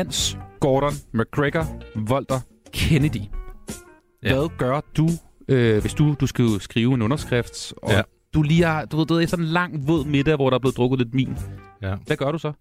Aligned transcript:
Hans 0.00 0.38
Gordon 0.60 0.92
McGregor 1.14 1.66
Volter 1.96 2.40
Kennedy. 2.72 3.16
Ja. 4.22 4.34
Hvad 4.34 4.48
gør 4.58 4.80
du, 4.96 5.08
øh, 5.48 5.80
hvis 5.80 5.94
du, 5.94 6.14
du 6.20 6.26
skal 6.26 6.44
jo 6.44 6.58
skrive 6.58 6.94
en 6.94 7.02
underskrift, 7.02 7.72
og 7.82 7.90
Ja. 7.92 8.02
du 8.34 8.42
lige 8.42 8.62
har, 8.64 8.84
du 8.84 8.96
ved, 8.96 9.06
du 9.06 9.14
ved, 9.14 9.22
efter 9.22 9.36
en 9.36 9.44
lang 9.44 9.88
våd 9.88 10.04
middag, 10.04 10.36
hvor 10.36 10.50
der 10.50 10.54
er 10.54 10.60
blevet 10.60 10.76
drukket 10.76 10.98
lidt 10.98 11.08
vin. 11.12 11.36
Ja. 11.82 11.94
Hvad 12.06 12.16
gør 12.16 12.32
du 12.32 12.38
så? 12.38 12.52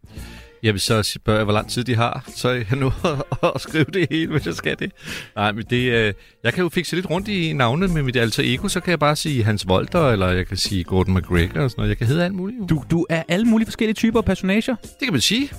Vil 0.62 0.80
så 0.80 1.04
spørge, 1.04 1.38
jeg, 1.38 1.44
hvor 1.44 1.54
lang 1.54 1.70
tid 1.70 1.84
de 1.84 1.96
har, 1.96 2.24
så 2.36 2.50
jeg 2.50 2.66
nu 2.78 2.92
at 3.56 3.62
skrive 3.62 3.86
det 3.94 4.08
hele, 4.12 4.32
hvis 4.32 4.46
jeg 4.46 4.54
skal 4.54 4.80
det. 4.80 4.92
Nej, 5.36 5.52
men 5.52 5.64
det, 5.70 5.92
øh, 5.92 6.14
jeg 6.44 6.54
kan 6.54 6.64
jo 6.64 6.70
fikse 6.70 6.96
lidt 6.96 7.10
rundt 7.10 7.28
i 7.28 7.54
navnet 7.54 7.90
med 7.94 8.04
mit 8.04 8.16
alter 8.16 8.44
ego, 8.46 8.68
så 8.68 8.80
kan 8.80 8.92
jeg 8.92 9.00
bare 9.00 9.16
sige 9.16 9.44
Hans 9.44 9.68
Volter, 9.68 10.10
eller 10.10 10.28
jeg 10.28 10.48
kan 10.48 10.58
sige 10.58 10.84
Gordon 10.84 11.14
McGregor 11.16 11.62
og 11.62 11.72
sådan 11.72 11.82
noget. 11.82 11.90
Jeg 11.90 11.98
kan 11.98 12.08
hedde 12.08 12.26
alt 12.26 12.34
muligt. 12.36 12.60
Jo. 12.60 12.66
Du, 12.66 12.84
du 12.92 13.06
er 13.10 13.24
alle 13.28 13.46
mulige 13.46 13.66
forskellige 13.66 13.96
typer 13.96 14.20
af 14.20 14.26
personager. 14.26 14.76
Det 14.76 14.92
kan 15.04 15.14
man 15.14 15.22
sige. 15.22 15.50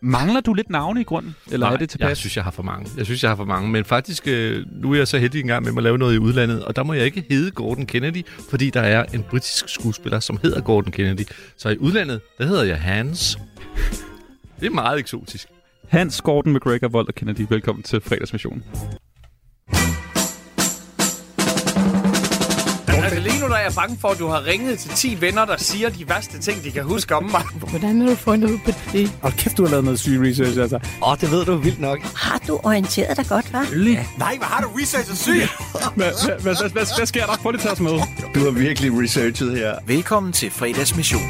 Mangler 0.00 0.40
du 0.40 0.54
lidt 0.54 0.70
navne 0.70 1.00
i 1.00 1.04
grunden? 1.04 1.36
Eller 1.50 1.66
Nej, 1.66 1.74
er 1.74 1.78
det 1.78 1.90
tilpas? 1.90 2.08
Jeg 2.08 2.16
synes, 2.16 2.36
jeg 2.36 2.44
har 2.44 2.50
for 2.50 2.62
mange. 2.62 2.90
Jeg 2.96 3.04
synes, 3.06 3.22
jeg 3.22 3.30
har 3.30 3.36
for 3.36 3.44
mange. 3.44 3.68
Men 3.68 3.84
faktisk, 3.84 4.28
øh, 4.28 4.66
nu 4.72 4.92
er 4.92 4.96
jeg 4.96 5.08
så 5.08 5.18
heldig 5.18 5.40
engang 5.40 5.64
med 5.64 5.72
at 5.76 5.82
lave 5.82 5.98
noget 5.98 6.14
i 6.14 6.18
udlandet, 6.18 6.64
og 6.64 6.76
der 6.76 6.82
må 6.82 6.92
jeg 6.92 7.04
ikke 7.04 7.24
hedde 7.30 7.50
Gordon 7.50 7.86
Kennedy, 7.86 8.26
fordi 8.50 8.70
der 8.70 8.80
er 8.80 9.04
en 9.14 9.22
britisk 9.22 9.68
skuespiller, 9.68 10.20
som 10.20 10.38
hedder 10.42 10.60
Gordon 10.60 10.92
Kennedy. 10.92 11.26
Så 11.56 11.68
i 11.68 11.78
udlandet, 11.78 12.20
der 12.38 12.46
hedder 12.46 12.64
jeg 12.64 12.80
Hans. 12.80 13.38
Det 14.60 14.66
er 14.66 14.70
meget 14.70 14.98
eksotisk. 14.98 15.48
Hans 15.88 16.20
Gordon 16.20 16.52
McGregor 16.52 16.88
Volter 16.88 17.12
Kennedy, 17.12 17.46
velkommen 17.48 17.82
til 17.82 18.00
fredagsmissionen. 18.00 18.64
Lige 23.28 23.40
nu 23.40 23.48
der 23.48 23.54
er 23.54 23.62
jeg 23.62 23.72
bange 23.74 23.96
for, 24.00 24.08
at 24.08 24.18
du 24.18 24.26
har 24.26 24.46
ringet 24.46 24.78
til 24.78 24.90
10 24.90 25.20
venner, 25.20 25.44
der 25.44 25.56
siger 25.56 25.88
de 25.88 26.08
værste 26.08 26.38
ting, 26.38 26.64
de 26.64 26.70
kan 26.70 26.84
huske 26.84 27.16
om 27.16 27.24
mig. 27.24 27.42
Hvordan 27.70 28.00
har 28.00 28.08
du 28.08 28.14
fundet 28.14 28.50
ud 28.50 28.58
på 28.64 28.70
det? 28.92 29.12
Og 29.22 29.32
kæft, 29.32 29.56
du 29.56 29.62
har 29.62 29.70
lavet 29.70 29.84
noget 29.84 30.00
syg 30.00 30.20
research, 30.20 30.60
altså. 30.60 30.78
Åh, 31.06 31.16
det 31.20 31.30
ved 31.30 31.44
du 31.44 31.56
vildt 31.56 31.80
nok. 31.80 31.98
Har 32.00 32.40
du 32.48 32.60
orienteret 32.64 33.16
dig 33.16 33.26
godt, 33.26 33.44
hva'? 33.44 33.74
Nej, 34.18 34.36
hvad 34.36 34.46
har 34.46 34.62
du 34.62 34.68
researchet 34.68 35.18
syg? 35.18 35.42
Hvad, 35.94 37.06
sker 37.06 37.26
der? 37.26 37.36
Prøv 37.36 37.50
lige 37.50 37.58
at 37.58 37.62
tage 37.62 37.72
os 37.72 37.80
med. 37.80 37.90
Du 38.34 38.40
har 38.40 38.50
virkelig 38.50 39.02
researchet 39.02 39.58
her. 39.58 39.74
Velkommen 39.86 40.32
til 40.32 40.50
fredagsmission. 40.50 41.22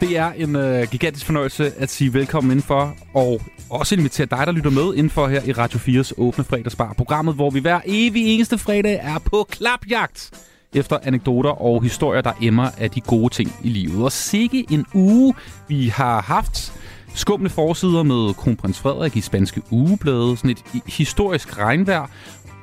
Det 0.00 0.16
er 0.16 0.32
en 0.32 0.56
øh, 0.56 0.88
gigantisk 0.90 1.26
fornøjelse 1.26 1.72
at 1.78 1.90
sige 1.90 2.14
velkommen 2.14 2.50
indenfor, 2.50 2.94
og 3.14 3.40
også 3.70 3.94
invitere 3.94 4.26
dig, 4.26 4.46
der 4.46 4.52
lytter 4.52 4.70
med 4.70 4.94
indenfor 4.94 5.28
her 5.28 5.42
i 5.44 5.52
Radio 5.52 5.78
4's 5.78 6.12
Åbne 6.16 6.44
Fredagsbar. 6.44 6.92
Programmet, 6.92 7.34
hvor 7.34 7.50
vi 7.50 7.60
hver 7.60 7.80
evig 7.84 8.34
eneste 8.34 8.58
fredag 8.58 9.00
er 9.02 9.18
på 9.18 9.46
klapjagt 9.50 10.30
efter 10.74 10.98
anekdoter 11.02 11.50
og 11.62 11.82
historier, 11.82 12.20
der 12.20 12.32
emmer 12.42 12.70
af 12.78 12.90
de 12.90 13.00
gode 13.00 13.34
ting 13.34 13.52
i 13.64 13.68
livet. 13.68 14.04
Og 14.04 14.12
sikke 14.12 14.66
en 14.70 14.86
uge, 14.94 15.34
vi 15.68 15.88
har 15.88 16.22
haft. 16.22 16.72
Skumle 17.14 17.48
forsider 17.50 18.02
med 18.02 18.34
kronprins 18.34 18.78
Frederik 18.80 19.16
i 19.16 19.20
spanske 19.20 19.62
ugeblade, 19.70 20.36
sådan 20.36 20.50
et 20.50 20.62
historisk 20.86 21.58
regnvejr. 21.58 22.06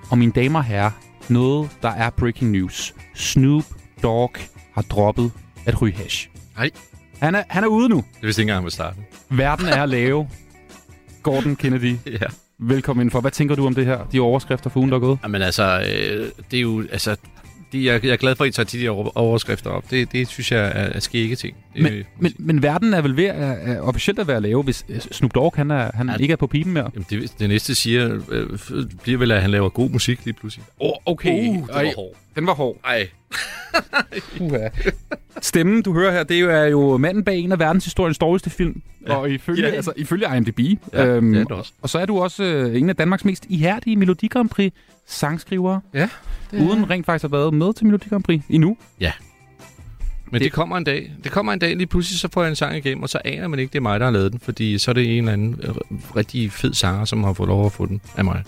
Og 0.10 0.18
mine 0.18 0.32
damer 0.32 0.60
og 0.60 0.66
herrer, 0.66 0.92
noget, 1.30 1.70
der 1.82 1.90
er 1.90 2.10
breaking 2.10 2.52
news. 2.52 2.94
Snoop 3.16 3.64
Dogg 4.04 4.32
har 4.74 4.82
droppet 4.82 5.32
at 5.66 5.82
ryge 5.82 5.94
hash. 5.96 6.30
Nej, 6.58 6.70
Han 7.20 7.36
er, 7.36 7.44
han 7.48 7.64
er 7.64 7.68
ude 7.68 7.90
nu. 7.90 7.96
det 7.98 8.06
vidste 8.22 8.42
ikke 8.42 8.50
engang, 8.50 8.64
hvor 8.64 8.70
starten. 8.70 9.06
Verden 9.30 9.66
er 9.68 9.86
lave. 9.86 10.30
Gordon 11.24 11.56
Kennedy, 11.56 11.96
Ja. 12.22 12.26
velkommen 12.60 13.02
indenfor. 13.02 13.22
Hvad 13.22 13.32
tænker 13.32 13.56
du 13.56 13.66
om 13.66 13.76
det 13.76 13.86
her? 13.86 14.00
De 14.12 14.20
overskrifter 14.20 14.70
for 14.70 14.80
ugen, 14.80 14.90
der 14.90 14.96
er 14.96 15.00
gået? 15.00 15.20
Jamen 15.24 15.42
altså, 15.42 15.64
øh, 15.80 16.28
det 16.52 16.58
er 16.58 16.62
jo, 16.62 16.84
altså, 16.92 17.16
det, 17.72 17.84
jeg, 17.84 18.06
jeg 18.06 18.12
er 18.12 18.17
glad 18.17 18.36
for, 18.36 18.44
at 18.44 18.48
I 18.48 18.52
tager 18.52 18.66
de 18.66 18.80
der 18.80 19.17
overskrifter 19.17 19.70
op. 19.70 19.92
Det, 19.92 20.12
det 20.12 20.28
synes 20.28 20.52
jeg 20.52 20.66
er, 20.66 20.72
er 20.72 21.00
skægge 21.00 21.36
ting. 21.36 21.58
Det, 21.73 21.84
Men, 21.84 22.03
men, 22.20 22.34
men 22.39 22.64
verden 22.64 22.94
er 22.94 23.02
vel 23.02 23.17
ved 23.17 23.25
at, 23.25 23.58
at 23.58 23.81
officielt 23.81 24.19
at 24.19 24.28
være 24.28 24.41
lave, 24.41 24.63
hvis 24.63 24.85
øh, 24.90 25.00
Snoop 25.00 25.35
Dogg 25.35 25.53
han 25.56 25.72
er, 25.72 25.91
han 25.94 26.09
Ja. 26.09 26.16
ikke 26.16 26.31
er 26.31 26.35
på 26.35 26.47
pipen 26.47 26.74
mere. 26.74 26.90
Jamen, 26.94 27.06
det, 27.09 27.34
det 27.40 27.50
næste 27.50 27.75
siger, 27.75 28.19
øh, 28.30 28.50
bliver 29.03 29.18
vel, 29.19 29.31
at 29.31 29.41
han 29.41 29.50
laver 29.52 29.69
god 29.69 29.90
musik 29.90 30.25
lige 30.25 30.34
pludselig. 30.34 30.66
Oh, 30.80 30.91
okay. 31.06 31.47
Uh, 31.50 31.56
det 31.56 31.68
var 31.68 31.94
hård. 31.96 32.13
Den 32.35 32.47
var 32.47 32.53
hård. 32.53 32.78
Ej. 32.85 33.07
Uha. 34.41 34.68
Stemmen, 35.41 35.81
du 35.81 35.94
hører 35.94 36.12
her, 36.12 36.24
det 36.24 36.40
er 36.40 36.63
jo, 36.66 36.90
er 36.91 36.97
manden 36.97 37.24
bag 37.24 37.38
en 37.38 37.52
af 37.52 37.59
verdenshistoriens 37.59 38.18
dårligste 38.18 38.50
film. 38.50 38.81
Ja. 39.07 39.12
Ja. 39.13 39.18
Og 39.19 39.30
ifølge, 39.30 39.68
Ja. 39.68 39.74
altså, 39.75 39.94
ifølge 39.97 40.25
IMDb. 40.38 40.59
Ja, 40.94 41.06
øhm, 41.06 41.34
det 41.34 41.40
er 41.41 41.44
det 41.44 41.51
også. 41.51 41.72
Og 41.81 41.90
så 41.90 42.00
er 42.00 42.06
du 42.06 42.19
også 42.19 42.44
øh, 42.44 42.78
en 42.78 42.90
af 42.90 42.96
Danmarks 42.96 43.25
mest 43.25 43.46
ihærdige 43.50 43.96
Melodi 43.96 44.28
Grand 44.28 44.50
Prix 44.50 44.74
sangskrivere. 45.07 45.81
Ja. 45.94 46.09
Uden 46.53 46.90
rent 46.90 47.06
faktisk 47.06 47.24
at 47.24 47.31
have 47.31 47.40
været 47.40 47.53
med 47.53 47.74
til 47.74 47.86
Melodi 47.86 48.09
Grand 48.09 48.24
Prix 48.24 48.41
endnu. 48.50 48.78
Men 50.31 50.40
det, 50.40 50.45
det 50.45 50.51
kommer 50.51 50.78
en 50.78 50.84
dag. 50.84 51.12
Det 51.23 51.31
kommer 51.31 51.53
en 51.53 51.59
dag, 51.59 51.75
lige 51.75 51.88
pludselig 51.88 52.19
så 52.19 52.28
får 52.34 52.41
jeg 52.41 52.50
en 52.50 52.56
sang 52.56 52.78
igennem, 52.78 53.03
og 53.03 53.09
så 53.09 53.19
aner 53.25 53.47
man 53.47 53.59
ikke, 53.59 53.72
det 53.72 53.78
er 53.78 53.81
mig, 53.81 54.00
der 54.00 54.06
har 54.06 54.13
lavet 54.13 54.31
den, 54.31 54.40
fordi 54.40 54.78
så 54.78 54.91
er 54.91 54.94
det 54.94 55.12
en 55.12 55.17
eller 55.17 55.34
anden 55.34 55.59
øh, 55.63 55.75
rigtig 56.16 56.51
fed 56.51 56.73
sanger, 56.73 57.06
som 57.06 57.23
har 57.23 57.34
fået 57.34 57.47
lov 57.47 57.66
at 57.66 57.72
få 57.72 57.85
den 57.85 58.01
af 58.17 58.25
mig. 58.25 58.44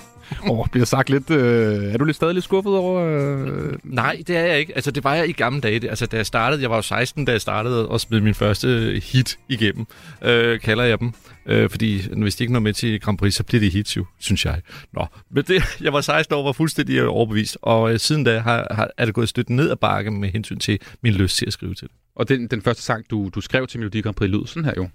Åh, 0.50 0.68
bliver 0.72 0.86
sagt 0.86 1.10
lidt... 1.10 1.30
Øh, 1.30 1.94
er 1.94 1.98
du 1.98 2.06
lidt 2.06 2.16
stadig 2.16 2.34
lidt 2.34 2.46
skuffet 2.46 2.74
over... 2.74 3.02
Øh, 3.02 3.74
Nej, 3.84 4.22
det 4.28 4.38
er 4.38 4.46
jeg 4.46 4.60
ikke. 4.60 4.76
Altså, 4.76 4.92
det 4.92 5.04
var 5.04 5.16
jeg 5.16 5.30
i 5.30 5.32
gamle 5.32 5.62
dage. 5.62 5.90
Altså, 5.90 6.06
da 6.06 6.18
jeg 6.18 6.26
startede, 6.26 6.62
jeg 6.62 6.70
var 6.70 6.76
jo 6.76 6.82
16, 6.82 7.26
da 7.26 7.32
jeg 7.32 7.42
startede 7.42 7.90
og 7.90 8.02
smed 8.02 8.22
min 8.22 8.34
første 8.34 9.02
hit 9.04 9.38
igennem, 9.50 9.86
øh, 10.22 10.60
kalder 10.60 10.84
jeg 10.84 11.00
dem. 11.00 11.14
Øh, 11.46 11.70
fordi 11.70 12.08
hvis 12.18 12.36
de 12.36 12.44
ikke 12.44 12.54
når 12.54 12.60
med 12.60 12.74
til 12.74 13.00
Grand 13.02 13.18
Prix, 13.18 13.34
så 13.34 13.44
bliver 13.44 13.60
det 13.60 13.72
hits 13.72 13.98
jo, 13.98 14.06
synes 14.20 14.46
jeg. 14.46 14.62
Nå, 14.94 15.06
men 15.32 15.44
det, 15.44 15.64
jeg 15.86 15.94
var 15.94 16.02
16 16.02 16.36
år, 16.36 16.44
var 16.44 16.52
fuldstændig 16.52 17.08
overbevist, 17.08 17.58
og 17.62 17.94
øh, 17.94 18.00
siden 18.00 18.24
da 18.24 18.40
har, 18.40 18.68
har, 18.72 18.90
er 18.98 19.06
det 19.06 19.14
gået 19.14 19.30
stødt 19.30 19.50
ned 19.50 19.70
ad 19.72 19.76
bakke 19.76 20.12
med 20.12 20.30
hensyn 20.30 20.60
til 20.60 20.80
min 21.04 21.14
lyst 21.14 21.38
til 21.38 21.46
at 21.46 21.54
skrive 21.54 21.74
til 21.74 21.88
det. 21.88 21.96
og 22.16 22.30
den, 22.30 22.48
den 22.48 22.62
første 22.62 22.84
sang, 22.84 23.06
du, 23.10 23.30
du 23.36 23.42
skrev 23.42 23.68
til 23.68 23.80
Melodi 23.80 24.02
Grand 24.02 24.16
Prix, 24.16 24.30
lød 24.30 24.48
sådan 24.48 24.66
her 24.66 24.74
jo. 24.78 24.90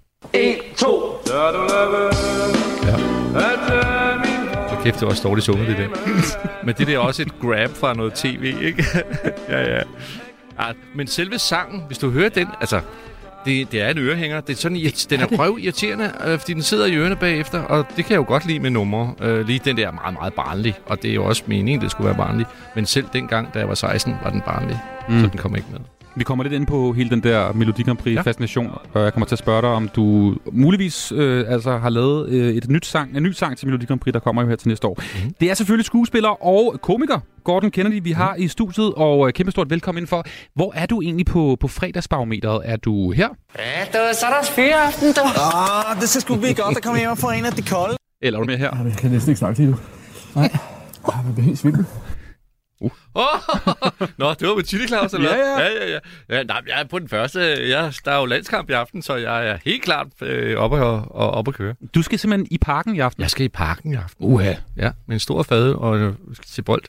Og 1.33 2.76
kæft, 4.87 4.99
det 4.99 5.05
var 5.05 5.09
også 5.09 5.23
dårligt 5.23 5.45
sunget, 5.45 5.67
det 5.67 5.77
der. 5.77 5.87
men 6.65 6.75
det 6.77 6.87
der 6.87 6.93
er 6.93 6.99
også 6.99 7.21
et 7.21 7.39
grab 7.41 7.69
fra 7.69 7.93
noget 7.93 8.13
tv, 8.13 8.55
ikke? 8.61 8.85
ja, 9.49 9.61
ja. 9.61 9.75
ja. 10.59 10.71
Men 10.95 11.07
selve 11.07 11.39
sangen, 11.39 11.83
hvis 11.87 11.97
du 11.97 12.09
hører 12.09 12.29
den, 12.29 12.47
altså, 12.59 12.81
det, 13.45 13.71
det 13.71 13.81
er 13.81 13.89
en 13.89 13.97
ørehænger. 13.97 14.41
Det 14.41 14.53
er 14.53 14.57
sådan, 14.57 14.77
irrit- 14.77 15.07
den 15.09 15.19
er 15.19 15.25
røv 15.25 15.57
irriterende, 15.59 16.11
øh, 16.27 16.39
fordi 16.39 16.53
den 16.53 16.61
sidder 16.61 16.85
i 16.85 16.95
ørerne 16.95 17.15
bagefter, 17.15 17.61
og 17.61 17.85
det 17.95 18.05
kan 18.05 18.11
jeg 18.11 18.17
jo 18.17 18.25
godt 18.27 18.45
lide 18.45 18.59
med 18.59 18.69
numre. 18.69 19.13
Øh, 19.21 19.47
lige 19.47 19.61
den 19.65 19.77
der 19.77 19.87
er 19.87 19.91
meget, 19.91 20.13
meget 20.13 20.33
barnlig, 20.33 20.73
og 20.85 21.01
det 21.01 21.09
er 21.11 21.15
jo 21.15 21.25
også 21.25 21.43
meningen, 21.45 21.81
det 21.81 21.91
skulle 21.91 22.07
være 22.07 22.17
barnlig. 22.17 22.45
Men 22.75 22.85
selv 22.85 23.05
dengang, 23.13 23.53
da 23.53 23.59
jeg 23.59 23.67
var 23.67 23.75
16, 23.75 24.15
var 24.23 24.29
den 24.29 24.41
barnlig, 24.41 24.79
mm. 25.09 25.21
så 25.21 25.27
den 25.27 25.37
kom 25.37 25.55
ikke 25.55 25.67
med. 25.71 25.79
Vi 26.17 26.23
kommer 26.23 26.43
lidt 26.43 26.53
ind 26.53 26.67
på 26.67 26.93
hele 26.93 27.09
den 27.09 27.23
der 27.23 27.53
Melodi 27.53 27.83
Grand 27.83 27.97
Prix 27.97 28.15
Ja. 28.15 28.21
fascination, 28.21 28.77
og 28.93 29.03
jeg 29.03 29.13
kommer 29.13 29.25
til 29.27 29.35
at 29.35 29.39
spørge 29.39 29.61
dig, 29.61 29.69
om 29.69 29.89
du 29.89 30.35
muligvis 30.51 31.11
øh, 31.11 31.45
altså 31.47 31.77
har 31.77 31.89
lavet 31.89 32.29
øh, 32.29 32.53
et 32.55 32.69
nyt 32.69 32.85
sang, 32.85 33.17
en 33.17 33.23
ny 33.23 33.31
sang 33.31 33.57
til 33.57 33.67
Melodi 33.67 33.85
Grand 33.85 33.99
Prix, 33.99 34.13
der 34.13 34.19
kommer 34.19 34.41
jo 34.41 34.47
her 34.47 34.55
til 34.55 34.67
næste 34.67 34.87
år. 34.87 34.97
Mhm. 35.23 35.33
Det 35.39 35.49
er 35.49 35.53
selvfølgelig 35.53 35.85
skuespiller 35.85 36.45
og 36.45 36.75
komiker 36.81 37.19
Gordon 37.43 37.71
Kennedy, 37.71 37.99
vi 38.03 38.11
har 38.11 38.35
i 38.35 38.47
studiet, 38.47 38.93
og 38.95 39.27
øh, 39.27 39.33
kæmpestort 39.33 39.69
velkommen 39.69 39.97
indenfor. 39.99 40.25
Hvor 40.55 40.73
er 40.75 40.85
du 40.85 41.01
egentlig 41.01 41.25
på, 41.25 41.57
på 41.59 41.67
fredagsbarometeret? 41.67 42.61
Er 42.65 42.75
du 42.75 43.11
her, 43.11 43.27
Ja, 43.59 43.83
du, 43.93 43.97
så 44.19 44.25
er 44.25 44.29
der 44.29 44.43
fyreaften, 44.55 45.07
du. 45.13 45.21
Åh, 45.21 46.01
det 46.01 46.09
skal 46.09 46.21
sgu 46.21 46.35
blive 46.35 46.53
godt, 46.53 46.77
at 46.77 46.83
komme 46.83 46.99
hjem 46.99 47.09
og 47.09 47.17
få 47.17 47.27
en 47.29 47.45
af 47.45 47.51
de 47.51 47.61
kolde. 47.61 47.95
eller 48.21 48.39
er 48.39 48.43
du 48.43 48.47
med 48.49 48.57
her? 48.57 48.83
Jeg 48.85 48.93
kan 48.97 49.11
næsten 49.11 49.29
ikke 49.31 49.39
snakke 49.39 49.59
lige 49.59 49.71
nu. 49.71 49.77
Nej. 50.35 50.49
Jeg 51.07 51.33
bliver 51.33 51.45
helt 51.45 51.59
svimmel. 51.59 51.85
Oh! 52.81 52.91
Nå, 54.19 54.33
det 54.33 54.47
var 54.47 54.55
med 54.55 54.63
Chili 54.63 54.87
Claus, 54.87 55.13
eller? 55.13 55.35
Ja, 55.35 55.37
ja. 55.37 55.59
ja, 55.59 55.85
ja, 55.85 55.91
ja. 55.91 55.99
ja 56.37 56.43
nej, 56.43 56.61
jeg 56.67 56.79
er 56.81 56.83
på 56.83 56.99
den 56.99 57.09
første. 57.09 57.39
Jeg, 57.69 57.93
der 58.05 58.11
er 58.11 58.19
jo 58.19 58.25
landskamp 58.25 58.69
i 58.69 58.73
aften, 58.73 59.01
så 59.01 59.15
jeg 59.15 59.49
er 59.49 59.57
helt 59.65 59.83
klart 59.83 60.07
øh, 60.21 60.57
oppe 60.57 60.77
og, 60.77 61.15
og 61.15 61.31
op 61.31 61.47
at 61.47 61.53
køre. 61.53 61.75
Du 61.95 62.01
skal 62.01 62.19
simpelthen 62.19 62.47
i 62.51 62.57
parken 62.57 62.95
i 62.95 62.99
aften. 62.99 63.21
Jeg 63.21 63.29
skal 63.29 63.45
i 63.45 63.49
parken 63.49 63.91
i 63.91 63.95
aften. 63.95 64.25
Uha. 64.25 64.53
Ja, 64.75 64.91
med 65.05 65.15
en 65.15 65.19
stor 65.19 65.43
fad 65.43 65.73
og 65.73 65.97
øh, 65.97 66.13
til 66.45 66.61
bold. 66.61 66.83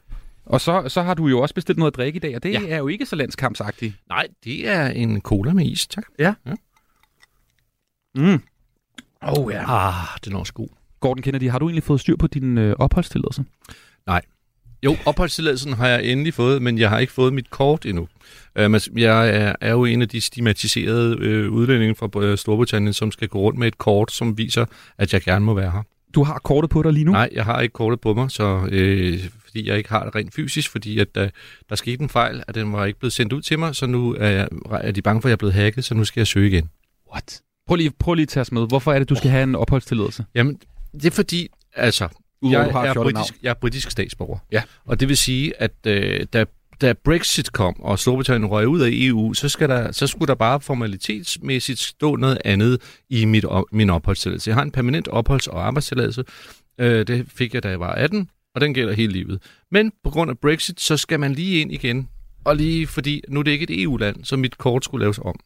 Og 0.47 0.61
så, 0.61 0.89
så 0.89 1.03
har 1.03 1.15
du 1.15 1.27
jo 1.27 1.41
også 1.41 1.55
bestilt 1.55 1.79
noget 1.79 1.93
at 1.93 1.97
drikke 1.97 2.17
i 2.17 2.21
dag, 2.21 2.37
og 2.37 2.43
det 2.43 2.53
ja. 2.53 2.61
Ja. 2.61 2.69
er 2.69 2.79
jo 2.79 2.89
ikke 2.89 3.07
så 3.07 3.17
landskampsagtigt. 3.17 3.95
Nej, 4.09 4.27
det 4.45 4.69
er 4.69 4.87
en 4.87 5.21
cola 5.21 5.53
med 5.53 5.67
is, 5.67 5.87
tak. 5.87 6.05
Mm. 8.15 8.43
Oh 9.23 9.53
ja. 9.53 9.89
Ah, 9.89 10.19
den 10.25 10.33
er 10.35 10.39
også 10.39 10.53
god. 10.53 10.69
Gordon 11.01 11.23
Kennedy, 11.23 11.51
har 11.51 11.59
du 11.59 11.69
egentlig 11.69 11.83
fået 11.83 12.01
styr 12.01 12.17
på 12.17 12.27
din 12.27 12.59
øh, 12.59 12.77
opholdstilladelse? 12.79 13.45
Jo, 14.83 14.97
opholdstilladelsen 15.07 15.73
har 15.73 15.89
jeg 15.89 16.05
endelig 16.05 16.35
fået, 16.35 16.63
men 16.63 16.79
jeg 16.79 16.91
har 16.91 16.99
ikke 16.99 17.13
fået 17.13 17.33
mit 17.33 17.51
kort 17.51 17.87
endnu. 17.87 18.09
Uh, 18.61 19.01
jeg 19.01 19.29
er, 19.29 19.55
er 19.61 19.71
jo 19.71 19.85
en 19.85 20.03
af 20.03 20.09
de 20.09 20.21
stigmatiserede 20.21 21.17
øh, 21.21 21.53
udlændinge 21.53 21.95
fra 21.95 22.23
øh, 22.23 22.39
Storbritannien, 22.39 22.93
som 22.93 23.11
skal 23.11 23.29
gå 23.29 23.39
rundt 23.39 23.59
med 23.59 23.69
et 23.69 23.79
kort, 23.79 24.13
som 24.13 24.39
viser, 24.39 24.65
at 24.99 25.13
jeg 25.13 25.23
gerne 25.23 25.45
må 25.45 25.55
være 25.55 25.71
her. 25.71 25.83
Du 26.15 26.23
har 26.23 26.39
kortet 26.39 26.71
på 26.71 26.83
dig 26.83 26.93
lige 26.93 27.05
nu? 27.05 27.13
Nej, 27.13 27.29
jeg 27.33 27.45
har 27.45 27.61
ikke 27.61 27.73
kortet 27.73 28.01
på 28.01 28.15
mig, 28.15 28.31
så 28.31 28.69
øh, 28.73 29.29
fordi 29.45 29.69
jeg 29.69 29.79
ikke 29.79 29.89
har 29.89 30.05
det 30.05 30.15
rent 30.15 30.35
fysisk, 30.35 30.71
fordi 30.71 30.99
at 30.99 31.15
der, 31.15 31.29
der 31.69 31.75
skete 31.75 32.03
en 32.03 32.09
fejl, 32.09 32.43
at 32.49 32.55
den 32.55 32.73
var 32.73 32.85
ikke 32.85 32.99
blevet 32.99 33.13
sendt 33.13 33.33
ud 33.33 33.43
til 33.43 33.59
mig, 33.59 33.77
så 33.77 33.87
nu 33.87 34.15
er, 34.19 34.29
jeg, 34.29 34.49
er 34.71 34.91
de 34.91 35.03
bange 35.03 35.23
for, 35.23 35.29
at 35.29 35.31
jeg 35.31 35.35
er 35.35 35.37
blevet 35.37 35.55
hacket, 35.55 35.85
så 35.85 35.95
nu 35.95 36.05
skal 36.05 36.21
jeg 36.21 36.27
søge 36.27 36.49
igen. 36.49 36.71
What? 37.13 37.41
Prøv 37.67 37.77
lige, 37.77 37.91
prøv 37.99 38.15
lige 38.15 38.23
at 38.23 38.29
tage 38.29 38.41
os 38.41 38.53
med. 38.53 38.69
Hvorfor 38.69 38.93
er 38.93 38.99
det, 38.99 39.09
du 39.09 39.15
skal 39.15 39.31
have 39.31 39.43
en 39.43 39.55
opholdstilladelse? 39.55 40.25
Jamen, 40.35 40.59
det 40.93 41.07
er 41.07 41.11
fordi, 41.11 41.49
altså, 41.75 42.09
Udover, 42.43 42.59
jeg 42.65 42.73
du 42.73 42.79
har 42.79 42.87
er, 42.87 42.95
britisk, 42.95 43.35
jeg 43.43 43.51
er 43.51 43.55
britisk 43.55 43.91
statsborger. 43.91 44.39
Ja. 44.53 44.63
Og 44.85 45.01
det 45.01 45.09
vil 45.09 45.17
sige, 45.17 45.63
at 45.63 45.73
øh, 45.87 46.27
da 46.33 46.45
da 46.81 46.93
Brexit 46.93 47.53
kom, 47.53 47.81
og 47.81 47.99
Storbritannien 47.99 48.51
røg 48.51 48.69
ud 48.69 48.81
af 48.81 48.89
EU, 48.93 49.35
så, 49.35 49.49
skal 49.49 49.69
der, 49.69 49.93
så 49.93 50.07
skulle 50.07 50.29
der 50.29 50.35
bare 50.35 50.61
formalitetsmæssigt 50.61 51.79
stå 51.79 52.17
noget 52.17 52.39
andet 52.45 52.81
i 53.11 53.25
mit, 53.25 53.45
op- 53.45 53.65
min 53.73 53.91
opholdstilladelse. 53.91 54.49
Jeg 54.51 54.57
har 54.57 54.63
en 54.63 54.71
permanent 54.71 55.09
opholds- 55.09 55.47
og 55.47 55.67
arbejdstilladelse. 55.67 56.25
Øh, 56.81 57.07
det 57.07 57.27
fik 57.35 57.55
jeg, 57.55 57.63
da 57.63 57.69
jeg 57.69 57.81
var 57.81 57.93
18, 57.93 58.31
og 58.55 58.61
den 58.61 58.75
gælder 58.75 58.93
hele 58.93 59.13
livet. 59.13 59.43
Men 59.71 59.93
på 60.05 60.11
grund 60.11 60.31
af 60.31 60.39
Brexit, 60.39 60.81
så 60.81 60.97
skal 60.97 61.21
man 61.21 61.33
lige 61.33 61.61
ind 61.61 61.73
igen. 61.73 62.09
Og 62.45 62.57
lige 62.57 62.87
fordi, 62.87 63.23
nu 63.29 63.41
er 63.41 63.45
det 63.45 63.51
ikke 63.51 63.63
et 63.63 63.83
EU-land, 63.83 64.25
så 64.25 64.37
mit 64.37 64.59
kort 64.59 64.85
skulle 64.85 65.05
laves 65.05 65.19
om. 65.19 65.41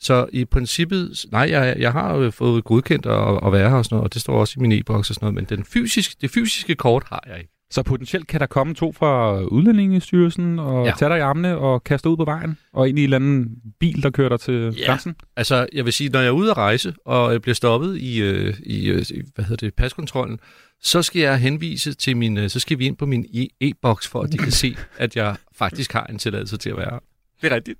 Så 0.00 0.26
i 0.32 0.44
princippet, 0.44 1.24
nej, 1.32 1.46
jeg, 1.50 1.76
jeg 1.78 1.92
har 1.92 2.14
jo 2.16 2.30
fået 2.30 2.64
godkendt 2.64 3.06
at, 3.06 3.40
at 3.46 3.52
være 3.52 3.70
her 3.70 3.76
og 3.76 3.84
sådan 3.84 3.94
noget, 3.96 4.04
og 4.04 4.14
det 4.14 4.22
står 4.22 4.40
også 4.40 4.54
i 4.56 4.60
min 4.60 4.72
e-boks 4.72 5.10
og 5.10 5.14
sådan 5.14 5.24
noget, 5.26 5.34
men 5.34 5.44
den 5.58 5.64
fysiske, 5.64 6.16
det 6.20 6.30
fysiske 6.30 6.74
kort 6.74 7.02
har 7.08 7.24
jeg 7.26 7.38
ikke. 7.38 7.50
Så 7.72 7.82
potentielt 7.82 8.26
kan 8.26 8.40
der 8.40 8.46
komme 8.46 8.74
to 8.74 8.92
fra 8.92 9.40
Udlændingestyrelsen 9.40 10.58
og 10.58 10.86
ja. 10.86 10.92
Tage 10.98 11.08
dig 11.08 11.18
i 11.18 11.20
armene 11.20 11.56
og 11.58 11.84
kaste 11.84 12.04
dig 12.04 12.10
ud 12.12 12.16
på 12.16 12.24
vejen 12.24 12.58
og 12.72 12.88
ind 12.88 12.98
i 12.98 13.00
en 13.00 13.04
eller 13.04 13.16
anden 13.16 13.50
bil, 13.80 14.02
der 14.02 14.10
kører 14.10 14.28
dig 14.28 14.40
til 14.40 14.74
Ja. 14.78 14.86
grænsen? 14.86 15.14
Altså, 15.36 15.66
jeg 15.72 15.84
vil 15.84 15.92
sige, 15.92 16.10
når 16.10 16.18
jeg 16.20 16.26
er 16.28 16.32
ude 16.32 16.50
at 16.50 16.56
rejse, 16.56 16.94
og 17.04 17.32
jeg 17.32 17.42
bliver 17.42 17.54
stoppet 17.54 17.96
i, 17.96 18.20
øh, 18.22 18.54
i, 18.66 18.90
øh, 18.90 19.02
i 19.10 19.22
hvad 19.34 19.44
hedder 19.44 19.66
det, 19.66 19.74
paskontrollen, 19.74 20.38
så 20.82 21.02
skal 21.02 21.20
jeg 21.22 21.38
henvise 21.38 21.94
til 21.94 22.16
min, 22.16 22.38
øh, 22.38 22.50
så 22.50 22.60
skal 22.60 22.78
vi 22.78 22.86
ind 22.86 22.96
på 22.96 23.06
min 23.06 23.26
e-boks, 23.60 24.08
for 24.08 24.22
at 24.22 24.32
de 24.32 24.38
kan 24.38 24.52
se, 24.52 24.76
at 24.98 25.16
jeg 25.16 25.36
faktisk 25.56 25.92
har 25.92 26.04
en 26.06 26.18
tilladelse 26.18 26.56
til 26.56 26.70
at 26.70 26.76
være 26.76 26.90
her. 26.90 26.98
Det 27.42 27.52
er 27.52 27.54
rigtigt. 27.56 27.78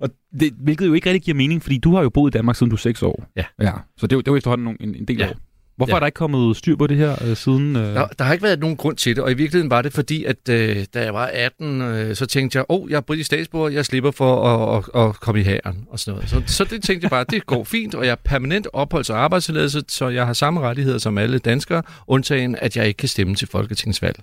Og 0.00 0.08
det, 0.40 0.52
hvilket 0.58 0.86
jo 0.86 0.92
ikke 0.94 1.10
rigtig 1.10 1.22
giver 1.22 1.36
mening, 1.36 1.62
fordi 1.62 1.78
du 1.78 1.94
har 1.94 2.02
jo 2.02 2.10
boet 2.10 2.30
i 2.30 2.36
Danmark 2.36 2.56
siden 2.56 2.70
du 2.70 2.76
er 2.76 2.80
6 2.80 3.02
år. 3.02 3.24
Ja. 3.36 3.44
ja. 3.60 3.72
Så 3.96 4.06
det 4.06 4.12
er 4.12 4.16
jo, 4.16 4.20
det 4.20 4.28
er 4.28 4.32
jo 4.32 4.36
efterhånden 4.36 4.76
en, 4.80 4.94
en 4.94 5.04
del 5.04 5.16
Ja. 5.18 5.28
år. 5.30 5.34
Hvorfor 5.76 5.90
Ja. 5.92 5.94
er 5.96 5.98
der 6.00 6.06
ikke 6.06 6.16
kommet 6.16 6.56
styr 6.56 6.76
på 6.76 6.86
det 6.86 6.96
her 6.96 7.16
øh, 7.24 7.36
siden? 7.36 7.76
Øh... 7.76 7.82
Der, 7.82 8.06
der 8.06 8.24
har 8.24 8.32
ikke 8.32 8.42
været 8.42 8.60
nogen 8.60 8.76
grund 8.76 8.96
til 8.96 9.16
det, 9.16 9.24
og 9.24 9.30
i 9.30 9.34
virkeligheden 9.34 9.70
var 9.70 9.82
det 9.82 9.92
fordi, 9.92 10.24
at 10.24 10.48
øh, 10.50 10.84
da 10.94 11.04
jeg 11.04 11.14
var 11.14 11.30
18, 11.32 11.82
øh, 11.82 12.16
så 12.16 12.26
tænkte 12.26 12.58
jeg, 12.58 12.64
åh, 12.68 12.80
oh, 12.82 12.90
jeg 12.90 12.96
er 12.96 13.00
britisk 13.00 13.26
statsborger, 13.26 13.68
jeg 13.70 13.84
slipper 13.84 14.10
for 14.10 14.46
at, 14.48 14.84
at, 14.94 15.00
at 15.08 15.20
komme 15.20 15.40
i 15.40 15.44
hæren 15.44 15.86
og 15.90 15.98
sådan 15.98 16.16
noget. 16.16 16.30
Så, 16.30 16.42
så 16.46 16.64
det 16.64 16.82
tænkte 16.82 17.04
jeg 17.04 17.10
bare, 17.10 17.24
det 17.30 17.46
går 17.46 17.64
fint, 17.64 17.94
og 17.94 18.04
jeg 18.04 18.10
er 18.12 18.16
permanent 18.24 18.66
opholds- 18.76 19.10
og 19.10 19.18
arbejdstilladelse, 19.18 19.82
så 19.88 20.08
jeg 20.08 20.26
har 20.26 20.32
samme 20.32 20.60
rettigheder 20.60 20.98
som 20.98 21.18
alle 21.18 21.38
danskere, 21.38 21.82
undtagen 22.06 22.56
at 22.58 22.76
jeg 22.76 22.86
ikke 22.86 22.98
kan 22.98 23.08
stemme 23.08 23.34
til 23.34 23.48
folketingsvalg. 23.48 24.16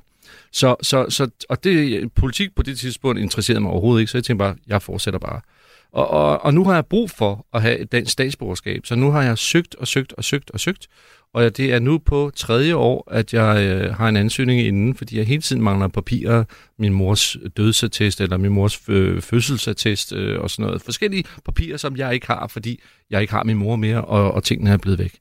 Så, 0.52 0.76
så, 0.82 1.06
så, 1.10 1.30
og 1.50 1.64
det, 1.64 2.14
politik 2.14 2.56
på 2.56 2.64
det 2.64 2.80
tidspunkt 2.80 3.20
interesserede 3.20 3.62
mig 3.62 3.72
overhovedet 3.72 4.02
ikke, 4.02 4.12
så 4.12 4.18
jeg 4.18 4.24
tænkte 4.24 4.44
bare, 4.44 4.56
jeg 4.68 4.82
fortsætter 4.82 5.20
bare. 5.20 5.42
Og, 5.92 6.08
og, 6.08 6.46
og 6.46 6.54
nu 6.54 6.64
har 6.64 6.74
jeg 6.74 6.86
brug 6.86 7.12
for 7.12 7.46
at 7.54 7.62
have 7.62 7.78
et 7.78 7.92
dansk 7.92 8.12
statsborgerskab, 8.12 8.86
så 8.86 8.96
nu 8.96 9.12
har 9.12 9.24
jeg 9.24 9.38
søgt 9.38 9.76
og 9.76 9.88
søgt 9.88 10.14
og 10.14 10.24
søgt 10.24 10.52
og 10.52 10.60
søgt, 10.60 10.88
og 11.34 11.58
det 11.58 11.74
er 11.74 11.80
nu 11.80 11.98
på 11.98 12.32
tredje 12.36 12.76
år, 12.76 13.12
at 13.12 13.34
jeg 13.34 13.64
øh, 13.64 13.96
har 13.96 14.10
en 14.10 14.18
ansøgning 14.18 14.62
inden, 14.62 14.96
fordi 14.96 15.18
jeg 15.18 15.26
hele 15.26 15.42
tiden 15.42 15.62
mangler 15.62 15.88
papirer, 15.88 16.44
min 16.80 16.94
mors 16.94 17.38
dødsattest 17.58 18.22
eller 18.22 18.38
min 18.38 18.52
mors 18.52 18.76
fø- 18.76 19.20
fødselsattest 19.20 20.14
øh, 20.14 20.40
og 20.40 20.50
sådan 20.50 20.66
noget. 20.66 20.82
Forskellige 20.82 21.24
papirer, 21.46 21.78
som 21.78 21.98
jeg 21.98 22.14
ikke 22.14 22.28
har, 22.28 22.48
fordi 22.48 22.80
jeg 23.10 23.22
ikke 23.22 23.34
har 23.34 23.44
min 23.44 23.58
mor 23.58 23.76
mere, 23.76 24.06
og, 24.06 24.32
og 24.32 24.44
tingene 24.44 24.70
er 24.72 24.78
blevet 24.78 25.00
væk. 25.00 25.20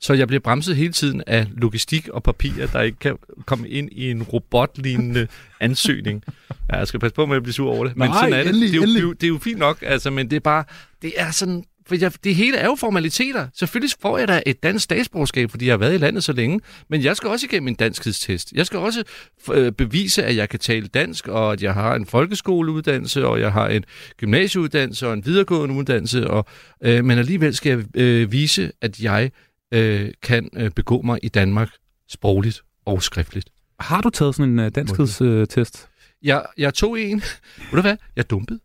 Så 0.00 0.14
jeg 0.14 0.26
bliver 0.26 0.40
bremset 0.40 0.76
hele 0.76 0.92
tiden 0.92 1.22
af 1.26 1.46
logistik 1.56 2.08
og 2.08 2.22
papirer, 2.22 2.66
der 2.66 2.82
ikke 2.82 2.98
kan 2.98 3.16
komme 3.46 3.68
ind 3.68 3.88
i 3.92 4.10
en 4.10 4.22
robotlignende 4.22 5.26
ansøgning. 5.60 6.22
Ja, 6.72 6.76
jeg 6.76 6.88
skal 6.88 7.00
passe 7.00 7.14
på 7.14 7.26
med 7.26 7.36
at 7.36 7.42
blive 7.42 7.54
sur 7.54 7.70
over 7.70 7.84
det. 7.86 7.96
Men 7.96 8.08
Nej, 8.08 8.16
sådan 8.18 8.32
er 8.32 8.38
det. 8.38 8.46
endelig, 8.48 8.68
det, 8.68 8.74
er 8.74 8.76
jo, 8.76 8.82
endelig. 8.82 9.02
det, 9.02 9.04
er 9.04 9.08
jo, 9.08 9.12
det 9.12 9.24
er 9.24 9.28
jo 9.28 9.38
fint 9.38 9.58
nok, 9.58 9.78
altså, 9.82 10.10
men 10.10 10.30
det 10.30 10.36
er 10.36 10.40
bare, 10.40 10.64
det 11.02 11.12
er 11.16 11.30
sådan, 11.30 11.64
for 11.86 11.94
jeg, 12.00 12.12
det 12.24 12.34
hele 12.34 12.56
er 12.56 12.66
jo 12.66 12.74
formaliteter. 12.74 13.46
Selvfølgelig 13.54 13.96
får 14.02 14.18
jeg 14.18 14.28
da 14.28 14.42
et 14.46 14.62
dansk 14.62 14.84
statsborgerskab, 14.84 15.50
fordi 15.50 15.66
jeg 15.66 15.72
har 15.72 15.78
været 15.78 15.94
i 15.94 15.98
landet 15.98 16.24
så 16.24 16.32
længe, 16.32 16.60
men 16.90 17.04
jeg 17.04 17.16
skal 17.16 17.30
også 17.30 17.46
igennem 17.46 17.68
en 17.68 17.74
danskhedstest. 17.74 18.52
Jeg 18.52 18.66
skal 18.66 18.78
også 18.78 19.04
øh, 19.52 19.72
bevise, 19.72 20.24
at 20.24 20.36
jeg 20.36 20.48
kan 20.48 20.58
tale 20.58 20.86
dansk, 20.86 21.28
og 21.28 21.52
at 21.52 21.62
jeg 21.62 21.74
har 21.74 21.94
en 21.94 22.06
folkeskoleuddannelse, 22.06 23.26
og 23.26 23.40
jeg 23.40 23.52
har 23.52 23.68
en 23.68 23.84
gymnasieuddannelse 24.16 25.06
og 25.06 25.14
en 25.14 25.26
videregående 25.26 25.74
uddannelse, 25.74 26.30
og, 26.30 26.46
øh, 26.82 27.04
men 27.04 27.18
alligevel 27.18 27.54
skal 27.54 27.70
jeg 27.70 28.02
øh, 28.02 28.32
vise, 28.32 28.72
at 28.80 29.00
jeg 29.00 29.30
øh, 29.74 30.10
kan 30.22 30.48
øh, 30.56 30.70
begå 30.70 31.02
mig 31.02 31.18
i 31.22 31.28
Danmark 31.28 31.70
sprogligt 32.08 32.62
og 32.84 33.02
skriftligt. 33.02 33.48
Har 33.80 34.00
du 34.00 34.10
taget 34.10 34.34
sådan 34.34 34.52
en 34.52 34.58
uh, 34.58 34.68
danskhedstest? 34.74 35.88
Jeg, 36.22 36.44
jeg 36.58 36.74
tog 36.74 37.00
en. 37.00 37.22
Ved 37.56 37.72
du 37.72 37.80
hvad? 37.80 37.96
Jeg 38.16 38.30
dumpede. 38.30 38.60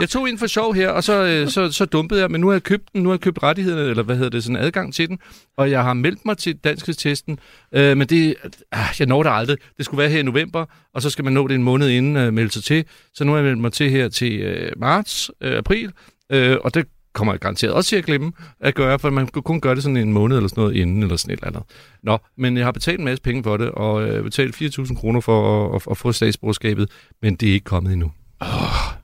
Jeg 0.00 0.08
tog 0.08 0.28
en 0.28 0.38
for 0.38 0.46
sjov 0.46 0.74
her, 0.74 0.88
og 0.88 1.04
så, 1.04 1.24
øh, 1.24 1.48
så, 1.48 1.72
så 1.72 1.84
dumpede 1.84 2.20
jeg. 2.20 2.30
Men 2.30 2.40
nu 2.40 2.46
har 2.46 2.54
jeg 2.54 2.62
købt 2.62 2.92
den. 2.92 3.02
Nu 3.02 3.08
har 3.08 3.14
jeg 3.14 3.20
købt 3.20 3.42
rettighederne, 3.42 3.90
eller 3.90 4.02
hvad 4.02 4.16
hedder 4.16 4.30
det, 4.30 4.44
sådan 4.44 4.56
adgang 4.56 4.94
til 4.94 5.08
den. 5.08 5.18
Og 5.56 5.70
jeg 5.70 5.82
har 5.82 5.94
meldt 5.94 6.26
mig 6.26 6.38
til 6.38 6.56
danskhedstesten. 6.56 7.38
Øh, 7.72 7.96
men 7.96 8.08
det, 8.08 8.34
ah, 8.72 8.94
jeg 8.98 9.06
når 9.06 9.22
det 9.22 9.30
aldrig. 9.30 9.56
Det 9.76 9.84
skulle 9.84 9.98
være 9.98 10.10
her 10.10 10.18
i 10.18 10.22
november, 10.22 10.66
og 10.94 11.02
så 11.02 11.10
skal 11.10 11.24
man 11.24 11.32
nå 11.32 11.48
det 11.48 11.54
en 11.54 11.62
måned 11.62 11.88
inden 11.88 12.16
øh, 12.16 12.32
melde 12.32 12.50
sig 12.50 12.64
til. 12.64 12.84
Så 13.14 13.24
nu 13.24 13.32
har 13.32 13.38
jeg 13.38 13.44
meldt 13.44 13.60
mig 13.60 13.72
til 13.72 13.90
her 13.90 14.08
til 14.08 14.40
øh, 14.40 14.72
marts, 14.76 15.30
øh, 15.40 15.58
april. 15.58 15.92
Øh, 16.32 16.56
og 16.60 16.74
det 16.74 16.86
kommer 17.14 17.32
jeg 17.32 17.40
garanteret 17.40 17.72
også 17.72 17.88
til 17.88 17.96
at 17.96 18.04
glemme 18.04 18.32
at 18.60 18.74
gøre, 18.74 18.98
for 18.98 19.10
man 19.10 19.26
kan 19.26 19.42
kun 19.42 19.60
gøre 19.60 19.74
det 19.74 19.82
sådan 19.82 19.96
en 19.96 20.12
måned 20.12 20.36
eller 20.36 20.48
sådan 20.48 20.62
noget 20.62 20.76
inden, 20.76 21.02
eller 21.02 21.16
sådan 21.16 21.32
et 21.32 21.36
eller 21.36 21.46
andet. 21.46 21.62
Nå, 22.02 22.18
men 22.36 22.56
jeg 22.56 22.64
har 22.64 22.72
betalt 22.72 22.98
en 22.98 23.04
masse 23.04 23.22
penge 23.22 23.42
for 23.42 23.56
det, 23.56 23.68
og 23.70 24.08
øh, 24.08 24.24
betalt 24.24 24.62
4.000 24.62 24.96
kroner 24.96 25.20
for 25.20 25.68
at, 25.68 25.74
at, 25.74 25.82
at 25.90 25.96
få 25.96 26.12
statsborgerskabet, 26.12 26.90
men 27.22 27.34
det 27.34 27.48
er 27.48 27.52
ikke 27.52 27.64
kommet 27.64 27.92
endnu. 27.92 28.12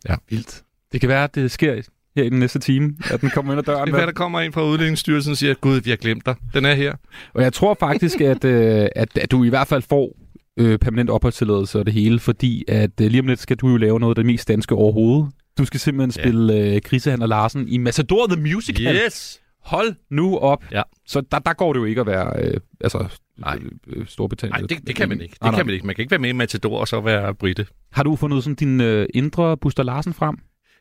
Ja. 0.08 0.14
Vildt. 0.30 0.62
Det 0.92 1.00
kan 1.00 1.08
være, 1.08 1.24
at 1.24 1.34
det 1.34 1.50
sker 1.50 1.82
her 2.16 2.22
i 2.22 2.28
den 2.28 2.38
næste 2.38 2.58
time, 2.58 2.94
at 3.10 3.20
den 3.20 3.30
kommer 3.30 3.52
ind 3.52 3.58
ad 3.58 3.64
døren. 3.64 3.86
Det 3.86 3.92
er, 3.92 3.98
hvad 3.98 4.06
der 4.06 4.12
kommer 4.12 4.40
ind 4.40 4.52
fra 4.52 4.64
Udlændingsstyrelsen 4.64 5.30
og 5.30 5.36
siger, 5.36 5.54
gud, 5.54 5.80
vi 5.80 5.90
har 5.90 5.96
glemt 5.96 6.26
dig. 6.26 6.34
Den 6.54 6.64
er 6.64 6.74
her. 6.74 6.94
Og 7.34 7.42
jeg 7.42 7.52
tror 7.52 7.76
faktisk, 7.80 8.20
at, 8.20 8.44
øh, 8.44 8.88
at, 8.96 9.18
at 9.18 9.30
du 9.30 9.44
i 9.44 9.48
hvert 9.48 9.68
fald 9.68 9.82
får 9.82 10.16
øh, 10.58 10.78
permanent 10.78 11.10
opholdstilladelse 11.10 11.78
og 11.78 11.86
det 11.86 11.94
hele, 11.94 12.18
fordi 12.18 12.64
at 12.68 13.00
øh, 13.00 13.10
lige 13.10 13.20
om 13.20 13.26
lidt 13.26 13.40
skal 13.40 13.56
du 13.56 13.68
jo 13.68 13.76
lave 13.76 14.00
noget 14.00 14.10
af 14.10 14.14
det 14.14 14.26
mest 14.26 14.48
danske 14.48 14.74
overhovedet. 14.74 15.30
Du 15.58 15.64
skal 15.64 15.80
simpelthen 15.80 16.20
Ja. 16.22 16.28
spille 16.28 16.74
øh, 16.74 16.80
Grisehandler 16.84 17.26
Larsen 17.26 17.68
i 17.68 17.78
Matador 17.78 18.26
The 18.26 18.42
Musical. 18.42 18.96
Yes! 19.06 19.40
Hold 19.64 19.94
nu 20.10 20.38
op. 20.38 20.64
Ja. 20.72 20.82
Så 21.06 21.20
der, 21.20 21.38
der 21.38 21.52
går 21.52 21.72
det 21.72 21.80
jo 21.80 21.84
ikke 21.84 22.00
at 22.00 22.06
være 22.06 22.32
øh, 22.44 22.60
altså, 22.80 23.08
Nej. 23.38 23.58
øh, 23.86 24.06
Storbritannien. 24.06 24.60
Nej, 24.60 24.66
det, 24.66 24.86
det 24.86 24.96
kan 24.96 25.08
man 25.08 25.20
ikke. 25.20 25.32
Det 25.32 25.42
nej. 25.42 25.54
kan 25.54 25.66
man 25.66 25.74
ikke. 25.74 25.86
Man 25.86 25.94
kan 25.94 26.02
ikke 26.02 26.10
være 26.10 26.20
med 26.20 26.28
i 26.28 26.32
Matador 26.32 26.78
og 26.80 26.88
så 26.88 27.00
være 27.00 27.34
britte. 27.34 27.66
Har 27.92 28.02
du 28.02 28.16
fundet 28.16 28.44
sådan 28.44 28.54
din 28.54 28.80
øh, 28.80 29.06
indre 29.14 29.56
Buster 29.56 29.82
Larsen 29.82 30.12
frem? 30.14 30.38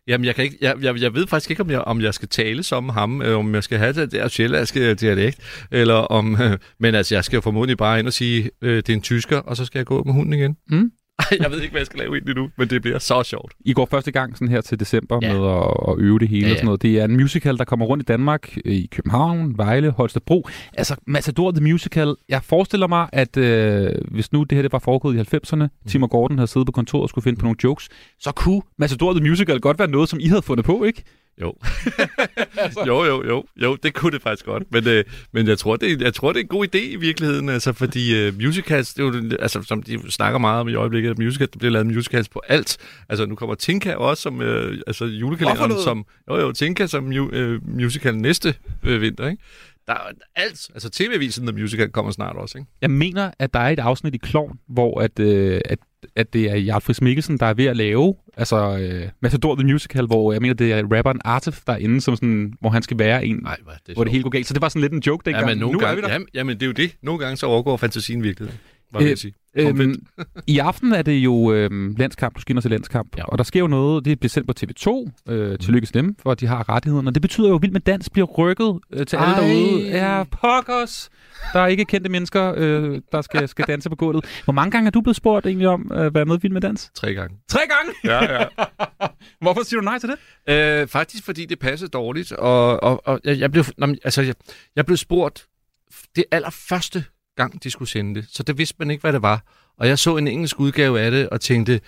Jamen, 0.10 0.26
jeg, 0.26 0.36
kan 0.36 0.44
ikke, 0.44 0.58
jeg, 0.62 0.76
jeg, 0.82 1.02
jeg 1.02 1.14
ved 1.14 1.28
faktisk 1.28 1.50
ikke, 1.50 1.64
om 1.64 1.70
jeg, 1.70 1.82
om 1.82 2.02
jeg 2.02 2.14
skal 2.14 2.28
tale 2.28 2.64
som 2.64 2.90
ham, 2.90 3.22
øh, 3.22 3.38
om 3.38 3.56
jeg 3.56 3.64
skal 3.64 3.78
have 3.78 3.94
det 3.94 4.12
der 4.12 4.28
sjællandske 4.28 4.94
dialekt, 4.94 5.66
eller 5.72 5.94
om... 5.94 6.42
Øh, 6.42 6.58
men 6.80 6.96
altså, 6.96 7.16
jeg 7.16 7.24
skal 7.24 7.38
jo 7.38 7.42
formodentlig 7.42 7.78
bare 7.78 8.00
ind 8.00 8.08
og 8.08 8.14
sige, 8.14 8.52
øh, 8.62 8.78
det 8.78 8.90
er 8.90 8.94
en 8.94 9.02
tysker, 9.02 9.38
og 9.38 9.58
så 9.58 9.66
skal 9.66 9.80
jeg 9.80 9.86
gå 9.86 10.04
med 10.04 10.14
hunden 10.14 10.34
igen. 10.34 10.58
Mm. 10.70 10.92
Ej, 11.20 11.38
jeg 11.42 11.52
ved 11.52 11.62
ikke, 11.62 11.72
hvad 11.72 11.80
jeg 11.82 11.86
skal 11.86 12.00
lave 12.00 12.14
egentlig 12.16 12.36
nu, 12.36 12.50
men 12.58 12.68
det 12.70 12.82
bliver 12.82 13.00
så 13.00 13.24
sjovt. 13.24 13.54
I 13.66 13.74
går 13.74 13.86
første 13.92 14.12
gang 14.12 14.34
sådan 14.38 14.48
her 14.48 14.62
til 14.62 14.80
december 14.80 15.20
Ja. 15.22 15.34
med 15.34 15.50
at, 15.52 15.92
at 15.92 15.96
øve 15.98 16.20
det 16.20 16.28
hele 16.28 16.46
Ja, 16.48 16.52
og 16.52 16.58
sådan 16.58 16.66
noget. 16.66 16.82
Det 16.82 17.00
er 17.00 17.06
en 17.06 17.12
musical, 17.18 17.58
der 17.58 17.64
kommer 17.64 17.86
rundt 17.86 18.04
i 18.04 18.06
Danmark, 18.06 18.58
øh, 18.66 18.74
i 18.74 18.86
København, 18.92 19.58
Vejle, 19.58 19.90
Holstebro. 19.92 20.48
Altså, 20.74 20.96
Matador 21.08 21.52
The 21.52 21.64
Musical. 21.64 22.16
Jeg 22.30 22.44
forestiller 22.44 22.88
mig, 22.88 23.10
at 23.14 23.38
øh, 23.38 23.92
hvis 24.12 24.32
nu 24.32 24.44
det 24.44 24.56
her 24.56 24.62
det 24.62 24.72
var 24.72 24.80
foregået 24.80 25.16
i 25.34 25.36
90'erne, 25.36 25.56
Mm. 25.64 25.70
Tim 25.88 26.04
og 26.04 26.10
Gordon 26.10 26.38
havde 26.38 26.48
siddet 26.48 26.66
på 26.66 26.72
kontoret 26.72 27.04
og 27.04 27.10
skulle 27.10 27.24
finde 27.24 27.40
på 27.40 27.44
nogle 27.46 27.58
jokes, 27.64 27.90
så 28.20 28.32
kunne 28.32 28.62
Matador 28.78 29.14
The 29.14 29.30
Musical 29.30 29.60
godt 29.60 29.80
være 29.80 29.88
noget, 29.90 30.10
som 30.10 30.20
I 30.20 30.28
havde 30.28 30.42
fundet 30.42 30.66
på, 30.66 30.84
ikke? 30.84 31.04
Jo. 31.42 31.54
jo, 32.88 33.04
jo, 33.04 33.24
jo, 33.24 33.44
jo, 33.56 33.76
det 33.76 33.94
kunne 33.94 34.12
det 34.12 34.22
faktisk 34.22 34.46
godt. 34.46 34.64
Men, 34.72 34.88
øh, 34.88 35.04
men 35.32 35.48
jeg, 35.48 35.58
tror, 35.58 35.76
det, 35.76 36.02
jeg 36.02 36.14
tror, 36.14 36.34
det 36.34 36.40
er 36.40 36.44
en 36.44 36.48
god 36.48 36.68
idé 36.76 36.78
i 36.78 36.96
virkeligheden, 36.96 37.50
altså, 37.50 37.74
fordi 37.74 38.16
øh, 38.16 38.34
musicals, 38.36 38.94
det 38.94 39.04
er 39.04 39.08
jo, 39.08 39.38
altså, 39.40 39.62
som 39.62 39.84
de 39.84 40.12
snakker 40.12 40.40
meget 40.40 40.62
om 40.62 40.70
i 40.70 40.76
øjeblikket, 40.76 41.10
at 41.10 41.18
musicals, 41.18 41.52
der 41.52 41.60
bliver 41.60 41.72
lavet 41.72 41.88
musicals 41.88 42.30
på 42.30 42.42
alt. 42.48 42.78
Altså, 43.10 43.26
nu 43.26 43.36
kommer 43.36 43.56
Tinka 43.56 43.94
også 43.94 44.24
som 44.24 44.42
øh, 44.42 44.78
altså, 44.88 45.06
julekalenderen, 45.06 45.84
som, 45.84 46.06
jo, 46.30 46.40
jo, 46.40 46.52
Tinka 46.52 46.88
som 46.88 47.04
mu, 47.04 47.30
øh, 47.30 47.70
musical 47.80 48.18
næste 48.18 48.56
øh, 48.84 49.02
vinter, 49.02 49.28
ikke? 49.28 49.44
Der 49.88 49.96
er 49.96 50.12
alt, 50.36 50.70
altså 50.74 50.90
TV-avisen 50.90 51.48
The 51.48 51.62
Musical 51.62 51.90
kommer 51.90 52.12
snart 52.12 52.36
også, 52.36 52.58
ikke? 52.58 52.70
Jeg 52.82 52.92
mener, 52.92 53.32
at 53.40 53.54
der 53.54 53.60
er 53.60 53.70
et 53.70 53.80
afsnit 53.80 54.16
i 54.16 54.18
Klovn, 54.18 54.60
hvor 54.68 55.02
at, 55.02 55.20
øh, 55.20 55.62
at, 55.66 55.80
at 56.16 56.34
det 56.34 56.52
er 56.52 56.56
Jarl 56.56 56.82
Friis 56.82 57.02
Mikkelsen, 57.02 57.38
der 57.38 57.46
er 57.46 57.54
ved 57.54 57.66
at 57.66 57.78
lave 57.78 58.16
altså, 58.38 58.78
øh, 58.78 59.10
Matador 59.22 59.56
The 59.56 59.68
Musical, 59.68 60.06
hvor 60.06 60.32
jeg 60.32 60.42
mener, 60.42 60.54
det 60.54 60.74
er 60.74 60.84
rapperen 60.96 61.22
Artif, 61.26 61.62
der 61.68 61.74
er 61.74 61.78
inde, 61.78 62.02
som 62.02 62.16
sådan, 62.16 62.54
hvor 62.62 62.70
han 62.70 62.82
skal 62.82 63.00
være 63.00 63.26
en, 63.26 63.40
Nej, 63.44 63.58
det 63.88 63.96
hvor 63.96 64.04
det 64.04 64.12
hele 64.12 64.24
går 64.24 64.30
galt. 64.30 64.48
Så 64.48 64.54
det 64.54 64.62
var 64.62 64.70
sådan 64.70 64.82
lidt 64.82 64.94
en 64.94 65.00
joke 65.00 65.26
dengang. 65.26 65.48
Ja, 65.48 65.56
men 65.56 65.58
nogle 65.60 65.74
nu 65.74 65.80
er 65.80 65.86
gange, 65.86 66.02
vi 66.02 66.08
der. 66.08 66.14
jamen, 66.14 66.28
jamen, 66.34 66.56
det 66.56 66.64
er 66.64 66.68
jo 66.68 66.74
det. 66.74 66.96
Nogle 67.02 67.20
gange 67.20 67.38
så 67.38 67.46
overgår 67.46 67.78
fantasien 67.78 68.24
virkeligheden. 68.24 68.60
Hvad 68.92 69.02
vil 69.04 69.12
Øh, 69.12 69.18
sige? 69.18 69.34
Øhm. 69.56 70.06
I 70.48 70.58
aften 70.58 70.94
er 70.94 71.02
det 71.02 71.12
jo 71.18 71.54
øhm, 71.54 71.96
landskamp, 71.98 72.48
du 72.48 72.58
og 72.58 72.64
se 72.64 72.70
landskamp, 72.70 73.18
ja. 73.18 73.24
Og 73.26 73.38
der 73.38 73.44
sker 73.44 73.60
jo 73.60 73.68
noget, 73.68 74.06
det 74.06 74.20
bliver 74.20 74.30
sendt 74.30 74.48
på 74.48 74.54
TV2, 74.60 75.12
øh, 75.34 75.60
tillykke 75.60 75.86
til 75.86 75.94
dem, 75.94 76.16
for 76.24 76.32
at 76.32 76.40
de 76.40 76.48
har 76.48 76.70
rettighederne, 76.70 77.10
og 77.10 77.14
det 77.14 77.22
betyder 77.22 77.50
jo, 77.50 77.56
at 77.56 77.62
Vild 77.62 77.72
med 77.72 77.82
Dans 77.82 78.10
bliver 78.10 78.28
rykket 78.28 78.80
øh, 78.94 79.06
til 79.06 79.18
alle 79.18 79.36
Ej. 79.36 79.40
derude. 79.42 79.88
Ja, 79.88 80.24
pokkers! 80.24 81.10
Der 81.54 81.60
er 81.60 81.68
ikke 81.68 81.86
kendte 81.86 82.10
mennesker, 82.10 82.54
øh, 82.58 83.02
der 83.12 83.22
skal, 83.22 83.48
skal 83.48 83.66
danse 83.68 83.90
på 83.90 83.96
gulvet. 83.96 84.42
Hvor 84.44 84.54
mange 84.54 84.72
gange 84.72 84.88
er 84.88 84.92
du 84.92 85.02
blevet 85.02 85.16
spurgt 85.16 85.46
egentlig 85.46 85.68
om 85.68 85.92
øh, 85.94 86.06
at 86.06 86.14
være 86.14 86.26
med 86.26 86.38
i 86.38 86.40
Vild 86.42 86.54
med 86.54 86.62
Dans? 86.62 86.92
Tre 86.96 87.14
gange. 87.14 87.38
Tre 87.50 87.60
gange! 87.70 87.94
Ja, 88.04 88.40
ja. 88.40 88.46
Hvorfor 89.42 89.64
siger 89.64 89.80
du 89.80 89.86
nej 89.86 90.00
til 90.00 90.10
det? 90.10 90.18
Øh, 90.54 90.88
faktisk 90.88 91.26
fordi 91.26 91.46
det 91.46 91.60
passede 91.60 91.90
dårligt, 91.90 92.32
og, 92.32 92.84
og, 92.84 93.02
og 93.08 93.20
jeg, 93.24 93.40
jeg, 93.40 93.52
blev, 93.52 93.64
altså, 94.04 94.22
jeg, 94.22 94.36
jeg 94.76 94.86
blev 94.86 94.98
spurgt 94.98 95.48
det 96.16 96.26
allerførste 96.32 97.04
gang, 97.44 97.64
de 97.64 97.72
skulle 97.72 97.90
sende 97.90 98.16
det, 98.16 98.30
så 98.32 98.44
det 98.44 98.58
vidste 98.58 98.76
man 98.80 98.92
ikke, 98.92 99.02
hvad 99.02 99.14
det 99.14 99.22
var. 99.22 99.44
Og 99.78 99.88
jeg 99.88 100.00
så 100.00 100.18
en 100.18 100.28
engelsk 100.28 100.60
udgave 100.60 101.00
af 101.00 101.12
det, 101.12 101.30
og 101.30 101.42
tænkte, 101.42 101.80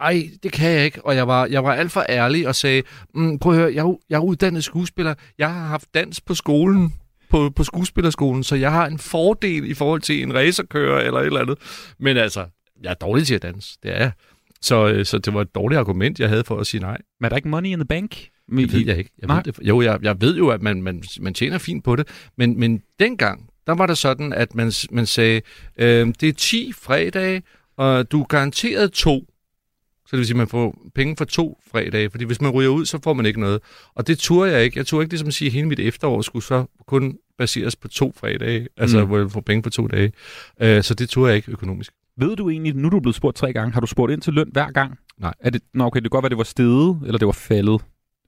ej, 0.00 0.30
det 0.42 0.52
kan 0.52 0.70
jeg 0.70 0.84
ikke. 0.84 1.04
Og 1.04 1.16
jeg 1.16 1.28
var, 1.28 1.46
jeg 1.46 1.64
var 1.64 1.74
alt 1.74 1.92
for 1.92 2.06
ærlig 2.08 2.48
og 2.48 2.54
sagde, 2.54 2.82
mm, 3.14 3.38
prøv 3.38 3.52
at 3.52 3.58
høre, 3.58 3.74
jeg, 3.74 3.94
jeg 4.10 4.16
er 4.16 4.20
uddannet 4.20 4.64
skuespiller. 4.64 5.14
Jeg 5.38 5.54
har 5.54 5.66
haft 5.66 5.94
dans 5.94 6.20
på 6.20 6.34
skolen, 6.34 6.94
på, 7.30 7.50
på 7.56 7.64
skuespillerskolen, 7.64 8.44
så 8.44 8.56
jeg 8.56 8.72
har 8.72 8.86
en 8.86 8.98
fordel 8.98 9.70
i 9.70 9.74
forhold 9.74 10.00
til 10.00 10.22
en 10.22 10.34
racerkører 10.34 11.00
eller 11.00 11.20
et 11.20 11.26
eller 11.26 11.40
andet. 11.40 11.58
Men 11.98 12.16
altså, 12.16 12.46
jeg 12.82 12.90
er 12.90 12.94
dårlig 12.94 13.26
til 13.26 13.34
at 13.34 13.42
danse, 13.42 13.78
det 13.82 13.94
er 13.94 13.98
jeg. 13.98 14.12
Så, 14.60 14.88
øh, 14.88 15.04
så 15.04 15.18
det 15.18 15.34
var 15.34 15.40
et 15.40 15.54
dårligt 15.54 15.78
argument, 15.78 16.20
jeg 16.20 16.28
havde 16.28 16.44
for 16.44 16.58
at 16.58 16.66
sige 16.66 16.80
nej. 16.80 16.98
Men 17.20 17.24
er 17.24 17.28
der 17.28 17.36
ikke 17.36 17.48
money 17.48 17.68
in 17.70 17.78
the 17.78 17.84
bank? 17.84 18.10
Det 18.50 18.72
ved 18.72 18.86
jeg 18.86 18.98
ikke. 18.98 19.10
Jeg 19.18 19.26
Nej. 19.26 19.36
ved 19.36 19.52
det. 19.52 19.68
Jo, 19.68 19.80
jeg, 19.80 19.98
jeg 20.02 20.20
ved 20.20 20.36
jo, 20.36 20.48
at 20.48 20.62
man, 20.62 20.82
man, 20.82 21.02
man 21.20 21.34
tjener 21.34 21.58
fint 21.58 21.84
på 21.84 21.96
det, 21.96 22.08
men, 22.36 22.60
men 22.60 22.82
dengang, 23.00 23.50
der 23.66 23.74
var 23.74 23.86
det 23.86 23.98
sådan, 23.98 24.32
at 24.32 24.54
man, 24.54 24.72
man 24.90 25.06
sagde, 25.06 25.40
øh, 25.78 26.06
det 26.20 26.28
er 26.28 26.32
10 26.32 26.72
fredage, 26.72 27.42
og 27.76 28.12
du 28.12 28.20
er 28.20 28.26
garanteret 28.26 28.92
to. 28.92 29.24
Så 30.06 30.10
det 30.10 30.18
vil 30.18 30.26
sige, 30.26 30.34
at 30.34 30.38
man 30.38 30.48
får 30.48 30.78
penge 30.94 31.16
for 31.16 31.24
to 31.24 31.58
fredage, 31.72 32.10
fordi 32.10 32.24
hvis 32.24 32.40
man 32.40 32.50
ryger 32.50 32.70
ud, 32.70 32.86
så 32.86 32.98
får 33.04 33.12
man 33.14 33.26
ikke 33.26 33.40
noget. 33.40 33.60
Og 33.94 34.06
det 34.06 34.18
turde 34.18 34.52
jeg 34.52 34.64
ikke. 34.64 34.78
Jeg 34.78 34.86
turde 34.86 35.02
ikke 35.02 35.10
det 35.10 35.18
som 35.18 35.28
at 35.28 35.34
sige, 35.34 35.46
at 35.48 35.52
hele 35.52 35.68
mit 35.68 35.80
efterår 35.80 36.22
skulle 36.22 36.44
så 36.44 36.64
kun 36.86 37.18
baseres 37.38 37.76
på 37.76 37.88
to 37.88 38.12
fredage, 38.16 38.68
altså 38.76 39.00
Mm. 39.00 39.06
hvor 39.06 39.18
jeg 39.18 39.30
får 39.30 39.40
penge 39.40 39.62
for 39.62 39.70
to 39.70 39.86
dage. 39.86 40.12
Øh, 40.60 40.82
så 40.82 40.94
det 40.94 41.08
turde 41.08 41.28
jeg 41.28 41.36
ikke 41.36 41.52
økonomisk. 41.52 41.92
Ved 42.18 42.36
du 42.36 42.50
egentlig, 42.50 42.74
nu 42.74 42.86
er 42.86 42.90
du 42.90 43.00
blevet 43.00 43.14
spurgt 43.16 43.36
tre 43.36 43.52
gange, 43.52 43.72
har 43.72 43.80
du 43.80 43.86
spurgt 43.86 44.12
ind 44.12 44.20
til 44.22 44.32
løn 44.32 44.48
hver 44.52 44.70
gang? 44.70 44.98
Nej. 45.18 45.34
Er 45.40 45.50
det, 45.50 45.62
nå, 45.74 45.84
okay, 45.84 45.96
det 46.00 46.04
kan 46.04 46.10
godt 46.10 46.22
være, 46.22 46.30
det 46.30 46.38
var 46.38 46.44
steget, 46.44 47.00
eller 47.06 47.18
det 47.18 47.26
var 47.26 47.32
faldet. 47.32 47.80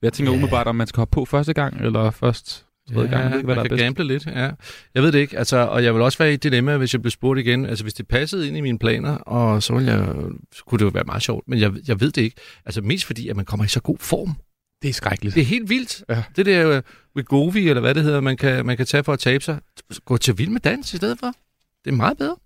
Jeg 0.02 0.12
tænker 0.12 0.32
ja. 0.32 0.36
umiddelbart, 0.36 0.66
om 0.66 0.76
man 0.76 0.86
skal 0.86 1.00
hoppe 1.00 1.14
på 1.14 1.24
første 1.24 1.52
gang, 1.52 1.80
eller 1.80 2.10
først 2.10 2.66
tredje 2.94 3.08
gang. 3.08 3.22
Jeg 3.22 3.30
ved 3.30 3.38
ikke, 3.38 3.44
hvad 3.44 3.56
der 3.56 3.62
man 3.62 3.66
er 3.66 3.68
kan 3.68 3.76
bedst. 3.76 3.84
gamble 3.84 4.04
lidt, 4.04 4.26
ja. 4.26 4.50
Jeg 4.94 5.02
ved 5.02 5.12
det 5.12 5.18
ikke, 5.18 5.38
altså, 5.38 5.56
og 5.56 5.84
jeg 5.84 5.94
vil 5.94 6.02
også 6.02 6.18
være 6.18 6.30
i 6.30 6.34
et 6.34 6.42
dilemma, 6.42 6.76
hvis 6.76 6.92
jeg 6.92 7.02
blev 7.02 7.10
spurgt 7.10 7.40
igen. 7.40 7.66
Altså, 7.66 7.84
hvis 7.84 7.94
det 7.94 8.08
passede 8.08 8.48
ind 8.48 8.56
i 8.56 8.60
mine 8.60 8.78
planer, 8.78 9.14
og 9.14 9.62
så, 9.62 9.74
ville 9.74 9.92
jeg, 9.92 10.14
så 10.54 10.64
kunne 10.64 10.78
det 10.78 10.84
jo 10.84 10.90
være 10.90 11.04
meget 11.04 11.22
sjovt, 11.22 11.48
men 11.48 11.58
jeg, 11.58 11.72
jeg 11.88 12.00
ved 12.00 12.10
det 12.10 12.22
ikke. 12.22 12.36
Altså, 12.66 12.80
mest 12.80 13.04
fordi, 13.04 13.28
at 13.28 13.36
man 13.36 13.44
kommer 13.44 13.64
i 13.64 13.68
så 13.68 13.80
god 13.80 13.96
form. 14.00 14.34
Det 14.82 14.88
er 14.88 14.92
skrækkeligt. 14.92 15.34
Det 15.34 15.40
er 15.40 15.44
helt 15.44 15.70
vildt. 15.70 16.04
Ja. 16.08 16.22
Det 16.36 16.46
der 16.46 16.76
uh, 16.76 16.82
Wegovy, 17.16 17.56
eller 17.56 17.80
hvad 17.80 17.94
det 17.94 18.02
hedder, 18.02 18.20
man 18.20 18.36
kan, 18.36 18.66
man 18.66 18.76
kan 18.76 18.86
tage 18.86 19.04
for 19.04 19.12
at 19.12 19.18
tabe 19.18 19.44
sig. 19.44 19.58
Gå 20.04 20.16
til 20.16 20.38
vild 20.38 20.50
med 20.50 20.60
dans 20.60 20.94
i 20.94 20.96
stedet 20.96 21.18
for. 21.18 21.32
Det 21.84 21.90
er 21.90 21.96
meget 21.96 22.18
bedre. 22.18 22.36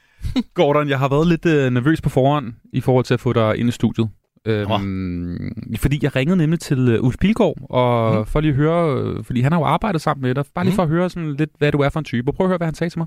Gordon, 0.54 0.88
jeg 0.88 0.98
har 0.98 1.08
været 1.08 1.26
lidt 1.26 1.46
øh, 1.46 1.70
nervøs 1.72 2.00
på 2.00 2.08
forhånd 2.08 2.52
i 2.72 2.80
forhold 2.80 3.04
til 3.04 3.14
at 3.14 3.20
få 3.20 3.32
dig 3.32 3.56
ind 3.56 3.68
i 3.68 3.72
studiet. 3.72 4.08
Øhm, 4.46 5.52
fordi 5.78 5.98
jeg 6.02 6.16
ringede 6.16 6.36
nemlig 6.36 6.60
til 6.60 6.78
øh, 6.88 7.02
Ulf 7.04 7.16
Pilgaard, 7.20 7.54
og 7.70 8.18
Mm. 8.18 8.26
for 8.26 8.40
lige 8.40 8.50
at 8.50 8.56
høre, 8.56 9.00
øh, 9.02 9.24
fordi 9.24 9.40
han 9.40 9.52
har 9.52 9.58
jo 9.58 9.64
arbejdet 9.64 10.00
sammen 10.00 10.22
med 10.22 10.34
dig, 10.34 10.44
bare 10.54 10.64
lige 10.64 10.72
Mm. 10.72 10.76
for 10.76 10.82
at 10.82 10.88
høre 10.88 11.10
sådan 11.10 11.34
lidt, 11.34 11.50
hvad 11.58 11.72
du 11.72 11.78
er 11.78 11.88
for 11.88 11.98
en 11.98 12.04
type. 12.04 12.30
Og 12.30 12.34
prøv 12.34 12.46
at 12.46 12.48
høre, 12.48 12.56
hvad 12.56 12.66
han 12.66 12.74
sagde 12.74 12.90
til 12.90 12.98
mig. 12.98 13.06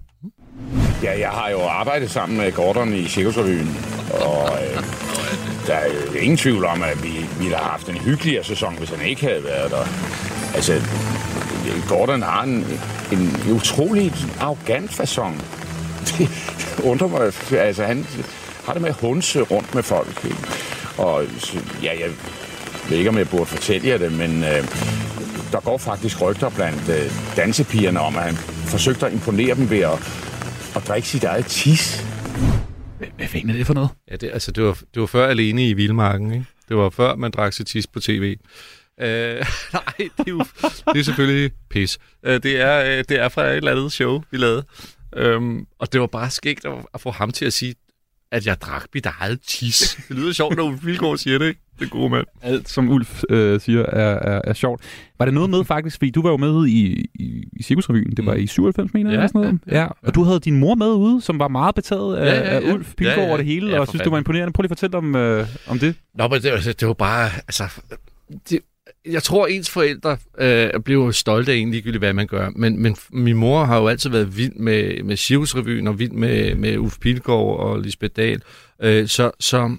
Ja, 1.04 1.20
jeg 1.20 1.30
har 1.30 1.50
jo 1.50 1.60
arbejdet 1.68 2.10
sammen 2.10 2.38
med 2.38 2.52
Gordon 2.52 2.94
i 2.94 3.06
Cirkusrevyen, 3.06 3.70
og 4.12 4.50
øh, 4.64 4.84
der 5.68 5.74
er 5.74 5.86
jo 5.86 6.20
ingen 6.20 6.38
tvivl 6.38 6.66
om, 6.66 6.84
at 6.84 7.04
vi 7.04 7.10
ville 7.40 7.56
have 7.56 7.70
haft 7.70 7.90
en 7.90 7.96
hyggeligere 7.98 8.44
sæson, 8.44 8.78
hvis 8.78 8.90
han 8.90 9.08
ikke 9.08 9.22
havde 9.22 9.44
været 9.44 9.72
der. 9.72 9.84
Altså, 10.56 10.74
Gordon 11.90 12.22
har 12.22 12.44
en, 12.44 12.64
en 13.12 13.54
utrolig 13.56 14.14
arrogant 14.42 14.90
façon. 15.02 15.32
Det 16.18 16.30
undrer 16.84 17.08
mig. 17.08 17.22
Altså, 17.60 17.84
han 17.84 18.06
har 18.66 18.74
det 18.74 18.82
med 18.82 18.90
at 18.90 18.96
hunse 19.02 19.42
rundt 19.42 19.76
med 19.76 19.84
folk. 19.84 20.26
ikke? 20.26 20.38
Og 20.98 21.24
ja, 21.84 22.00
jeg 22.00 22.10
ved 22.90 22.98
ikke, 22.98 23.10
om 23.10 23.18
jeg 23.18 23.30
burde 23.30 23.46
fortælle 23.46 23.88
jer 23.88 23.98
det, 23.98 24.12
men 24.12 24.44
øh, 24.44 24.68
der 25.52 25.60
går 25.60 25.78
faktisk 25.78 26.22
rygter 26.22 26.50
blandt 26.50 26.90
øh, 26.90 27.36
dansepigerne 27.36 28.00
om, 28.00 28.16
at 28.16 28.24
han 28.24 28.36
forsøgte 28.68 29.06
at 29.06 29.14
imponere 29.14 29.56
dem 29.56 29.70
ved 29.70 29.80
at, 29.80 30.00
at 30.76 30.88
drikke 30.88 31.08
sit 31.08 31.24
eget 31.24 31.46
tis. 31.46 32.06
Hvad, 32.98 33.08
hvad 33.18 33.28
fanden 33.28 33.50
er 33.50 33.54
det 33.54 33.68
for 33.68 33.74
noget? 33.74 33.90
Ja, 34.12 34.16
det, 34.16 34.30
altså, 34.34 34.52
det, 34.52 34.64
var, 34.64 34.78
det 34.94 35.00
var 35.00 35.06
før 35.06 35.28
alene 35.28 35.70
i 35.70 35.74
Vildmarken, 35.74 36.32
ikke? 36.32 36.46
Det 36.70 36.78
var 36.78 36.90
før, 36.90 37.16
man 37.16 37.32
drak 37.32 37.54
sig 37.54 37.66
tis 37.66 37.88
på 37.88 38.00
tv. 38.00 38.36
Øh, 39.02 39.08
nej, 39.74 39.94
det 39.98 40.28
er 40.28 40.32
jo 40.32 40.46
det 40.94 41.00
er 41.00 41.04
selvfølgelig 41.04 41.52
pis. 41.70 41.98
Øh, 42.24 42.44
det, 42.44 42.62
er, 42.62 42.98
øh, 42.98 43.04
det 43.10 43.20
er 43.20 43.30
fra 43.30 43.48
et 43.48 43.56
eller 43.56 43.72
andet 43.72 43.92
show, 43.92 44.24
vi 44.32 44.38
lavede. 44.38 44.66
Øhm, 45.16 45.68
og 45.80 45.94
det 45.94 46.02
var 46.02 46.08
bare 46.08 46.30
skægt 46.30 46.66
at, 46.66 46.74
at 46.94 47.02
få 47.02 47.12
ham 47.12 47.32
til 47.32 47.46
at 47.46 47.54
sige, 47.54 47.76
at 48.36 48.46
jeg 48.46 48.62
drak 48.62 48.84
mit 48.94 49.06
eget 49.06 49.40
tis. 49.48 49.98
Det 50.08 50.16
lyder 50.18 50.34
sjovt, 50.34 50.56
når 50.58 50.64
Ulf 50.64 50.86
Vilgaard 50.86 51.18
siger 51.18 51.38
det, 51.40 51.48
ikke? 51.48 51.60
Det 51.80 51.86
er 51.86 51.90
gode 51.90 52.10
mand. 52.10 52.26
Alt, 52.42 52.70
som 52.70 52.90
Ulf 52.90 53.24
øh, 53.30 53.60
siger, 53.62 53.82
er, 53.86 54.32
er, 54.36 54.42
er 54.44 54.54
sjovt. 54.54 54.82
Var 55.20 55.26
det 55.26 55.34
noget 55.34 55.50
med 55.50 55.66
faktisk, 55.66 55.98
fordi 55.98 56.10
du 56.12 56.22
var 56.22 56.30
jo 56.30 56.38
med 56.38 56.68
i, 56.68 57.06
i, 57.14 57.44
i 57.54 57.64
Cirkusrevyen, 57.64 58.16
det 58.18 58.26
var 58.26 58.34
Mm. 58.34 58.40
i 58.40 58.48
97, 58.48 58.94
mener 58.94 59.10
jeg, 59.10 59.16
Ja, 59.18 59.20
eller 59.20 59.28
sådan 59.28 59.42
noget. 59.42 59.60
ja, 59.68 59.76
ja, 59.76 59.82
Ja, 59.82 59.88
Og 60.08 60.16
du 60.16 60.24
havde 60.24 60.40
din 60.40 60.56
mor 60.60 60.76
med 60.76 60.88
ude, 60.88 61.22
som 61.22 61.40
var 61.40 61.48
meget 61.48 61.76
betaget 61.76 62.16
af, 62.16 62.26
Ja, 62.26 62.34
ja, 62.34 62.42
af 62.42 62.62
ja. 62.62 62.74
Ulf 62.74 62.94
Pilgaard 62.98 63.18
Ja, 63.18 63.24
ja. 63.24 63.28
over 63.30 63.38
det 63.38 63.46
hele, 63.46 63.70
Ja, 63.72 63.80
og 63.80 63.88
synes, 63.88 63.92
det 63.92 64.00
fanden. 64.00 64.12
var 64.12 64.18
imponerende. 64.18 64.54
Prøv 64.54 64.62
lige 64.62 64.72
at 64.72 64.78
fortælle 64.78 64.98
om, 64.98 65.16
øh, 65.16 65.48
om 65.68 65.80
det. 65.80 65.96
Nå, 66.16 66.28
men 66.28 66.42
det, 66.42 66.52
var- 66.52 66.74
det 66.80 66.88
var 66.88 66.94
bare, 66.94 67.30
altså... 67.48 67.64
Det, 68.50 68.60
jeg 69.12 69.24
tror, 69.24 69.48
ens 69.48 69.70
forældre 69.70 70.18
øh, 70.38 70.80
bliver 70.80 71.12
stolte 71.12 71.52
af 71.52 71.56
en 71.56 71.72
ligegyldigt, 71.72 72.02
hvad 72.02 72.14
man 72.14 72.28
gør. 72.28 72.50
Men, 72.56 72.82
men 72.82 72.96
min 73.12 73.36
mor 73.36 73.64
har 73.64 73.78
jo 73.80 73.88
altid 73.88 74.10
været 74.10 74.38
vild 74.38 74.54
med, 74.54 75.04
med 75.04 75.18
Cirkusrevyen 75.18 75.88
og 75.88 76.00
vild 76.00 76.12
med, 76.12 76.56
med 76.56 76.78
Ulf 76.78 76.98
Pilgaard 77.00 77.60
og 77.60 77.80
Lisbeth 77.80 78.16
Dahl. 78.16 78.42
Øh, 78.82 79.08
så, 79.08 79.32
så 79.40 79.78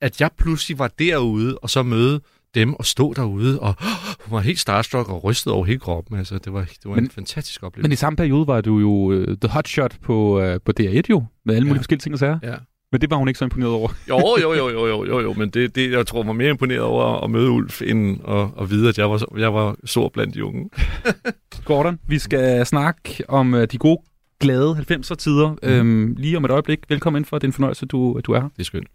at 0.00 0.20
jeg 0.20 0.30
pludselig 0.38 0.78
var 0.78 0.88
derude, 0.98 1.58
og 1.58 1.70
så 1.70 1.82
møde 1.82 2.20
dem 2.54 2.74
og 2.74 2.84
stå 2.86 3.14
derude, 3.14 3.60
og 3.60 3.74
hun 4.24 4.36
var 4.36 4.40
helt 4.40 4.58
starstruck 4.58 5.08
og 5.08 5.24
rystet 5.24 5.52
over 5.52 5.64
hele 5.64 5.78
kroppen. 5.78 6.18
Altså, 6.18 6.38
det 6.38 6.52
var, 6.52 6.60
det 6.60 6.78
var 6.84 6.94
men, 6.94 7.04
en 7.04 7.10
fantastisk 7.10 7.62
oplevelse. 7.62 7.88
Men 7.88 7.92
i 7.92 7.96
samme 7.96 8.16
periode 8.16 8.46
var 8.46 8.60
du 8.60 8.78
jo 8.78 8.90
uh, 8.90 9.24
the 9.40 9.48
hotshot 9.48 9.96
på, 10.02 10.42
uh, 10.42 10.56
på 10.64 10.72
DR1 10.80 11.02
jo, 11.10 11.24
med 11.44 11.54
alle 11.54 11.66
mulige 11.66 11.74
Ja. 11.74 11.80
forskellige 11.80 12.02
ting 12.02 12.12
og 12.12 12.18
sager. 12.18 12.38
Ja. 12.42 12.54
Men 12.92 13.00
det 13.00 13.10
var 13.10 13.16
hun 13.16 13.28
ikke 13.28 13.38
så 13.38 13.44
imponeret 13.44 13.72
over. 13.72 13.88
Jo, 14.08 14.36
jo, 14.42 14.54
jo, 14.54 14.68
jo, 14.68 14.86
jo, 14.86 15.04
jo, 15.04 15.20
jo, 15.20 15.32
men 15.32 15.50
det, 15.50 15.74
det, 15.74 15.90
jeg 15.90 16.06
tror, 16.06 16.22
mig 16.22 16.36
mere 16.36 16.50
imponeret 16.50 16.80
over 16.80 17.24
at 17.24 17.30
møde 17.30 17.50
Ulf, 17.50 17.82
end 17.82 18.20
at, 18.28 18.48
at 18.60 18.70
vide, 18.70 18.88
at 18.88 18.98
jeg 18.98 19.10
var, 19.10 19.38
jeg 19.38 19.54
var 19.54 19.76
stor 19.84 20.08
blandt 20.08 20.34
de 20.34 20.44
unge. 20.44 20.70
Gordon, 21.64 21.98
vi 22.06 22.18
skal 22.18 22.66
snakke 22.66 23.24
om 23.28 23.54
uh, 23.54 23.64
de 23.64 23.78
gode, 23.78 24.02
glade 24.40 24.84
90'er 24.90 25.14
tider 25.14 25.56
mm. 25.62 25.68
øhm, 25.68 26.14
lige 26.18 26.36
om 26.36 26.44
et 26.44 26.50
øjeblik. 26.50 26.78
Velkommen 26.88 27.20
ind 27.20 27.24
for, 27.24 27.38
det 27.38 27.44
er 27.44 27.48
en 27.48 27.52
fornøjelse, 27.52 27.86
du, 27.86 28.18
at 28.18 28.26
du 28.26 28.32
er 28.32 28.40
her. 28.40 28.48
Det 28.48 28.60
er 28.60 28.64
skønt. 28.64 28.88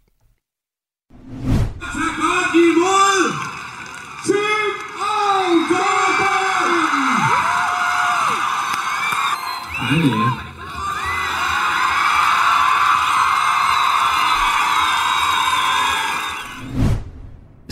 godt 9.84 10.04
imod 10.04 10.23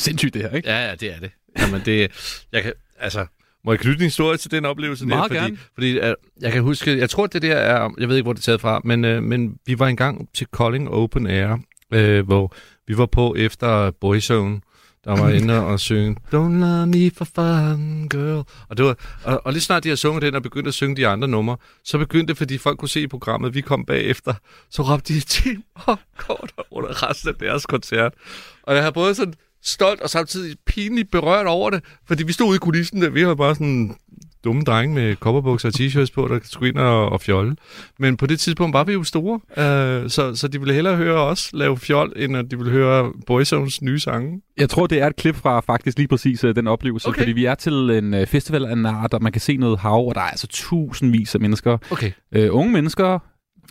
Sindssygt 0.03 0.35
det 0.35 0.43
her, 0.43 0.51
ikke? 0.51 0.69
Ja, 0.69 0.89
ja, 0.89 0.95
det 0.95 1.15
er 1.15 1.21
det. 1.21 1.31
Jamen, 1.59 1.83
det, 1.85 2.11
jeg 2.53 2.63
kan, 2.63 2.73
altså, 2.99 3.27
må 3.65 3.73
jeg 3.73 3.81
knytte 3.81 3.99
en 3.99 4.05
historie 4.05 4.37
til 4.37 4.51
den 4.51 4.65
oplevelse? 4.65 5.07
Meget 5.07 5.31
der? 5.31 5.43
Fordi, 5.43 5.57
fordi 5.75 5.99
uh, 5.99 6.15
jeg 6.41 6.53
kan 6.53 6.63
huske, 6.63 6.99
jeg 6.99 7.11
tror, 7.11 7.27
det 7.27 7.43
der 7.43 7.55
er, 7.55 7.91
jeg 7.99 8.09
ved 8.09 8.17
ikke, 8.17 8.25
hvor 8.25 8.33
det 8.33 8.41
er 8.41 8.43
taget 8.43 8.61
fra, 8.61 8.81
men, 8.85 9.05
uh, 9.05 9.23
men 9.23 9.57
vi 9.67 9.79
var 9.79 9.87
engang 9.87 10.29
til 10.35 10.47
Kolding 10.47 10.89
Open 10.89 11.27
Air, 11.27 11.59
uh, 11.95 12.27
hvor 12.27 12.55
vi 12.87 12.99
var 12.99 13.07
på 13.07 13.35
efter 13.35 13.91
Boyzone, 13.91 14.61
der 15.05 15.17
var 15.17 15.29
inde 15.29 15.65
og 15.65 15.81
synge 15.81 16.17
Don't 16.35 16.37
love 16.37 16.87
me 16.87 17.11
for 17.11 17.25
fun, 17.25 18.09
girl. 18.09 18.45
Og, 18.69 18.77
det 18.77 18.85
var, 18.85 18.97
og, 19.25 19.47
og 19.47 19.53
lige 19.53 19.63
snart 19.63 19.85
de 19.85 19.89
har 19.89 19.97
sunget 19.97 20.23
den 20.23 20.35
og 20.35 20.43
begyndte 20.43 20.69
at 20.69 20.75
synge 20.75 20.97
de 20.97 21.07
andre 21.07 21.29
numre, 21.29 21.57
så 21.85 21.99
begyndte 21.99 22.27
det, 22.27 22.39
fordi 22.39 22.59
folk 22.59 22.79
kunne 22.79 22.89
se 22.89 23.01
i 23.01 23.07
programmet, 23.07 23.55
vi 23.55 23.61
kom 23.61 23.85
bagefter, 23.85 24.35
så 24.71 24.83
råbte 24.83 25.15
de 25.15 25.21
Tim 25.21 25.65
og 25.75 25.99
Gordon 26.19 26.65
under 26.71 27.09
resten 27.09 27.29
af 27.29 27.35
deres 27.35 27.67
koncert. 27.67 28.15
Og 28.63 28.75
jeg 28.75 28.85
har 28.85 28.91
både 28.91 29.15
sådan 29.15 29.35
stolt 29.65 30.01
og 30.01 30.11
samtidig 30.11 30.57
pinligt 30.67 31.11
berørt 31.11 31.47
over 31.47 31.71
det, 31.71 31.85
fordi 32.09 32.23
vi 32.25 32.33
stod 32.33 32.49
ude 32.49 32.57
i 32.57 32.59
kulissen 32.59 33.03
der, 33.03 33.11
vi 33.11 33.27
var 33.27 33.35
bare 33.35 33.55
sådan 33.55 33.97
dumme 34.45 34.63
drenge 34.63 34.95
med 34.95 35.17
kopperbukser 35.17 35.69
og 35.69 35.75
t-shirts 35.77 36.13
på, 36.15 36.29
der 36.29 36.39
skulle 36.43 36.69
ind 36.69 36.79
og, 36.79 37.09
og 37.09 37.21
fjolle. 37.21 37.57
Men 37.99 38.17
på 38.17 38.27
det 38.27 38.41
tidspunkt 38.41 38.75
var 38.75 38.85
vi 38.85 38.93
jo 38.93 39.05
store, 39.05 39.41
øh, 39.57 40.11
så, 40.11 40.37
så 40.37 40.49
de 40.49 40.59
ville 40.61 40.75
hellere 40.75 40.97
høre 40.97 41.21
os 41.21 41.51
lave 41.53 41.79
fjol, 41.79 42.13
end 42.17 42.37
at 42.37 42.45
de 42.51 42.59
ville 42.59 42.73
høre 42.73 43.13
Boyzones 43.27 43.83
nye 43.83 44.01
sange. 44.01 44.41
Jeg 44.59 44.71
tror, 44.71 44.87
det 44.87 45.01
er 45.01 45.07
et 45.07 45.17
klip 45.17 45.37
fra 45.37 45.61
faktisk 45.61 45.99
lige 45.99 46.09
præcis 46.09 46.45
uh, 46.45 46.51
den 46.55 46.67
oplevelse, 46.67 47.09
Okay. 47.09 47.19
fordi 47.21 47.33
vi 47.33 47.45
er 47.45 47.55
til 47.55 47.73
en 47.73 48.15
uh, 48.15 48.27
festival 48.27 48.65
af 48.65 48.73
en 48.73 48.87
art, 48.87 49.15
og 49.15 49.23
man 49.23 49.33
kan 49.33 49.41
se 49.41 49.57
noget 49.57 49.79
hav, 49.79 50.09
og 50.09 50.15
der 50.15 50.21
er 50.21 50.25
altså 50.31 50.47
tusindvis 50.47 51.35
af 51.35 51.41
mennesker. 51.41 51.79
Okay. 51.91 52.11
Uh, 52.37 52.47
unge 52.51 52.73
mennesker, 52.73 53.19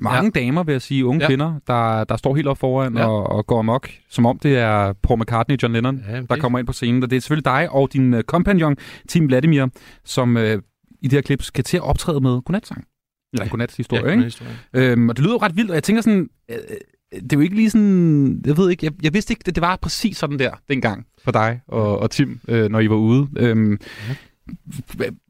mange 0.01 0.31
ja. 0.35 0.39
damer 0.39 0.63
vil 0.63 0.71
jeg 0.73 0.81
sige, 0.81 1.05
unge 1.05 1.17
Ja. 1.19 1.23
ja. 1.23 1.27
kvinder, 1.29 1.53
der, 1.67 2.03
der 2.03 2.17
står 2.17 2.35
helt 2.35 2.47
op 2.47 2.57
foran 2.57 2.93
Ja. 2.95 2.99
ja. 3.01 3.07
og, 3.07 3.23
og 3.29 3.45
går 3.47 3.59
amok, 3.59 3.89
som 4.09 4.25
om 4.25 4.39
det 4.39 4.57
er 4.57 4.93
Paul 4.93 5.19
McCartney 5.19 5.55
og 5.55 5.63
John 5.63 5.73
Lennon, 5.73 6.03
Ja, 6.09 6.15
der 6.15 6.21
det- 6.21 6.39
kommer 6.39 6.59
ind 6.59 6.67
på 6.67 6.73
scenen. 6.73 7.03
Og 7.03 7.09
det 7.09 7.15
er 7.17 7.21
selvfølgelig 7.21 7.45
dig 7.45 7.69
og 7.71 7.93
din 7.93 8.13
uh, 8.13 8.21
kompagnon, 8.21 8.75
Tim 9.09 9.27
Vladimir, 9.27 9.67
som 10.05 10.35
uh, 10.35 10.41
i 10.43 10.53
det 11.01 11.11
her 11.11 11.21
klip 11.21 11.41
skal 11.43 11.63
til 11.63 11.77
at 11.77 11.83
optræde 11.83 12.21
med 12.21 12.41
godnatsang. 12.41 12.85
Eller 13.33 13.43
en 13.43 13.49
godnatshistorie, 13.49 14.05
ja, 14.07 14.25
ikke? 14.25 14.43
Øhm, 14.73 15.09
og 15.09 15.15
det 15.17 15.23
lyder 15.25 15.33
jo 15.35 15.39
ret 15.41 15.55
vildt, 15.55 15.69
og 15.69 15.75
jeg 15.75 15.83
tænker 15.83 16.01
sådan, 16.01 16.29
øh, 16.51 16.57
øh, 16.69 17.21
det 17.21 17.33
er 17.33 17.37
jo 17.37 17.41
ikke 17.41 17.55
lige 17.55 17.69
sådan, 17.69 18.41
jeg 18.45 18.57
ved 18.57 18.69
ikke, 18.69 18.85
jeg, 18.85 18.93
jeg 19.03 19.13
vidste 19.13 19.31
ikke, 19.31 19.43
at 19.47 19.55
det 19.55 19.61
var 19.61 19.75
præcis 19.81 20.17
sådan 20.17 20.39
der 20.39 20.51
dengang 20.69 21.05
for 21.23 21.31
dig 21.31 21.59
og, 21.67 21.99
og 21.99 22.11
Tim, 22.11 22.39
øh, 22.47 22.69
når 22.71 22.79
I 22.79 22.89
var 22.89 22.95
ude. 22.95 23.27
Øhm, 23.37 23.77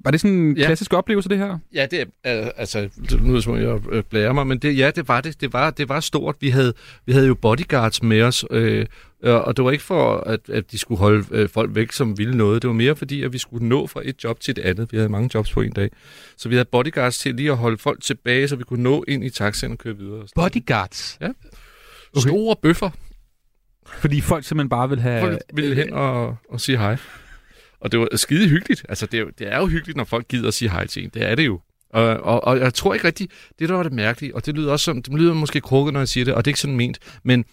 Var 0.03 0.11
det 0.11 0.21
sådan 0.21 0.37
en 0.37 0.57
Ja. 0.57 0.65
klassisk 0.65 0.93
oplevelse, 0.93 1.29
det 1.29 1.37
her? 1.37 1.57
Ja, 1.73 1.85
det 1.91 2.05
er, 2.23 2.51
altså, 2.57 2.89
nu 3.21 3.29
er 3.29 3.33
det 3.33 3.43
som 3.43 3.53
om, 3.53 3.59
jeg 3.59 3.79
øh, 3.91 4.03
blærer 4.03 4.33
mig, 4.33 4.47
men 4.47 4.57
det, 4.59 4.77
ja, 4.77 4.91
det 4.95 5.07
var 5.07 5.21
det. 5.21 5.41
Det 5.41 5.53
var, 5.53 5.69
det 5.69 5.89
var 5.89 5.99
stort. 5.99 6.35
Vi 6.39 6.49
havde, 6.49 6.73
vi 7.05 7.13
havde 7.13 7.27
jo 7.27 7.33
bodyguards 7.35 8.03
med 8.03 8.21
os, 8.21 8.45
øh, 8.51 8.85
øh, 9.23 9.33
og 9.35 9.57
det 9.57 9.65
var 9.65 9.71
ikke 9.71 9.83
for, 9.83 10.17
at, 10.17 10.39
at 10.49 10.71
de 10.71 10.77
skulle 10.77 10.99
holde 10.99 11.25
øh, 11.31 11.49
folk 11.49 11.75
væk, 11.75 11.91
som 11.91 12.17
ville 12.17 12.37
noget. 12.37 12.61
Det 12.61 12.67
var 12.67 12.73
mere 12.73 12.95
fordi, 12.95 13.23
at 13.23 13.33
vi 13.33 13.37
skulle 13.37 13.67
nå 13.67 13.87
fra 13.87 14.01
et 14.03 14.23
job 14.23 14.39
til 14.39 14.51
et 14.51 14.59
andet. 14.59 14.91
Vi 14.91 14.97
havde 14.97 15.09
mange 15.09 15.29
jobs 15.33 15.51
på 15.51 15.61
en 15.61 15.71
dag. 15.71 15.89
Så 16.37 16.49
vi 16.49 16.55
havde 16.55 16.65
bodyguards 16.71 17.17
til 17.19 17.35
lige 17.35 17.51
at 17.51 17.57
holde 17.57 17.77
folk 17.77 18.03
tilbage, 18.03 18.47
så 18.47 18.55
vi 18.55 18.63
kunne 18.63 18.83
nå 18.83 19.03
ind 19.07 19.23
i 19.23 19.29
taxaen 19.29 19.71
og 19.71 19.77
køre 19.77 19.97
videre. 19.97 20.23
Bodyguards. 20.35 21.17
Ja. 21.21 21.29
Okay. 22.15 22.29
Store 22.29 22.55
bøffer. 22.61 22.89
Fordi 23.87 24.21
folk 24.21 24.43
simpelthen 24.45 24.69
bare 24.69 24.89
vil 24.89 24.99
have... 24.99 25.21
Folk 25.21 25.41
ville 25.53 25.75
hen 25.75 25.93
og, 25.93 26.35
og 26.49 26.61
sige 26.61 26.77
hej. 26.77 26.97
Og 27.81 27.91
det 27.91 27.99
var 27.99 28.07
skide 28.15 28.49
hyggeligt. 28.49 28.85
Altså, 28.89 29.05
det 29.05 29.17
er, 29.17 29.21
jo, 29.21 29.29
det 29.39 29.53
er 29.53 29.57
jo 29.57 29.65
hyggeligt, 29.65 29.97
når 29.97 30.03
folk 30.03 30.27
gider 30.27 30.47
at 30.47 30.53
sige 30.53 30.69
hej 30.69 30.87
til 30.87 31.03
en. 31.03 31.09
Det 31.13 31.29
er 31.29 31.35
det 31.35 31.45
jo. 31.45 31.59
Og, 31.89 32.03
og, 32.03 32.43
og 32.43 32.59
jeg 32.59 32.73
tror 32.73 32.93
ikke 32.93 33.07
rigtigt, 33.07 33.31
det 33.59 33.69
der 33.69 33.75
var 33.75 33.83
det 33.83 33.93
mærkelige, 33.93 34.35
og 34.35 34.45
det 34.45 34.55
lyder 34.55 34.71
også 34.71 34.83
som, 34.83 35.03
det 35.03 35.13
lyder 35.13 35.33
måske 35.33 35.61
krukket, 35.61 35.93
når 35.93 35.99
jeg 35.99 36.07
siger 36.07 36.25
det, 36.25 36.33
og 36.33 36.45
det 36.45 36.49
er 36.49 36.51
ikke 36.51 36.59
sådan 36.59 36.75
ment, 36.75 36.99
men 37.23 37.45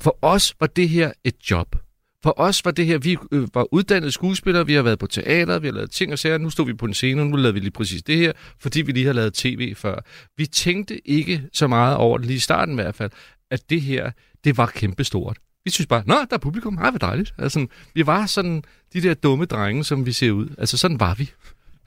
for 0.00 0.18
os 0.22 0.54
var 0.60 0.66
det 0.66 0.88
her 0.88 1.12
et 1.24 1.50
job. 1.50 1.76
For 2.22 2.34
os 2.36 2.64
var 2.64 2.70
det 2.70 2.86
her, 2.86 2.98
vi 2.98 3.16
øh, 3.32 3.54
var 3.54 3.74
uddannede 3.74 4.12
skuespillere, 4.12 4.66
vi 4.66 4.74
har 4.74 4.82
været 4.82 4.98
på 4.98 5.06
teater, 5.06 5.58
vi 5.58 5.66
har 5.66 5.74
lavet 5.74 5.90
ting 5.90 6.12
og 6.12 6.18
sager, 6.18 6.38
nu 6.38 6.50
stod 6.50 6.66
vi 6.66 6.74
på 6.74 6.86
en 6.86 6.94
scene, 6.94 7.22
og 7.22 7.26
nu 7.26 7.36
lavede 7.36 7.54
vi 7.54 7.60
lige 7.60 7.70
præcis 7.70 8.02
det 8.02 8.16
her, 8.16 8.32
fordi 8.58 8.82
vi 8.82 8.92
lige 8.92 9.06
har 9.06 9.12
lavet 9.12 9.34
tv 9.34 9.74
før. 9.74 10.04
Vi 10.36 10.46
tænkte 10.46 11.08
ikke 11.08 11.42
så 11.52 11.66
meget 11.66 11.96
over 11.96 12.18
det, 12.18 12.26
lige 12.26 12.36
i 12.36 12.40
starten 12.40 12.74
i 12.74 12.82
hvert 12.82 12.94
fald, 12.94 13.10
at 13.50 13.70
det 13.70 13.80
her, 13.80 14.10
det 14.44 14.56
var 14.56 14.66
kæmpestort. 14.66 15.38
Vi 15.64 15.70
synes 15.70 15.86
bare, 15.86 16.02
nå, 16.06 16.14
der 16.14 16.36
er 16.36 16.38
publikum, 16.38 16.78
ej, 16.78 16.90
hvor 16.90 16.98
dejligt. 16.98 17.34
Altså, 17.38 17.66
vi 17.94 18.06
var 18.06 18.26
sådan 18.26 18.62
de 18.92 19.00
der 19.00 19.14
dumme 19.14 19.44
drenge, 19.44 19.84
som 19.84 20.06
vi 20.06 20.12
ser 20.12 20.30
ud. 20.30 20.48
Altså, 20.58 20.76
sådan 20.76 21.00
var 21.00 21.14
vi. 21.14 21.30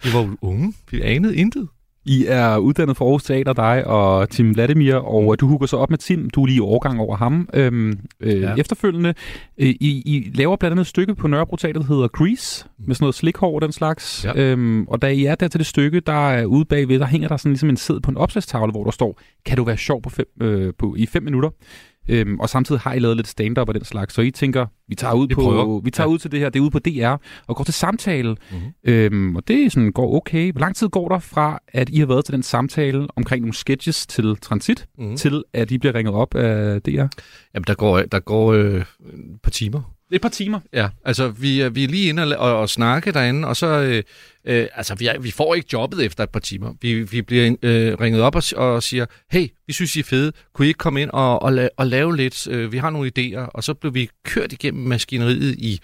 Vi 0.04 0.10
var 0.14 0.20
jo 0.20 0.38
unge, 0.42 0.74
vi 0.92 1.02
anede 1.02 1.36
intet. 1.36 1.68
I 2.06 2.26
er 2.28 2.58
uddannet 2.58 2.98
for 2.98 3.06
Aarhus 3.06 3.24
Teater, 3.24 3.54
dig 3.54 3.88
og 3.88 4.30
Tim 4.30 4.56
Vladimir, 4.56 4.96
og 4.96 5.40
du 5.40 5.48
hugger 5.48 5.68
så 5.68 5.78
op 5.78 5.90
med 5.90 5.98
Tim. 5.98 6.30
Du 6.30 6.42
er 6.42 6.46
lige 6.46 6.58
i 6.58 6.60
overgang 6.60 7.00
over 7.00 7.16
ham. 7.16 7.50
Øhm, 7.54 8.00
øh, 8.20 8.42
ja. 8.42 8.50
Ja. 8.50 8.56
Efterfølgende, 8.56 9.14
øh, 9.58 9.68
I, 9.68 10.04
I 10.06 10.32
laver 10.34 10.56
blandt 10.56 10.72
andet 10.72 10.82
et 10.82 10.88
stykke 10.88 11.16
på 11.16 11.28
Nørrebro 11.28 11.56
Teater, 11.56 11.80
der 11.80 11.88
hedder 11.88 12.08
Grease, 12.08 12.66
med 12.78 12.96
sådan 12.96 13.04
noget 13.04 13.16
slikhår 13.16 13.56
og 13.56 13.62
den 13.62 13.72
slags. 13.72 14.26
Ja. 14.26 14.42
Øhm, 14.42 14.88
og 14.88 15.02
da 15.02 15.08
I 15.08 15.26
er 15.26 15.36
der 15.36 15.48
til 15.48 15.58
det 15.58 15.68
stykke, 15.68 16.00
der 16.00 16.30
er 16.30 16.46
ude 16.46 16.66
bagved, 16.66 17.00
der 17.00 17.06
hænger 17.06 17.28
der 17.28 17.38
sådan 17.38 17.52
ligesom 17.52 17.70
en 17.70 17.78
sæd 17.78 18.00
på 18.00 18.12
en 18.12 18.18
opslagstavle, 18.18 18.72
hvor 18.72 18.84
der 18.84 18.92
står, 18.92 19.20
kan 19.46 19.58
du 19.58 19.64
være 19.64 19.78
sjov 19.78 20.02
på 20.02 20.10
fem, 20.10 20.26
øh, 20.42 20.74
på, 20.78 20.96
i 20.98 21.06
fem 21.06 21.24
minutter? 21.24 21.50
Øhm, 22.10 22.40
og 22.40 22.50
samtidig 22.50 22.82
har 22.82 22.94
I 22.94 23.00
lavet 23.00 23.18
lidt 23.18 23.28
stand-up 23.28 23.68
og 23.70 23.76
den 23.76 23.84
slags, 23.86 24.14
så 24.14 24.22
I 24.22 24.32
tænker, 24.32 24.66
vi 24.88 24.96
tager 24.96 25.14
ud, 25.14 25.28
Vi 25.28 25.36
på, 25.36 25.42
prøver. 25.42 25.82
vi 25.82 25.92
tager 25.92 26.08
Ja. 26.08 26.14
ud 26.14 26.18
til 26.20 26.32
det 26.32 26.40
her, 26.40 26.50
det 26.50 26.60
er 26.60 26.64
ude 26.64 26.72
på 26.72 26.80
DR, 26.80 27.16
og 27.48 27.56
går 27.56 27.64
til 27.64 27.74
samtale. 27.74 28.36
Mhm. 28.52 28.60
Øhm, 28.84 29.36
og 29.36 29.48
det 29.48 29.72
sådan, 29.72 29.92
går 29.92 30.16
okay. 30.16 30.52
Hvor 30.52 30.60
lang 30.60 30.76
tid 30.76 30.90
går 30.90 31.10
der 31.10 31.20
fra, 31.20 31.60
at 31.68 31.90
I 31.90 32.00
har 32.00 32.06
været 32.06 32.26
til 32.26 32.34
den 32.34 32.44
samtale 32.44 33.08
omkring 33.16 33.42
nogle 33.42 33.54
sketches 33.54 34.08
til 34.08 34.36
Transit, 34.42 34.86
Mhm. 34.98 35.10
mm. 35.10 35.18
til 35.18 35.44
at 35.54 35.72
I 35.72 35.78
bliver 35.78 35.96
ringet 35.96 36.14
op 36.14 36.36
af 36.36 36.82
DR? 36.82 36.90
Jamen, 36.90 37.64
der 37.68 37.74
går, 37.74 38.02
der 38.02 38.20
går 38.20 38.54
øh, 38.54 38.74
et 38.76 38.86
par 39.44 39.52
timer. 39.52 39.82
Et 40.14 40.22
par 40.22 40.30
timer. 40.30 40.60
Ja, 40.74 40.90
altså 41.06 41.28
vi 41.30 41.62
er, 41.62 41.70
vi 41.70 41.84
er 41.84 41.88
lige 41.88 42.10
inde 42.10 42.38
og, 42.38 42.60
og, 42.60 42.70
snakke 42.70 43.12
derinde, 43.12 43.48
og 43.48 43.56
så, 43.56 43.68
øh, 43.68 44.04
øh, 44.46 44.68
altså 44.76 44.96
vi, 44.96 45.08
er, 45.08 45.20
vi 45.20 45.32
får 45.32 45.56
ikke 45.56 45.70
jobbet 45.74 46.06
efter 46.06 46.24
et 46.24 46.30
par 46.30 46.40
timer. 46.40 46.74
Vi, 46.82 46.94
vi 47.02 47.22
bliver 47.22 47.56
øh, 47.62 48.00
ringet 48.02 48.22
op 48.22 48.36
og, 48.36 48.44
og 48.56 48.84
siger, 48.84 49.06
hey, 49.32 49.48
vi 49.68 49.74
synes 49.74 49.96
I 49.96 50.00
er 50.00 50.04
fede, 50.04 50.32
kunne 50.54 50.66
I 50.66 50.68
ikke 50.68 50.78
komme 50.78 51.02
ind 51.02 51.10
og, 51.10 51.42
og, 51.42 51.54
la, 51.54 51.68
og 51.78 51.88
lave 51.88 52.18
lidt, 52.18 52.48
øh, 52.48 52.72
vi 52.72 52.78
har 52.78 52.90
nogle 52.90 53.12
idéer, 53.18 53.50
og 53.54 53.64
så 53.64 53.74
blev 53.74 53.94
vi 53.94 54.10
kørt 54.26 54.54
igennem 54.54 54.88
maskineriet 54.88 55.56
i, 55.56 55.80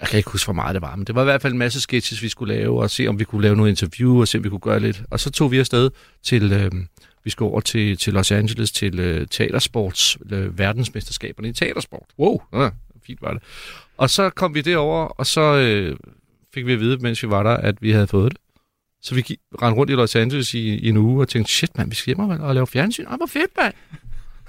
jeg 0.00 0.08
kan 0.08 0.16
ikke 0.16 0.30
huske, 0.30 0.46
hvor 0.46 0.54
meget 0.54 0.74
det 0.74 0.82
var, 0.82 0.96
men 0.96 1.06
det 1.06 1.14
var 1.14 1.22
i 1.22 1.24
hvert 1.24 1.42
fald 1.42 1.52
en 1.52 1.58
masse 1.58 1.80
sketches, 1.80 2.22
vi 2.22 2.28
skulle 2.28 2.54
lave, 2.54 2.82
og 2.82 2.90
se 2.90 3.06
om 3.06 3.18
vi 3.18 3.24
kunne 3.24 3.42
lave 3.42 3.56
noget 3.56 3.70
interview, 3.70 4.20
og 4.20 4.28
se 4.28 4.38
om 4.38 4.44
vi 4.44 4.48
kunne 4.48 4.60
gøre 4.60 4.80
lidt. 4.80 5.02
Og 5.10 5.20
så 5.20 5.30
tog 5.30 5.52
vi 5.52 5.58
afsted 5.58 5.90
til, 6.22 6.52
øh, 6.52 6.70
vi 7.24 7.30
skulle 7.30 7.50
over 7.50 7.60
til, 7.60 7.96
til 7.96 8.12
Los 8.12 8.30
Angeles 8.30 8.72
til 8.72 8.98
øh, 9.00 9.26
teatersports, 9.26 10.18
øh, 10.32 10.58
verdensmesterskaberne 10.58 11.48
i 11.48 11.52
teatersport. 11.52 12.06
Wow, 12.18 12.42
ja, 12.52 12.68
fint 13.06 13.22
var 13.22 13.32
det. 13.32 13.42
Og 13.96 14.10
så 14.10 14.30
kom 14.30 14.54
vi 14.54 14.60
derover, 14.60 15.04
og 15.06 15.26
så 15.26 15.40
øh, 15.40 15.96
fik 16.54 16.66
vi 16.66 16.72
at 16.72 16.80
vide, 16.80 16.96
mens 16.98 17.22
vi 17.22 17.30
var 17.30 17.42
der, 17.42 17.50
at 17.56 17.74
vi 17.82 17.90
havde 17.90 18.06
fået 18.06 18.32
det. 18.32 18.40
Så 19.02 19.14
vi 19.14 19.20
rendte 19.62 19.78
rundt 19.78 19.90
i 19.92 19.94
Los 19.94 20.16
Angeles 20.16 20.54
i, 20.54 20.68
i 20.78 20.88
en 20.88 20.96
uge 20.96 21.20
og 21.20 21.28
tænkte, 21.28 21.52
shit 21.52 21.78
mand, 21.78 21.88
vi 21.90 21.94
skal 21.94 22.14
hjem 22.16 22.30
og, 22.30 22.38
og 22.48 22.54
lave 22.54 22.66
fjernsyn. 22.66 23.04
Ej, 23.06 23.16
hvor 23.16 23.26
fedt, 23.26 23.50
mand. 23.58 23.74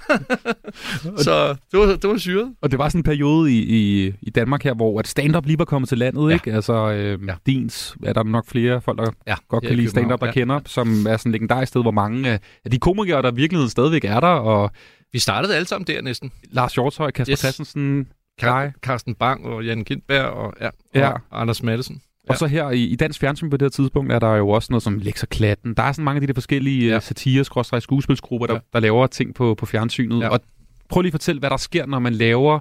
så 1.24 1.48
det 1.72 1.80
var, 1.80 1.86
det 1.86 2.10
var 2.10 2.16
syret. 2.16 2.54
Og 2.60 2.70
det 2.70 2.78
var 2.78 2.88
sådan 2.88 2.98
en 2.98 3.02
periode 3.02 3.52
i, 3.52 3.58
i, 3.58 4.12
i 4.22 4.30
Danmark 4.30 4.62
her, 4.64 4.74
hvor 4.74 4.98
at 4.98 5.08
stand-up 5.08 5.46
lige 5.46 5.58
var 5.58 5.64
kommet 5.64 5.88
til 5.88 5.98
landet, 5.98 6.28
Ja. 6.28 6.34
ikke? 6.34 6.52
Altså, 6.52 6.90
øh, 6.92 7.18
ja. 7.26 7.34
Dins 7.46 7.96
er 8.04 8.12
der 8.12 8.22
nok 8.22 8.46
flere 8.48 8.80
folk, 8.80 8.98
der 8.98 9.10
Ja, 9.26 9.34
godt 9.48 9.64
kan 9.66 9.76
lide 9.76 9.90
stand-up, 9.90 10.20
der 10.20 10.26
ja. 10.26 10.32
kender, 10.32 10.60
som 10.66 11.06
er 11.06 11.16
sådan 11.16 11.30
et 11.30 11.32
legendarisk 11.32 11.68
sted, 11.70 11.82
hvor 11.82 11.90
mange 11.90 12.40
af 12.64 12.70
de 12.70 12.78
komikere, 12.78 13.22
der 13.22 13.32
i 13.32 13.34
virkeligheden 13.34 13.70
stadigvæk 13.70 14.04
er 14.04 14.20
der, 14.20 14.26
og 14.28 14.70
Vi 15.12 15.18
startede 15.18 15.56
alle 15.56 15.66
sammen 15.68 15.86
der 15.86 16.02
næsten. 16.02 16.32
Lars 16.50 16.74
Hjortøj, 16.74 17.10
Kasper. 17.10 17.32
Yes. 17.32 17.38
Christensen, 17.38 18.06
Kar- 18.40 18.72
Carsten 18.82 19.14
Bang 19.14 19.46
og 19.46 19.64
Jan 19.64 19.84
Gindberg 19.84 20.24
og, 20.24 20.54
ja, 20.60 20.68
Ja. 20.94 21.10
og 21.10 21.40
Anders 21.40 21.62
Madsen. 21.62 22.02
Og 22.28 22.36
så 22.36 22.46
her 22.46 22.70
i, 22.70 22.84
i 22.84 22.96
Dansk 22.96 23.20
Fjernsyn 23.20 23.50
på 23.50 23.56
det 23.56 23.64
her 23.64 23.70
tidspunkt, 23.70 24.12
er 24.12 24.18
der 24.18 24.34
jo 24.34 24.48
også 24.48 24.66
noget 24.70 24.82
som 24.82 24.98
Lex 24.98 25.22
og 25.22 25.28
Klatten. 25.28 25.74
Der 25.74 25.82
er 25.82 25.92
sådan 25.92 26.04
mange 26.04 26.16
af 26.16 26.20
de 26.20 26.26
der 26.26 26.34
forskellige 26.34 26.86
ja. 26.86 26.92
Ja. 26.92 27.00
satire 27.00 27.44
skuespilsgrupper, 27.80 28.46
der, 28.46 28.54
ja. 28.54 28.58
Ja. 28.58 28.68
der 28.72 28.80
laver 28.80 29.06
ting 29.06 29.34
på, 29.34 29.54
på 29.54 29.66
fjernsynet. 29.66 30.18
Ja. 30.20 30.24
Ja. 30.24 30.28
Og 30.30 30.40
prøv 30.88 31.00
lige 31.02 31.08
at 31.10 31.12
fortælle, 31.12 31.38
hvad 31.38 31.50
der 31.50 31.56
sker, 31.56 31.86
når 31.86 31.98
man 31.98 32.12
laver 32.12 32.58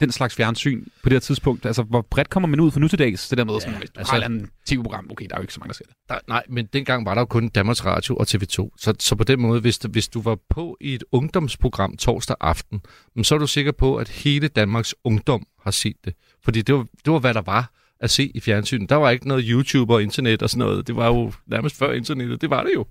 den 0.00 0.12
slags 0.12 0.34
fjernsyn 0.34 0.84
på 1.02 1.08
det 1.08 1.12
her 1.12 1.20
tidspunkt. 1.20 1.66
Altså, 1.66 1.82
hvor 1.82 2.06
bredt 2.10 2.30
kommer 2.30 2.46
man 2.48 2.60
ud 2.60 2.70
for 2.70 2.80
nu 2.80 2.88
til 2.88 2.98
dags? 2.98 3.28
Det 3.28 3.38
der 3.38 3.44
med, 3.44 3.54
ja, 3.54 3.60
sådan, 3.60 3.78
hvis 3.78 3.90
du 3.90 3.98
altså- 4.00 4.12
har 4.12 4.18
et 4.20 4.24
andet 4.24 4.48
tv-program, 4.66 5.06
okay, 5.10 5.26
der 5.28 5.34
er 5.34 5.38
jo 5.38 5.42
ikke 5.42 5.52
så 5.54 5.60
mange, 5.60 5.68
der 5.68 5.74
ser 5.74 5.84
det. 5.84 5.94
Der, 6.08 6.18
nej, 6.28 6.42
men 6.48 6.66
dengang 6.72 7.06
var 7.06 7.14
der 7.14 7.20
jo 7.20 7.24
kun 7.26 7.48
Danmarks 7.48 7.84
Radio 7.84 8.16
og 8.16 8.26
TV2. 8.28 8.70
Så, 8.78 8.94
så 9.00 9.14
på 9.16 9.24
den 9.24 9.40
måde, 9.40 9.60
hvis, 9.60 9.78
du- 9.78 9.88
hvis 9.88 10.08
du 10.08 10.20
var 10.20 10.38
på 10.50 10.76
i 10.80 10.94
et 10.94 11.04
ungdomsprogram 11.12 11.96
torsdag 11.96 12.36
aften, 12.40 12.80
så 13.22 13.34
er 13.34 13.38
du 13.38 13.46
sikker 13.46 13.72
på, 13.72 13.96
at 13.96 14.08
hele 14.08 14.48
Danmarks 14.48 14.94
ungdom 15.04 15.46
har 15.62 15.70
set 15.70 15.96
det. 16.04 16.14
Fordi 16.44 16.62
det 16.62 16.74
var, 16.74 16.86
det 17.04 17.12
var 17.12 17.18
hvad 17.18 17.34
der 17.34 17.42
var 17.42 17.72
at 18.00 18.10
se 18.10 18.30
i 18.34 18.40
fjernsynet. 18.40 18.90
Der 18.90 18.96
var 18.96 19.10
ikke 19.10 19.28
noget 19.28 19.44
YouTube 19.48 19.94
og 19.94 20.02
internet 20.02 20.42
og 20.42 20.50
sådan 20.50 20.66
noget. 20.66 20.86
Det 20.86 20.96
var 20.96 21.06
jo 21.06 21.32
nærmest 21.46 21.76
før 21.78 21.92
internettet. 21.92 22.40
Det 22.40 22.50
var 22.50 22.62
det 22.62 22.70
jo. 22.74 22.86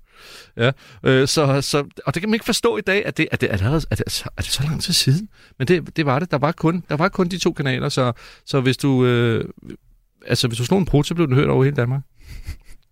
Ja. 0.57 0.71
Øh, 1.03 1.27
så, 1.27 1.61
så, 1.61 1.85
og 2.05 2.13
det 2.13 2.21
kan 2.21 2.29
man 2.29 2.35
ikke 2.35 2.45
forstå 2.45 2.77
i 2.77 2.81
dag, 2.81 3.05
at 3.05 3.17
det, 3.17 3.27
at 3.31 3.41
det, 3.41 3.53
er, 3.53 3.57
det, 3.57 3.65
er, 3.65 3.95
det, 3.95 4.23
er 4.37 4.41
det 4.41 4.51
så 4.51 4.63
lang 4.63 4.81
tid 4.81 4.93
siden. 4.93 5.29
Men 5.57 5.67
det, 5.67 5.97
det 5.97 6.05
var 6.05 6.19
det. 6.19 6.31
Der 6.31 6.37
var 6.37 6.51
kun, 6.51 6.83
der 6.89 6.97
var 6.97 7.09
kun 7.09 7.27
de 7.27 7.37
to 7.37 7.53
kanaler, 7.53 7.89
så, 7.89 8.11
så 8.45 8.61
hvis 8.61 8.77
du... 8.77 9.05
Øh, 9.05 9.45
altså, 10.27 10.47
hvis 10.47 10.57
du 10.57 10.65
slog 10.65 10.79
en 10.79 10.85
brud, 10.85 11.03
så 11.03 11.15
blev 11.15 11.27
den 11.27 11.35
hørt 11.35 11.49
over 11.49 11.63
hele 11.63 11.75
Danmark. 11.75 12.01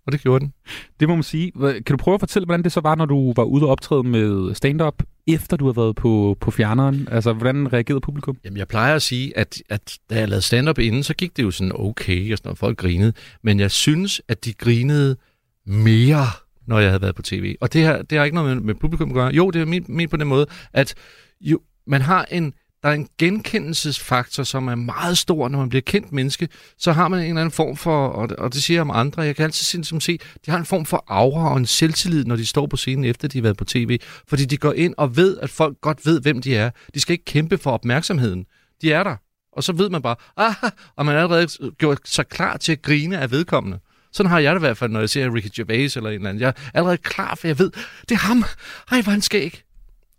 Og 0.06 0.12
det 0.12 0.22
gjorde 0.22 0.39
den. 0.46 0.54
Det 1.00 1.08
må 1.08 1.16
man 1.16 1.24
sige. 1.24 1.52
Kan 1.62 1.84
du 1.89 1.98
prøve 1.98 2.16
at 2.16 2.20
fortælle, 2.20 2.46
hvordan 2.46 2.63
det 2.63 2.72
så 2.72 2.82
var, 2.82 2.96
når 2.96 3.06
du 3.06 3.34
var 3.36 3.44
ude 3.44 3.63
og 3.63 3.70
optræde 3.70 4.04
med 4.04 4.56
stand-up, 4.56 5.04
efter 5.28 5.58
du 5.58 5.66
har 5.66 5.74
været 5.74 5.96
på, 5.96 6.38
på 6.39 6.52
fjerneren? 6.52 7.08
Altså, 7.12 7.34
hvordan 7.34 7.74
reagerede 7.74 8.02
publikum? 8.02 8.38
Jamen, 8.46 8.58
jeg 8.58 8.68
plejer 8.68 8.96
at 8.96 9.02
sige, 9.02 9.38
at, 9.38 9.63
at 9.70 9.98
da 10.10 10.20
jeg 10.20 10.30
lavede 10.30 10.42
stand-up 10.42 10.80
inden, 10.80 11.04
så 11.04 11.13
gik 11.13 11.38
det 11.38 11.44
jo 11.44 11.52
sådan 11.52 11.72
okay, 11.76 12.32
og 12.32 12.38
sådan 12.38 12.48
noget, 12.48 12.60
folk 12.60 12.78
grinede. 12.78 13.13
Men 13.42 13.60
jeg 13.60 13.72
synes, 13.72 14.22
at 14.28 14.46
de 14.46 14.54
grinede 14.54 15.18
mere, 15.66 16.26
når 16.68 16.80
jeg 16.80 16.89
havde 16.89 17.02
været 17.02 17.16
på 17.16 17.22
tv. 17.22 17.56
Og 17.62 17.74
det, 17.74 17.82
her, 17.82 18.02
det 18.02 18.18
har 18.18 18.26
ikke 18.26 18.36
noget 18.36 18.56
med, 18.56 18.63
med 18.63 18.76
publikum 18.76 19.10
at 19.10 19.16
gøre. 19.16 19.34
Jo, 19.34 19.52
det 19.52 19.62
er 19.62 19.66
ment, 19.66 19.89
ment 19.89 20.12
på 20.12 20.18
den 20.18 20.28
måde, 20.28 20.46
at 20.74 20.96
jo, 21.42 21.60
man 21.88 22.02
har 22.02 22.26
en, 22.32 22.54
der 22.84 22.89
er 22.89 22.93
en 22.93 23.08
genkendelsesfaktor, 23.17 24.43
som 24.43 24.67
er 24.67 24.76
meget 24.76 25.17
stor, 25.17 25.50
når 25.50 25.60
man 25.60 25.69
bliver 25.69 25.82
kendt 25.82 26.12
menneske. 26.12 26.50
Så 26.78 26.91
har 26.91 27.08
man 27.08 27.19
en 27.19 27.26
eller 27.26 27.41
anden 27.41 27.52
form 27.52 27.78
for, 27.78 28.08
og 28.08 28.30
det, 28.30 28.38
og 28.38 28.54
det 28.54 28.63
siger 28.63 28.76
jeg 28.76 28.82
om 28.82 28.91
andre, 28.91 29.22
jeg 29.22 29.36
kan 29.36 29.46
altid 29.46 29.65
sige, 29.65 29.84
som 29.84 30.02
se, 30.02 30.19
de 30.46 30.52
har 30.52 30.58
en 30.58 30.65
form 30.65 30.86
for 30.86 31.04
aura 31.08 31.52
og 31.52 31.58
en 31.58 31.65
selvtillid, 31.65 32.26
når 32.26 32.36
de 32.36 32.46
står 32.46 32.67
på 32.67 32.78
scenen, 32.78 33.06
efter 33.06 33.28
de 33.28 33.38
har 33.38 33.43
været 33.43 33.58
på 33.58 33.65
tv. 33.65 34.00
Fordi 34.28 34.46
de 34.46 34.58
går 34.58 34.74
ind 34.74 34.93
og 34.98 35.15
ved, 35.15 35.38
at 35.38 35.50
folk 35.50 35.78
godt 35.82 36.06
ved, 36.06 36.22
hvem 36.22 36.41
de 36.41 36.56
er. 36.56 36.69
De 36.93 37.00
skal 37.00 37.13
ikke 37.13 37.26
kæmpe 37.26 37.58
for 37.58 37.72
opmærksomheden. 37.72 38.46
De 38.82 38.91
er 38.91 39.04
der. 39.04 39.15
Og 39.54 39.63
så 39.63 39.74
ved 39.74 39.89
man 39.89 40.02
bare, 40.02 40.15
ah, 40.38 40.56
og 40.96 41.06
man 41.06 41.15
er 41.15 41.22
allerede 41.22 41.72
gjort 41.78 42.00
sig 42.06 42.28
klar 42.28 42.58
til 42.58 42.72
at 42.72 42.82
grine 42.82 43.17
af 43.17 43.32
vedkommende. 43.32 43.80
Sådan 44.12 44.30
har 44.30 44.39
jeg 44.39 44.54
det 44.56 44.60
i 44.60 44.65
hvert 44.65 44.78
fald, 44.78 44.91
når 44.91 45.00
jeg 45.00 45.10
ser 45.10 45.36
Ricky 45.36 45.50
Gervais 45.56 45.98
eller 45.98 46.10
en 46.10 46.15
eller 46.15 46.30
anden. 46.30 46.41
Jeg 46.41 46.48
er 46.48 46.54
allerede 46.74 46.98
klar, 46.98 47.36
for 47.36 47.48
jeg 47.48 47.60
ved, 47.60 47.72
det 48.10 48.12
er 48.12 48.19
ham. 48.19 48.43
Ej, 48.91 49.02
hvor 49.02 49.04
han 49.04 49.12
han 49.12 49.22
skæg. 49.22 49.63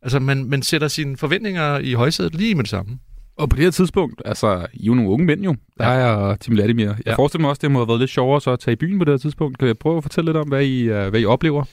Altså, 0.04 0.18
man, 0.18 0.44
man 0.44 0.62
sætter 0.62 0.88
sine 0.88 1.16
forventninger 1.16 1.78
i 1.78 1.92
højsædet 1.92 2.34
lige 2.34 2.54
med 2.54 2.64
det 2.64 2.70
samme. 2.70 2.98
Og 3.38 3.48
på 3.50 3.56
det 3.56 3.64
her 3.64 3.70
tidspunkt, 3.70 4.22
altså, 4.24 4.66
I 4.74 4.82
er 4.82 4.86
jo 4.86 4.94
nogle 4.94 5.10
unge 5.10 5.26
mænd 5.26 5.42
jo, 5.44 5.54
der 5.78 5.88
Ja. 5.92 5.98
er 5.98 6.06
og 6.06 6.40
Tim 6.40 6.54
Vladimir. 6.54 6.84
Jeg 6.86 6.96
Ja. 7.06 7.14
forestiller 7.14 7.40
mig 7.40 7.50
også, 7.50 7.60
det 7.62 7.70
må 7.70 7.78
have 7.78 7.88
været 7.88 8.00
lidt 8.00 8.10
sjovere 8.10 8.40
så 8.40 8.50
at 8.50 8.60
tage 8.60 8.72
i 8.72 8.76
byen 8.76 8.98
på 8.98 9.04
det 9.04 9.12
her 9.12 9.18
tidspunkt. 9.18 9.58
Kan 9.58 9.68
jeg 9.68 9.78
prøve 9.78 9.96
at 9.96 10.02
fortælle 10.02 10.28
lidt 10.28 10.36
om, 10.36 10.48
hvad 10.48 10.64
I, 10.64 10.90
uh, 10.90 11.06
hvad 11.08 11.20
I 11.20 11.24
oplever? 11.24 11.64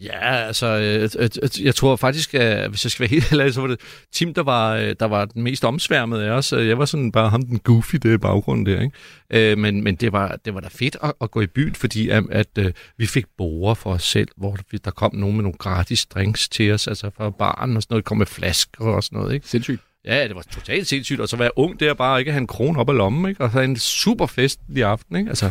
Ja, 0.00 0.36
altså, 0.36 0.66
øh, 0.66 1.22
øh, 1.22 1.28
øh, 1.42 1.64
jeg 1.64 1.74
tror 1.74 1.96
faktisk, 1.96 2.34
at 2.34 2.70
hvis 2.70 2.84
jeg 2.84 2.90
skal 2.90 3.00
være 3.00 3.10
helt 3.20 3.32
ærlig, 3.32 3.54
så 3.54 3.60
var 3.60 3.68
det 3.68 3.80
Tim, 4.12 4.34
der 4.34 4.42
var, 4.42 4.76
der 4.76 5.04
var 5.04 5.24
den 5.24 5.42
mest 5.42 5.64
omsværmede 5.64 6.24
af 6.26 6.30
os. 6.30 6.52
Jeg 6.52 6.78
var 6.78 6.84
sådan 6.84 7.12
bare 7.12 7.30
ham, 7.30 7.42
den 7.42 7.58
goofy 7.58 7.96
der 7.96 8.14
i 8.14 8.18
baggrunden 8.18 8.66
der, 8.66 8.80
ikke? 8.80 9.56
Men 9.56 9.82
men 9.82 9.96
det, 9.96 10.12
var, 10.12 10.38
det 10.44 10.54
var 10.54 10.60
da 10.60 10.68
fedt 10.70 10.96
at, 11.02 11.12
at 11.20 11.30
gå 11.30 11.40
i 11.40 11.46
byen, 11.46 11.74
fordi 11.74 12.08
at, 12.08 12.24
at 12.30 12.74
vi 12.98 13.06
fik 13.06 13.24
borer 13.38 13.74
for 13.74 13.92
os 13.92 14.02
selv, 14.02 14.28
hvor 14.36 14.58
der 14.84 14.90
kom 14.90 15.14
nogen 15.14 15.36
med 15.36 15.42
nogle 15.42 15.58
gratis 15.58 16.06
drinks 16.06 16.48
til 16.48 16.72
os, 16.72 16.88
altså 16.88 17.10
fra 17.16 17.30
baren 17.30 17.76
og 17.76 17.82
sådan 17.82 17.94
noget, 17.94 18.04
kom 18.04 18.18
med 18.18 18.26
flasker 18.26 18.84
og 18.84 19.02
sådan 19.02 19.18
noget, 19.18 19.34
ikke? 19.34 19.48
Sindssygt. 19.48 19.80
Ja, 20.04 20.28
det 20.28 20.36
var 20.36 20.44
totalt 20.50 20.86
sindssygt, 20.86 21.20
og 21.20 21.28
så 21.28 21.36
være 21.36 21.58
ung 21.58 21.80
der 21.80 21.94
bare 21.94 22.18
ikke 22.18 22.32
have 22.32 22.40
en 22.40 22.46
krone 22.46 22.78
op 22.78 22.90
ad 22.90 22.94
lommen, 22.94 23.28
ikke? 23.30 23.44
Og 23.44 23.50
så 23.50 23.60
en 23.60 23.76
super 23.76 24.26
festlig 24.26 24.84
aften, 24.84 25.16
ikke? 25.16 25.28
Altså, 25.28 25.50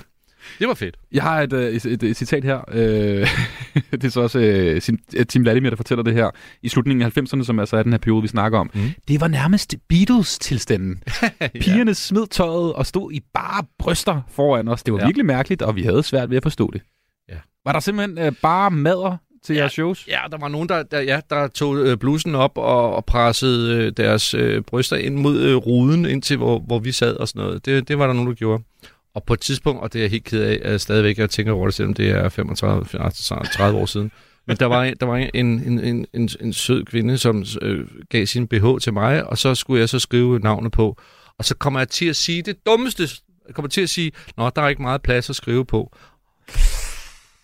Det 0.60 0.68
var 0.68 0.74
fedt. 0.74 0.98
Jeg 1.12 1.24
har 1.24 1.42
et, 1.42 1.54
øh, 1.54 1.74
et, 1.74 1.86
et, 1.86 2.04
et 2.04 2.18
citat 2.18 2.44
her. 2.44 2.60
Øh, 2.72 3.28
det 3.92 4.04
er 4.04 4.10
så 4.10 4.22
også 4.22 4.40
øh, 4.40 4.82
øh, 5.18 5.26
Tim 5.26 5.42
Vladimir, 5.44 5.70
der 5.70 5.76
fortæller 5.78 6.04
det 6.04 6.14
her 6.14 6.30
i 6.62 6.70
slutningen 6.70 7.02
af 7.06 7.18
90'erne, 7.18 7.44
som 7.44 7.60
altså 7.60 7.78
er 7.78 7.84
den 7.84 7.94
her 7.94 7.98
periode, 8.00 8.22
vi 8.22 8.28
snakker 8.28 8.60
om. 8.60 8.70
Mm. 8.74 8.82
Det 9.08 9.22
var 9.22 9.28
nærmest 9.28 9.76
Beatles-tilstanden. 9.90 11.04
Pigerne 11.62 11.94
smed 11.94 12.28
tøjet 12.28 12.74
og 12.74 12.86
stod 12.86 13.12
i 13.12 13.20
bare 13.34 13.64
bryster 13.80 14.22
foran 14.32 14.68
os. 14.68 14.84
Det 14.84 14.94
var 14.94 14.98
Ja. 15.00 15.04
ja. 15.04 15.08
virkelig 15.08 15.26
mærkeligt, 15.26 15.62
og 15.62 15.76
vi 15.76 15.84
havde 15.84 16.04
svært 16.04 16.30
ved 16.30 16.38
at 16.38 16.44
forstå 16.44 16.70
det. 16.74 16.82
Ja. 17.30 17.36
Var 17.66 17.72
der 17.72 17.80
simpelthen 17.80 18.18
øh, 18.26 18.32
bare 18.42 18.72
madder 18.72 19.18
til 19.46 19.54
Ja. 19.56 19.60
jeres 19.62 19.72
shows? 19.72 20.08
Ja, 20.08 20.20
der 20.32 20.38
var 20.38 20.48
nogen, 20.48 20.70
der, 20.70 20.84
der, 20.84 21.00
ja, 21.02 21.20
der 21.30 21.48
tog 21.48 21.78
øh, 21.78 21.98
blusen 21.98 22.36
op 22.36 22.58
og, 22.58 22.96
og 22.96 23.06
pressede 23.06 23.84
øh, 23.86 23.92
deres 23.98 24.34
øh, 24.34 24.62
bryster 24.62 24.96
ind 24.96 25.16
mod 25.16 25.40
øh, 25.42 25.56
ruden, 25.56 26.06
indtil 26.06 26.38
hvor, 26.38 26.60
hvor 26.60 26.80
vi 26.80 26.92
sad 26.92 27.16
og 27.16 27.28
sådan 27.28 27.42
noget. 27.42 27.66
Det, 27.66 27.88
det 27.88 28.00
var 28.00 28.08
der 28.08 28.14
nogen, 28.14 28.30
der 28.30 28.36
gjorde. 28.36 28.64
Og 29.18 29.24
på 29.24 29.34
et 29.34 29.40
tidspunkt, 29.40 29.82
og 29.82 29.94
det 29.94 30.00
er 30.00 30.04
jeg 30.04 30.12
helt 30.12 30.24
ked 30.24 30.42
af, 30.42 30.60
at 30.74 30.82
stadigvæk 30.82 31.18
jeg 31.18 31.30
tænker 31.30 31.54
over 31.54 31.66
det, 31.68 31.74
selvom 31.74 31.94
det 31.94 32.10
er 32.10 32.30
35, 32.30 32.86
30 32.86 33.06
altså 33.06 33.34
år 33.74 33.86
siden. 33.86 34.12
Men 34.48 34.58
der 34.58 34.66
var, 34.66 34.84
en- 34.84 34.96
der 35.00 35.06
var 35.06 35.16
en, 35.18 35.30
en, 35.34 35.80
en, 35.80 36.06
en, 36.14 36.30
en 36.42 36.54
sød 36.54 36.86
kvinde, 36.86 37.18
som 37.18 37.46
øh, 37.62 37.88
gav 38.10 38.26
sin 38.26 38.48
BH 38.48 38.66
til 38.82 38.94
mig, 38.94 39.24
og 39.30 39.38
så 39.38 39.56
skulle 39.56 39.80
jeg 39.80 39.90
så 39.90 40.00
skrive 40.00 40.40
navnet 40.40 40.72
på. 40.72 40.98
Og 41.40 41.46
så 41.46 41.56
kommer 41.56 41.80
jeg 41.80 41.90
til 41.90 42.06
at 42.06 42.16
sige 42.16 42.42
det 42.42 42.66
dummeste. 42.66 43.04
Jeg 43.48 43.56
kommer 43.56 43.70
til 43.70 43.82
at 43.82 43.90
sige, 43.90 44.12
nå, 44.38 44.50
der 44.56 44.62
er 44.62 44.68
ikke 44.70 44.82
meget 44.82 45.02
plads 45.02 45.30
at 45.30 45.36
skrive 45.36 45.66
på. 45.66 45.96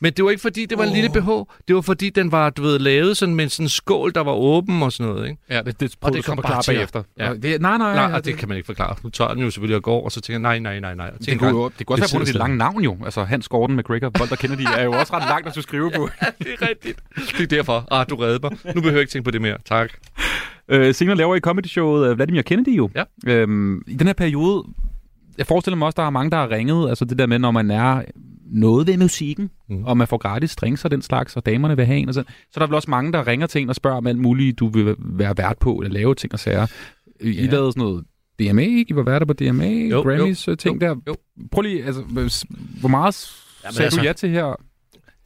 Men 0.03 0.13
det 0.13 0.25
var 0.25 0.31
ikke 0.31 0.41
fordi, 0.41 0.65
det 0.65 0.77
var 0.77 0.83
en 0.83 0.93
lille 0.93 1.09
BH. 1.09 1.29
Det 1.67 1.75
var 1.75 1.81
fordi, 1.81 2.09
den 2.09 2.31
var, 2.31 2.49
du 2.49 2.61
ved, 2.61 2.79
lavet 2.79 3.17
sådan 3.17 3.35
med 3.35 3.49
sådan 3.49 3.65
en 3.65 3.69
skål, 3.69 4.11
der 4.15 4.21
var 4.23 4.31
åben 4.31 4.83
og 4.83 4.91
sådan 4.91 5.13
noget, 5.13 5.27
ikke? 5.29 5.41
Ja, 5.49 5.61
det, 5.61 5.79
det, 5.79 5.95
Og 6.01 6.13
det 6.13 6.25
kom 6.25 6.37
bare 6.37 6.61
til 6.63 6.71
bagefter. 6.71 7.03
Ja. 7.19 7.33
Det, 7.33 7.41
nej, 7.43 7.77
nej, 7.77 7.77
Nej, 7.77 7.95
nej 7.95 8.17
og 8.17 8.25
det 8.25 8.37
kan 8.37 8.47
man 8.47 8.57
ikke 8.57 8.65
forklare. 8.65 8.95
Nu 9.03 9.09
tager 9.09 9.33
den 9.33 9.43
jo 9.43 9.51
selvfølgelig 9.51 9.75
og 9.75 9.83
går, 9.83 10.05
og 10.05 10.11
så 10.11 10.21
tænker 10.21 10.49
jeg, 10.49 10.59
nej, 10.59 10.79
nej, 10.79 10.79
nej, 10.79 10.95
nej. 10.95 11.09
Det, 11.09 11.25
tænker, 11.25 11.49
kunne 11.49 11.61
jo, 11.61 11.71
det 11.79 11.87
kunne 11.87 11.95
også 11.95 12.01
det 12.01 12.01
være 12.01 12.07
på 12.07 12.11
grund 12.11 12.21
af 12.21 12.27
sidder 12.27 12.33
dit 12.33 12.35
lange 12.35 12.57
navn 12.57 12.83
jo. 12.83 12.97
Altså 13.05 13.23
Hans 13.23 13.47
Gordon 13.47 13.75
McGregor, 13.77 14.11
Volter 14.19 14.35
Kennedy, 14.35 14.65
er 14.77 14.83
jo 14.83 14.91
også 14.91 15.13
ret 15.13 15.23
langt 15.29 15.47
at 15.47 15.53
skulle 15.53 15.63
skrive 15.63 15.91
på. 15.97 16.09
det 16.39 16.47
er 16.61 16.67
rigtigt. 16.69 16.99
Det 17.37 17.43
er 17.43 17.47
derfor. 17.57 17.87
Ah, 17.91 18.05
du 18.09 18.15
redder 18.15 18.39
mig. 18.49 18.51
Nu 18.75 18.81
behøver 18.81 18.91
jeg 18.91 18.99
ikke 19.01 19.11
tænke 19.11 19.23
på 19.25 19.31
det 19.31 19.41
mere. 19.41 19.57
Tak. 19.65 19.89
Øh, 20.67 20.93
senere 20.95 21.15
laver 21.17 21.35
I 21.35 21.39
comedy-showet 21.39 22.09
øh, 22.09 22.15
Vladimir 22.15 22.41
Kennedy 22.41 22.77
jo. 22.77 22.89
Ja. 22.95 23.03
Øhm, 23.27 23.83
I 23.87 23.95
den 23.95 24.07
her 24.07 24.13
periode, 24.13 24.63
jeg 25.37 25.47
forestiller 25.47 25.77
mig 25.77 25.85
også, 25.85 25.95
der 25.97 26.03
er 26.03 26.09
mange, 26.09 26.31
der 26.31 26.37
har 26.37 26.51
ringet. 26.51 26.89
Altså 26.89 27.05
det 27.05 27.17
der 27.19 27.25
med, 27.25 27.39
når 27.39 27.51
man 27.51 27.71
er 27.71 28.01
noget 28.51 28.87
ved 28.87 28.97
musikken, 28.97 29.49
Mm. 29.69 29.83
og 29.83 29.97
man 29.97 30.07
får 30.07 30.17
gratis 30.17 30.55
drinks 30.55 30.85
og 30.85 30.91
den 30.91 31.01
slags, 31.01 31.35
og 31.35 31.45
damerne 31.45 31.75
vil 31.77 31.85
have 31.85 31.97
en. 31.99 32.07
Og 32.07 32.13
så, 32.13 32.23
så 32.27 32.51
er 32.55 32.59
der 32.59 32.67
vel 32.67 32.75
også 32.75 32.89
mange, 32.89 33.13
der 33.13 33.27
ringer 33.27 33.47
til 33.47 33.61
en 33.61 33.69
og 33.69 33.75
spørger 33.75 33.97
om 33.97 34.07
alt 34.07 34.17
muligt, 34.19 34.59
du 34.59 34.67
vil 34.67 34.95
være 34.99 35.37
vært 35.37 35.57
på, 35.59 35.75
eller 35.75 35.93
lave 35.93 36.15
ting 36.15 36.33
og 36.33 36.39
sager. 36.39 36.67
I 37.21 37.29
Ja. 37.31 37.45
lavede 37.45 37.71
sådan 37.71 37.81
noget 37.81 38.03
DMA, 38.39 38.61
ikke? 38.61 38.85
I 38.89 38.95
var 38.95 39.03
værter 39.03 39.25
på 39.25 39.33
DMA, 39.33 39.69
Jo, 39.69 40.01
Grammys 40.01 40.47
jo, 40.47 40.51
jo, 40.51 40.55
ting 40.55 40.81
jo, 40.81 40.87
der. 40.87 40.95
jo. 41.07 41.15
Prøv 41.51 41.61
lige, 41.61 41.83
altså, 41.85 42.01
hvor 42.79 42.89
meget 42.89 43.31
Jamen, 43.63 43.73
sagde 43.73 43.85
altså- 43.85 43.99
du 44.01 44.05
ja 44.05 44.13
til 44.13 44.29
her? 44.29 44.55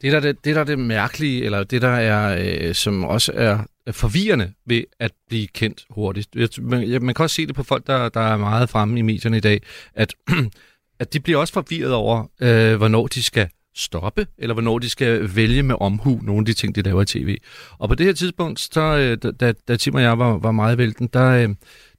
Det 0.02 0.12
der, 0.12 0.20
det, 0.20 0.44
det 0.44 0.54
der 0.54 0.60
er 0.60 0.64
det 0.64 0.78
mærkelige, 0.78 1.44
eller 1.44 1.64
det 1.64 1.82
der 1.82 1.88
er, 1.88 2.38
øh, 2.68 2.74
som 2.74 3.04
også 3.04 3.32
er 3.34 3.58
Øh, 3.88 3.94
forvirrende 3.94 4.52
ved 4.66 4.84
at 4.98 5.12
blive 5.28 5.46
kendt 5.46 5.84
hurtigt. 5.90 6.58
Man, 6.62 7.04
man 7.04 7.14
kan 7.14 7.22
også 7.22 7.36
se 7.36 7.46
det 7.46 7.54
på 7.54 7.62
folk, 7.62 7.86
der, 7.86 8.08
der 8.08 8.20
er 8.20 8.36
meget 8.36 8.70
fremme 8.70 8.98
i 8.98 9.02
medierne 9.02 9.36
i 9.36 9.40
dag, 9.40 9.62
at, 9.94 10.14
at 11.00 11.12
de 11.12 11.20
bliver 11.20 11.38
også 11.38 11.52
forvirret 11.52 11.92
over, 11.92 12.26
øh, 12.40 12.76
hvornår 12.76 13.06
de 13.06 13.22
skal 13.22 13.48
stoppe, 13.76 14.26
eller 14.38 14.54
hvornår 14.54 14.78
de 14.78 14.90
skal 14.90 15.36
vælge 15.36 15.62
med 15.62 15.76
omhu 15.80 16.20
nogle 16.22 16.40
af 16.40 16.46
de 16.46 16.52
ting, 16.52 16.74
de 16.74 16.82
laver 16.82 17.02
i 17.02 17.06
tv. 17.06 17.38
Og 17.78 17.88
på 17.88 17.94
det 17.94 18.06
her 18.06 18.12
tidspunkt, 18.12 18.60
så, 18.60 18.80
øh, 18.80 19.32
da- 19.40 19.52
da, 19.68 19.76
Tim 19.76 19.94
og 19.94 20.02
jeg 20.02 20.18
var, 20.18 20.38
var 20.38 20.52
meget 20.52 20.78
vælten, 20.78 21.08
der, 21.12 21.30
øh, 21.30 21.48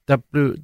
der 0.08 0.16
blev... 0.32 0.56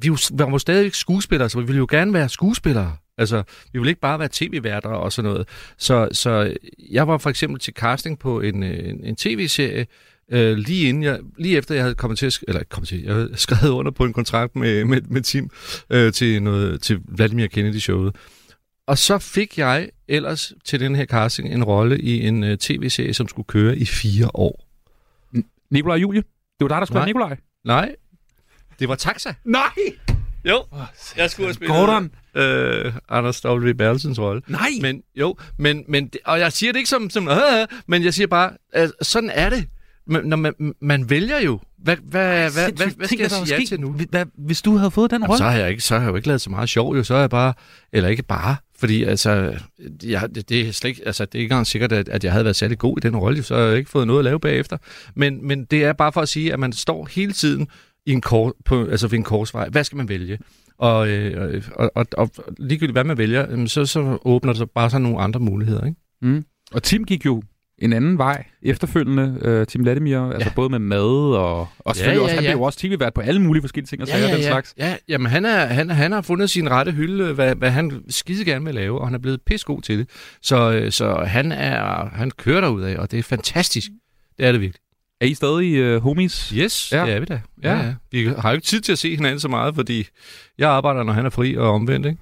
Vi 0.00 0.10
var 0.10 0.50
jo 0.50 0.58
stadigvæk 0.58 0.94
skuespillere, 0.94 1.48
så 1.48 1.60
vi 1.60 1.66
ville 1.66 1.78
jo 1.78 1.86
gerne 1.90 2.12
være 2.12 2.28
skuespillere. 2.28 2.96
Altså, 3.18 3.42
vi 3.72 3.78
ville 3.78 3.90
ikke 3.90 4.00
bare 4.00 4.18
være 4.18 4.28
tv-værter 4.32 4.88
og 4.88 5.12
sådan 5.12 5.30
noget. 5.30 5.48
Så, 5.78 6.08
så 6.12 6.54
jeg 6.90 7.08
var 7.08 7.18
for 7.18 7.30
eksempel 7.30 7.60
til 7.60 7.74
casting 7.74 8.18
på 8.18 8.40
en, 8.40 8.62
en, 8.62 9.04
en 9.04 9.16
tv-serie, 9.16 9.86
øh, 10.32 10.56
lige, 10.56 10.88
inden 10.88 11.02
jeg, 11.02 11.20
lige 11.38 11.56
efter 11.58 11.74
jeg 11.74 11.84
havde 11.84 11.94
kommet 11.94 12.18
til, 12.18 12.26
at 12.26 12.38
eller 12.48 12.62
kommet 12.70 12.88
til, 12.88 13.02
jeg 13.02 13.14
havde 13.14 13.30
skrevet 13.34 13.72
under 13.72 13.90
på 13.90 14.04
en 14.04 14.12
kontrakt 14.12 14.56
med, 14.56 14.84
med, 14.84 15.00
med 15.00 15.22
Tim 15.22 15.50
øh, 15.90 16.12
til, 16.12 16.42
noget, 16.42 16.82
til 16.82 17.00
Vladimir 17.04 17.46
Kennedy-showet. 17.46 18.16
Og 18.86 18.98
så 18.98 19.18
fik 19.18 19.58
jeg 19.58 19.88
ellers 20.08 20.52
til 20.64 20.80
den 20.80 20.94
her 20.96 21.04
casting 21.04 21.54
en 21.54 21.64
rolle 21.64 21.98
i 22.00 22.26
en 22.26 22.44
øh, 22.44 22.58
tv-serie, 22.58 23.14
som 23.14 23.28
skulle 23.28 23.46
køre 23.46 23.76
i 23.76 23.84
fire 23.84 24.30
år. 24.34 24.64
Nikolaj 25.70 25.94
og 25.94 26.02
Julie? 26.02 26.22
Det 26.22 26.60
var 26.60 26.68
dig, 26.68 26.78
der 26.78 26.84
skulle 26.84 27.04
Nikolaj. 27.04 27.36
Nej, 27.64 27.94
det 28.78 28.88
var 28.88 28.94
Taxa. 28.94 29.34
Nej! 29.44 29.70
Jo, 30.44 30.64
jeg 31.16 31.30
skulle 31.30 31.46
have 31.46 31.54
spillet 31.54 31.76
Gordon. 31.76 32.10
øh, 32.34 32.92
Anders 33.08 33.44
W. 33.44 33.72
Bertelsens 33.72 34.18
rolle. 34.18 34.42
Nej! 34.46 34.68
Men 34.82 35.02
jo, 35.14 35.36
men, 35.58 35.84
men, 35.88 36.10
og 36.24 36.38
jeg 36.38 36.52
siger 36.52 36.72
det 36.72 36.78
ikke 36.78 36.90
som, 36.90 37.10
som 37.10 37.28
øh, 37.28 37.36
øh, 37.36 37.66
men 37.86 38.04
jeg 38.04 38.14
siger 38.14 38.26
bare, 38.26 38.50
at 38.72 38.92
sådan 39.02 39.30
er 39.30 39.50
det. 39.50 39.66
Men, 40.08 40.24
når 40.24 40.36
man, 40.36 40.54
man 40.80 41.10
vælger 41.10 41.40
jo. 41.40 41.60
Hvad, 41.78 41.96
hvad, 41.96 42.22
hvad, 42.22 42.50
hvad, 42.52 42.72
hvad, 42.72 42.86
hvad 42.96 43.06
skal 43.06 43.18
jeg 43.18 43.30
sige 43.30 43.58
ja 43.58 43.64
til 43.68 43.80
nu? 43.80 43.92
Hvad, 44.10 44.24
hvis 44.38 44.62
du 44.62 44.76
havde 44.76 44.90
fået 44.90 45.10
den 45.10 45.22
Jamen, 45.22 45.36
så 45.36 45.44
har 45.44 45.52
jeg 45.58 45.70
ikke, 45.70 45.82
så 45.82 45.94
har 45.94 46.02
jeg 46.02 46.10
jo 46.10 46.16
ikke 46.16 46.28
lavet 46.28 46.40
så 46.40 46.50
meget 46.50 46.68
sjov, 46.68 46.96
jo. 46.96 47.04
Så 47.04 47.14
er 47.14 47.20
jeg 47.20 47.30
bare, 47.30 47.54
eller 47.92 48.08
ikke 48.08 48.22
bare, 48.22 48.56
fordi 48.78 49.04
altså, 49.04 49.58
jeg, 50.04 50.34
det, 50.34 50.48
det, 50.48 50.68
er 50.68 50.72
slet 50.72 50.88
ikke, 50.88 51.02
altså, 51.06 51.24
det 51.24 51.34
er 51.34 51.38
ikke 51.38 51.52
engang 51.52 51.66
sikkert, 51.66 51.92
at, 51.92 52.08
at 52.08 52.24
jeg 52.24 52.32
havde 52.32 52.44
været 52.44 52.56
særlig 52.56 52.78
god 52.78 52.98
i 52.98 53.00
den 53.00 53.16
rolle, 53.16 53.42
så 53.42 53.54
har 53.54 53.62
jeg 53.62 53.76
ikke 53.76 53.90
fået 53.90 54.06
noget 54.06 54.20
at 54.20 54.24
lave 54.24 54.40
bagefter. 54.40 54.76
Men, 55.14 55.46
men 55.46 55.64
det 55.64 55.84
er 55.84 55.92
bare 55.92 56.12
for 56.12 56.20
at 56.20 56.28
sige, 56.28 56.52
at 56.52 56.58
man 56.58 56.72
står 56.72 57.08
hele 57.10 57.32
tiden 57.32 57.68
i 58.06 58.12
en 58.12 58.20
kor, 58.20 58.56
på, 58.64 58.86
altså 58.86 59.08
ved 59.08 59.18
en 59.18 59.24
korsvej. 59.24 59.68
Hvad 59.68 59.84
skal 59.84 59.96
man 59.96 60.08
vælge? 60.08 60.38
Og, 60.78 61.08
øh, 61.08 61.62
og, 61.74 61.92
og, 61.94 62.06
og 62.12 62.30
ligegyldigt 62.58 62.94
hvad 62.94 63.04
man 63.04 63.18
vælger, 63.18 63.66
så, 63.66 63.86
så 63.86 64.18
åbner 64.24 64.52
der 64.52 64.64
bare 64.64 64.90
sådan 64.90 65.02
nogle 65.02 65.20
andre 65.20 65.40
muligheder. 65.40 65.84
Ikke? 65.84 66.00
Mm. 66.22 66.44
Og 66.72 66.82
Tim 66.82 67.04
gik 67.04 67.26
jo 67.26 67.42
en 67.78 67.92
anden 67.92 68.18
vej 68.18 68.44
efterfølgende, 68.62 69.38
øh, 69.42 69.66
Tim 69.66 69.82
Vladimir, 69.82 70.16
ja. 70.16 70.32
altså 70.32 70.50
både 70.54 70.68
med 70.70 70.78
mad 70.78 71.00
og, 71.36 71.60
og 71.60 71.68
Ja, 71.86 71.92
selvfølgelig 71.92 72.18
ja, 72.18 72.22
også, 72.22 72.34
han 72.34 72.44
ja. 72.44 72.50
blev 72.50 72.58
jo 72.58 72.62
også 72.62 72.78
tv-vært 72.78 73.14
på 73.14 73.20
alle 73.20 73.42
mulige 73.42 73.62
forskellige 73.62 73.88
ting 73.88 74.02
og 74.02 74.08
sager, 74.08 74.34
den 74.34 74.42
slags. 74.44 74.74
Ja, 74.78 74.96
jamen 75.08 75.26
han, 75.30 75.44
er, 75.44 75.66
han, 75.66 75.90
han 75.90 76.12
har 76.12 76.20
fundet 76.22 76.50
sin 76.50 76.70
rette 76.70 76.92
hylde, 76.92 77.32
hvad, 77.32 77.54
hvad 77.54 77.70
han 77.70 78.02
skide 78.08 78.44
gerne 78.44 78.64
vil 78.64 78.74
lave, 78.74 79.00
og 79.00 79.06
han 79.06 79.14
er 79.14 79.18
blevet 79.18 79.40
pissegod 79.46 79.82
til 79.82 79.98
det. 79.98 80.08
Så, 80.42 80.72
øh, 80.72 80.92
så 80.92 81.14
han, 81.14 81.52
er, 81.52 82.08
han 82.12 82.30
kører 82.30 82.60
derud 82.60 82.82
af, 82.82 82.96
og 82.98 83.10
det 83.10 83.18
er 83.18 83.22
fantastisk. 83.22 83.88
Det 84.38 84.46
er 84.46 84.52
det 84.52 84.60
virkelig. 84.60 84.80
Er 85.20 85.26
I 85.26 85.34
stadig 85.34 85.74
øh, 85.76 86.02
homies? 86.02 86.48
Yes, 86.56 86.92
Ja. 86.92 86.98
ja. 86.98 87.06
det 87.06 87.14
er 87.14 87.20
vi 87.20 87.24
da. 87.26 87.40
Ja. 87.62 87.70
Ja. 87.72 87.78
Ja, 87.78 87.86
ja. 87.86 87.94
Vi 88.12 88.26
har 88.38 88.50
jo 88.50 88.54
ikke 88.54 88.66
tid 88.66 88.80
til 88.80 88.92
at 88.92 88.98
se 88.98 89.16
hinanden 89.16 89.40
så 89.40 89.48
meget, 89.48 89.74
fordi 89.74 90.06
jeg 90.58 90.70
arbejder, 90.70 91.02
når 91.02 91.12
han 91.12 91.26
er 91.26 91.30
fri, 91.30 91.56
og 91.56 91.70
omvendt, 91.70 92.06
ikke? 92.06 92.18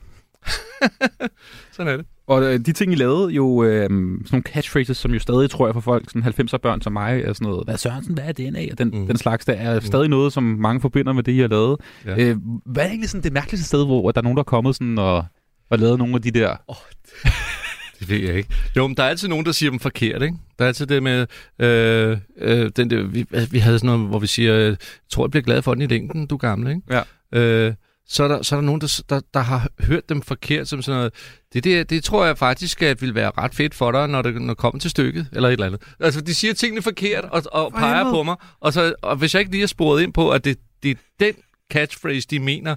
Sådan 1.73 1.93
er 1.93 1.97
det. 1.97 2.07
Og 2.27 2.43
øh, 2.45 2.59
de 2.61 2.73
ting, 2.73 2.93
I 2.93 2.95
lavede, 2.95 3.33
jo 3.33 3.65
øh, 3.65 3.83
sådan 3.83 4.25
nogle 4.33 4.43
catchphrases, 4.43 4.97
som 4.97 5.13
jo 5.13 5.19
stadig, 5.19 5.51
tror 5.51 5.67
jeg, 5.67 5.75
for 5.75 5.81
folk, 5.81 6.11
sådan 6.11 6.23
90'er 6.41 6.57
børn 6.57 6.83
som 6.83 6.93
mig, 6.93 7.21
er 7.25 7.33
sådan 7.33 7.45
noget, 7.49 7.65
hvad 7.65 7.77
Sørensen, 7.77 8.15
hvad 8.15 8.25
er 8.25 8.33
den 8.33 8.57
af? 8.57 8.69
Og 8.73 8.79
den, 8.79 8.89
Mm. 8.89 8.99
mm. 8.99 9.07
den 9.07 9.17
slags, 9.17 9.45
der 9.45 9.53
er 9.53 9.81
stadig 9.81 10.09
noget, 10.09 10.33
som 10.33 10.43
mange 10.45 10.81
forbinder 10.81 11.13
med 11.13 11.23
det, 11.23 11.33
I 11.33 11.39
har 11.39 11.49
lavet. 11.49 11.81
Ja. 12.07 12.25
Øh, 12.25 12.37
hvad 12.67 12.83
er 12.85 12.89
egentlig 12.89 13.11
sådan 13.11 13.25
det 13.25 13.33
mærkeligste 13.33 13.67
sted, 13.67 13.85
hvor 13.87 14.11
der 14.13 14.21
er 14.21 14.23
nogen, 14.23 14.37
der 14.37 14.41
er 14.43 14.45
kommet 14.45 14.75
sådan 14.77 14.99
og, 14.99 15.25
og 15.71 15.79
lavet 15.79 15.99
nogle 15.99 16.15
af 16.15 16.23
de 16.23 16.31
der... 16.31 16.57
Det 18.01 18.09
ved 18.09 18.19
jeg 18.19 18.35
ikke. 18.37 18.49
Jo, 18.77 18.87
men 18.87 18.97
der 18.97 19.03
er 19.03 19.09
altid 19.09 19.29
nogen, 19.29 19.47
der 19.47 19.53
siger 19.53 19.71
dem 19.71 19.81
forkert, 19.81 20.23
ikke? 20.23 20.37
Der 20.59 20.65
er 20.65 20.69
altid 20.69 20.87
det 20.87 21.03
med, 21.03 21.27
øh, 21.59 22.17
øh, 22.39 22.71
den 22.77 22.91
der, 22.91 23.03
vi, 23.07 23.27
vi 23.51 23.59
havde 23.59 23.79
sådan 23.79 23.87
noget, 23.97 24.09
hvor 24.09 24.19
vi 24.19 24.27
siger, 24.27 24.55
øh, 24.71 24.77
tror, 25.11 25.25
jeg 25.25 25.31
bliver 25.31 25.43
glad 25.45 25.63
for 25.63 25.75
den 25.75 25.83
i 25.83 25.87
længden, 25.87 26.27
du 26.27 26.37
gammel, 26.37 26.69
ikke? 26.69 26.83
Ja. 26.91 27.03
Øh, 27.41 27.75
så 28.09 28.25
er, 28.25 28.29
der, 28.29 28.43
så 28.43 28.57
er 28.57 28.61
der 28.61 28.67
nogen, 28.67 28.81
der, 28.81 29.03
der, 29.09 29.21
der 29.35 29.41
har 29.41 29.69
hørt 29.81 30.09
dem 30.09 30.23
forkert 30.23 30.69
som 30.69 30.83
sådan 30.83 30.99
noget. 30.99 31.13
Det, 31.53 31.65
det, 31.65 31.91
det 31.91 32.05
tror 32.05 32.25
jeg 32.25 32.39
faktisk, 32.39 32.83
at 32.83 33.03
vil 33.03 33.15
være 33.15 33.31
ret 33.39 33.55
fedt 33.55 33.75
for 33.75 33.93
dig, 33.93 34.09
når 34.09 34.23
det 34.23 34.43
når 34.43 34.49
det 34.49 34.57
kommer 34.57 34.81
til 34.81 34.91
stykket, 34.91 35.29
eller 35.33 35.49
et 35.49 35.53
eller 35.53 35.67
andet. 35.67 35.83
Altså, 36.01 36.21
de 36.21 36.35
siger 36.35 36.55
tingene 36.55 36.83
forkert, 36.83 37.25
og, 37.25 37.43
og 37.53 37.73
For 37.73 37.79
peger 37.79 38.11
på 38.11 38.23
mig, 38.23 38.37
og, 38.61 38.73
så, 38.73 38.95
og 39.03 39.17
hvis 39.17 39.35
jeg 39.35 39.41
ikke 39.41 39.53
lige 39.53 39.61
har 39.61 39.67
sporet 39.67 40.03
ind 40.03 40.13
på, 40.13 40.31
at 40.31 40.45
det, 40.45 40.59
det 40.83 40.91
er 40.91 40.95
den 41.21 41.35
catchphrase, 41.73 42.29
de 42.29 42.41
mener, 42.41 42.77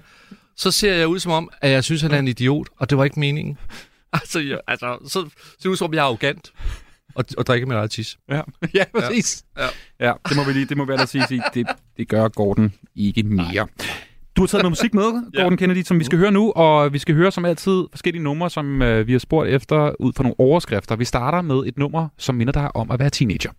så 0.56 0.70
ser 0.70 0.94
jeg 0.94 1.08
ud 1.08 1.18
som 1.18 1.32
om, 1.32 1.50
at 1.60 1.70
jeg 1.70 1.84
synes, 1.84 2.02
han 2.02 2.10
er 2.10 2.18
en 2.18 2.28
idiot, 2.28 2.68
og 2.76 2.90
det 2.90 2.98
var 2.98 3.04
ikke 3.04 3.20
meningen. 3.20 3.58
Altså, 4.12 4.40
jeg, 4.40 4.60
altså 4.68 4.98
så 5.04 5.20
ser 5.20 5.28
det 5.62 5.68
ud 5.68 5.76
som 5.76 5.84
om, 5.84 5.94
jeg 5.94 6.00
er 6.00 6.04
arrogant 6.04 6.52
og, 7.14 7.24
og 7.38 7.46
drikker 7.46 7.66
mit 7.66 7.76
eget 7.76 7.90
tis. 7.90 8.18
Ja, 8.28 8.40
ja 8.74 8.84
præcis. 8.94 9.44
Ja. 9.58 9.66
ja 10.00 10.12
det 10.28 10.36
må 10.36 10.44
vi 10.44 10.52
lige, 10.52 10.64
det 10.66 10.76
må 10.76 10.84
vi 10.84 10.92
ellers 10.92 11.10
sige, 11.10 11.26
sige. 11.28 11.42
Det, 11.54 11.66
det 11.96 12.08
gør 12.08 12.28
Gordon 12.28 12.72
ikke 12.96 13.22
mere. 13.22 13.68
Du 14.36 14.42
har 14.42 14.46
taget 14.46 14.62
noget 14.62 14.70
musik 14.70 14.94
med, 14.94 15.22
Gordon 15.36 15.56
Kennedy, 15.56 15.82
som 15.82 15.98
vi 15.98 16.04
skal 16.04 16.18
høre 16.18 16.30
nu, 16.30 16.52
og 16.56 16.92
vi 16.92 16.98
skal 16.98 17.14
høre 17.14 17.30
som 17.30 17.44
altid 17.44 17.84
forskellige 17.90 18.22
numre, 18.22 18.50
som 18.50 18.82
øh, 18.82 19.06
vi 19.06 19.12
har 19.12 19.18
spurgt 19.18 19.48
efter 19.48 19.94
ud 20.00 20.12
fra 20.16 20.22
nogle 20.22 20.34
overskrifter. 20.38 20.96
Vi 20.96 21.04
starter 21.04 21.42
med 21.42 21.62
et 21.66 21.78
nummer, 21.78 22.08
som 22.18 22.34
minder 22.34 22.52
dig 22.52 22.76
om 22.76 22.90
at 22.90 22.98
være 22.98 23.10
teenager. 23.10 23.50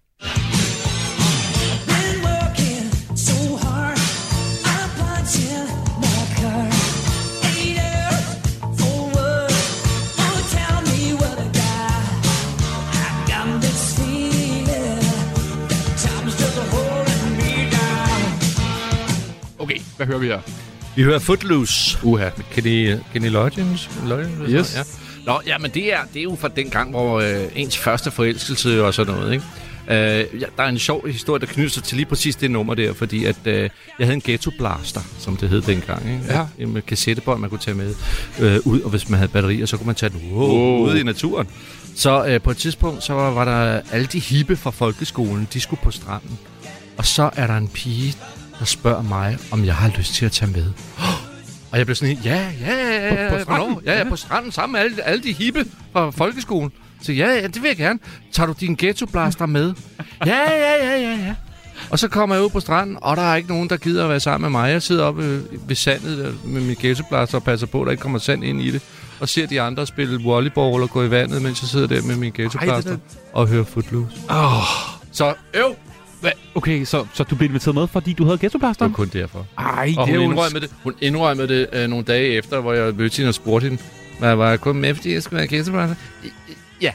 Okay, 19.60 19.79
hvad 19.97 20.07
hører 20.07 20.19
vi 20.19 20.27
her? 20.27 20.61
Vi 20.95 21.04
hører 21.04 21.19
Footloose. 21.19 21.97
Uha. 22.04 22.30
Kenny, 22.51 22.95
Kenny 23.13 23.30
Loggins. 23.30 23.89
Loggins 24.06 24.49
Yes. 24.49 24.75
Ja. 24.75 24.84
Nå, 25.25 25.41
ja, 25.47 25.58
men 25.58 25.71
det 25.71 25.93
er, 25.93 25.97
det 26.13 26.19
er 26.19 26.23
jo 26.23 26.38
fra 26.41 26.47
den 26.47 26.69
gang, 26.69 26.89
hvor 26.89 27.19
øh, 27.19 27.43
ens 27.56 27.77
første 27.77 28.12
forelskelse 28.12 28.84
og 28.84 28.93
sådan 28.93 29.13
noget, 29.13 29.34
ikke? 29.34 29.45
Øh, 29.88 30.41
ja, 30.41 30.45
der 30.58 30.63
er 30.63 30.67
en 30.67 30.80
sjov 30.80 31.08
historie, 31.08 31.39
der 31.39 31.45
knytter 31.45 31.71
sig 31.71 31.84
til 31.84 31.95
lige 31.97 32.06
præcis 32.06 32.36
det 32.36 32.51
nummer 32.51 32.73
der, 32.73 32.93
fordi 32.93 33.25
at 33.25 33.36
øh, 33.45 33.69
jeg 33.99 34.08
havde 34.08 34.13
en 34.13 34.21
ghetto 34.25 34.51
blaster, 34.58 35.01
som 35.19 35.38
det 35.38 35.49
hed 35.49 35.62
dengang. 35.62 36.06
Ikke? 36.13 36.34
Ja. 36.34 36.45
En 36.60 36.73
med 36.73 36.82
kassettebånd, 36.82 37.39
man 37.41 37.49
kunne 37.49 37.60
tage 37.60 37.77
med 37.77 37.93
øh, 38.39 38.60
ud, 38.65 38.82
og 38.82 38.89
hvis 38.89 39.10
man 39.10 39.17
havde 39.17 39.32
batterier, 39.32 39.65
så 39.65 39.77
kunne 39.77 39.86
man 39.86 39.95
tage 39.95 40.10
den 40.10 40.21
wow, 40.32 40.47
Wow. 40.47 40.88
ud 40.89 40.95
i 40.97 41.04
naturen. 41.04 41.47
Så 41.95 42.25
øh, 42.25 42.41
på 42.41 42.51
et 42.51 42.58
tidspunkt, 42.58 43.04
så 43.04 43.13
var, 43.13 43.32
var 43.32 43.45
der 43.45 43.82
alle 43.91 44.08
de 44.08 44.19
hippe 44.19 44.56
fra 44.56 44.71
folkeskolen, 44.71 45.47
de 45.54 45.60
skulle 45.60 45.80
på 45.84 45.91
stranden. 45.91 46.39
Og 46.97 47.06
så 47.06 47.30
er 47.36 47.47
der 47.47 47.58
en 47.58 47.67
pige, 47.67 48.15
der 48.62 48.67
spørger 48.67 49.02
mig, 49.02 49.38
om 49.52 49.65
jeg 49.65 49.76
har 49.76 49.91
lyst 49.97 50.13
til 50.13 50.26
at 50.26 50.32
tage 50.32 50.52
med. 50.52 50.65
Og 51.71 51.78
jeg 51.78 51.86
blev 51.86 51.95
sådan 51.95 52.15
helt, 52.15 52.26
ja, 52.26 52.52
ja, 52.62 52.74
ja, 52.76 53.24
ja, 53.24 53.30
På- 53.30 53.36
på 53.38 53.41
stranden? 53.43 53.65
hvornår? 53.74 53.82
Ja, 53.86 53.97
ja, 53.97 54.10
på 54.10 54.15
stranden 54.15 54.52
sammen 54.52 54.71
med 54.71 54.80
alle, 54.80 55.04
alle 55.04 55.24
de 55.24 55.34
hippe 55.34 55.65
fra 55.93 56.10
folkeskolen. 56.10 56.71
Så 57.02 57.12
ja, 57.13 57.28
ja, 57.30 57.47
det 57.47 57.62
vil 57.62 57.67
jeg 57.67 57.78
gerne. 57.78 58.00
Tager 58.32 58.47
du 58.47 58.54
din 58.60 58.76
ghettoblaster 58.76 59.45
med? 59.45 59.74
ja, 60.26 60.39
ja, 60.52 60.86
ja, 60.86 60.97
ja, 61.00 61.12
ja. 61.26 61.36
Og 61.89 62.00
så 62.00 62.08
kommer 62.08 62.36
jeg 62.36 62.43
ud 62.45 62.50
på 62.50 62.60
stranden, 62.60 62.97
og 63.02 63.17
der 63.17 63.24
er 63.24 63.36
ikke 63.36 63.50
nogen, 63.50 63.69
der 63.69 63.78
gider 63.78 64.04
at 64.04 64.10
være 64.10 64.19
sammen 64.19 64.52
med 64.52 64.60
mig. 64.62 64.71
Jeg 64.71 64.82
sidder 64.82 65.04
oppe 65.04 65.24
øh, 65.24 65.69
ved 65.69 65.76
sandet 65.76 66.17
der 66.17 66.32
med 66.43 66.62
min 66.62 66.76
ghettoblaster 66.80 67.38
og 67.38 67.43
passer 67.43 67.67
på, 67.67 67.82
at 67.82 67.86
der 67.86 67.91
ikke 67.91 68.02
kommer 68.02 68.19
sand 68.19 68.43
ind 68.43 68.62
i 68.62 68.71
det. 68.71 68.82
Og 69.19 69.30
ser 69.30 69.47
de 69.47 69.62
andre 69.62 69.88
spille 69.88 70.24
volleyball 70.24 70.84
og 70.84 70.89
gå 70.89 71.04
i 71.04 71.12
vandet, 71.12 71.41
mens 71.41 71.62
jeg 71.62 71.69
sidder 71.69 71.88
der 71.88 72.02
med 72.02 72.15
min 72.15 72.32
ghettoblaster 72.36 72.97
og 73.34 73.47
hører 73.47 73.63
Footloose. 73.63 74.15
Oh. 74.30 74.52
Så 75.12 75.34
øv, 75.54 75.76
Hva? 76.21 76.31
Okay, 76.55 76.86
så, 76.86 77.05
så 77.13 77.23
du 77.23 77.36
blev 77.36 77.49
inviteret 77.49 77.75
med, 77.75 77.88
fordi 77.88 78.13
du 78.13 78.23
havde 78.23 78.34
det 78.34 78.41
ghettoplaster? 78.41 78.86
var 78.88 78.93
kun 78.93 79.07
derfor. 79.13 79.47
Ej, 79.57 79.93
Og 79.97 80.07
det 80.07 80.17
hun 80.17 80.31
indrømmede 80.31 80.62
det, 80.62 80.73
hun 80.84 80.93
indrømmede 81.01 81.47
det 81.47 81.67
øh, 81.73 81.88
nogle 81.89 82.05
dage 82.05 82.27
efter, 82.34 82.60
hvor 82.62 82.73
jeg 82.73 82.95
mødte 82.95 83.17
hende 83.17 83.29
og 83.29 83.34
spurgte 83.34 83.69
hende, 83.69 83.84
hvad 84.19 84.36
var 84.36 84.49
jeg 84.49 84.60
kun 84.60 84.75
med, 84.77 84.95
fordi 84.95 85.13
jeg 85.13 85.23
skulle 85.23 85.38
være 85.38 85.47
gæstebrænder? 85.47 85.95
Ja. 86.81 86.91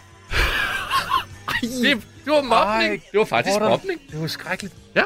det, 1.62 1.82
det 2.24 2.32
var 2.32 2.42
mobning. 2.42 2.90
Ej, 2.92 3.00
det 3.12 3.18
var 3.18 3.24
faktisk 3.24 3.52
Gordon. 3.58 3.70
mobning. 3.70 4.00
Det 4.10 4.20
var 4.20 4.26
skrækkeligt. 4.26 4.74
Ja. 4.96 5.02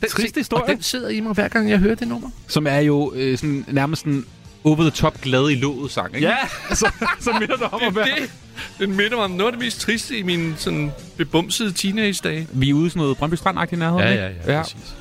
Den, 0.00 0.08
Trist 0.08 0.36
historie. 0.36 0.62
Og 0.62 0.68
den 0.68 0.82
sidder 0.82 1.08
i 1.08 1.20
mig 1.20 1.32
hver 1.32 1.48
gang, 1.48 1.70
jeg 1.70 1.78
hører 1.78 1.94
det 1.94 2.08
nummer. 2.08 2.30
Som 2.46 2.66
er 2.66 2.78
jo 2.78 3.12
øh, 3.14 3.38
sådan, 3.38 3.64
nærmest 3.68 4.02
sådan 4.02 4.24
over 4.64 4.76
the 4.76 4.90
top 4.90 5.20
glad 5.20 5.50
i 5.50 5.54
låget 5.54 5.90
sang, 5.90 6.14
ikke? 6.14 6.26
Ja, 6.28 6.36
så, 6.74 6.92
så 7.20 7.32
minder 7.40 7.56
det 7.56 7.66
om 7.72 7.80
at 7.82 7.96
være... 7.96 8.04
det, 8.20 8.30
den 8.78 8.96
minder 8.96 9.16
mig 9.16 9.24
om 9.24 9.30
noget 9.30 9.52
af 9.52 9.58
det 9.58 9.64
mest 9.66 9.80
triste 9.80 10.18
i 10.18 10.22
mine 10.22 10.54
sådan 10.56 10.92
bebumsede 11.16 11.72
teenage-dage. 11.72 12.48
Vi 12.52 12.70
er 12.70 12.74
ude 12.74 12.86
i 12.86 12.90
sådan 12.90 13.00
noget 13.00 13.16
Brøndby 13.16 13.34
Strand-agtigt 13.34 13.76
nærhed, 13.76 13.98
Ja, 13.98 14.10
ikke? 14.10 14.22
ja, 14.22 14.30
ja, 14.46 14.52
ja. 14.56 14.62
præcis. 14.62 14.94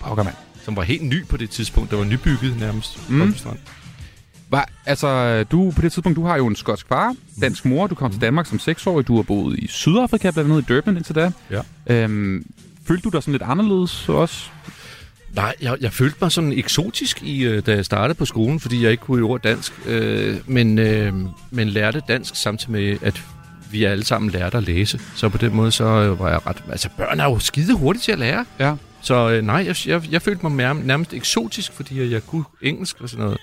Pokker, 0.00 0.24
mand. 0.24 0.34
Som 0.64 0.76
var 0.76 0.82
helt 0.82 1.02
ny 1.02 1.26
på 1.26 1.36
det 1.36 1.50
tidspunkt. 1.50 1.90
Der 1.90 1.96
var 1.96 2.04
nybygget 2.04 2.56
nærmest. 2.60 3.10
Mm. 3.10 3.18
Brøndby 3.18 3.36
Strand. 3.36 3.58
Var, 4.50 4.68
altså, 4.86 5.42
du, 5.44 5.72
på 5.76 5.82
det 5.82 5.92
tidspunkt, 5.92 6.16
du 6.16 6.24
har 6.26 6.36
jo 6.36 6.46
en 6.46 6.56
skotsk 6.56 6.88
far, 6.88 7.14
dansk 7.40 7.64
mor, 7.64 7.86
du 7.86 7.94
kom 7.94 8.10
til 8.10 8.20
Danmark 8.20 8.46
som 8.46 8.58
seksårig, 8.58 9.08
du 9.08 9.16
har 9.16 9.22
boet 9.22 9.58
i 9.58 9.66
Sydafrika, 9.66 10.30
blandt 10.30 10.50
andet 10.50 10.62
i 10.62 10.64
Durban 10.74 10.96
indtil 10.96 11.14
da. 11.14 11.32
Ja. 11.50 11.60
Øhm, 11.86 12.46
følte 12.86 13.02
du 13.02 13.08
dig 13.08 13.22
sådan 13.22 13.32
lidt 13.32 13.42
anderledes 13.42 14.08
også? 14.08 14.44
Nej, 15.34 15.54
jeg, 15.60 15.76
jeg 15.80 15.92
følte 15.92 16.16
mig 16.20 16.32
sådan 16.32 16.52
eksotisk, 16.52 17.22
i, 17.22 17.44
øh, 17.44 17.66
da 17.66 17.74
jeg 17.74 17.84
startede 17.84 18.18
på 18.18 18.24
skolen, 18.24 18.60
fordi 18.60 18.82
jeg 18.82 18.90
ikke 18.90 19.02
kunne 19.02 19.22
ord 19.22 19.40
dansk. 19.40 19.72
Øh, 19.86 20.36
men, 20.46 20.78
øh, 20.78 21.14
men 21.50 21.68
lærte 21.68 22.02
dansk 22.08 22.36
samtidig 22.36 22.72
med, 22.72 22.98
at 23.02 23.22
vi 23.70 23.84
alle 23.84 24.04
sammen 24.04 24.30
lærte 24.30 24.56
at 24.56 24.62
læse. 24.62 25.00
Så 25.16 25.28
på 25.28 25.38
den 25.38 25.54
måde, 25.54 25.72
så 25.72 25.84
øh, 25.84 26.18
var 26.18 26.28
jeg 26.28 26.46
ret... 26.46 26.64
Altså, 26.68 26.88
børn 26.96 27.20
er 27.20 27.24
jo 27.24 27.38
skide 27.38 27.74
hurtigt 27.74 28.04
til 28.04 28.12
at 28.12 28.18
lære. 28.18 28.44
Ja. 28.58 28.76
Så 29.02 29.30
øh, 29.30 29.42
nej, 29.42 29.64
jeg, 29.66 29.76
jeg, 29.86 30.12
jeg 30.12 30.22
følte 30.22 30.46
mig 30.46 30.52
nærmest, 30.56 30.86
nærmest 30.86 31.14
eksotisk, 31.14 31.72
fordi 31.72 32.00
jeg, 32.00 32.10
jeg 32.10 32.26
kunne 32.26 32.44
engelsk 32.62 33.00
og 33.00 33.08
sådan 33.08 33.24
noget. 33.24 33.38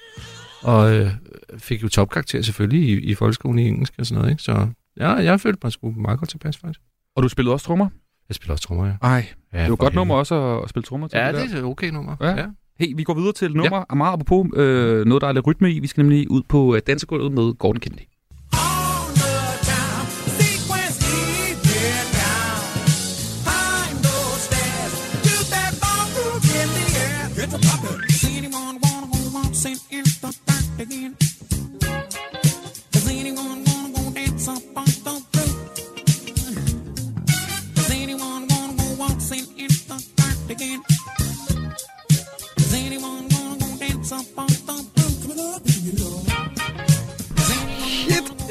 Og 0.62 0.94
øh, 0.96 1.12
fik 1.58 1.84
jo 1.84 1.90
topkarakter 1.90 2.42
selvfølgelig 2.42 2.90
i, 2.90 3.12
i 3.12 3.16
folkeskolen 3.16 3.60
i 3.60 3.68
engelsk 3.68 3.94
og 3.98 4.06
sådan 4.06 4.18
noget. 4.18 4.32
Ikke? 4.32 4.44
Så 4.44 4.68
ja, 5.00 5.12
jeg 5.12 5.42
følte 5.42 5.60
mig 5.64 5.72
sgu 5.72 5.92
meget 5.92 6.20
godt 6.20 6.30
tilpas, 6.30 6.58
faktisk. 6.58 6.80
Og 7.16 7.24
du 7.24 7.30
spillede 7.30 7.54
også 7.54 7.66
trommer? 7.66 7.90
Jeg 8.30 8.36
spiller 8.36 8.54
også 8.54 8.64
trommer, 8.68 8.86
ja. 8.86 8.94
Ej, 9.02 9.26
ja 9.54 9.58
det 9.58 9.64
er 9.64 9.68
jo 9.68 9.74
et 9.74 9.80
godt 9.80 9.94
helvede. 9.94 9.96
nummer 9.96 10.16
også 10.16 10.36
at, 10.36 10.64
at 10.64 10.70
spille 10.70 10.84
trommer 10.84 11.08
til. 11.08 11.18
Ja, 11.18 11.26
der. 11.26 11.32
det 11.32 11.54
er 11.54 11.58
et 11.58 11.64
okay 11.64 11.90
nummer. 11.90 12.16
Ja. 12.22 12.30
ja. 12.30 12.46
Hey, 12.80 12.94
vi 12.96 13.04
går 13.04 13.14
videre 13.14 13.34
til 13.34 13.46
et 13.46 13.56
nummer, 13.56 13.86
ja. 13.90 13.96
meget 13.96 14.14
apropos 14.14 14.48
øh, 14.56 15.06
noget, 15.06 15.22
der 15.22 15.28
er 15.28 15.32
lidt 15.32 15.48
rytme 15.48 15.72
i. 15.72 15.80
Vi 15.80 15.88
skal 15.88 16.02
nemlig 16.02 16.32
ud 16.32 16.42
på 16.50 16.76
øh, 16.76 16.82
dansegulvet 16.88 17.32
med 17.32 17.54
Gordon 17.54 17.80
Kennedy. 17.80 18.02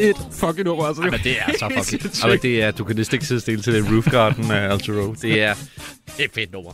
Et 0.01 0.17
fucking 0.33 0.65
nummer, 0.65 0.85
altså. 0.85 1.03
Ej, 1.03 1.11
men 1.11 1.21
det 1.25 1.37
er 1.39 1.53
så 1.59 1.69
fucking... 1.79 2.31
Men 2.31 2.39
det 2.43 2.63
er, 2.63 2.71
du 2.71 2.85
kan 2.85 2.97
næsten 2.97 3.15
ikke 3.15 3.27
sidde 3.27 3.41
stille 3.41 3.63
til 3.63 3.75
den 3.75 3.95
Roof 3.95 4.11
Garden 4.11 4.51
af 4.51 4.73
Alter 4.73 4.93
Road. 4.93 5.17
Det 5.17 5.43
er 5.43 5.55
et 6.19 6.31
fedt 6.35 6.53
nummer. 6.53 6.71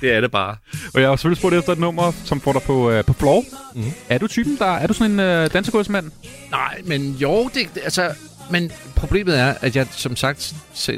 Det 0.00 0.12
er 0.12 0.20
det 0.20 0.30
bare. 0.30 0.56
Og 0.94 1.00
jeg 1.00 1.08
har 1.08 1.16
selvfølgelig 1.16 1.38
spurgt 1.38 1.54
efter 1.54 1.72
et 1.72 1.78
nummer, 1.78 2.12
som 2.24 2.40
får 2.40 2.52
dig 2.52 2.62
på, 2.62 2.90
øh, 2.90 3.04
på 3.04 3.12
floor. 3.12 3.44
Mm. 3.74 3.84
Er 4.08 4.18
du 4.18 4.26
typen, 4.26 4.56
der 4.58 4.66
er 4.66 4.86
du 4.86 4.94
sådan 4.94 5.12
en 5.12 5.20
øh, 5.20 5.52
dansegulvsmand? 5.52 6.10
Nej, 6.50 6.80
men 6.84 7.12
jo, 7.12 7.50
det, 7.54 7.68
det 7.74 7.80
altså... 7.84 8.14
Men 8.50 8.70
problemet 8.96 9.38
er, 9.38 9.54
at 9.60 9.76
jeg 9.76 9.86
som 9.90 10.16
sagt, 10.16 10.54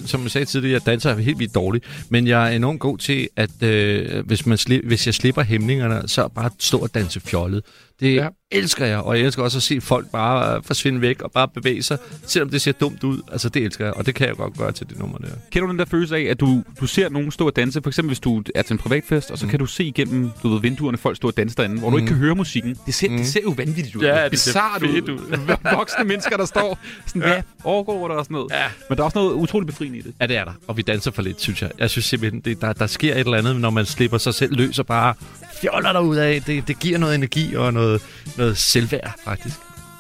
som 0.07 0.23
jeg 0.23 0.31
sagde 0.31 0.45
tidligere, 0.45 0.73
jeg 0.73 0.87
danser 0.87 1.17
helt 1.17 1.39
vildt 1.39 1.55
dårligt. 1.55 2.05
Men 2.09 2.27
jeg 2.27 2.53
er 2.53 2.57
enormt 2.57 2.81
god 2.81 2.99
til, 2.99 3.29
at 3.37 3.63
øh, 3.63 4.27
hvis, 4.27 4.47
man 4.47 4.59
sli- 4.59 4.87
hvis 4.87 5.07
jeg 5.07 5.15
slipper 5.15 5.43
hæmningerne, 5.43 6.09
så 6.09 6.29
bare 6.29 6.51
stå 6.59 6.79
og 6.79 6.95
danse 6.95 7.21
fjollet. 7.21 7.65
Det 8.01 8.15
Ja 8.15 8.29
ja. 8.53 8.59
elsker 8.59 8.87
jeg, 8.87 8.99
og 8.99 9.19
jeg 9.19 9.27
elsker 9.27 9.43
også 9.43 9.59
at 9.59 9.63
se 9.63 9.81
folk 9.81 10.11
bare 10.11 10.57
øh, 10.57 10.63
forsvinde 10.65 11.01
væk 11.01 11.23
og 11.23 11.33
bare 11.33 11.49
bevæge 11.49 11.83
sig, 11.83 11.99
selvom 12.27 12.51
det 12.51 12.63
ser 12.63 12.73
dumt 12.73 13.05
ud. 13.05 13.23
Altså, 13.33 13.49
det 13.49 13.63
elsker 13.63 13.85
jeg, 13.85 13.95
og 13.95 14.07
det 14.07 14.15
kan 14.15 14.29
jeg 14.29 14.37
godt 14.37 14.59
gøre 14.59 14.73
til 14.73 14.89
det 14.89 14.99
nummer 14.99 15.19
der. 15.19 15.29
Kender 15.51 15.67
du 15.67 15.71
den 15.71 15.79
der 15.79 15.85
følelse 15.85 16.17
af, 16.17 16.23
at 16.23 16.41
du, 16.41 16.63
du 16.81 16.87
ser 16.87 17.09
nogen 17.09 17.31
stå 17.31 17.47
og 17.47 17.57
danse? 17.57 17.83
For 17.83 17.91
eksempel 17.91 18.09
hvis 18.09 18.21
du 18.21 18.43
er 18.55 18.63
til 18.63 18.73
en 18.75 18.79
privatfest, 18.79 19.31
og 19.31 19.39
så 19.39 19.47
mm. 19.47 19.51
kan 19.51 19.59
du 19.59 19.67
se 19.67 19.85
igennem 19.85 20.31
du 20.43 20.49
ved, 20.49 20.61
vinduerne 20.61 20.99
folk 20.99 21.17
stå 21.17 21.29
og 21.29 21.37
danse 21.37 21.57
derinde, 21.57 21.79
hvor 21.79 21.89
mm. 21.89 21.93
du 21.93 21.97
ikke 21.99 22.09
kan 22.09 22.17
høre 22.17 22.35
musikken. 22.35 22.77
Det 22.87 22.95
ser, 22.95 23.11
mm. 23.11 23.17
det 23.17 23.27
ser 23.27 23.41
jo 23.43 23.51
vanvittigt 23.57 23.97
ud. 23.97 24.03
Ja, 24.03 24.29
det 24.29 24.39
ser 24.39 24.61
fedt 24.81 25.09
ud. 25.09 25.39
Voksne 25.77 26.05
mennesker, 26.05 26.37
der 26.37 26.45
står 26.45 26.79
sådan, 27.07 27.23
hvad 27.23 27.43
foregår 27.63 28.09
der 28.09 28.15
og 28.15 28.25
sådan 28.25 28.35
noget. 28.35 28.51
Ja. 28.51 28.65
Men 28.89 28.97
der 28.97 29.03
er 29.03 29.05
også 29.05 29.19
noget 29.19 29.33
utroligt 29.33 29.67
befriende 29.67 29.99
i 29.99 30.03
det. 30.03 30.15
Ja, 30.21 30.27
det 30.27 30.37
er 30.37 30.45
der. 30.45 30.53
Og 30.67 30.77
vi 30.77 30.83
danser 30.83 31.11
for 31.11 31.23
lidt, 31.23 31.41
synes 31.41 31.63
jeg. 31.63 31.71
Jeg 31.79 31.91
synes 31.91 32.05
simpelthen, 32.05 32.41
det, 32.41 32.61
der, 32.61 32.73
der 32.73 32.87
sker 32.87 33.15
et 33.15 33.21
eller 33.21 33.39
andet, 33.39 33.61
når 33.61 33.71
man 33.71 33.87
slipper 33.87 34.19
sig 34.19 34.35
selv 34.35 34.57
løs 34.57 34.79
og 34.79 34.87
bare 34.87 35.15
fjoller 35.61 35.93
dig 35.93 36.03
ud 36.03 36.17
af. 36.17 36.43
Det, 36.43 36.69
det 36.69 36.79
giver 36.79 36.99
noget 36.99 37.15
energi 37.15 37.55
og 37.55 37.73
noget, 37.75 38.03
noget 38.39 38.59
selvværd, 38.59 39.15
faktisk. 39.25 39.57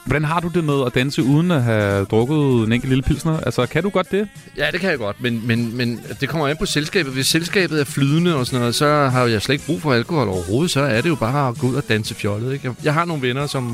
Hvordan 0.06 0.24
har 0.24 0.40
du 0.40 0.48
det 0.48 0.64
med 0.64 0.86
at 0.86 0.94
danse 0.94 1.22
uden 1.22 1.50
at 1.50 1.62
have 1.62 2.04
drukket 2.04 2.66
en 2.66 2.72
enkelt 2.72 2.88
lille 2.88 3.02
pilsner? 3.02 3.40
Altså, 3.40 3.66
kan 3.66 3.82
du 3.82 3.88
godt 3.88 4.10
det? 4.10 4.28
Ja, 4.56 4.66
det 4.72 4.80
kan 4.80 4.90
jeg 4.90 4.98
godt, 4.98 5.22
men, 5.22 5.46
men, 5.46 5.76
men 5.76 6.00
det 6.20 6.28
kommer 6.28 6.48
an 6.48 6.56
på 6.56 6.66
selskabet. 6.66 7.12
Hvis 7.12 7.26
selskabet 7.26 7.80
er 7.80 7.84
flydende 7.84 8.34
og 8.36 8.46
sådan 8.46 8.58
noget, 8.60 8.74
så 8.74 8.86
har 9.08 9.26
jeg 9.26 9.42
slet 9.42 9.52
ikke 9.54 9.66
brug 9.66 9.82
for 9.82 9.92
alkohol 9.92 10.28
overhovedet. 10.28 10.70
Så 10.70 10.80
er 10.80 11.00
det 11.00 11.08
jo 11.08 11.14
bare 11.14 11.48
at 11.48 11.58
gå 11.58 11.66
ud 11.66 11.74
og 11.74 11.88
danse 11.88 12.14
fjollet. 12.14 12.52
Ikke? 12.52 12.72
Jeg- 12.84 12.94
har 12.94 13.04
nogle 13.04 13.22
venner, 13.22 13.46
som, 13.46 13.64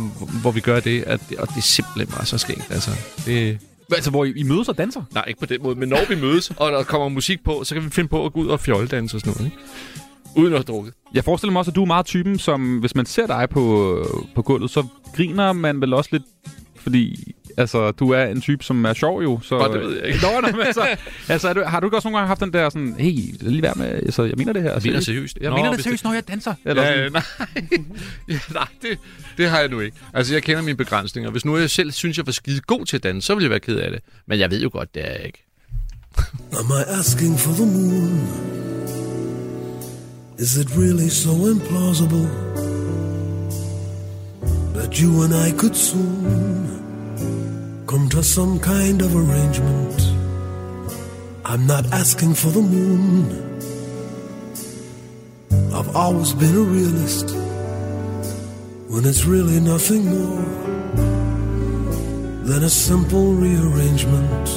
hvor 0.41 0.51
vi 0.51 0.61
gør 0.61 0.81
det, 0.81 1.03
at, 1.07 1.21
og 1.39 1.49
det 1.49 1.57
er 1.57 1.61
simpelthen 1.63 2.07
bare 2.17 2.27
så 2.27 2.39
skægt. 2.39 2.67
Altså, 2.71 2.91
det, 3.27 3.59
Altså, 3.95 4.11
hvor 4.11 4.25
I, 4.25 4.33
I 4.37 4.43
mødes 4.43 4.69
og 4.69 4.79
danser? 4.79 5.03
nej, 5.15 5.25
ikke 5.29 5.41
på 5.41 5.47
den 5.47 5.63
måde, 5.63 5.77
men 5.79 5.89
når 5.89 6.01
vi 6.09 6.15
mødes, 6.15 6.53
og 6.57 6.73
der 6.73 6.83
kommer 6.83 7.09
musik 7.09 7.45
på, 7.45 7.65
så 7.65 7.75
kan 7.75 7.85
vi 7.85 7.91
finde 7.91 8.09
på 8.09 8.27
at 8.27 8.33
gå 8.33 8.41
ud 8.41 8.47
og 8.47 8.61
fjolledanse 8.61 9.17
og 9.17 9.21
sådan 9.21 9.33
noget. 9.39 9.45
Ikke? 9.45 9.57
Uden 10.37 10.53
at 10.53 10.59
have 10.59 10.63
drukket. 10.65 10.95
Jeg 11.15 11.25
forestiller 11.25 11.53
mig 11.53 11.59
også, 11.61 11.71
at 11.71 11.75
du 11.75 11.83
er 11.83 11.87
meget 11.87 12.07
typen, 12.07 12.39
som 12.39 12.79
hvis 12.79 12.95
man 12.95 13.07
ser 13.07 13.27
dig 13.27 13.49
på, 13.51 13.97
på 14.35 14.43
gulvet, 14.43 14.71
så 14.71 14.87
griner 15.17 15.53
man 15.53 15.81
vel 15.81 15.95
også 15.95 16.09
lidt, 16.13 16.23
fordi 16.77 17.33
altså, 17.57 17.91
du 17.91 18.11
er 18.11 18.25
en 18.25 18.41
type, 18.41 18.65
som 18.65 18.85
er 18.85 18.93
sjov 18.93 19.23
jo. 19.23 19.41
Så, 19.43 19.59
Nå, 19.59 19.75
det 19.75 19.81
ved 19.81 19.97
jeg 19.97 20.07
ikke. 20.07 20.19
Nå, 20.23 20.41
nå, 20.41 20.49
men 20.57 20.61
altså, 20.67 20.87
altså 21.29 21.53
du, 21.53 21.63
har 21.67 21.81
du 21.81 21.87
ikke 21.87 21.97
også 21.97 22.09
nogle 22.09 22.19
gange 22.19 22.29
haft 22.29 22.41
den 22.41 22.53
der 22.53 22.69
sådan, 22.69 22.95
hey, 22.99 23.13
lige 23.41 23.63
være 23.63 23.75
med, 23.77 23.87
altså, 23.87 24.23
jeg 24.23 24.35
mener 24.37 24.53
det 24.53 24.63
her. 24.63 24.73
Jeg 24.73 24.81
mener 24.85 25.01
seriøst. 25.01 25.39
Jeg 25.41 25.51
Nå, 25.51 25.57
mener 25.57 25.73
det 25.73 25.83
seriøst, 25.83 26.05
når 26.05 26.13
jeg 26.13 26.29
danser. 26.29 26.55
Eller 26.65 26.83
Ja, 26.83 27.09
sådan. 27.09 27.13
nej. 27.13 27.23
ja, 28.29 28.39
nej, 28.55 28.67
det, 28.83 28.99
det 29.39 29.49
har 29.51 29.59
jeg 29.61 29.69
nu 29.69 29.81
ikke. 29.81 29.97
Altså, 30.15 30.33
jeg 30.35 30.43
kender 30.43 30.63
mine 30.63 30.77
begrænsninger. 30.77 31.31
Hvis 31.31 31.45
nu 31.45 31.57
jeg 31.57 31.71
selv 31.71 31.93
synes, 31.93 32.17
jeg 32.19 32.27
var 32.27 32.33
skide 32.33 32.61
god 32.61 32.87
til 32.87 32.97
at 32.97 33.03
danse, 33.03 33.27
så 33.27 33.35
ville 33.35 33.45
jeg 33.45 33.51
være 33.51 33.61
ked 33.61 33.77
af 33.77 33.91
det. 33.91 34.01
Men 34.27 34.39
jeg 34.39 34.51
ved 34.51 34.63
jo 34.63 34.71
godt, 34.73 34.95
det 34.95 35.07
er 35.09 35.13
jeg 35.13 35.27
ikke. 35.27 35.45
Am 36.53 36.67
I 36.71 36.99
asking 36.99 37.39
for 37.39 37.53
the 37.53 37.67
moon? 37.67 38.74
Is 40.37 40.57
it 40.59 40.69
really 40.75 41.11
so 41.11 41.31
implausible 41.31 42.29
that 44.73 45.01
you 45.01 45.23
and 45.23 45.33
I 45.33 45.53
could 45.53 45.77
soon 45.77 46.67
come 47.87 48.09
to 48.09 48.21
some 48.25 48.59
kind 48.59 49.01
of 49.01 49.15
arrangement? 49.15 50.01
I'm 51.45 51.69
not 51.69 51.87
asking 51.93 52.35
for 52.35 52.49
the 52.49 52.63
moon. 52.63 53.31
I've 55.73 55.95
always 55.95 56.33
been 56.33 56.57
a 56.57 56.67
realist 56.79 57.31
when 58.89 59.05
it's 59.05 59.25
really 59.27 59.61
nothing 59.61 60.05
more 60.07 60.43
than 62.43 62.65
a 62.65 62.71
simple 62.71 63.35
rearrangement. 63.35 64.49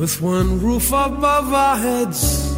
With 0.00 0.18
one 0.22 0.60
roof 0.60 0.88
above 0.88 1.52
our 1.52 1.76
heads, 1.76 2.53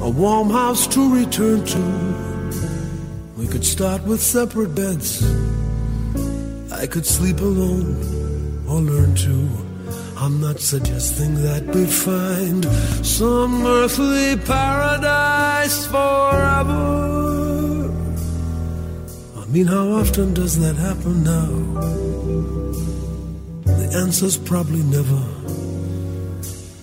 a 0.00 0.10
warm 0.10 0.50
house 0.50 0.86
to 0.88 1.14
return 1.14 1.64
to. 1.64 1.82
We 3.36 3.46
could 3.46 3.64
start 3.64 4.02
with 4.04 4.20
separate 4.20 4.74
beds. 4.74 5.22
I 6.72 6.86
could 6.86 7.06
sleep 7.06 7.40
alone 7.40 8.64
or 8.68 8.80
learn 8.80 9.14
to. 9.16 9.48
I'm 10.16 10.40
not 10.40 10.60
suggesting 10.60 11.34
that 11.42 11.66
we 11.66 11.86
find 11.86 12.64
some 13.04 13.66
earthly 13.66 14.36
paradise 14.36 15.86
forever. 15.86 16.84
I 19.36 19.44
mean, 19.46 19.66
how 19.66 19.88
often 19.90 20.34
does 20.34 20.58
that 20.60 20.76
happen 20.76 21.24
now? 21.24 21.46
The 23.64 23.90
answer's 23.96 24.36
probably 24.36 24.82
never. 24.84 25.22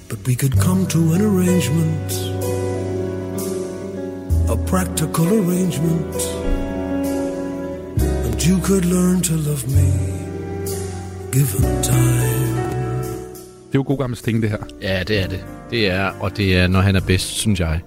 But 0.07 0.19
we 0.27 0.35
could 0.35 0.59
come 0.59 0.85
to 0.87 1.13
an 1.13 1.21
arrangement, 1.21 2.11
a 4.51 4.55
practical 4.55 5.27
arrangement. 5.27 6.15
And 8.25 8.47
you 8.47 8.59
could 8.63 8.85
learn 8.85 9.21
to 9.21 9.33
love 9.33 9.67
me, 9.67 9.91
given 11.31 11.83
time. 11.83 12.51
Det 13.67 13.77
er 13.77 13.79
jo 13.79 13.83
god 13.87 13.97
gammel 13.97 14.17
sting, 14.17 14.41
det 14.41 14.49
her. 14.49 14.57
Ja, 14.81 15.03
det 15.03 15.19
er 15.19 15.27
det. 15.27 15.45
Det 15.69 15.89
er, 15.89 16.11
og 16.19 16.37
det 16.37 16.57
er, 16.57 16.67
når 16.67 16.81
han 16.81 16.95
er 16.95 16.99
bedst, 16.99 17.27
synes 17.27 17.59
jeg. 17.59 17.81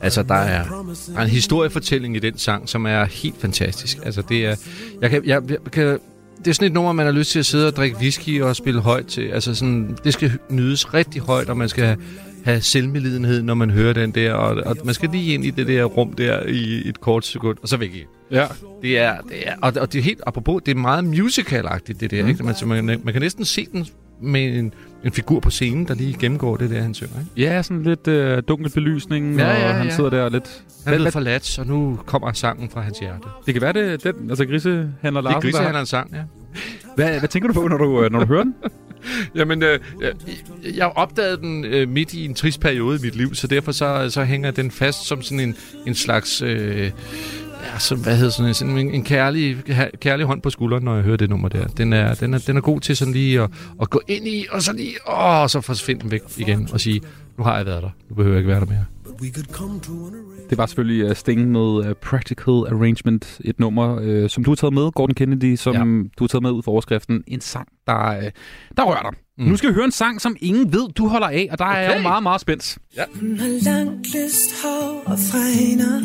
Altså, 0.00 0.22
der 0.22 0.34
er, 0.34 0.64
der 0.64 1.18
er 1.18 1.22
en 1.22 1.28
historiefortælling 1.28 2.16
i 2.16 2.18
den 2.18 2.38
sang, 2.38 2.68
som 2.68 2.86
er 2.86 3.04
helt 3.04 3.40
fantastisk. 3.40 3.98
Altså, 4.04 4.22
det 4.28 4.46
er... 4.46 4.56
Jeg 5.02 5.10
kan, 5.10 5.22
jeg, 5.24 5.42
jeg 5.50 5.58
kan, 5.72 5.98
det 6.38 6.46
er 6.46 6.52
sådan 6.52 6.66
et 6.66 6.72
nummer, 6.72 6.92
man 6.92 7.06
har 7.06 7.12
lyst 7.12 7.30
til 7.30 7.38
at 7.38 7.46
sidde 7.46 7.66
og 7.66 7.76
drikke 7.76 7.96
whisky 7.96 8.42
og 8.42 8.56
spille 8.56 8.80
højt 8.80 9.06
til. 9.06 9.28
Altså, 9.28 9.54
sådan, 9.54 9.98
det 10.04 10.12
skal 10.12 10.32
nydes 10.50 10.94
rigtig 10.94 11.22
højt, 11.22 11.48
og 11.48 11.56
man 11.56 11.68
skal 11.68 11.96
have, 12.44 12.60
selvmelidenhed, 12.60 13.42
når 13.42 13.54
man 13.54 13.70
hører 13.70 13.92
den 13.92 14.10
der. 14.10 14.32
Og, 14.32 14.62
og 14.66 14.76
man 14.84 14.94
skal 14.94 15.08
lige 15.12 15.34
ind 15.34 15.44
i 15.44 15.50
det 15.50 15.66
der 15.66 15.84
rum 15.84 16.12
der 16.12 16.42
i 16.42 16.88
et 16.88 17.00
kort 17.00 17.26
sekund, 17.26 17.58
og 17.62 17.68
så 17.68 17.76
væk 17.76 17.94
igen. 17.94 18.06
Ja. 18.30 18.46
Det 18.82 18.98
er, 18.98 19.16
det 19.20 19.48
er, 19.48 19.54
og, 19.62 19.72
og 19.80 19.92
det 19.92 19.98
er 19.98 20.02
helt, 20.02 20.20
apropos, 20.26 20.62
det 20.66 20.72
er 20.72 20.76
meget 20.76 21.04
musicalagtigt, 21.04 22.00
det 22.00 22.10
der. 22.10 22.22
Mm. 22.22 22.28
Ikke? 22.28 22.42
Man, 22.42 22.84
man, 22.84 23.00
man 23.04 23.12
kan 23.12 23.22
næsten 23.22 23.44
se 23.44 23.66
den 23.72 23.86
med 24.22 24.58
en, 24.58 24.74
en 25.04 25.12
figur 25.12 25.40
på 25.40 25.50
scenen, 25.50 25.88
der 25.88 25.94
lige 25.94 26.16
gennemgår 26.20 26.56
det 26.56 26.70
der, 26.70 26.82
han 26.82 26.94
synger. 26.94 27.20
Ikke? 27.20 27.50
Ja, 27.50 27.62
sådan 27.62 27.82
lidt 27.82 28.08
øh, 28.08 28.42
dunkel 28.48 28.70
belysning, 28.70 29.38
Ja, 29.38 29.54
og 29.54 29.60
ja, 29.60 29.72
han 29.72 29.86
ja. 29.86 29.94
sidder 29.94 30.10
der 30.10 30.28
lidt... 30.28 30.64
Han 30.84 30.94
er 30.94 30.98
blevet 30.98 31.12
forladt, 31.12 31.58
og 31.58 31.66
nu 31.66 31.98
kommer 32.06 32.32
sangen 32.32 32.70
fra 32.70 32.80
hans 32.80 32.98
hjerte. 32.98 33.28
Det 33.46 33.54
kan 33.54 33.62
være, 33.62 33.72
det 33.72 34.04
den, 34.04 34.30
altså 34.30 34.44
grisehandler 34.44 35.20
Det 35.20 35.28
er 35.28 35.42
Larsen, 35.42 35.64
han 35.64 35.74
er 35.74 35.80
en 35.80 35.86
sang, 35.86 36.14
ja. 36.14 36.22
Hvad, 36.94 37.18
hvad 37.18 37.28
tænker 37.28 37.48
du 37.48 37.54
på, 37.54 37.68
når 37.68 37.76
du, 37.76 38.04
øh, 38.04 38.12
når 38.12 38.20
du 38.20 38.26
hører 38.26 38.42
den? 38.42 38.54
Jamen, 39.34 39.62
øh, 39.62 39.78
jeg, 40.00 40.12
jeg 40.76 40.86
opdagede 40.86 41.36
den 41.36 41.64
øh, 41.64 41.88
midt 41.88 42.14
i 42.14 42.24
en 42.24 42.34
trist 42.34 42.60
periode 42.60 42.98
i 42.98 43.02
mit 43.02 43.16
liv, 43.16 43.34
så 43.34 43.46
derfor 43.46 43.72
så, 43.72 44.10
så 44.10 44.24
hænger 44.24 44.50
den 44.50 44.70
fast 44.70 45.06
som 45.06 45.22
sådan 45.22 45.40
en, 45.40 45.56
en 45.86 45.94
slags... 45.94 46.42
Øh, 46.42 46.90
ja, 47.72 47.78
så, 47.78 47.94
hvad 47.96 48.16
hedder 48.16 48.30
sådan, 48.30 48.48
en- 48.48 48.54
sådan 48.54 48.78
en, 48.78 48.90
en 48.94 49.04
kærlig, 49.04 49.56
kærlig 50.00 50.26
hånd 50.26 50.42
på 50.42 50.50
skulderen, 50.50 50.84
når 50.84 50.94
jeg 50.94 51.04
hører 51.04 51.16
det 51.16 51.30
nummer 51.30 51.48
der. 51.48 51.66
Den 51.66 51.92
er, 51.92 52.14
den 52.14 52.34
er, 52.34 52.38
den 52.38 52.56
er 52.56 52.60
god 52.60 52.80
til 52.80 52.96
sådan 52.96 53.14
lige 53.14 53.42
at, 53.42 53.50
at 53.82 53.90
gå 53.90 54.00
ind 54.08 54.28
i, 54.28 54.46
og 54.50 54.62
så 54.62 54.72
lige, 54.72 54.94
åh, 55.08 55.14
og 55.42 55.50
så 55.50 55.60
forsvinde 55.60 56.00
den 56.02 56.10
væk 56.10 56.20
igen, 56.36 56.68
og 56.72 56.80
sige, 56.80 57.00
nu 57.38 57.44
har 57.44 57.56
jeg 57.56 57.66
været 57.66 57.82
der, 57.82 57.90
nu 58.08 58.14
behøver 58.14 58.34
jeg 58.34 58.38
ikke 58.40 58.48
være 58.50 58.60
der 58.60 58.66
mere. 58.66 58.84
But 59.08 59.20
we 59.20 59.28
could 59.34 59.50
come 59.52 59.80
to 59.80 59.92
an 59.92 60.14
arrangement. 60.14 60.50
Det 60.50 60.58
var 60.58 60.66
selvfølgelig 60.66 61.04
uh, 61.10 61.14
Sting 61.16 61.50
med 61.50 61.60
uh, 61.88 61.92
Practical 62.02 62.54
Arrangement, 62.74 63.40
et 63.44 63.60
nummer, 63.60 64.22
uh, 64.24 64.28
som 64.28 64.44
du 64.44 64.50
har 64.50 64.54
taget 64.56 64.74
med, 64.74 64.92
Gordon 64.92 65.14
Kennedy, 65.14 65.56
som 65.56 65.74
Ja. 65.74 65.80
du 66.18 66.24
har 66.24 66.26
taget 66.28 66.42
med 66.42 66.50
ud 66.50 66.62
fra 66.62 66.72
overskriften. 66.72 67.24
En 67.26 67.40
sang, 67.40 67.68
der, 67.86 68.16
uh, 68.18 68.24
der 68.76 68.82
rører 68.82 69.10
dig. 69.10 69.18
Mm. 69.38 69.44
Nu 69.44 69.56
skal 69.56 69.68
vi 69.68 69.74
høre 69.74 69.84
en 69.84 69.92
sang, 69.92 70.20
som 70.20 70.36
ingen 70.40 70.72
ved, 70.72 70.88
du 70.88 71.08
holder 71.08 71.26
af, 71.28 71.48
og 71.50 71.58
der 71.58 71.64
okay. 71.64 71.76
er 71.76 71.80
jeg 71.80 71.96
jo 71.96 72.02
meget, 72.02 72.22
meget 72.22 72.40
spændt. 72.40 72.78
Hun 73.20 73.38
har 73.38 73.64
langt 73.64 74.06
lyst 74.14 74.62
hår 74.62 75.02
og 75.06 75.18
fregner. 75.18 76.00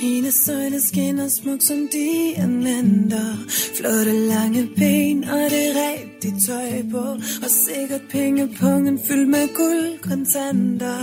Hendes 0.00 0.48
øjne 0.48 0.80
skinner 0.80 1.28
smuk 1.28 1.60
som 1.60 1.88
diamanter 1.92 3.28
Flotte 3.76 4.12
lange 4.12 4.68
ben 4.76 5.24
og 5.24 5.50
det 5.50 5.68
rigtige 5.82 6.34
tøj 6.46 6.90
på. 6.90 7.04
Og 7.44 7.50
sikkert 7.66 8.00
pengepungen 8.10 9.00
fyldt 9.08 9.28
med 9.28 9.46
guldkontanter. 9.56 11.00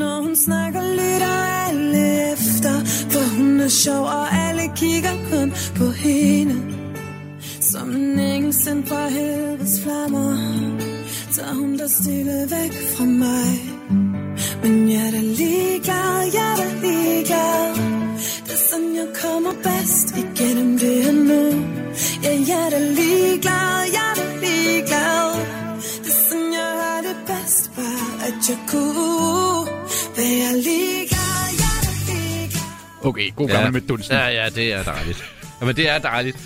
Når 0.00 0.22
hun 0.22 0.36
snakker 0.36 0.82
lytter 0.92 1.36
alle 1.66 2.32
efter. 2.32 2.74
For 3.12 3.36
hun 3.36 3.60
er 3.60 3.68
sjov 3.68 4.04
og 4.04 4.32
alle 4.32 4.62
kigger 4.76 5.16
kun 5.30 5.52
på 5.76 5.90
hende 5.90 6.77
Som 7.72 7.90
en 7.90 8.18
engel 8.18 8.52
sendt 8.54 8.88
fra 8.88 9.08
helvedes 9.08 9.80
flammer 9.82 10.36
Tager 11.34 11.54
hun 11.54 11.78
der 11.78 11.88
stille 11.88 12.38
væk 12.50 12.72
fra 12.96 13.04
mig 13.04 13.78
men 14.62 14.90
jeg 14.90 15.06
er 15.06 15.10
da 15.10 15.20
ligeglad, 15.20 16.30
jeg 16.34 16.52
er 16.52 16.56
da 16.56 16.68
ligeglad 16.86 17.74
Det 18.46 18.52
er 18.52 18.62
sådan, 18.70 18.96
jeg 18.96 19.08
kommer 19.22 19.52
bedst 19.62 20.08
igennem 20.22 20.78
det 20.78 21.04
her 21.04 21.12
nu 21.12 21.42
Ja, 22.24 22.32
jeg 22.48 22.66
er 22.66 22.70
da 22.70 22.78
ligeglad, 22.78 23.78
jeg 23.96 24.06
er 24.10 24.14
da 24.20 24.26
ligeglad 24.46 25.28
Det 26.04 26.12
er 26.12 26.20
sådan, 26.28 26.52
jeg 26.58 26.70
har 26.82 27.00
det 27.06 27.16
bedst 27.26 27.70
Bare 27.76 28.26
at 28.26 28.48
jeg 28.48 28.58
kunne 28.68 29.66
være 30.16 30.52
ligeglad, 30.68 31.46
jeg 31.62 31.72
er 31.76 31.82
da 31.86 31.92
ligeglad 32.12 32.62
Okay, 33.02 33.34
god 33.36 33.48
gammel 33.48 33.72
med 33.72 33.80
dunsten. 33.80 34.16
Ja, 34.16 34.28
ja, 34.28 34.48
det 34.48 34.72
er 34.72 34.82
dejligt. 34.82 35.24
Jamen, 35.60 35.76
det 35.76 35.88
er 35.88 35.98
dejligt. 35.98 36.38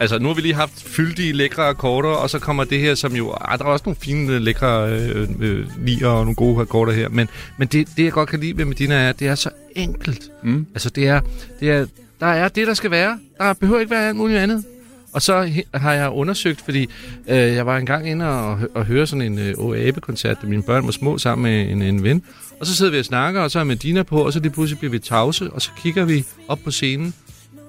Altså, 0.00 0.18
nu 0.18 0.28
har 0.28 0.34
vi 0.34 0.40
lige 0.40 0.54
haft 0.54 0.82
fyldige, 0.82 1.32
lækre 1.32 1.62
akkorder, 1.62 2.08
og 2.08 2.30
så 2.30 2.38
kommer 2.38 2.64
det 2.64 2.78
her, 2.78 2.94
som 2.94 3.12
jo... 3.16 3.34
Ah, 3.40 3.58
der 3.58 3.64
er 3.64 3.68
også 3.68 3.82
nogle 3.86 3.96
fine, 4.00 4.32
øh, 4.32 4.40
lækre 4.40 4.90
øh, 4.90 5.28
øh, 5.40 5.66
nier 5.78 6.06
og 6.06 6.24
nogle 6.24 6.34
gode 6.34 6.60
akkorder 6.60 6.92
her. 6.92 7.08
Men, 7.08 7.28
men 7.56 7.68
det, 7.68 7.88
det, 7.96 8.04
jeg 8.04 8.12
godt 8.12 8.28
kan 8.28 8.40
lide 8.40 8.56
ved 8.56 8.64
Medina, 8.64 8.94
er, 8.94 9.08
at 9.08 9.18
det 9.18 9.28
er 9.28 9.34
så 9.34 9.50
enkelt. 9.76 10.30
Mm. 10.42 10.66
Altså, 10.74 10.90
det 10.90 11.08
er, 11.08 11.20
det 11.60 11.70
er, 11.70 11.86
der 12.20 12.26
er 12.26 12.48
det, 12.48 12.66
der 12.66 12.74
skal 12.74 12.90
være. 12.90 13.18
Der 13.38 13.52
behøver 13.52 13.80
ikke 13.80 13.90
være 13.90 14.08
alt 14.08 14.16
muligt 14.16 14.38
andet. 14.38 14.64
Og 15.12 15.22
så 15.22 15.62
har 15.74 15.92
jeg 15.92 16.10
undersøgt, 16.10 16.60
fordi 16.60 16.88
øh, 17.28 17.36
jeg 17.36 17.66
var 17.66 17.76
engang 17.76 18.08
inde 18.10 18.28
og, 18.28 18.58
og 18.74 18.84
høre 18.84 19.06
sådan 19.06 19.22
en 19.22 19.38
øh, 19.38 19.54
OAB-koncert, 19.58 20.42
da 20.42 20.46
mine 20.46 20.62
børn 20.62 20.84
var 20.84 20.90
små 20.90 21.18
sammen 21.18 21.42
med 21.42 21.70
en, 21.70 21.82
en 21.82 22.02
ven. 22.02 22.22
Og 22.60 22.66
så 22.66 22.74
sidder 22.74 22.92
vi 22.92 22.98
og 22.98 23.04
snakker, 23.04 23.40
og 23.40 23.50
så 23.50 23.58
er 23.58 23.64
Medina 23.64 24.02
på, 24.02 24.26
og 24.26 24.32
så 24.32 24.40
lige 24.40 24.52
pludselig 24.52 24.78
bliver 24.78 24.90
vi 24.90 24.98
tavse, 24.98 25.50
og 25.50 25.62
så 25.62 25.70
kigger 25.82 26.04
vi 26.04 26.24
op 26.48 26.58
på 26.64 26.70
scenen, 26.70 27.14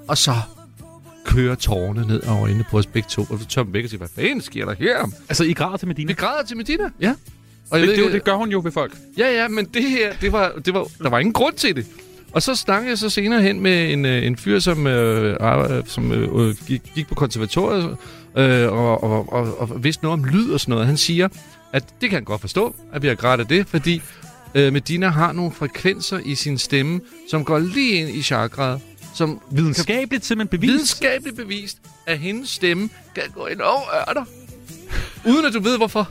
og 0.08 0.18
så 0.18 0.34
kører 1.30 1.56
tårerne 1.56 2.08
ned 2.08 2.28
over 2.28 2.48
inde 2.48 2.64
på 2.72 2.78
os 2.78 2.86
begge 2.86 3.08
to. 3.10 3.26
Og 3.30 3.40
vi 3.40 3.46
tør 3.46 3.64
dem 3.64 3.72
begge 3.72 3.86
og 3.86 3.90
siger, 3.90 3.98
hvad 3.98 4.10
fanden 4.16 4.42
sker 4.42 4.66
der 4.66 4.76
her? 4.80 5.12
Altså, 5.30 5.44
I 5.44 5.54
græder 5.54 5.78
til 5.78 5.88
Medina? 5.88 6.08
Vi 6.08 6.14
græder 6.14 6.44
til 6.44 6.58
Medina, 6.58 6.90
ja. 7.02 7.14
Og 7.72 7.80
Det, 7.80 7.88
ved 7.88 8.04
det, 8.04 8.14
det 8.14 8.24
gør 8.24 8.34
hun 8.34 8.50
jo 8.50 8.62
ved 8.64 8.72
folk. 8.72 8.94
Ja, 9.18 9.42
ja, 9.42 9.48
men 9.48 9.66
det 9.66 9.84
her, 9.84 10.14
det 10.22 10.32
var, 10.32 10.52
det 10.66 10.74
var, 10.74 10.88
der 11.04 11.10
var 11.10 11.20
ingen 11.20 11.34
grund 11.34 11.56
til 11.56 11.76
det. 11.76 11.86
Og 12.32 12.42
så 12.42 12.56
snakkede 12.56 12.90
jeg 12.90 12.98
så 12.98 13.10
senere 13.10 13.42
hen 13.42 13.60
med 13.60 13.94
en, 13.94 14.06
øh, 14.06 14.26
en 14.26 14.38
fyr, 14.38 14.60
som, 14.60 14.88
øh, 14.88 15.84
som 15.86 16.12
øh, 16.12 16.48
øh, 16.48 16.56
gik, 16.68 16.82
gik 16.96 17.08
på 17.08 17.16
konservatoriet 17.16 17.98
øh, 18.38 18.72
og, 18.72 19.04
og, 19.04 19.34
og, 19.34 19.62
og 19.62 19.84
vidste 19.84 20.04
noget 20.04 20.20
om 20.20 20.26
lyd 20.26 20.52
og 20.52 20.60
sådan 20.60 20.72
noget. 20.72 20.88
Han 20.88 20.98
siger, 20.98 21.28
at 21.74 21.84
det 22.02 22.10
kan 22.10 22.18
han 22.18 22.24
godt 22.24 22.42
forstå, 22.42 22.76
at 22.94 23.02
vi 23.02 23.08
har 23.08 23.16
grædt 23.16 23.42
af 23.42 23.48
det, 23.48 23.68
fordi 23.68 24.02
øh, 24.56 24.74
Medina 24.74 25.08
har 25.08 25.32
nogle 25.32 25.52
frekvenser 25.52 26.20
i 26.26 26.36
sin 26.36 26.58
stemme, 26.58 27.02
som 27.30 27.46
går 27.46 27.60
lige 27.60 27.94
ind 27.94 28.10
i 28.10 28.22
chakraet, 28.22 28.82
som 29.20 29.42
Videnskabeligt 29.52 30.26
simpelthen 30.26 30.60
bevist. 30.60 30.74
videnskabeligt 30.74 31.36
bevist, 31.36 31.78
at 32.06 32.20
hendes 32.20 32.50
stemme 32.50 32.90
kan 33.16 33.24
gå 33.36 33.46
ind 33.46 33.62
over 33.62 33.82
ørter, 34.10 34.26
uden 35.28 35.46
at 35.46 35.54
du 35.54 35.60
ved 35.60 35.78
hvorfor. 35.78 36.10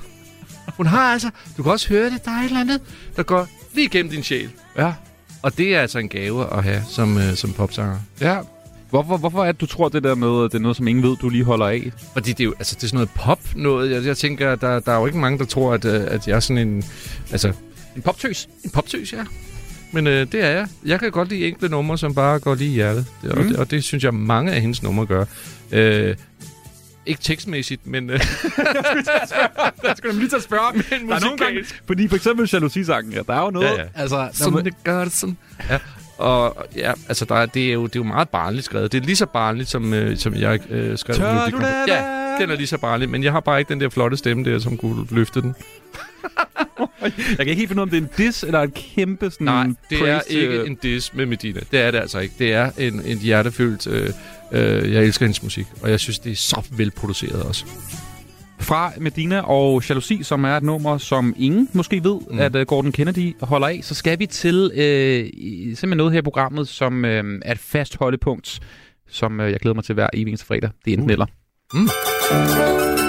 Hun 0.76 0.86
har 0.86 1.12
altså, 1.12 1.30
du 1.56 1.62
kan 1.62 1.72
også 1.72 1.88
høre 1.88 2.10
det, 2.10 2.24
der 2.24 2.30
er 2.30 2.40
et 2.40 2.44
eller 2.44 2.60
andet, 2.60 2.80
der 3.16 3.22
går 3.22 3.48
lige 3.74 3.84
igennem 3.84 4.10
din 4.12 4.22
sjæl. 4.22 4.50
Ja. 4.78 4.92
Og 5.42 5.58
det 5.58 5.74
er 5.74 5.80
altså 5.80 5.98
en 5.98 6.08
gave 6.08 6.56
at 6.56 6.64
have 6.64 6.82
som, 6.88 7.18
øh, 7.18 7.34
som 7.34 7.52
popsanger. 7.52 7.98
ja. 8.20 8.40
Hvorfor, 8.90 9.16
hvorfor 9.16 9.44
er 9.44 9.52
det, 9.52 9.60
du 9.60 9.66
tror 9.66 9.88
det 9.88 10.02
der 10.02 10.14
med, 10.14 10.44
at 10.44 10.52
det 10.52 10.58
er 10.58 10.62
noget, 10.62 10.76
som 10.76 10.88
ingen 10.88 11.04
ved, 11.04 11.16
du 11.16 11.28
lige 11.28 11.44
holder 11.44 11.66
af? 11.66 11.92
Fordi 12.12 12.30
det 12.32 12.40
er 12.40 12.44
jo 12.44 12.54
altså, 12.58 12.74
det 12.74 12.82
er 12.82 12.86
sådan 12.88 12.96
noget 12.96 13.10
pop 13.14 13.40
noget. 13.56 13.90
Jeg, 13.90 14.04
jeg 14.04 14.16
tænker, 14.16 14.54
der, 14.54 14.80
der 14.80 14.92
er 14.92 14.96
jo 14.98 15.06
ikke 15.06 15.18
mange, 15.18 15.38
der 15.38 15.44
tror, 15.44 15.72
at, 15.74 15.84
øh, 15.84 16.04
at 16.06 16.28
jeg 16.28 16.36
er 16.36 16.40
sådan 16.40 16.68
en... 16.68 16.84
Altså, 17.32 17.52
En 17.96 18.02
poptøs. 18.02 18.48
en 18.64 18.70
poptøs, 18.70 19.12
ja. 19.12 19.24
Men 19.92 20.06
øh, 20.06 20.26
det 20.32 20.44
er 20.44 20.48
jeg. 20.50 20.68
Jeg 20.84 21.00
kan 21.00 21.10
godt 21.10 21.28
lide 21.28 21.46
enkle 21.48 21.68
numre, 21.68 21.98
som 21.98 22.14
bare 22.14 22.38
går 22.38 22.54
lige 22.54 22.70
i 22.70 22.74
hjertet. 22.74 23.06
Det, 23.22 23.32
og, 23.32 23.38
Mm. 23.38 23.48
det, 23.48 23.56
og 23.56 23.70
det 23.70 23.84
synes 23.84 24.04
jeg, 24.04 24.14
mange 24.14 24.52
af 24.52 24.60
hendes 24.60 24.82
numre 24.82 25.06
gør. 25.06 25.24
Øh, 25.72 26.16
ikke 27.06 27.20
tekstmæssigt, 27.22 27.86
men... 27.86 28.10
Øh, 28.10 28.20
Jeg 29.84 29.94
skulle 29.96 30.12
nemlig 30.12 30.30
til 30.30 30.36
at 30.36 30.42
spørge. 30.42 30.72
men 31.00 31.08
Der 31.08 31.16
er 31.16 31.20
nogle 31.20 31.36
gange, 31.38 31.64
fordi 31.86 32.08
for 32.08 32.16
eksempel 32.16 32.50
jalousisangen, 32.52 33.12
ja, 33.12 33.20
der 33.26 33.34
er 33.34 33.40
jo 33.44 33.50
noget, 33.50 33.66
Ja, 33.68 33.82
ja. 33.82 33.88
altså... 33.94 34.28
Sådan 34.32 34.52
må- 34.52 34.60
det 34.60 34.74
gør 34.84 35.04
det 35.04 35.12
sådan. 35.12 35.36
Ja. 35.70 35.78
Og 36.18 36.56
ja, 36.76 36.92
altså, 37.08 37.24
der 37.24 37.34
er, 37.34 37.46
det, 37.46 37.68
er 37.68 37.72
jo, 37.72 37.86
det 37.86 37.96
er 37.96 38.00
jo 38.00 38.04
meget 38.04 38.28
barnligt 38.28 38.64
skrevet. 38.64 38.92
Det 38.92 39.00
er 39.00 39.06
lige 39.06 39.16
så 39.16 39.26
barnligt, 39.26 39.68
som, 39.68 39.94
øh, 39.94 40.16
som 40.16 40.34
jeg 40.34 40.60
øh, 40.70 40.98
skrev. 40.98 41.16
Tør 41.16 41.44
du 41.50 41.56
Prix. 41.58 41.66
Ja, 41.88 42.02
den 42.40 42.50
er 42.50 42.56
lige 42.56 42.66
så 42.66 42.78
barnlig, 42.78 43.10
men 43.10 43.24
jeg 43.24 43.32
har 43.32 43.40
bare 43.40 43.58
ikke 43.58 43.68
den 43.68 43.80
der 43.80 43.88
flotte 43.88 44.16
stemme 44.16 44.44
der, 44.44 44.58
som 44.58 44.76
kunne 44.76 45.06
løfte 45.10 45.40
den. 45.42 45.54
Jeg 47.00 47.12
kan 47.38 47.46
ikke 47.46 47.54
helt 47.54 47.68
finde 47.68 47.80
ud 47.80 47.82
om 47.82 47.90
det 47.90 47.96
er 47.96 48.02
en 48.02 48.10
diss 48.16 48.42
eller 48.42 48.60
en 48.60 48.70
kæmpe 48.70 49.30
sådan 49.30 49.44
Nej, 49.44 49.66
det 49.90 49.98
er 49.98 50.02
praise, 50.02 50.30
ikke 50.30 50.54
øh, 50.54 50.66
en 50.66 50.74
diss 50.74 51.14
med 51.14 51.26
Medina. 51.26 51.60
Det 51.70 51.80
er 51.80 51.90
det 51.90 51.98
altså 51.98 52.18
ikke. 52.18 52.34
Det 52.38 52.52
er 52.52 52.70
en, 52.78 53.02
en 53.04 53.18
hjertefyldt... 53.18 53.86
Øh, 53.86 54.10
øh, 54.52 54.92
jeg 54.92 55.04
elsker 55.04 55.26
hendes 55.26 55.42
musik, 55.42 55.66
og 55.82 55.90
jeg 55.90 56.00
synes, 56.00 56.18
det 56.18 56.32
er 56.32 56.36
så 56.36 56.62
velproduceret 56.76 57.42
også. 57.42 57.64
Fra 58.60 58.92
Medina 58.98 59.40
og 59.40 59.82
Jalousi, 59.88 60.22
som 60.22 60.44
er 60.44 60.56
et 60.56 60.62
nummer, 60.62 60.98
som 60.98 61.34
ingen 61.38 61.68
måske 61.72 62.04
ved, 62.04 62.20
mm. 62.30 62.38
At 62.38 62.56
uh, 62.56 62.62
Gordon 62.62 62.92
Kennedy 62.92 63.36
holder 63.40 63.66
af, 63.66 63.80
så 63.82 63.94
skal 63.94 64.18
vi 64.18 64.26
til 64.26 64.70
øh, 64.74 65.26
simpelthen 65.76 65.96
noget 65.96 66.12
her 66.12 66.18
i 66.18 66.22
programmet, 66.22 66.68
som 66.68 67.04
øh, 67.04 67.40
er 67.44 67.52
et 67.52 67.58
fast 67.58 67.96
holdepunkt, 67.96 68.60
som 69.08 69.40
øh, 69.40 69.52
jeg 69.52 69.60
glæder 69.60 69.74
mig 69.74 69.84
til 69.84 69.94
hver 69.94 70.08
evig 70.12 70.30
eneste 70.30 70.46
fredag. 70.46 70.70
Det 70.84 70.90
er 70.90 70.96
enten 70.96 71.10
Uh. 71.10 71.12
eller. 71.12 71.26
Mm. 71.74 73.07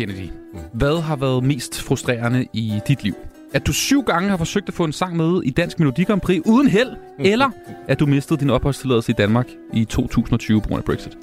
Kennedy, 0.00 0.28
hvad 0.72 1.00
har 1.00 1.16
været 1.16 1.44
mest 1.44 1.82
frustrerende 1.82 2.46
i 2.52 2.80
dit 2.88 3.02
liv? 3.02 3.14
At 3.52 3.66
du 3.66 3.72
syv 3.72 4.02
gange 4.02 4.28
har 4.28 4.36
forsøgt 4.36 4.68
at 4.68 4.74
få 4.74 4.84
en 4.84 4.92
sang 4.92 5.16
med 5.16 5.42
i 5.44 5.50
Dansk 5.50 5.78
Melodi 5.78 6.04
Grand 6.04 6.20
Prix 6.20 6.42
uden 6.46 6.68
held, 6.68 6.90
eller 7.18 7.50
at 7.88 8.00
du 8.00 8.06
mistede 8.06 8.40
din 8.40 8.50
opholdstilladelse 8.50 9.12
i 9.12 9.14
Danmark 9.14 9.46
i 9.74 9.84
2020 9.84 10.62
på 10.62 10.68
grund 10.68 10.78
af 10.78 10.84
Brexit? 10.84 11.18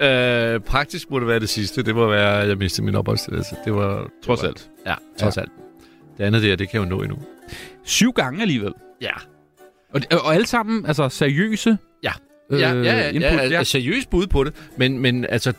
Øh, 0.00 0.60
praktisk 0.60 1.10
må 1.10 1.18
det 1.20 1.28
være 1.28 1.40
det 1.40 1.48
sidste. 1.48 1.82
Det 1.82 1.94
må 1.94 2.08
være, 2.08 2.42
at 2.42 2.48
jeg 2.48 2.58
mistede 2.58 2.84
min 2.84 2.94
opholdstilladelse. 2.94 3.56
Det 3.64 3.74
var... 3.74 4.00
det 4.00 4.10
Trods 4.24 4.42
var, 4.42 4.48
alt. 4.48 4.70
Ja, 4.86 4.94
trods 5.18 5.36
ja. 5.36 5.40
alt. 5.40 5.52
Det 6.18 6.24
andet 6.24 6.42
der, 6.42 6.56
det 6.56 6.68
kan 6.68 6.80
jeg 6.80 6.90
jo 6.90 6.96
nå 6.96 7.02
endnu. 7.02 7.18
Syv 7.84 8.12
gange 8.12 8.42
alligevel. 8.42 8.72
Ja. 9.00 9.12
Og, 9.94 10.00
og 10.10 10.34
alle 10.34 10.46
sammen 10.46 10.86
altså 10.86 11.08
seriøse 11.08 11.78
Ja. 12.02 12.12
Øh, 12.50 12.60
Ja, 12.60 12.72
ja, 12.72 12.82
ja, 12.82 13.08
input. 13.08 13.22
ja, 13.22 13.44
ja. 13.48 13.64
seriøst 13.64 14.10
bud 14.10 14.26
på 14.26 14.44
det. 14.44 14.54
Men, 14.76 14.98
men 14.98 15.26
altså, 15.28 15.52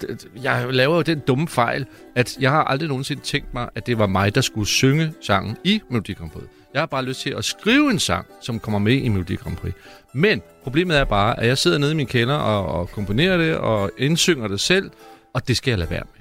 jeg 0.44 0.66
laver 0.70 0.96
jo 0.96 1.02
den 1.02 1.20
dumme 1.20 1.48
fejl, 1.48 1.86
at 2.16 2.38
jeg 2.40 2.52
har 2.52 2.64
aldrig 2.64 2.88
nogensinde 2.90 3.22
tænkt 3.22 3.54
mig, 3.54 3.70
at 3.76 3.88
det 3.88 3.98
var 4.00 4.08
mig, 4.08 4.36
der 4.36 4.42
skulle 4.42 4.68
synge 4.68 5.14
sangen 5.22 5.58
i 5.64 5.82
Melodi 5.90 6.14
Grand 6.14 6.32
Prix. 6.32 6.46
Jeg 6.74 6.82
har 6.82 6.86
bare 6.86 7.06
lyst 7.06 7.22
til 7.22 7.30
at 7.38 7.46
skrive 7.46 7.92
en 7.92 8.00
sang, 8.00 8.26
som 8.42 8.60
kommer 8.60 8.80
med 8.80 8.94
i 8.94 9.08
Melodi 9.10 9.36
Grand 9.36 9.56
Prix. 9.58 9.74
Men 10.14 10.42
problemet 10.64 10.98
er 10.98 11.04
bare, 11.04 11.40
at 11.40 11.48
jeg 11.48 11.58
sidder 11.58 11.78
nede 11.78 11.92
i 11.92 11.96
min 11.96 12.08
kælder 12.08 12.36
og, 12.36 12.80
og 12.80 12.90
komponerer 12.90 13.38
det 13.38 13.56
og 13.58 13.92
indsynger 13.98 14.48
det 14.48 14.60
selv, 14.60 14.90
og 15.34 15.48
det 15.48 15.58
skal 15.58 15.72
jeg 15.72 15.78
lade 15.80 15.90
være 15.90 16.04
med. 16.14 16.17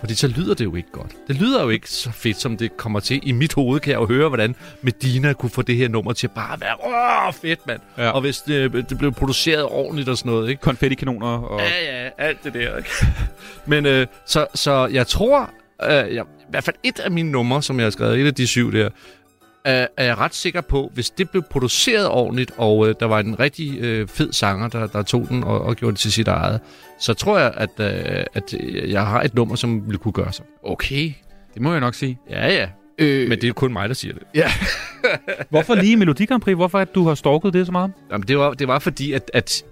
Fordi 0.00 0.14
så 0.14 0.28
lyder 0.28 0.54
det 0.54 0.64
jo 0.64 0.74
ikke 0.74 0.90
godt. 0.92 1.12
Det 1.28 1.36
lyder 1.36 1.62
jo 1.62 1.68
ikke 1.68 1.90
så 1.90 2.10
fedt, 2.10 2.40
som 2.40 2.56
det 2.56 2.76
kommer 2.76 3.00
til. 3.00 3.20
I 3.22 3.32
mit 3.32 3.54
hoved 3.54 3.80
kan 3.80 3.92
jeg 3.92 4.00
jo 4.00 4.06
høre, 4.06 4.28
hvordan 4.28 4.54
Medina 4.82 5.32
kunne 5.32 5.50
få 5.50 5.62
det 5.62 5.76
her 5.76 5.88
nummer 5.88 6.12
til 6.12 6.28
bare 6.28 6.52
at 6.52 6.60
være 6.60 6.76
åh, 7.28 7.34
fedt, 7.34 7.66
mand. 7.66 7.80
Ja. 7.98 8.10
Og 8.10 8.20
hvis 8.20 8.38
det, 8.38 8.72
det 8.72 8.98
blev 8.98 9.12
produceret 9.12 9.64
ordentligt 9.64 10.08
og 10.08 10.18
sådan 10.18 10.32
noget, 10.32 10.50
ikke? 10.50 10.62
Konfettikanoner 10.62 11.38
og... 11.38 11.60
Ja, 11.60 12.04
ja, 12.04 12.10
alt 12.18 12.44
det 12.44 12.54
der. 12.54 12.76
Ikke? 12.76 12.90
Men 13.66 13.86
øh, 13.86 14.06
så, 14.26 14.46
så 14.54 14.86
jeg 14.86 15.06
tror, 15.06 15.50
øh, 15.82 15.90
jeg, 15.90 16.24
i 16.24 16.50
hvert 16.50 16.64
fald 16.64 16.76
et 16.82 17.00
af 17.00 17.10
mine 17.10 17.30
numre, 17.30 17.62
som 17.62 17.78
jeg 17.78 17.84
har 17.84 17.90
skrevet, 17.90 18.20
et 18.20 18.26
af 18.26 18.34
de 18.34 18.46
syv 18.46 18.72
der, 18.72 18.86
øh, 19.66 19.86
er 19.96 20.04
jeg 20.04 20.18
ret 20.18 20.34
sikker 20.34 20.60
på, 20.60 20.90
hvis 20.94 21.10
det 21.10 21.30
blev 21.30 21.42
produceret 21.50 22.08
ordentligt, 22.08 22.52
og 22.56 22.88
øh, 22.88 22.94
der 23.00 23.06
var 23.06 23.20
en 23.20 23.40
rigtig 23.40 23.78
øh, 23.78 24.08
fed 24.08 24.32
sanger, 24.32 24.68
der, 24.68 24.86
der 24.86 25.02
tog 25.02 25.28
den 25.28 25.44
og, 25.44 25.60
og 25.60 25.76
gjorde 25.76 25.92
det 25.92 26.00
til 26.00 26.12
sit 26.12 26.28
eget, 26.28 26.60
så 26.98 27.14
tror 27.14 27.38
jeg, 27.38 27.52
at, 27.56 27.70
øh, 27.80 28.24
at 28.34 28.54
jeg 28.90 29.06
har 29.06 29.22
et 29.22 29.34
nummer, 29.34 29.54
som 29.56 29.86
ville 29.86 29.98
kunne 29.98 30.12
gøre 30.12 30.32
sig. 30.32 30.44
Okay, 30.64 31.12
det 31.54 31.62
må 31.62 31.72
jeg 31.72 31.80
nok 31.80 31.94
sige. 31.94 32.18
Ja, 32.30 32.46
ja. 32.54 32.68
Øh, 32.98 33.28
Men 33.28 33.40
det 33.40 33.48
er 33.48 33.52
kun 33.52 33.72
mig, 33.72 33.88
der 33.88 33.94
siger 33.94 34.14
det. 34.14 34.22
hvorfor 35.50 35.74
lige 35.74 35.96
Melodi 35.96 36.24
Grand 36.26 36.42
Prix? 36.42 36.54
Hvorfor 36.54 36.78
at 36.78 36.94
du 36.94 37.08
har 37.08 37.14
stalket 37.14 37.52
det 37.52 37.66
så 37.66 37.72
meget? 37.72 37.92
Jamen, 38.12 38.28
det, 38.28 38.38
var, 38.38 38.52
det 38.54 38.68
var 38.68 38.78
fordi, 38.78 39.12
at, 39.12 39.30
at 39.34 39.64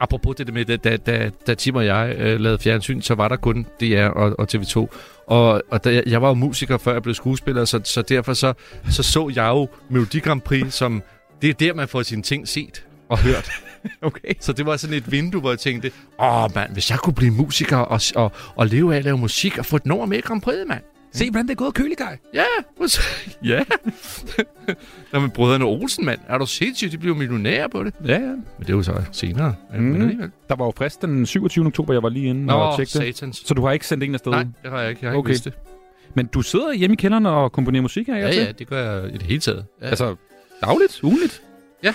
apropos 0.00 0.36
det 0.36 0.46
der 0.46 0.52
med, 0.52 0.64
da, 0.64 0.76
da, 0.76 0.96
da, 0.96 1.30
da 1.46 1.54
Tim 1.54 1.74
og 1.76 1.86
jeg 1.86 2.14
øh, 2.18 2.40
lavede 2.40 2.58
fjernsyn, 2.58 3.00
så 3.00 3.14
var 3.14 3.28
der 3.28 3.36
kun 3.36 3.66
DR 3.80 4.04
og, 4.06 4.34
og 4.38 4.46
TV2. 4.54 4.86
Og, 5.26 5.62
og 5.70 5.84
da, 5.84 5.94
jeg- 5.94 6.02
jeg 6.06 6.22
var 6.22 6.28
jo 6.28 6.34
musiker, 6.34 6.78
før 6.78 6.92
jeg 6.92 7.02
blev 7.02 7.14
skuespiller, 7.14 7.64
så, 7.64 7.80
så 7.84 8.02
derfor 8.02 8.32
så, 8.32 8.52
så 8.90 9.02
så 9.02 9.32
jeg 9.34 9.48
jo 9.48 9.68
Melodi 9.90 10.18
Grand 10.18 10.40
Prix 10.40 10.74
som... 10.74 11.02
Det 11.42 11.50
er 11.50 11.54
der, 11.54 11.74
man 11.74 11.88
får 11.88 12.02
sine 12.02 12.22
ting 12.22 12.48
set 12.48 12.86
og 13.08 13.18
hørt. 13.18 13.50
Okay. 14.02 14.34
Så 14.40 14.52
det 14.52 14.66
var 14.66 14.76
sådan 14.76 14.96
et 14.96 15.12
vindue, 15.12 15.40
hvor 15.40 15.50
jeg 15.50 15.58
tænkte, 15.58 15.90
åh 16.20 16.54
mand, 16.54 16.72
hvis 16.72 16.90
jeg 16.90 16.98
kunne 16.98 17.14
blive 17.14 17.32
musiker 17.32 17.76
og, 17.76 18.00
og, 18.16 18.32
og 18.56 18.66
leve 18.66 18.92
af 18.94 18.98
at 18.98 19.04
lave 19.04 19.18
musik 19.18 19.58
og 19.58 19.66
få 19.66 19.76
et 19.76 19.86
nummer 19.86 20.06
med 20.06 20.18
i 20.18 20.20
Grand 20.20 20.42
Prix, 20.42 20.56
mand. 20.68 20.80
Se, 21.12 21.30
hvordan 21.30 21.46
det 21.46 21.52
er 21.52 21.56
gået 21.56 21.74
køligej. 21.74 22.18
Ja, 22.34 22.44
ja. 23.44 23.60
Nå, 25.12 25.20
men 25.20 25.30
brødrene 25.30 25.64
Olsen, 25.64 26.04
mand. 26.04 26.20
Er 26.28 26.38
du 26.38 26.46
sindssygt? 26.46 26.92
De 26.92 26.98
blev 26.98 27.16
millionærer 27.16 27.68
på 27.68 27.84
det. 27.84 27.94
Ja, 28.06 28.12
ja. 28.12 28.18
Men 28.20 28.36
det 28.60 28.68
er 28.70 28.72
jo 28.72 28.82
så 28.82 29.02
senere. 29.12 29.54
Mm. 29.74 29.82
Men 29.82 30.02
alligevel. 30.02 30.30
Der 30.48 30.56
var 30.56 30.64
jo 30.64 30.72
frist 30.76 31.02
den 31.02 31.26
27. 31.26 31.66
oktober, 31.66 31.92
jeg 31.92 32.02
var 32.02 32.08
lige 32.08 32.26
inde 32.26 32.54
og 32.54 32.70
Nå, 32.70 32.76
tjekke 32.76 32.90
det. 33.06 33.16
satans. 33.16 33.42
Så 33.46 33.54
du 33.54 33.64
har 33.64 33.72
ikke 33.72 33.86
sendt 33.86 34.04
en 34.04 34.14
afsted? 34.14 34.32
Nej, 34.32 34.44
det 34.62 34.70
har 34.70 34.80
jeg 34.80 34.90
ikke. 34.90 34.98
Jeg 35.02 35.10
har 35.10 35.18
Okay. 35.18 35.28
ikke 35.28 35.28
vidst 35.28 35.44
det. 35.44 35.52
Men 36.14 36.26
du 36.26 36.42
sidder 36.42 36.72
hjemme 36.72 36.94
i 36.94 36.96
kælderen 36.96 37.26
og 37.26 37.52
komponerer 37.52 37.82
musik, 37.82 38.06
her 38.06 38.16
Ja, 38.16 38.28
ja, 38.34 38.52
det 38.52 38.66
gør 38.66 38.92
jeg 39.02 39.08
i 39.14 39.18
det 39.18 39.22
hele 39.22 39.40
taget. 39.40 39.64
Ja. 39.82 39.86
Altså, 39.86 40.16
dagligt? 40.64 41.00
Ugenligt? 41.02 41.42
ja, 41.82 41.94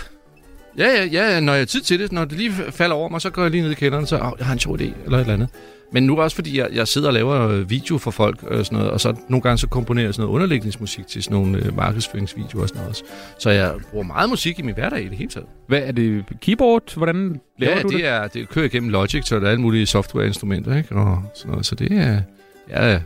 ja, 0.77 1.05
ja, 1.05 1.39
når 1.39 1.53
jeg 1.53 1.61
har 1.61 1.65
tid 1.65 1.81
til 1.81 1.99
det, 1.99 2.11
når 2.11 2.25
det 2.25 2.37
lige 2.37 2.51
falder 2.51 2.95
over 2.95 3.09
mig, 3.09 3.21
så 3.21 3.29
går 3.29 3.41
jeg 3.41 3.51
lige 3.51 3.63
ned 3.63 3.71
i 3.71 3.75
kælderen, 3.75 4.05
så 4.07 4.15
oh, 4.15 4.31
jeg 4.37 4.45
har 4.45 4.53
en 4.53 4.59
sjov 4.59 4.75
idé, 4.75 4.83
eller 5.05 5.17
et 5.17 5.21
eller 5.21 5.33
andet. 5.33 5.49
Men 5.93 6.03
nu 6.03 6.21
også 6.21 6.35
fordi, 6.35 6.57
jeg, 6.57 6.69
jeg 6.73 6.87
sidder 6.87 7.07
og 7.07 7.13
laver 7.13 7.47
øh, 7.47 7.69
video 7.69 7.97
for 7.97 8.11
folk 8.11 8.43
og 8.43 8.65
sådan 8.65 8.77
noget, 8.77 8.91
og 8.91 9.01
så 9.01 9.15
nogle 9.29 9.41
gange 9.41 9.57
så 9.57 9.67
komponerer 9.67 10.05
jeg 10.05 10.13
sådan 10.13 10.23
noget 10.23 10.35
underlægningsmusik 10.35 11.07
til 11.07 11.23
sådan 11.23 11.37
nogle 11.37 11.57
øh, 11.57 11.75
markedsføringsvideoer 11.75 12.61
og 12.61 12.67
sådan 12.69 12.79
noget 12.79 12.89
også. 12.89 13.03
Så 13.39 13.49
jeg 13.49 13.73
bruger 13.91 14.05
meget 14.05 14.29
musik 14.29 14.59
i 14.59 14.61
min 14.61 14.73
hverdag 14.73 15.01
i 15.01 15.09
det 15.09 15.17
hele 15.17 15.29
taget. 15.29 15.47
Hvad 15.67 15.79
er 15.79 15.91
det? 15.91 16.25
Keyboard? 16.41 16.95
Hvordan 16.95 17.41
laver 17.59 17.75
ja, 17.75 17.81
du 17.81 17.87
det, 17.87 17.97
det? 17.97 18.07
Er, 18.07 18.27
det 18.27 18.49
kører 18.49 18.65
igennem 18.65 18.89
Logic, 18.89 19.25
så 19.25 19.39
der 19.39 19.45
er 19.45 19.49
alle 19.49 19.61
mulige 19.61 19.85
softwareinstrumenter, 19.85 20.77
ikke? 20.77 20.95
Og 20.95 21.23
sådan 21.35 21.51
noget. 21.51 21.65
Så 21.65 21.75
det 21.75 21.91
er, 21.91 22.21
ja, 22.69 22.99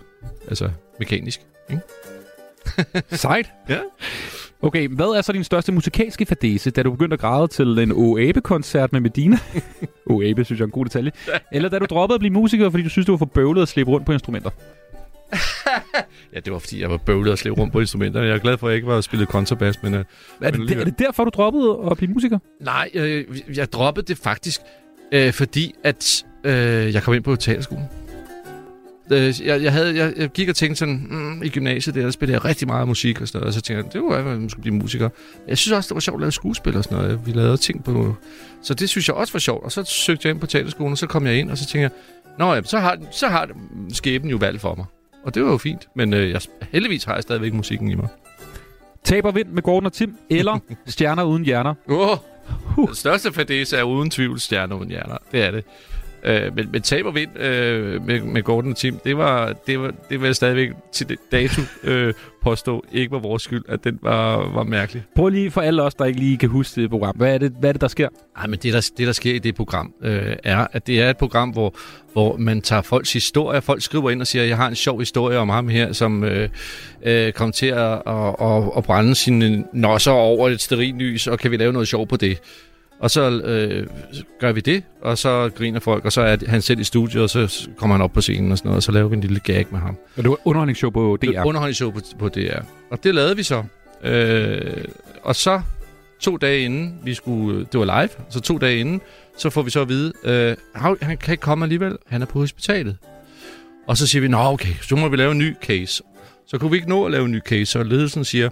altså 0.50 0.70
mekanisk. 1.00 1.42
Sejt. 3.12 3.52
Ja. 3.70 3.80
Okay, 4.62 4.88
hvad 4.88 5.06
er 5.06 5.22
så 5.22 5.32
din 5.32 5.44
største 5.44 5.72
musikalske 5.72 6.26
fadese, 6.26 6.72
da 6.72 6.84
du 6.84 6.92
begyndte 6.92 7.14
at 7.14 7.20
græde 7.20 7.48
til 7.48 7.80
en 7.80 7.92
O-Abe-koncert 7.92 8.94
med 8.94 9.02
Medina? 9.02 9.38
O-Abe, 10.12 10.44
synes 10.44 10.60
jeg 10.60 10.64
er 10.64 10.68
en 10.68 10.72
god 10.72 10.86
detalje. 10.86 11.12
Eller 11.52 11.70
da 11.70 11.80
du 11.80 11.86
droppede 11.90 12.16
at 12.16 12.20
blive 12.20 12.34
musiker, 12.34 12.70
fordi 12.70 12.84
du 12.84 12.90
synes, 12.90 13.06
det 13.06 13.12
var 13.12 13.18
for 13.18 13.26
bøvlet 13.26 13.62
at 13.62 13.68
slippe 13.68 13.92
rundt 13.92 14.06
på 14.06 14.12
instrumenter? 14.12 14.50
Ja, 16.34 16.40
det 16.40 16.54
var 16.54 16.60
fordi, 16.60 16.82
jeg 16.82 16.90
var 16.90 16.98
bøvlet 16.98 17.32
og 17.32 17.38
slæve 17.38 17.56
rundt 17.56 17.74
på 17.74 17.80
instrumenter. 17.80 18.22
Jeg 18.24 18.34
er 18.36 18.38
glad 18.40 18.58
for, 18.58 18.68
at 18.68 18.72
jeg 18.72 18.76
ikke 18.76 18.88
var 18.88 19.02
spillet 19.02 19.28
kontrabas, 19.30 19.84
men... 19.84 19.94
Uh, 19.94 20.00
Er 20.00 20.04
Men 20.40 20.54
det, 20.54 20.60
alligevel. 20.60 20.80
er 20.82 20.86
det 20.86 21.00
derfor, 21.00 21.24
du 21.24 21.30
droppede 21.34 21.78
at 21.92 21.98
blive 21.98 22.14
musiker? 22.14 22.40
Nej, 22.62 22.90
øh, 22.94 23.26
jeg 23.58 23.72
droppede 23.74 24.06
det 24.06 24.18
faktisk, 24.18 24.62
øh, 25.12 25.34
fordi 25.34 25.76
at 25.84 26.24
øh, 26.44 26.94
jeg 26.94 27.04
kom 27.04 27.14
ind 27.14 27.24
på 27.24 27.36
teaterskolen. 27.36 27.84
Øh, 29.12 29.34
jeg, 29.46 29.64
jeg, 29.64 29.74
havde, 29.74 29.96
jeg, 29.96 30.14
jeg 30.18 30.30
gik 30.30 30.50
og 30.50 30.56
tænkte 30.56 30.80
sådan, 30.80 31.08
mm, 31.10 31.44
i 31.44 31.50
gymnasiet 31.50 31.96
der, 31.96 32.02
der 32.02 32.12
spillede 32.12 32.34
jeg 32.34 32.46
rigtig 32.46 32.68
meget 32.68 32.88
musik 32.88 33.22
og 33.22 33.28
sådan 33.28 33.40
noget, 33.40 33.48
og 33.48 33.54
så 33.54 33.62
tænkte 33.62 33.86
jeg, 33.86 33.94
det 33.94 34.02
var 34.04 34.18
jeg, 34.18 34.42
jeg 34.42 34.50
skulle 34.50 34.62
blive 34.62 34.76
musiker. 34.76 35.10
Jeg 35.48 35.58
synes 35.58 35.72
også, 35.72 35.88
det 35.88 35.96
var 35.96 36.00
sjovt 36.00 36.16
at 36.16 36.22
lave 36.22 36.32
skuespil 36.32 36.78
og 36.78 36.84
sådan 36.84 36.98
noget. 36.98 37.20
Vi 37.26 37.32
lavede 37.32 37.58
ting 37.58 37.84
på... 37.84 38.16
Så 38.62 38.74
det 38.74 38.90
synes 38.90 39.08
jeg 39.08 39.16
også 39.16 39.34
var 39.34 39.40
sjovt. 39.40 39.64
Og 39.64 39.72
så 39.72 39.84
søgte 39.84 40.28
jeg 40.28 40.34
ind 40.34 40.40
på 40.40 40.48
teaterskolen, 40.48 40.92
og 40.92 40.98
så 40.98 41.08
kom 41.08 41.26
jeg 41.26 41.36
ind, 41.40 41.52
og 41.52 41.58
så 41.58 41.66
tænkte 41.66 41.82
jeg, 41.82 41.92
Nå 42.38 42.54
ja, 42.54 42.64
så 42.64 42.80
har, 42.80 42.98
så 43.12 43.28
har 43.28 43.50
skæbnen 43.94 44.32
jo 44.32 44.38
valgt 44.38 44.62
for 44.62 44.76
mig. 44.76 44.86
Og 45.24 45.36
det 45.36 45.44
var 45.44 45.52
jo 45.52 45.58
fint, 45.58 45.88
men 45.96 46.14
øh, 46.14 46.32
jeg, 46.32 46.42
heldigvis 46.72 47.04
har 47.04 47.14
jeg 47.14 47.24
stadigvæk 47.24 47.54
musikken 47.54 47.92
i 47.92 47.96
mig. 47.96 48.08
Taber 49.04 49.32
vind 49.32 49.48
med 49.48 49.62
Gordon 49.62 49.86
og 49.86 49.94
Tim, 49.94 50.16
eller 50.30 50.60
stjerner 50.86 51.24
uden 51.24 51.46
hjerner? 51.46 51.74
Oh, 51.88 52.18
den 52.88 52.96
største 52.96 53.34
fadese 53.34 53.78
er 53.78 53.84
uden 53.84 54.10
tvivl 54.10 54.40
stjerner 54.40 54.76
uden 54.76 54.90
hjerner. 54.90 55.18
Det 55.32 55.44
er 55.44 55.52
det. 55.52 55.64
Øh, 56.24 56.56
men, 56.56 56.70
men 56.72 56.82
tab 56.82 57.06
og 57.06 57.16
vind 57.16 57.40
øh, 57.40 58.06
med, 58.06 58.22
med 58.22 58.44
Gordon 58.44 58.72
og 58.72 58.78
Tim, 58.78 59.00
det 59.04 59.18
var, 59.18 59.54
det 59.68 59.80
var, 59.80 59.94
det 60.10 60.22
var 60.22 60.34
stadigvæk 60.34 60.70
til 60.92 61.18
dato 61.32 61.62
øh, 61.84 62.14
påstå, 62.44 62.86
ikke 62.92 63.12
var 63.12 63.20
vores 63.20 63.44
skyld, 63.44 63.64
at 63.68 63.84
den 63.84 64.00
var, 64.02 64.54
var 64.54 64.64
mærkelig. 64.64 65.04
Prøv 65.16 65.30
lige 65.30 65.52
for 65.52 65.62
alle 65.62 65.84
os, 65.84 65.94
der 65.94 66.06
ikke 66.06 66.20
lige 66.20 66.38
kan 66.38 66.50
huske 66.50 66.82
det 66.82 66.90
program. 66.90 67.16
Hvad 67.16 67.34
er 67.34 67.38
det, 67.38 67.54
hvad 67.60 67.70
er 67.70 67.74
det 67.74 67.82
der 67.82 67.88
sker? 67.88 68.10
Nej, 68.38 68.48
men 68.48 68.60
det 68.60 68.74
der, 68.74 68.90
det, 68.98 69.08
der 69.08 69.14
sker 69.14 69.34
i 69.34 69.40
det 69.40 69.56
program, 69.56 69.94
øh, 70.04 70.36
er, 70.44 70.68
at 70.72 70.88
det 70.88 71.02
er 71.02 71.10
et 71.10 71.18
program, 71.18 71.50
hvor, 71.50 71.76
hvor 72.14 72.38
man 72.38 72.62
tager 72.62 72.82
folks 72.82 73.14
historier. 73.14 73.60
Folk 73.60 73.82
skriver 73.82 74.10
ind 74.10 74.22
og 74.22 74.28
siger, 74.28 74.44
jeg 74.44 74.58
har 74.58 74.68
en 74.68 74.76
sjov 74.76 75.00
historie 75.00 75.38
om 75.38 75.50
ham 75.50 75.68
her, 75.68 75.94
som 75.94 76.24
øh, 76.24 76.50
øh, 77.04 77.32
kom 77.32 77.52
til 77.52 77.68
at, 77.68 78.02
at, 78.08 78.36
at, 78.42 78.64
at 78.78 78.84
brænde 78.84 79.16
sine 79.16 79.64
nosser 79.74 80.12
over 80.12 80.50
et 80.50 80.62
sterinlys, 80.62 81.28
og 81.28 81.40
kan 81.40 81.52
vi 81.52 81.58
lave 81.58 81.74
noget 81.74 81.88
sjov 81.88 82.08
på 82.08 82.16
det? 82.16 82.40
Og 83.00 83.12
så 83.12 83.30
øh, 83.30 83.88
gør 84.40 84.52
vi 84.52 84.60
det, 84.62 84.84
og 85.02 85.18
så 85.18 85.50
griner 85.56 85.80
folk, 85.80 86.06
og 86.06 86.12
så 86.12 86.22
er 86.22 86.38
han 86.48 86.62
selv 86.62 86.80
i 86.80 86.84
studiet, 86.84 87.24
og 87.24 87.30
så 87.30 87.68
kommer 87.78 87.96
han 87.96 88.04
op 88.04 88.12
på 88.14 88.22
scenen 88.22 88.52
og 88.52 88.58
sådan 88.58 88.70
noget, 88.70 88.78
og 88.78 88.84
så 88.84 88.92
laver 88.92 89.08
vi 89.10 89.16
en 89.16 89.22
lille 89.22 89.40
gag 89.40 89.66
med 89.72 89.80
ham. 89.80 89.98
Og 90.18 90.24
det 90.24 90.30
var 90.30 90.38
underholdningsshow 90.46 90.90
på 90.92 91.18
DR. 91.22 91.26
Det 91.26 91.36
underholdningsshow 91.46 91.92
på, 91.92 92.00
på 92.20 92.30
DR. 92.30 92.60
Og 92.92 93.04
det 93.04 93.16
lavede 93.16 93.36
vi 93.36 93.44
så. 93.44 93.64
Øh, 94.04 94.84
og 95.24 95.36
så 95.36 95.62
to 96.20 96.38
dage 96.38 96.60
inden, 96.60 97.00
vi 97.04 97.14
skulle, 97.14 97.66
det 97.72 97.80
var 97.80 98.02
live, 98.02 98.10
så 98.30 98.40
to 98.42 98.58
dage 98.58 98.80
inden, 98.80 99.02
så 99.38 99.50
får 99.50 99.62
vi 99.62 99.70
så 99.70 99.82
at 99.82 99.90
vide, 99.90 100.14
øh, 100.24 100.56
"Hav, 100.76 100.98
han 101.02 101.18
kan 101.18 101.32
ikke 101.32 101.42
komme 101.42 101.66
alligevel, 101.66 101.98
han 102.08 102.22
er 102.22 102.26
på 102.26 102.40
hospitalet. 102.40 102.98
Og 103.88 103.98
så 103.98 104.08
siger 104.08 104.22
vi, 104.22 104.28
nå 104.28 104.38
okay, 104.38 104.74
så 104.82 104.96
må 104.96 105.10
vi 105.10 105.16
lave 105.18 105.32
en 105.32 105.38
ny 105.38 105.56
case. 105.62 106.04
Så 106.48 106.58
kunne 106.58 106.72
vi 106.72 106.78
ikke 106.78 106.90
nå 106.90 107.06
at 107.06 107.12
lave 107.12 107.26
en 107.26 107.32
ny 107.32 107.40
case, 107.42 107.66
så 107.66 107.84
ledelsen 107.84 108.26
siger, 108.26 108.50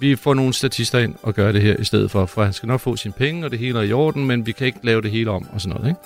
vi 0.00 0.16
får 0.16 0.34
nogle 0.34 0.52
statister 0.52 0.98
ind 0.98 1.14
og 1.22 1.34
gør 1.34 1.52
det 1.52 1.62
her 1.62 1.76
i 1.76 1.84
stedet 1.84 2.10
for, 2.10 2.26
for 2.26 2.44
han 2.44 2.52
skal 2.52 2.66
nok 2.66 2.80
få 2.80 2.96
sine 2.96 3.14
penge, 3.18 3.44
og 3.44 3.50
det 3.50 3.58
hele 3.58 3.78
er 3.78 3.82
i 3.82 3.92
orden, 3.92 4.26
men 4.26 4.46
vi 4.46 4.52
kan 4.52 4.66
ikke 4.66 4.78
lave 4.82 5.02
det 5.02 5.10
hele 5.10 5.30
om 5.30 5.46
og 5.52 5.60
sådan 5.60 5.76
noget. 5.76 5.88
Ikke? 5.90 6.00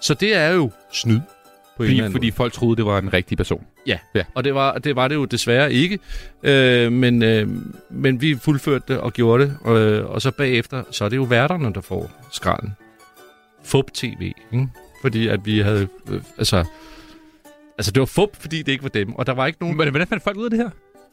Så 0.00 0.14
det 0.14 0.34
er 0.36 0.50
jo 0.50 0.70
snyd. 0.92 1.20
På 1.76 1.82
en 1.82 1.88
eller 1.90 1.94
Fordi, 1.96 2.00
anden 2.00 2.12
fordi 2.12 2.30
folk 2.30 2.52
troede, 2.52 2.76
det 2.76 2.86
var 2.86 2.98
en 2.98 3.12
rigtig 3.12 3.36
person. 3.36 3.64
Ja, 3.86 3.98
Ja. 4.14 4.22
og 4.34 4.44
det 4.44 4.54
var, 4.54 4.78
det 4.78 4.96
var 4.96 5.08
det 5.08 5.14
jo 5.14 5.24
desværre 5.24 5.72
ikke. 5.72 5.98
Øh, 6.42 6.92
men, 6.92 7.22
øh, 7.22 7.48
men 7.90 8.20
vi 8.20 8.34
fuldførte 8.36 8.84
det 8.88 8.98
og 8.98 9.12
gjorde 9.12 9.44
det. 9.44 9.70
Øh, 9.76 10.04
og 10.10 10.22
så 10.22 10.30
bagefter, 10.30 10.82
så 10.90 11.04
er 11.04 11.08
det 11.08 11.16
jo 11.16 11.22
værterne, 11.22 11.74
der 11.74 11.80
får 11.80 12.10
skralden. 12.32 12.72
Fup 13.64 13.84
TV, 13.94 14.20
ikke? 14.52 14.68
Fordi 15.02 15.28
at 15.28 15.46
vi 15.46 15.58
havde... 15.58 15.88
Øh, 16.10 16.20
altså, 16.38 16.64
altså, 17.78 17.92
det 17.92 18.00
var 18.00 18.06
fup, 18.06 18.36
fordi 18.40 18.62
det 18.62 18.72
ikke 18.72 18.84
var 18.84 18.88
dem. 18.90 19.12
Og 19.14 19.26
der 19.26 19.32
var 19.32 19.46
ikke 19.46 19.58
nogen... 19.60 19.76
Men 19.76 19.88
hvordan 19.90 20.08
fandt 20.08 20.22
folk 20.24 20.36
ud 20.36 20.44
af 20.44 20.50
det 20.50 20.58
her? 20.58 20.70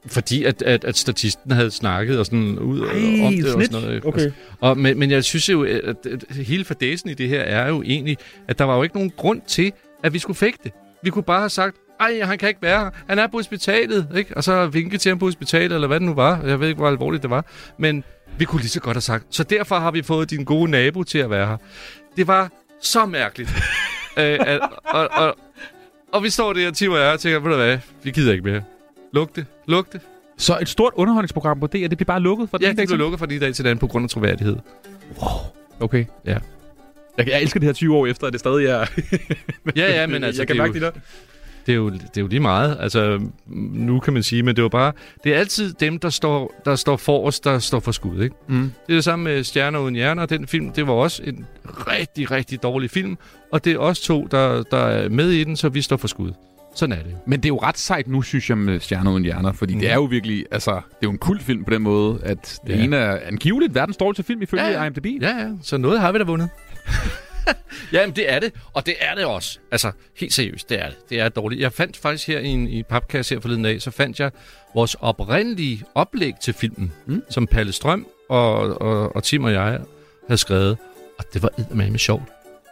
Fordi 0.07 0.43
at, 0.43 0.61
at, 0.61 0.83
at 0.83 0.97
statisten 0.97 1.51
havde 1.51 1.71
snakket 1.71 2.19
og 2.19 2.25
sådan 2.25 2.59
ud 2.59 2.79
Ej, 2.81 3.27
om 3.27 3.33
det 3.33 3.45
og 3.45 3.51
snitch. 3.51 3.71
sådan 3.71 3.87
noget. 3.87 4.05
Okay. 4.05 4.31
Og, 4.59 4.77
men, 4.77 4.99
men 4.99 5.11
jeg 5.11 5.23
synes 5.23 5.49
jo, 5.49 5.63
at, 5.63 5.95
at 6.05 6.35
hele 6.35 6.65
fordæsen 6.65 7.09
i 7.09 7.13
det 7.13 7.29
her 7.29 7.41
er 7.41 7.67
jo 7.69 7.81
egentlig, 7.81 8.17
at 8.47 8.59
der 8.59 8.65
var 8.65 8.75
jo 8.75 8.83
ikke 8.83 8.95
nogen 8.95 9.11
grund 9.17 9.41
til, 9.47 9.71
at 10.03 10.13
vi 10.13 10.19
skulle 10.19 10.37
fægte. 10.37 10.71
Vi 11.03 11.09
kunne 11.09 11.23
bare 11.23 11.39
have 11.39 11.49
sagt, 11.49 11.75
ej, 11.99 12.19
han 12.23 12.37
kan 12.37 12.49
ikke 12.49 12.61
være 12.61 12.79
her. 12.79 12.89
Han 13.07 13.19
er 13.19 13.27
på 13.27 13.37
hospitalet, 13.37 14.07
ikke? 14.17 14.37
Og 14.37 14.43
så 14.43 14.67
vinke 14.67 14.97
til 14.97 15.09
ham 15.09 15.19
på 15.19 15.25
hospitalet, 15.25 15.71
eller 15.71 15.87
hvad 15.87 15.99
det 15.99 16.07
nu 16.07 16.13
var. 16.13 16.41
Jeg 16.45 16.59
ved 16.59 16.67
ikke, 16.67 16.77
hvor 16.79 16.87
alvorligt 16.87 17.23
det 17.23 17.29
var. 17.29 17.45
Men 17.77 18.03
vi 18.37 18.45
kunne 18.45 18.61
lige 18.61 18.69
så 18.69 18.79
godt 18.79 18.95
have 18.95 19.01
sagt. 19.01 19.25
Så 19.29 19.43
derfor 19.43 19.79
har 19.79 19.91
vi 19.91 20.01
fået 20.01 20.29
din 20.29 20.43
gode 20.43 20.71
nabo 20.71 21.03
til 21.03 21.17
at 21.17 21.29
være 21.29 21.47
her. 21.47 21.57
Det 22.17 22.27
var 22.27 22.51
så 22.81 23.05
mærkeligt. 23.05 23.49
øh, 24.19 24.39
at, 24.39 24.59
og, 24.85 25.09
og, 25.11 25.35
og 26.13 26.23
vi 26.23 26.29
står 26.29 26.53
der, 26.53 26.71
Tim 26.71 26.91
og 26.91 26.99
jeg, 26.99 27.13
og 27.13 27.19
tænker, 27.19 27.39
ved 27.39 27.49
du 27.49 27.55
hvad, 27.57 27.77
vi 28.03 28.11
gider 28.11 28.31
ikke 28.31 28.43
mere. 28.43 28.61
Luk 29.13 29.35
det. 29.35 29.45
Så 30.37 30.57
et 30.61 30.69
stort 30.69 30.93
underholdningsprogram 30.95 31.59
på 31.59 31.67
det, 31.67 31.89
det 31.91 31.97
bliver 31.97 32.05
bare 32.05 32.19
lukket 32.19 32.49
for 32.49 32.57
den 32.57 32.63
Ja, 32.65 32.69
ene 32.69 32.77
dag 32.77 32.81
det 32.81 32.87
blev 32.89 32.97
til- 32.97 32.99
lukket 32.99 33.19
fra 33.19 33.25
den 33.25 33.39
dag 33.39 33.53
til 33.53 33.65
den 33.65 33.77
på 33.77 33.87
grund 33.87 34.03
af 34.03 34.09
troværdighed. 34.09 34.55
Okay. 35.79 36.05
Ja. 36.25 36.37
Jeg, 37.17 37.27
jeg 37.27 37.41
elsker 37.41 37.59
det 37.59 37.67
her 37.67 37.73
20 37.73 37.95
år 37.97 38.07
efter, 38.07 38.27
at 38.27 38.33
det 38.33 38.39
stadig 38.39 38.65
er... 38.65 38.85
Ja, 39.75 40.01
ja, 40.01 40.07
men 40.07 40.23
altså, 40.23 40.41
jeg 40.41 40.47
kan 40.47 40.55
det, 40.55 40.61
mærke 40.63 40.73
det 40.73 40.81
der. 40.81 40.91
det, 41.65 41.71
er 41.71 41.75
jo, 41.75 41.89
det 41.89 42.17
er 42.17 42.21
jo 42.21 42.27
lige 42.27 42.39
meget. 42.39 42.77
Altså, 42.79 43.19
nu 43.73 43.99
kan 43.99 44.13
man 44.13 44.23
sige, 44.23 44.43
men 44.43 44.55
det 44.55 44.59
er 44.61 44.63
jo 44.63 44.69
bare... 44.69 44.91
Det 45.23 45.33
er 45.35 45.39
altid 45.39 45.73
dem, 45.73 45.99
der 45.99 46.09
står, 46.09 46.61
der 46.65 46.75
står 46.75 46.97
forrest, 46.97 47.43
der 47.43 47.59
står 47.59 47.79
for 47.79 47.91
skud, 47.91 48.23
ikke? 48.23 48.35
Mm. 48.47 48.61
Det 48.87 48.93
er 48.93 48.97
det 48.97 49.03
samme 49.03 49.23
med 49.23 49.43
Stjerner 49.43 49.79
uden 49.79 49.95
hjerner. 49.95 50.25
Den 50.25 50.47
film, 50.47 50.71
det 50.71 50.87
var 50.87 50.93
også 50.93 51.21
en 51.25 51.45
rigtig, 51.65 52.31
rigtig 52.31 52.63
dårlig 52.63 52.89
film. 52.89 53.17
Og 53.51 53.65
det 53.65 53.73
er 53.73 53.77
os 53.77 53.99
to, 53.99 54.27
der, 54.31 54.63
der 54.63 54.77
er 54.77 55.09
med 55.09 55.29
i 55.29 55.43
den, 55.43 55.55
så 55.55 55.69
vi 55.69 55.81
står 55.81 55.97
for 55.97 56.07
skud. 56.07 56.31
Sådan 56.75 56.99
er 56.99 57.03
det. 57.03 57.15
Men 57.25 57.39
det 57.39 57.45
er 57.45 57.49
jo 57.49 57.57
ret 57.57 57.77
sejt 57.77 58.07
nu, 58.07 58.21
synes 58.21 58.49
jeg, 58.49 58.57
med 58.57 58.79
Stjerner 58.79 59.11
uden 59.11 59.23
hjerner. 59.23 59.51
Fordi 59.53 59.73
mm. 59.73 59.79
det 59.79 59.89
er 59.89 59.95
jo 59.95 60.03
virkelig... 60.03 60.45
Altså, 60.51 60.71
det 60.71 60.77
er 60.79 60.97
jo 61.03 61.11
en 61.11 61.17
kultfilm 61.17 61.63
på 61.63 61.69
den 61.69 61.81
måde, 61.81 62.19
at 62.23 62.59
det 62.67 62.77
Ja. 62.77 62.83
ene 62.83 62.95
er 62.97 63.19
angiveligt 63.25 63.75
verdens 63.75 63.97
dårligste 63.97 64.23
film 64.23 64.41
ifølge 64.41 64.63
Ja, 64.63 64.69
ja. 64.71 64.83
IMDb. 64.85 65.05
Ja, 65.21 65.37
ja. 65.37 65.49
Så 65.63 65.77
noget 65.77 65.99
har 65.99 66.11
vi 66.11 66.17
da 66.17 66.23
vundet. 66.23 66.49
Jamen, 67.93 68.15
det 68.15 68.33
er 68.33 68.39
det. 68.39 68.53
Og 68.73 68.85
det 68.85 68.95
er 69.01 69.15
det 69.15 69.25
også. 69.25 69.59
Altså, 69.71 69.91
helt 70.17 70.33
seriøst, 70.33 70.69
det 70.69 70.81
er 70.81 70.87
det. 70.87 71.09
Det 71.09 71.19
er 71.19 71.29
dårligt. 71.29 71.61
Jeg 71.61 71.73
fandt 71.73 71.97
faktisk 71.97 72.27
her 72.27 72.39
i 72.39 72.47
en 72.47 72.67
i 72.67 72.83
papkasse 72.83 73.35
her 73.35 73.41
forleden 73.41 73.63
dag, 73.63 73.81
så 73.81 73.91
fandt 73.91 74.19
jeg 74.19 74.31
vores 74.75 74.95
oprindelige 74.99 75.83
oplæg 75.95 76.33
til 76.41 76.53
filmen, 76.53 76.91
mm. 77.05 77.23
som 77.29 77.47
Palle 77.47 77.71
Strøm 77.71 78.07
og, 78.29 78.81
og, 78.81 79.15
og 79.15 79.23
Tim 79.23 79.43
og 79.43 79.53
jeg 79.53 79.79
havde 80.27 80.37
skrevet. 80.41 80.77
Og 81.19 81.25
det 81.33 81.43
var 81.43 81.49
eddermame 81.57 81.97
sjovt. 81.97 82.23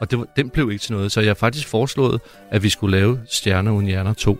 Og 0.01 0.11
det 0.11 0.19
var, 0.19 0.27
den 0.35 0.49
blev 0.49 0.71
ikke 0.71 0.81
til 0.81 0.93
noget, 0.93 1.11
så 1.11 1.21
jeg 1.21 1.29
har 1.29 1.33
faktisk 1.33 1.67
foreslået, 1.67 2.21
at 2.51 2.63
vi 2.63 2.69
skulle 2.69 2.97
lave 2.97 3.19
Stjerner 3.29 3.71
uden 3.71 3.85
hjerner 3.85 4.13
2. 4.13 4.39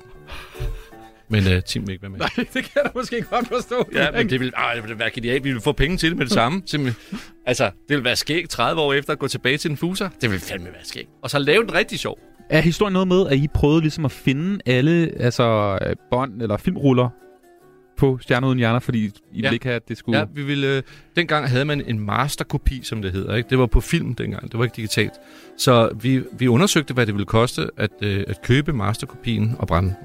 Men 1.31 1.47
uh, 1.47 1.63
Tim 1.65 1.87
vil 1.87 1.93
ikke 1.93 2.01
være 2.01 2.09
med. 2.09 2.19
Nej, 2.19 2.29
det 2.35 2.63
kan 2.63 2.71
jeg 2.75 2.83
da 2.85 2.89
måske 2.95 3.21
godt 3.21 3.47
forstå. 3.47 3.89
Ja, 3.93 4.11
men 4.11 4.29
det 4.29 4.39
ville, 4.39 4.59
ah, 4.59 4.75
det 4.75 4.83
ville 4.83 4.99
være 4.99 5.09
genialt. 5.09 5.43
Vi 5.43 5.49
ville 5.49 5.61
få 5.61 5.71
penge 5.71 5.97
til 5.97 6.09
det 6.09 6.17
med 6.17 6.25
det 6.25 6.33
samme. 6.33 6.61
Simpelthen. 6.65 7.19
Altså, 7.45 7.65
det 7.65 7.89
ville 7.89 8.03
være 8.03 8.15
skægt 8.15 8.49
30 8.49 8.81
år 8.81 8.93
efter 8.93 9.13
at 9.13 9.19
gå 9.19 9.27
tilbage 9.27 9.57
til 9.57 9.71
en 9.71 9.77
fuser. 9.77 10.09
Det 10.21 10.31
ville 10.31 10.41
fandme 10.41 10.65
være 10.65 10.83
skægt. 10.83 11.09
Og 11.23 11.29
så 11.29 11.39
lave 11.39 11.63
den 11.63 11.73
rigtig 11.73 11.99
sjov. 11.99 12.19
Er 12.49 12.61
historien 12.61 12.93
noget 12.93 13.07
med, 13.07 13.27
at 13.27 13.37
I 13.37 13.47
prøvede 13.47 13.81
ligesom 13.81 14.05
at 14.05 14.11
finde 14.11 14.59
alle 14.65 15.11
altså, 15.19 15.77
bånd 16.11 16.41
eller 16.41 16.57
filmruller 16.57 17.09
på 17.99 18.17
Stjerner 18.21 18.47
uden 18.47 18.57
hjerner, 18.57 18.79
fordi 18.79 19.05
I 19.05 19.11
ja. 19.33 19.41
ville 19.41 19.53
ikke 19.53 19.65
have, 19.65 19.75
at 19.75 19.89
det 19.89 19.97
skulle... 19.97 20.19
Ja, 20.19 20.25
vi 20.33 20.43
ville, 20.43 20.67
øh, 20.77 20.83
dengang 21.15 21.49
havde 21.49 21.65
man 21.65 21.81
en 21.87 21.99
masterkopi, 21.99 22.81
som 22.83 23.01
det 23.01 23.11
hedder. 23.11 23.35
Ikke? 23.35 23.49
Det 23.49 23.59
var 23.59 23.65
på 23.65 23.81
film 23.81 24.15
dengang, 24.15 24.51
det 24.51 24.57
var 24.57 24.63
ikke 24.63 24.75
digitalt. 24.75 25.13
Så 25.57 25.89
vi, 26.01 26.23
vi 26.31 26.47
undersøgte, 26.47 26.93
hvad 26.93 27.05
det 27.05 27.13
ville 27.15 27.25
koste 27.25 27.67
at, 27.77 27.89
øh, 28.01 28.23
at 28.27 28.41
købe 28.41 28.73
masterkopien 28.73 29.55
og 29.59 29.67
brænde 29.67 29.95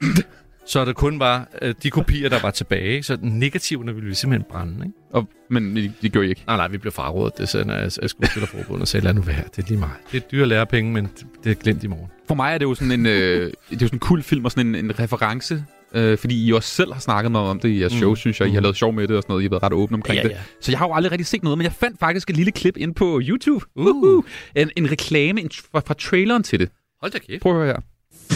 den. 0.00 0.14
så 0.72 0.84
der 0.84 0.92
kun 0.92 1.18
var 1.20 1.48
øh, 1.62 1.74
de 1.82 1.90
kopier, 1.90 2.28
der 2.28 2.40
var 2.42 2.50
tilbage. 2.50 2.88
ikke? 2.88 3.02
Så 3.02 3.18
negativerne 3.22 3.94
ville 3.94 4.08
vi 4.08 4.14
simpelthen 4.14 4.46
brænde. 4.50 4.74
Ikke? 4.86 4.96
Og, 5.10 5.28
men 5.50 5.76
det, 5.76 5.92
det 6.02 6.12
gjorde 6.12 6.26
I 6.26 6.30
ikke. 6.30 6.42
Nej, 6.46 6.56
nej, 6.56 6.68
vi 6.68 6.78
blev 6.78 6.92
frarådet 6.92 7.38
det 7.38 7.48
sådan 7.48 7.70
af, 7.70 7.98
af 8.02 8.10
skuespillerforbundet 8.10 8.82
og 8.82 8.88
sagde, 8.88 9.04
lad 9.04 9.14
nu 9.14 9.20
være, 9.20 9.42
det 9.56 9.64
er 9.64 9.68
lige 9.68 9.78
meget. 9.78 9.94
Det 10.12 10.22
er 10.22 10.26
dyre 10.32 10.46
lærepenge, 10.46 10.92
men 10.92 11.04
det- 11.04 11.26
det 11.44 11.50
er 11.50 11.54
glemt 11.54 11.84
i 11.84 11.86
morgen. 11.86 12.06
For 12.28 12.34
mig 12.34 12.54
er 12.54 12.58
det 12.58 12.64
jo 12.64 12.74
sådan 12.74 12.92
en, 12.92 13.06
øh, 13.06 13.12
det 13.12 13.46
er 13.46 13.52
jo 13.72 13.78
sådan 13.78 13.96
en 13.96 13.98
kul 13.98 14.22
film 14.22 14.44
og 14.44 14.50
sådan 14.50 14.66
en, 14.74 14.84
en 14.84 14.98
reference, 14.98 15.64
øh, 15.94 16.18
fordi 16.18 16.46
I 16.46 16.52
også 16.52 16.68
selv 16.68 16.92
har 16.92 17.00
snakket 17.00 17.32
med 17.32 17.40
om 17.40 17.60
det 17.60 17.68
i 17.68 17.80
jeres 17.80 17.92
Mm. 17.92 17.98
show, 17.98 18.14
synes 18.14 18.40
jeg. 18.40 18.48
I 18.48 18.50
har 18.52 18.60
Mm. 18.60 18.62
lavet 18.62 18.76
sjov 18.76 18.92
med 18.92 19.08
det 19.08 19.16
og 19.16 19.22
sådan 19.22 19.32
noget. 19.32 19.42
I 19.42 19.44
har 19.44 19.50
været 19.50 19.62
ret 19.62 19.72
åbne 19.72 19.94
omkring 19.94 20.16
Ja, 20.16 20.22
det. 20.22 20.30
ja. 20.30 20.36
Så 20.60 20.70
jeg 20.72 20.78
har 20.78 20.86
jo 20.86 20.94
aldrig 20.94 21.12
rigtig 21.12 21.26
set 21.26 21.42
noget, 21.42 21.58
men 21.58 21.64
jeg 21.64 21.72
fandt 21.80 21.98
faktisk 22.00 22.30
et 22.30 22.36
lille 22.36 22.52
klip 22.52 22.76
ind 22.76 22.94
på 22.94 23.20
YouTube. 23.24 23.64
Uh. 23.76 24.22
En, 24.56 24.70
en 24.76 24.90
reklame 24.90 25.40
en, 25.40 25.50
fra, 25.72 25.80
fra 25.86 25.94
traileren 25.94 26.42
til 26.42 26.58
det. 26.60 26.68
Hold 27.00 27.12
da 27.12 27.18
kæft. 27.18 27.42
Prøv 27.42 27.52
at 27.52 27.58
høre 27.58 27.66
her. 27.74 27.80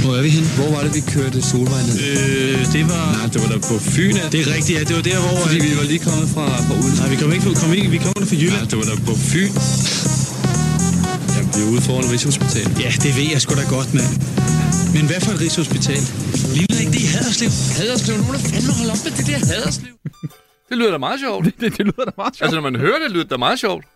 Hvor 0.04 0.14
er 0.18 0.22
vi 0.26 0.30
hen? 0.38 0.44
Hvor 0.58 0.68
var 0.76 0.80
det, 0.86 0.92
vi 0.98 1.02
kørte 1.14 1.38
solvej 1.50 1.82
ned? 1.88 1.96
Øh, 2.10 2.58
det 2.74 2.82
var... 2.92 3.04
Nej, 3.18 3.26
det 3.32 3.38
var 3.44 3.48
der 3.54 3.60
på 3.70 3.74
Fyn. 3.94 4.14
Det 4.32 4.38
er 4.44 4.48
rigtigt, 4.56 4.74
ja. 4.78 4.82
Det 4.88 4.94
var 4.98 5.04
der, 5.10 5.18
hvor... 5.24 5.34
Fordi 5.46 5.58
vi 5.68 5.72
var 5.80 5.86
lige 5.92 6.02
kommet 6.08 6.26
fra, 6.34 6.44
fra 6.66 6.74
Odense. 6.80 6.98
Nej, 7.02 7.08
vi 7.12 7.16
kom 7.22 7.30
ikke 7.34 7.44
fra, 7.46 7.52
kom 7.62 7.70
ikke, 7.78 7.88
vi 7.96 8.00
kom 8.06 8.12
der 8.22 8.26
fra 8.32 8.38
Jylland. 8.42 8.64
Ja, 8.66 8.70
det 8.70 8.76
var 8.80 8.86
der 8.90 8.96
på 9.08 9.12
Fyn. 9.30 9.50
Vi 11.56 11.60
er 11.64 11.68
ude 11.72 11.82
foran 11.88 12.06
Rigshospitalet. 12.12 12.72
Ja, 12.84 12.90
det 13.04 13.10
ved 13.18 13.26
jeg 13.34 13.40
sgu 13.44 13.50
da 13.60 13.64
godt, 13.76 13.90
mand. 13.98 14.12
Men 14.96 15.04
hvad 15.10 15.20
for 15.24 15.32
et 15.36 15.40
Rigshospital? 15.44 16.02
Lille 16.58 16.74
ikke 16.82 16.92
det 16.96 17.02
i 17.06 17.08
Haderslev. 17.14 17.50
Haderslev, 17.78 18.14
nu 18.20 18.24
må 18.28 18.32
du 18.36 18.40
fandme 18.52 18.72
holde 18.78 18.92
op 18.94 19.00
med 19.06 19.12
det 19.18 19.24
der 19.30 19.38
Haderslev. 19.52 19.94
Det 20.68 20.74
lyder 20.78 20.92
da 20.96 21.00
meget 21.08 21.18
sjovt. 21.26 21.42
Det, 21.46 21.52
det, 21.62 21.68
det 21.78 21.84
lyder 21.90 22.04
da 22.10 22.14
meget 22.22 22.34
sjovt. 22.36 22.44
altså, 22.46 22.56
når 22.60 22.66
man 22.70 22.76
hører 22.84 22.98
det, 23.02 23.08
lyder 23.14 23.26
det 23.26 23.32
da 23.36 23.40
meget 23.46 23.58
sjovt. 23.64 23.84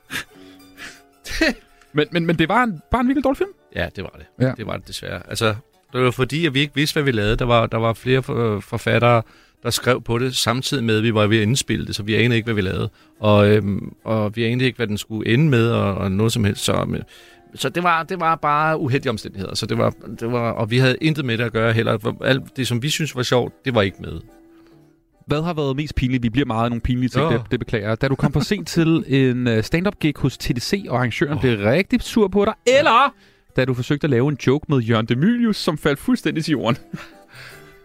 Men, 1.96 2.06
men, 2.12 2.26
men 2.26 2.38
det 2.38 2.48
var 2.48 2.62
en, 2.64 2.80
bare 2.90 3.00
en 3.00 3.06
virkelig 3.08 3.24
dårlig 3.24 3.38
film. 3.38 3.50
Ja, 3.76 3.88
det 3.96 4.04
var 4.04 4.18
det. 4.20 4.46
Ja. 4.46 4.52
Det 4.56 4.66
var 4.66 4.76
det 4.76 4.88
desværre. 4.88 5.20
Altså, 5.28 5.54
det 5.92 6.00
var 6.00 6.10
fordi, 6.10 6.46
at 6.46 6.54
vi 6.54 6.60
ikke 6.60 6.74
vidste, 6.74 6.92
hvad 6.94 7.02
vi 7.02 7.12
lavede. 7.12 7.36
Der 7.36 7.44
var, 7.44 7.66
der 7.66 7.78
var 7.78 7.92
flere 7.92 8.22
for- 8.22 8.60
forfattere, 8.60 9.22
der 9.62 9.70
skrev 9.70 10.02
på 10.02 10.18
det, 10.18 10.36
samtidig 10.36 10.84
med, 10.84 10.96
at 10.96 11.02
vi 11.02 11.14
var 11.14 11.26
ved 11.26 11.36
at 11.36 11.42
indspille 11.42 11.86
det, 11.86 11.96
så 11.96 12.02
vi 12.02 12.14
anede 12.14 12.36
ikke, 12.36 12.46
hvad 12.46 12.54
vi 12.54 12.60
lavede. 12.60 12.90
Og, 13.20 13.48
øhm, 13.48 13.92
og 14.04 14.36
vi 14.36 14.44
anede 14.44 14.64
ikke, 14.64 14.76
hvad 14.76 14.86
den 14.86 14.98
skulle 14.98 15.32
ende 15.34 15.48
med, 15.48 15.70
og, 15.70 15.94
og 15.94 16.12
noget 16.12 16.32
som 16.32 16.44
helst. 16.44 16.64
Så, 16.64 16.84
men, 16.84 17.02
så 17.54 17.68
det, 17.68 17.82
var, 17.82 18.02
det 18.02 18.20
var 18.20 18.34
bare 18.34 18.78
uheldige 18.78 19.10
omstændigheder. 19.10 19.54
Så 19.54 19.66
det 19.66 19.78
var, 19.78 19.94
det 20.20 20.32
var, 20.32 20.50
og 20.50 20.70
vi 20.70 20.78
havde 20.78 20.96
intet 21.00 21.24
med 21.24 21.38
det 21.38 21.44
at 21.44 21.52
gøre 21.52 21.72
heller. 21.72 22.14
Alt 22.24 22.56
det, 22.56 22.68
som 22.68 22.82
vi 22.82 22.90
synes 22.90 23.16
var 23.16 23.22
sjovt, 23.22 23.64
det 23.64 23.74
var 23.74 23.82
ikke 23.82 23.96
med. 24.00 24.20
Hvad 25.26 25.42
har 25.42 25.54
været 25.54 25.76
mest 25.76 25.94
pinligt? 25.94 26.22
Vi 26.22 26.30
bliver 26.30 26.46
meget 26.46 26.64
af 26.64 26.70
nogle 26.70 26.80
pinlige 26.80 27.08
ting, 27.08 27.24
Åh. 27.24 27.32
det, 27.32 27.42
det 27.50 27.58
beklager 27.58 27.88
jeg. 27.88 28.00
Da 28.00 28.08
du 28.08 28.14
kom 28.14 28.32
for 28.32 28.40
sent 28.40 28.68
til 28.68 29.04
en 29.06 29.46
øh, 29.48 29.62
stand-up 29.62 29.98
gig 30.00 30.14
hos 30.16 30.38
TDC, 30.38 30.84
og 30.88 30.96
arrangøren 30.96 31.34
oh. 31.34 31.40
blev 31.40 31.58
rigtig 31.58 32.02
sur 32.02 32.28
på 32.28 32.44
dig, 32.44 32.54
eller 32.66 33.14
da 33.56 33.64
du 33.64 33.74
forsøgte 33.74 34.04
at 34.04 34.10
lave 34.10 34.28
en 34.28 34.38
joke 34.46 34.66
med 34.68 34.78
Jørgen 34.78 35.06
Demilius, 35.06 35.56
som 35.56 35.78
faldt 35.78 35.98
fuldstændig 35.98 36.44
til 36.44 36.52
jorden. 36.52 36.76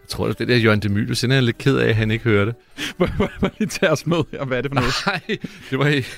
Jeg 0.06 0.10
tror, 0.10 0.32
det 0.32 0.48
der 0.48 0.56
Jørgen 0.56 0.80
Demilius, 0.80 1.20
den 1.20 1.30
er 1.30 1.34
jeg 1.34 1.42
lidt 1.42 1.58
ked 1.58 1.76
af, 1.76 1.88
at 1.88 1.94
han 1.94 2.10
ikke 2.10 2.24
hørte. 2.24 2.54
Må 2.98 3.06
må 3.18 3.48
lige 3.58 3.68
tage 3.68 3.92
os 3.92 4.06
med 4.06 4.16
her, 4.32 4.44
hvad 4.44 4.58
er 4.58 4.62
det 4.62 4.70
for 4.70 4.74
noget? 4.74 4.94
Nej, 5.06 5.38
det 5.70 5.78
var 5.78 5.86
ikke... 5.86 6.08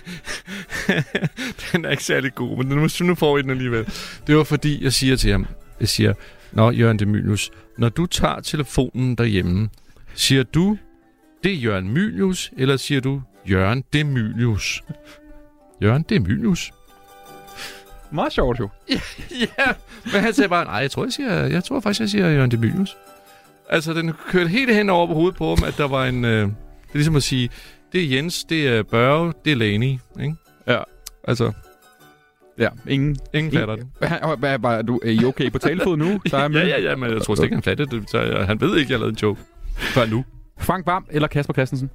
den 1.72 1.84
er 1.84 1.90
ikke 1.90 2.04
særlig 2.04 2.34
god, 2.34 2.56
men 2.56 2.66
nu, 2.66 2.88
nu 3.00 3.14
får 3.14 3.36
vi 3.36 3.42
den 3.42 3.50
alligevel. 3.50 3.88
Det 4.26 4.36
var 4.36 4.44
fordi, 4.44 4.84
jeg 4.84 4.92
siger 4.92 5.16
til 5.16 5.30
ham, 5.30 5.46
jeg 5.80 5.88
siger, 5.88 6.14
Nå, 6.52 6.70
Jørgen 6.70 6.98
Demilius, 6.98 7.50
når 7.78 7.88
du 7.88 8.06
tager 8.06 8.40
telefonen 8.40 9.14
derhjemme, 9.14 9.68
siger 10.14 10.42
du, 10.42 10.78
det 11.44 11.52
er 11.52 11.56
Jørgen 11.56 11.88
Mylius, 11.88 12.50
eller 12.56 12.76
siger 12.76 13.00
du, 13.00 13.22
Jørgen 13.50 13.84
Demilius? 13.92 14.82
Jørgen 15.82 16.04
Demilius? 16.08 16.72
Meget 18.12 18.32
sjovt 18.32 18.60
jo. 18.60 18.68
ja, 19.58 19.72
men 20.04 20.20
han 20.20 20.34
sagde 20.34 20.48
bare, 20.48 20.64
nej, 20.64 20.74
jeg 20.74 20.90
tror, 20.90 21.04
jeg, 21.04 21.12
siger, 21.12 21.46
jeg 21.46 21.64
tror 21.64 21.80
faktisk, 21.80 22.00
jeg 22.00 22.08
siger 22.08 22.30
Jørgen 22.30 22.50
Demilius. 22.50 22.96
Altså, 23.70 23.94
den 23.94 24.12
kørte 24.28 24.48
helt 24.48 24.74
hen 24.74 24.90
over 24.90 25.06
på 25.06 25.14
hovedet 25.14 25.36
på 25.36 25.54
ham, 25.54 25.64
at 25.66 25.74
der 25.78 25.88
var 25.88 26.04
en... 26.06 26.24
Øh, 26.24 26.30
det 26.42 26.48
er 26.92 26.94
ligesom 26.94 27.16
at 27.16 27.22
sige, 27.22 27.50
det 27.92 28.04
er 28.04 28.16
Jens, 28.16 28.44
det 28.44 28.68
er 28.68 28.82
Børge, 28.82 29.32
det 29.44 29.52
er 29.52 29.56
Lani, 29.56 29.98
ikke? 30.20 30.34
Ja. 30.66 30.78
Altså, 31.24 31.52
Ja, 32.58 32.68
ingen... 32.88 33.16
ingen 33.34 33.52
fatter 33.52 33.76
det. 33.76 33.86
Hvad, 34.38 34.58
er, 34.64 34.82
du, 34.82 35.00
er 35.04 35.10
I 35.10 35.24
okay 35.24 35.50
på 35.52 35.58
talefod 35.58 35.96
nu? 35.96 36.06
Der 36.30 36.38
er 36.38 36.48
Ja, 36.52 36.66
ja, 36.66 36.80
ja, 36.80 36.96
men 36.96 37.10
jeg 37.12 37.22
tror 37.22 37.34
slet 37.34 37.44
ikke, 37.44 37.56
han 37.56 37.62
fattede 37.62 37.96
det. 37.96 38.10
Så 38.10 38.20
jeg, 38.20 38.46
han 38.46 38.60
ved 38.60 38.76
ikke, 38.76 38.92
jeg 38.92 38.98
lavede 39.00 39.12
en 39.12 39.18
joke. 39.22 39.40
Før 39.76 40.06
nu. 40.06 40.24
Frank 40.58 40.86
Vam 40.86 41.06
eller 41.10 41.28
Kasper 41.28 41.52
Christensen? 41.54 41.90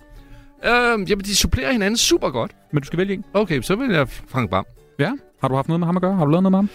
Øhm, 0.66 1.04
jamen, 1.04 1.26
de 1.26 1.36
supplerer 1.36 1.72
hinanden 1.72 1.98
super 1.98 2.30
godt. 2.30 2.52
Men 2.74 2.82
du 2.82 2.88
skal 2.88 2.98
vælge 3.00 3.14
en. 3.14 3.26
Okay, 3.34 3.62
så 3.62 3.76
vil 3.76 3.92
jeg 3.92 4.10
Frank 4.10 4.50
Bam. 4.50 4.66
Ja. 5.00 5.12
Har 5.42 5.48
du 5.48 5.56
haft 5.56 5.68
noget 5.68 5.80
med 5.80 5.86
ham 5.86 5.96
at 5.96 6.02
gøre? 6.02 6.16
Har 6.16 6.26
du 6.26 6.32
lavet 6.32 6.44
noget 6.44 6.52
med 6.52 6.58
ham? 6.58 6.70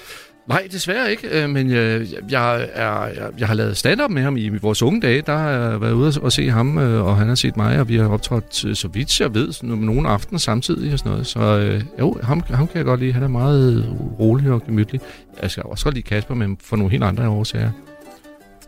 Nej, 0.48 0.68
desværre 0.72 1.10
ikke, 1.10 1.42
øh, 1.42 1.50
men 1.50 1.70
jeg, 1.70 2.06
jeg, 2.30 2.68
er, 2.72 3.06
jeg, 3.06 3.30
jeg 3.38 3.46
har 3.46 3.54
lavet 3.54 3.76
stand-up 3.76 4.10
med 4.10 4.22
ham 4.22 4.36
i 4.36 4.48
vores 4.48 4.82
unge 4.82 5.00
dage. 5.00 5.22
Der 5.22 5.36
har 5.36 5.50
jeg 5.50 5.80
været 5.80 5.92
ude 5.92 6.12
og 6.22 6.32
se 6.32 6.50
ham, 6.50 6.78
øh, 6.78 7.06
og 7.06 7.16
han 7.16 7.28
har 7.28 7.34
set 7.34 7.56
mig, 7.56 7.80
og 7.80 7.88
vi 7.88 7.96
har 7.96 8.08
optrådt, 8.08 8.64
øh, 8.64 8.74
så 8.74 8.88
vidt 8.88 9.20
jeg 9.20 9.34
ved, 9.34 9.52
nogle 9.62 10.08
aftener 10.08 10.38
samtidig 10.38 10.92
og 10.92 10.98
sådan 10.98 11.12
noget. 11.12 11.26
Så 11.26 11.40
øh, 11.40 11.82
jo, 12.00 12.18
ham, 12.22 12.42
ham 12.48 12.66
kan 12.66 12.76
jeg 12.76 12.84
godt 12.84 13.00
lide. 13.00 13.12
Han 13.12 13.22
er 13.22 13.28
meget 13.28 13.96
rolig 14.20 14.50
og 14.50 14.66
gemytlig. 14.66 15.00
Jeg 15.42 15.50
skal 15.50 15.62
også 15.62 15.84
godt 15.84 15.94
lide 15.94 16.06
Kasper, 16.06 16.34
men 16.34 16.58
for 16.60 16.76
nogle 16.76 16.90
helt 16.90 17.04
andre 17.04 17.28
årsager. 17.28 17.70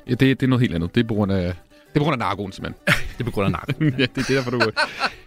Ja, 0.06 0.10
det, 0.10 0.20
det 0.20 0.42
er 0.42 0.46
noget 0.46 0.60
helt 0.60 0.74
andet. 0.74 0.94
Det 0.94 1.02
er 1.02 1.08
på 1.08 1.14
grund 1.14 1.32
af, 1.32 1.42
det 1.42 1.94
er 1.94 2.00
på 2.00 2.04
grund 2.04 2.12
af 2.12 2.18
narkoen, 2.18 2.52
simpelthen. 2.52 2.80
Det 3.18 3.20
er 3.20 3.24
på 3.24 3.30
grund 3.30 3.46
af 3.46 3.52
narko. 3.52 3.84
ja, 4.00 4.06
det 4.14 4.30
er 4.30 4.34
derfor, 4.34 4.50
du... 4.50 4.60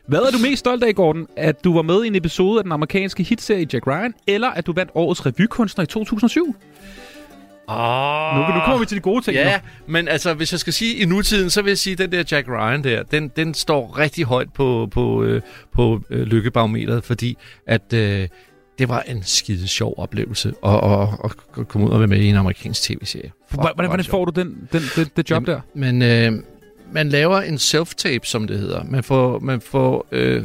Hvad 0.07 0.19
er 0.19 0.31
du 0.31 0.37
mest 0.37 0.59
stolt 0.59 0.83
af, 0.83 0.95
Gordon? 0.95 1.27
At 1.37 1.63
du 1.63 1.73
var 1.73 1.81
med 1.81 2.03
i 2.03 2.07
en 2.07 2.15
episode 2.15 2.57
af 2.57 2.63
den 2.63 2.71
amerikanske 2.71 3.23
hitserie 3.23 3.67
Jack 3.73 3.87
Ryan, 3.87 4.13
eller 4.27 4.47
at 4.47 4.65
du 4.67 4.73
vandt 4.73 4.91
årets 4.95 5.25
revykunstner 5.25 5.83
i 5.83 5.87
2007? 5.87 6.55
Oh. 7.67 8.35
Nu, 8.35 8.55
nu 8.55 8.61
kommer 8.65 8.79
vi 8.79 8.85
til 8.85 8.97
de 8.97 9.01
gode 9.01 9.21
ting. 9.21 9.35
Ja, 9.35 9.57
nu. 9.57 9.93
men 9.93 10.07
altså, 10.07 10.33
hvis 10.33 10.51
jeg 10.51 10.59
skal 10.59 10.73
sige 10.73 10.95
i 10.95 11.05
nutiden, 11.05 11.49
så 11.49 11.61
vil 11.61 11.69
jeg 11.69 11.77
sige, 11.77 11.93
at 11.93 11.99
den 11.99 12.11
der 12.11 12.23
Jack 12.31 12.47
Ryan 12.47 12.83
der, 12.83 13.03
den, 13.03 13.27
den 13.27 13.53
står 13.53 13.97
rigtig 13.99 14.25
højt 14.25 14.53
på, 14.53 14.87
på, 14.91 15.23
øh, 15.23 15.41
på 15.73 16.01
øh, 16.09 16.21
lykkebarometeret, 16.21 17.03
fordi 17.03 17.37
at 17.67 17.93
øh, 17.93 18.27
det 18.79 18.89
var 18.89 19.01
en 19.01 19.23
skide 19.23 19.67
sjov 19.67 19.93
oplevelse 19.97 20.53
at, 20.65 20.73
at, 20.73 21.07
at, 21.23 21.31
at 21.57 21.67
komme 21.67 21.87
ud 21.87 21.91
og 21.91 21.99
være 21.99 22.07
med 22.07 22.17
i 22.17 22.27
en 22.27 22.35
amerikansk 22.35 22.81
tv-serie. 22.81 23.31
Hvordan, 23.49 23.75
hvor 23.75 23.85
hvordan 23.85 24.05
får 24.05 24.25
du 24.25 24.41
den, 24.41 24.67
den, 24.71 24.81
det, 24.95 25.17
det 25.17 25.29
job 25.29 25.45
der? 25.45 25.59
Men 25.75 26.01
øh, 26.01 26.31
man 26.93 27.09
laver 27.09 27.41
en 27.41 27.55
self-tape, 27.55 28.25
som 28.25 28.47
det 28.47 28.59
hedder. 28.59 28.83
Man 28.83 29.03
får, 29.03 29.39
man 29.39 29.61
får 29.61 30.07
øh, 30.11 30.43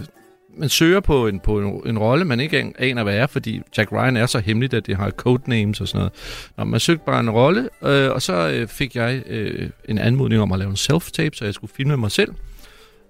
man 0.59 0.69
søger 0.69 1.01
på 1.01 1.27
en, 1.27 1.41
på 1.41 1.59
en, 1.61 1.83
en 1.87 1.99
rolle, 1.99 2.25
man 2.25 2.41
ikke 2.41 2.73
aner, 2.79 3.03
hvad 3.03 3.17
er, 3.17 3.27
fordi 3.27 3.61
Jack 3.77 3.93
Ryan 3.93 4.17
er 4.17 4.27
så 4.27 4.39
hemmelig, 4.39 4.75
at 4.75 4.87
det 4.87 4.97
har 4.97 5.11
codenames 5.11 5.81
og 5.81 5.89
sådan 5.89 5.99
noget. 5.99 6.13
Nå, 6.57 6.65
man 6.65 6.81
søgte 6.81 7.05
bare 7.07 7.21
en 7.21 7.31
rolle, 7.31 7.69
øh, 7.83 8.11
og 8.11 8.23
så 8.23 8.49
øh, 8.49 8.69
fik 8.69 8.97
jeg 8.97 9.23
øh, 9.27 9.71
en 9.89 9.99
anmodning 9.99 10.43
om 10.43 10.53
at 10.53 10.59
lave 10.59 10.71
en 10.71 10.77
self-tape, 10.77 11.35
så 11.35 11.45
jeg 11.45 11.55
skulle 11.55 11.73
filme 11.77 11.97
mig 11.97 12.11
selv. 12.11 12.35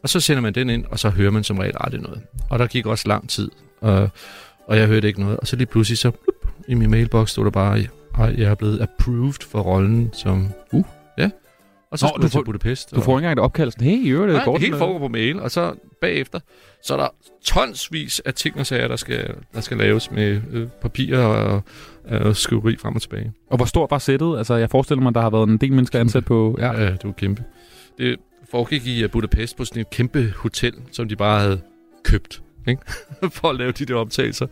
Og 0.03 0.09
så 0.09 0.20
sender 0.20 0.41
man 0.41 0.55
den 0.55 0.70
ind, 0.70 0.84
og 0.84 0.99
så 0.99 1.11
hører 1.11 1.30
man 1.30 1.45
som 1.45 1.59
regel 1.59 1.74
aldrig 1.80 2.01
noget. 2.01 2.20
Og 2.51 2.59
der 2.59 2.66
gik 2.66 2.86
også 2.86 3.09
lang 3.09 3.28
tid, 3.28 3.51
og, 3.80 4.11
og 4.66 4.78
jeg 4.78 4.86
hørte 4.86 5.09
ikke 5.09 5.20
noget. 5.20 5.36
Og 5.36 5.47
så 5.47 5.57
lige 5.57 5.66
pludselig, 5.66 5.99
så 5.99 6.11
blup, 6.11 6.53
i 6.68 6.74
min 6.74 6.91
mailbox 6.91 7.30
stod 7.30 7.45
der 7.45 7.51
bare, 7.51 7.78
at 8.18 8.39
jeg 8.39 8.51
er 8.51 8.55
blevet 8.55 8.80
approved 8.80 9.49
for 9.51 9.61
rollen 9.61 10.11
som... 10.12 10.49
Uh. 10.72 10.97
Og 11.91 11.99
så 11.99 12.07
Nå, 12.07 12.09
skulle 12.09 12.22
du 12.22 12.24
jeg 12.24 12.30
til 12.30 12.39
får- 12.39 12.43
Budapest. 12.45 12.91
Du 12.95 13.01
får 13.01 13.12
ikke 13.12 13.16
engang 13.18 13.32
et 13.32 13.39
opkald 13.45 13.70
sådan, 13.70 13.86
hey, 13.86 13.97
i 14.05 14.09
øvrigt, 14.09 14.32
Nej, 14.32 14.45
Gordon, 14.45 14.55
det 14.61 14.66
hele 14.66 14.76
øh, 14.76 14.78
foregår 14.78 14.99
på 14.99 15.09
mail, 15.09 15.41
og 15.41 15.51
så 15.51 15.74
bagefter, 16.01 16.41
så 16.84 16.95
er 16.95 16.99
der 16.99 17.09
tonsvis 17.45 18.20
af 18.24 18.34
ting 18.34 18.57
og 18.57 18.66
sager, 18.66 18.89
der 18.89 18.97
skal, 18.97 19.34
der 19.55 19.61
skal 19.61 19.76
laves 19.76 20.11
med 20.11 20.41
øh, 20.53 20.68
papir 20.82 21.18
og, 21.18 21.62
og 22.05 22.36
skriveri 22.36 22.76
frem 22.76 22.95
og 22.97 23.03
tilbage. 23.03 23.32
Og 23.51 23.57
hvor 23.57 23.66
stort 23.66 23.91
var 23.91 23.99
sættet? 23.99 24.39
Altså, 24.39 24.55
jeg 24.55 24.70
forestiller 24.70 25.03
mig, 25.03 25.14
der 25.14 25.20
har 25.20 25.30
været 25.30 25.49
en 25.49 25.59
del 25.59 25.72
mennesker 25.72 26.01
ansat 26.01 26.24
på... 26.24 26.57
Ja. 26.61 26.72
Ja, 26.82 26.91
det 26.91 27.05
var 27.05 27.12
kæmpe. 27.12 27.45
Det 27.99 28.16
foregik 28.51 28.86
i 28.86 29.03
øh, 29.05 29.11
Budapest 29.11 29.57
på 29.57 29.64
sådan 29.64 29.80
et 29.80 29.91
kæmpe 29.91 30.32
hotel, 30.36 30.74
som 30.93 31.09
de 31.09 31.16
bare 31.16 31.41
havde 31.41 31.61
købt, 32.05 32.43
ikke? 32.68 32.82
for 33.36 33.49
at 33.51 33.57
lave 33.57 33.72
de 33.72 33.84
der 33.84 33.95
optagelser. 33.95 34.47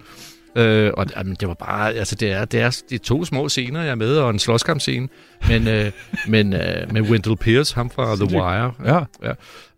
Øh, 0.57 0.93
og 0.97 1.07
jamen, 1.17 1.37
det 1.41 1.49
var 1.49 1.55
bare, 1.55 1.93
altså 1.93 2.15
det 2.15 2.33
er, 2.33 2.45
det, 2.45 2.61
er, 2.61 2.83
det 2.91 3.01
er 3.01 3.05
to 3.05 3.25
små 3.25 3.49
scener, 3.49 3.83
jeg 3.83 3.91
er 3.91 3.95
med, 3.95 4.17
og 4.17 4.31
en 4.31 4.39
slåskampscene. 4.39 5.09
Men, 5.49 5.69
øh, 5.69 5.93
men 6.29 6.53
øh, 6.53 6.93
med 6.93 7.03
Wendell 7.03 7.37
Pierce, 7.37 7.75
ham 7.75 7.91
fra 7.91 8.17
The 8.17 8.37
Wire. 8.37 8.73
Ja. 8.85 9.05
ja. 9.23 9.33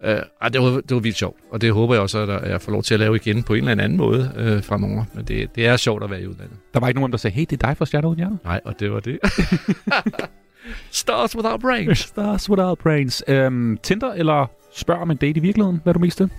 Øh, 0.04 0.22
ej, 0.42 0.48
det, 0.48 0.60
var, 0.60 0.68
det 0.68 0.94
var 0.94 1.00
vildt 1.00 1.16
sjovt, 1.16 1.36
og 1.52 1.60
det 1.60 1.72
håber 1.72 1.94
jeg 1.94 2.02
også, 2.02 2.18
at 2.18 2.50
jeg 2.50 2.60
får 2.60 2.72
lov 2.72 2.82
til 2.82 2.94
at 2.94 3.00
lave 3.00 3.16
igen 3.16 3.42
på 3.42 3.54
en 3.54 3.68
eller 3.68 3.84
anden 3.84 3.98
måde 3.98 4.32
øh, 4.36 4.62
fremover. 4.62 5.04
Men 5.14 5.24
det, 5.24 5.56
det 5.56 5.66
er 5.66 5.76
sjovt 5.76 6.04
at 6.04 6.10
være 6.10 6.22
i 6.22 6.26
udlandet. 6.26 6.56
Der 6.74 6.80
var 6.80 6.88
ikke 6.88 7.00
nogen, 7.00 7.12
der 7.12 7.18
sagde, 7.18 7.34
hey, 7.34 7.46
det 7.50 7.62
er 7.62 7.66
dig 7.66 7.76
fra 7.76 7.86
Shadow 7.86 8.10
Uden. 8.10 8.40
Nej, 8.44 8.60
og 8.64 8.80
det 8.80 8.92
var 8.92 9.00
det. 9.00 9.18
Stars 10.90 11.36
without 11.36 11.60
brains. 11.60 11.98
Stars 11.98 12.50
without 12.50 12.78
brains. 12.78 13.24
Øhm, 13.28 13.78
Tinder 13.82 14.12
eller 14.12 14.46
spørg 14.76 14.98
om 14.98 15.10
en 15.10 15.16
date 15.16 15.38
i 15.38 15.42
virkeligheden? 15.42 15.80
Hvad 15.82 15.90
er 15.90 15.94
du 15.94 16.00
mest 16.00 16.16
til? 16.16 16.30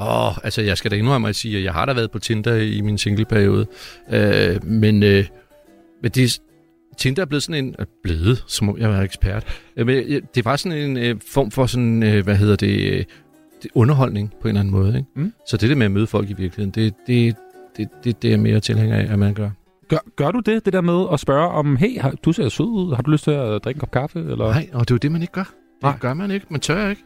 Åh, 0.00 0.26
oh, 0.26 0.36
altså 0.44 0.62
jeg 0.62 0.78
skal 0.78 0.90
da 0.90 0.96
indrømme 0.96 1.28
at 1.28 1.36
sige, 1.36 1.58
at 1.58 1.64
jeg 1.64 1.72
har 1.72 1.86
da 1.86 1.92
været 1.92 2.10
på 2.10 2.18
Tinder 2.18 2.54
i 2.56 2.80
min 2.80 2.98
singleperiode. 2.98 3.66
Øh, 4.12 4.64
men, 4.64 5.02
øh, 5.02 5.24
men 6.02 6.10
det, 6.10 6.40
Tinder 6.98 7.22
er 7.22 7.26
blevet 7.26 7.42
sådan 7.42 7.64
en... 7.64 7.74
øh, 7.78 7.86
Blevet, 8.02 8.44
som 8.46 8.68
om 8.68 8.78
jeg 8.78 8.90
var 8.90 9.00
ekspert. 9.02 9.46
Øh, 9.76 9.86
men 9.86 9.96
øh, 9.96 10.22
det 10.34 10.44
var 10.44 10.56
sådan 10.56 10.78
en 10.78 10.96
øh, 10.96 11.16
form 11.26 11.50
for 11.50 11.66
sådan, 11.66 12.02
øh, 12.02 12.24
hvad 12.24 12.36
hedder 12.36 12.56
det, 12.56 12.92
øh, 12.92 13.04
det, 13.62 13.70
underholdning 13.74 14.32
på 14.40 14.48
en 14.48 14.48
eller 14.48 14.60
anden 14.60 14.72
måde. 14.74 14.96
Ikke? 14.96 15.08
Mm. 15.16 15.32
Så 15.46 15.56
det 15.56 15.70
der 15.70 15.76
med 15.76 15.86
at 15.86 15.92
møde 15.92 16.06
folk 16.06 16.30
i 16.30 16.32
virkeligheden, 16.32 16.70
det, 16.70 16.94
det, 17.06 17.36
det, 17.76 17.88
det, 18.04 18.22
det 18.22 18.32
er 18.32 18.36
mere 18.36 18.60
tilhænger 18.60 18.96
af, 18.96 19.12
at 19.12 19.18
man 19.18 19.34
gør. 19.34 19.50
Gør, 19.88 19.98
gør 20.16 20.30
du 20.30 20.40
det, 20.40 20.64
det 20.64 20.72
der 20.72 20.80
med 20.80 21.06
at 21.12 21.20
spørge 21.20 21.48
om, 21.48 21.76
hey, 21.76 22.00
har, 22.00 22.10
du 22.10 22.32
ser 22.32 22.48
sød 22.48 22.66
ud, 22.66 22.94
har 22.94 23.02
du 23.02 23.10
lyst 23.10 23.24
til 23.24 23.30
at 23.30 23.64
drikke 23.64 23.78
en 23.78 23.80
kop 23.80 23.90
kaffe? 23.90 24.18
Eller? 24.18 24.36
Nej, 24.36 24.68
og 24.72 24.80
det 24.80 24.90
er 24.90 24.94
jo 24.94 24.98
det, 24.98 25.12
man 25.12 25.22
ikke 25.22 25.32
gør. 25.32 25.42
Det 25.42 25.82
Nej. 25.82 25.98
gør 26.00 26.14
man 26.14 26.30
ikke. 26.30 26.46
Man 26.50 26.60
tør 26.60 26.88
ikke. 26.88 27.02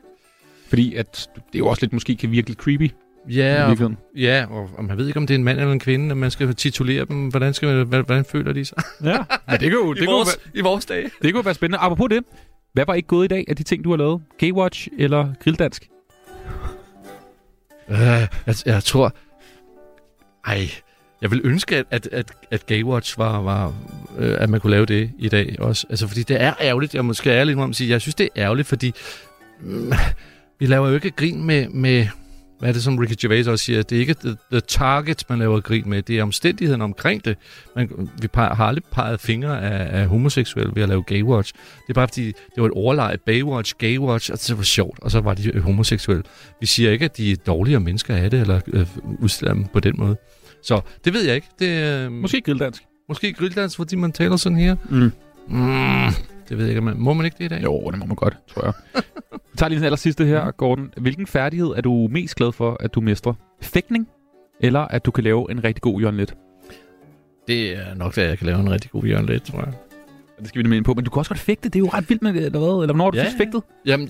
Fordi 0.72 0.94
at 0.94 1.28
det 1.34 1.54
er 1.54 1.58
jo 1.58 1.66
også 1.66 1.82
lidt 1.82 1.92
måske 1.92 2.16
kan 2.16 2.30
virke 2.30 2.48
lidt 2.48 2.58
creepy 2.58 2.82
i 2.82 2.92
Ja, 3.28 3.70
og, 3.70 3.92
ja 4.16 4.46
og, 4.50 4.70
og 4.78 4.84
man 4.84 4.98
ved 4.98 5.06
ikke, 5.06 5.16
om 5.16 5.26
det 5.26 5.34
er 5.34 5.38
en 5.38 5.44
mand 5.44 5.58
eller 5.58 5.72
en 5.72 5.78
kvinde, 5.78 6.12
og 6.12 6.16
man 6.16 6.30
skal 6.30 6.54
titulere 6.54 7.04
dem. 7.04 7.28
Hvordan, 7.28 7.54
skal 7.54 7.68
man, 7.68 7.86
hvordan, 7.86 8.24
føler 8.24 8.52
de 8.52 8.64
sig? 8.64 8.78
Ja, 9.04 9.16
men 9.48 9.60
det 9.60 9.60
kan 9.60 9.72
jo, 9.72 9.92
I, 9.92 9.94
det 9.94 10.06
kunne, 10.06 10.16
vores, 10.16 10.38
være, 10.44 10.52
I 10.54 10.60
vores 10.60 10.86
dage. 10.86 11.10
det 11.22 11.34
kunne 11.34 11.44
være 11.44 11.54
spændende. 11.54 11.78
Apropos 11.78 12.08
det, 12.10 12.24
hvad 12.72 12.84
var 12.86 12.94
ikke 12.94 13.06
gået 13.06 13.24
i 13.24 13.28
dag 13.28 13.44
af 13.48 13.56
de 13.56 13.62
ting, 13.62 13.84
du 13.84 13.90
har 13.90 13.96
lavet? 13.96 14.22
Gaywatch 14.38 14.88
eller 14.98 15.34
grilldansk? 15.44 15.88
Øh, 17.88 17.98
jeg, 18.00 18.28
jeg 18.66 18.84
tror... 18.84 19.14
Ej, 20.46 20.68
jeg 21.22 21.30
vil 21.30 21.40
ønske, 21.44 21.76
at, 21.76 21.86
at, 21.90 22.08
at, 22.12 22.32
at 22.50 22.66
Gaywatch 22.66 23.18
var, 23.18 23.40
var 23.40 23.74
øh, 24.18 24.42
at 24.42 24.50
man 24.50 24.60
kunne 24.60 24.70
lave 24.70 24.86
det 24.86 25.10
i 25.18 25.28
dag 25.28 25.56
også. 25.58 25.86
Altså, 25.90 26.08
fordi 26.08 26.22
det 26.22 26.40
er 26.42 26.54
ærgerligt. 26.60 26.94
Jeg 26.94 27.04
måske 27.04 27.30
ærligt 27.30 27.58
om 27.58 27.70
at 27.70 27.76
sige, 27.76 27.90
jeg 27.90 28.00
synes, 28.00 28.14
det 28.14 28.24
er 28.24 28.42
ærgerligt, 28.42 28.68
fordi 28.68 28.94
mm, 29.60 29.92
vi 30.62 30.66
laver 30.66 30.88
jo 30.88 30.94
ikke 30.94 31.10
grin 31.10 31.44
med, 31.44 31.68
med, 31.68 32.06
hvad 32.58 32.68
er 32.68 32.72
det, 32.72 32.82
som 32.82 32.98
Ricky 32.98 33.14
Gervais 33.20 33.46
også 33.46 33.64
siger, 33.64 33.82
det 33.82 33.96
er 33.96 34.00
ikke 34.00 34.14
the, 34.14 34.36
the 34.52 34.60
target, 34.60 35.24
man 35.28 35.38
laver 35.38 35.60
grin 35.60 35.82
med, 35.86 36.02
det 36.02 36.18
er 36.18 36.22
omstændigheden 36.22 36.82
omkring 36.82 37.24
det. 37.24 37.36
Man, 37.76 38.08
vi 38.20 38.28
peger, 38.28 38.54
har 38.54 38.66
aldrig 38.66 38.84
peget 38.92 39.20
fingre 39.20 39.62
af, 39.62 40.00
af 40.00 40.06
homoseksuelle 40.06 40.72
ved 40.74 40.82
at 40.82 40.88
lave 40.88 41.02
Gaywatch. 41.02 41.52
Det 41.54 41.88
er 41.88 41.94
bare 41.94 42.08
fordi, 42.08 42.26
det 42.26 42.34
var 42.56 42.66
et 42.66 42.72
overleje, 42.72 43.16
Baywatch, 43.26 43.74
Gaywatch, 43.78 44.32
og 44.32 44.38
det 44.48 44.56
var 44.56 44.62
sjovt, 44.62 44.98
og 45.00 45.10
så 45.10 45.20
var 45.20 45.34
de 45.34 45.60
homoseksuelle. 45.60 46.22
Vi 46.60 46.66
siger 46.66 46.90
ikke, 46.90 47.04
at 47.04 47.16
de 47.16 47.32
er 47.32 47.36
dårligere 47.36 47.80
mennesker 47.80 48.16
af 48.16 48.30
det, 48.30 48.40
eller 48.40 48.60
øh, 48.72 48.86
udstiller 49.20 49.54
dem 49.54 49.64
på 49.72 49.80
den 49.80 49.94
måde. 49.98 50.16
Så 50.64 50.80
det 51.04 51.14
ved 51.14 51.24
jeg 51.24 51.34
ikke. 51.34 51.48
Det, 51.58 52.04
øh, 52.04 52.12
Måske 52.12 52.40
grilldansk. 52.40 52.82
måske 53.08 53.32
grilldans, 53.32 53.76
fordi 53.76 53.96
man 53.96 54.12
taler 54.12 54.36
sådan 54.36 54.58
her. 54.58 54.76
Mm. 54.90 55.12
Mm, 55.48 56.14
det 56.48 56.58
ved 56.58 56.64
jeg 56.64 56.68
ikke, 56.70 56.80
man, 56.80 56.94
må 56.98 57.12
man 57.12 57.24
ikke 57.24 57.36
det 57.38 57.44
i 57.44 57.48
dag? 57.48 57.62
Jo, 57.62 57.90
det 57.90 57.98
må 57.98 58.06
man 58.06 58.16
godt, 58.16 58.36
tror 58.54 58.64
jeg. 58.64 58.72
Vi 59.52 59.56
tager 59.56 59.68
lige 59.68 59.78
den 59.78 59.84
aller 59.84 59.96
sidste 59.96 60.24
her, 60.24 60.50
Gordon. 60.50 60.92
Hvilken 60.96 61.26
færdighed 61.26 61.68
er 61.68 61.80
du 61.80 62.08
mest 62.10 62.34
glad 62.34 62.52
for, 62.52 62.76
at 62.80 62.94
du 62.94 63.00
mestrer? 63.00 63.34
Fægtning? 63.62 64.08
Eller 64.60 64.80
at 64.80 65.06
du 65.06 65.10
kan 65.10 65.24
lave 65.24 65.50
en 65.50 65.64
rigtig 65.64 65.82
god 65.82 66.00
Jørgen 66.00 66.16
Let? 66.16 66.34
Det 67.48 67.76
er 67.76 67.94
nok, 67.94 68.18
at 68.18 68.28
jeg 68.28 68.38
kan 68.38 68.46
lave 68.46 68.60
en 68.60 68.70
rigtig 68.70 68.90
god 68.90 69.04
Jørgen 69.04 69.26
Let, 69.26 69.42
tror 69.42 69.58
jeg. 69.58 69.72
Det 70.38 70.48
skal 70.48 70.58
vi 70.58 70.62
nemlig 70.62 70.76
ind 70.76 70.84
på. 70.84 70.94
Men 70.94 71.04
du 71.04 71.10
kan 71.10 71.18
også 71.18 71.28
godt 71.30 71.38
fægte. 71.38 71.68
Det 71.68 71.76
er 71.76 71.80
jo 71.80 71.88
ret 71.88 72.08
vildt 72.10 72.22
med 72.22 72.32
det, 72.32 72.44
eller 72.44 72.58
hvad? 72.58 72.68
Eller 72.68 72.86
hvornår 72.86 73.04
har 73.04 73.10
du 73.10 73.16
Ja, 73.16 73.32
fægtet? 73.38 73.62
Jamen, 73.86 74.08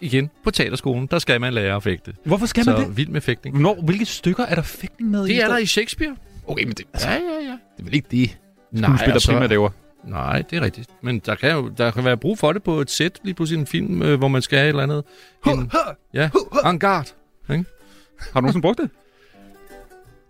igen, 0.00 0.30
på 0.44 0.50
teaterskolen, 0.50 1.06
der 1.10 1.18
skal 1.18 1.40
man 1.40 1.54
lære 1.54 1.76
at 1.76 1.82
fægte. 1.82 2.12
Hvorfor 2.24 2.46
skal 2.46 2.64
så 2.64 2.70
man 2.72 2.80
det? 2.88 2.96
vild 2.96 3.08
med 3.08 3.20
fægtning. 3.20 3.56
Hvornår, 3.56 3.82
hvilke 3.82 4.04
stykker 4.04 4.44
er 4.44 4.54
der 4.54 4.62
fægtning 4.62 5.10
med 5.10 5.26
i? 5.26 5.28
Det 5.28 5.42
er 5.42 5.48
der 5.48 5.58
i 5.58 5.66
Shakespeare. 5.66 6.16
Okay, 6.46 6.64
men 6.64 6.72
det, 6.74 6.84
altså, 6.94 7.08
Ja, 7.08 7.14
ja, 7.14 7.20
ja. 7.20 7.50
det 7.76 7.80
er 7.80 7.84
vel 7.84 7.94
ikke 7.94 8.08
det, 8.10 8.38
Nej, 8.72 8.88
skuespiller 8.88 9.12
altså- 9.14 9.32
primært 9.32 9.50
laver. 9.50 9.70
Nej, 10.06 10.42
det 10.50 10.56
er 10.56 10.60
rigtigt. 10.62 10.90
Men 11.02 11.18
der 11.18 11.34
kan 11.34 11.52
jo 11.52 11.68
der 11.68 11.90
kan 11.90 12.04
være 12.04 12.16
brug 12.16 12.38
for 12.38 12.52
det 12.52 12.62
på 12.62 12.80
et 12.80 12.90
sæt, 12.90 13.20
lige 13.22 13.34
på 13.34 13.46
sin 13.46 13.66
film, 13.66 14.02
øh, 14.02 14.18
hvor 14.18 14.28
man 14.28 14.42
skal 14.42 14.58
have 14.58 14.66
et 14.66 14.68
eller 14.68 14.82
andet. 14.82 15.04
En, 15.46 15.70
ja, 16.14 16.30
en 16.70 16.78
guard. 16.78 17.14
Ikke? 17.50 17.64
Har 18.18 18.40
du 18.40 18.40
nogensinde 18.40 18.62
brugt 18.62 18.78
det? 18.78 18.90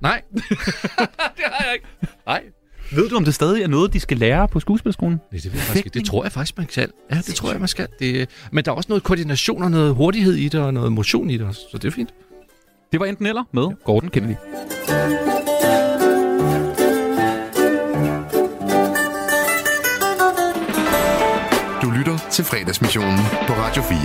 Nej. 0.00 0.22
det 0.32 1.44
har 1.44 1.64
jeg 1.64 1.74
ikke. 1.74 1.86
Nej. 2.26 2.42
Ved 2.92 3.08
du, 3.08 3.16
om 3.16 3.24
det 3.24 3.34
stadig 3.34 3.62
er 3.62 3.68
noget, 3.68 3.92
de 3.92 4.00
skal 4.00 4.16
lære 4.16 4.48
på 4.48 4.60
skuespilskolen? 4.60 5.20
Nej, 5.32 5.40
det, 5.40 5.44
ved 5.44 5.52
jeg 5.52 5.60
faktisk, 5.60 5.86
ikke. 5.86 5.98
det 5.98 6.06
tror 6.06 6.22
jeg 6.24 6.32
faktisk, 6.32 6.58
man 6.58 6.68
skal. 6.68 6.90
Ja, 7.10 7.16
det 7.26 7.34
tror 7.34 7.50
jeg, 7.50 7.58
man 7.58 7.68
skal. 7.68 7.88
Det, 7.98 8.28
men 8.52 8.64
der 8.64 8.70
er 8.70 8.76
også 8.76 8.88
noget 8.88 9.02
koordination 9.02 9.62
og 9.62 9.70
noget 9.70 9.94
hurtighed 9.94 10.34
i 10.34 10.48
det, 10.48 10.60
og 10.60 10.74
noget 10.74 10.92
motion 10.92 11.30
i 11.30 11.36
det 11.36 11.46
også, 11.46 11.60
så 11.70 11.78
det 11.78 11.88
er 11.88 11.92
fint. 11.92 12.14
Det 12.92 13.00
var 13.00 13.06
enten 13.06 13.26
eller 13.26 13.44
med 13.52 13.84
Gordon 13.84 14.10
Kennedy. 14.10 14.34
Til 22.36 22.44
fredagsmissionen 22.44 23.18
på 23.46 23.52
Radio 23.52 23.82
4. 23.82 23.98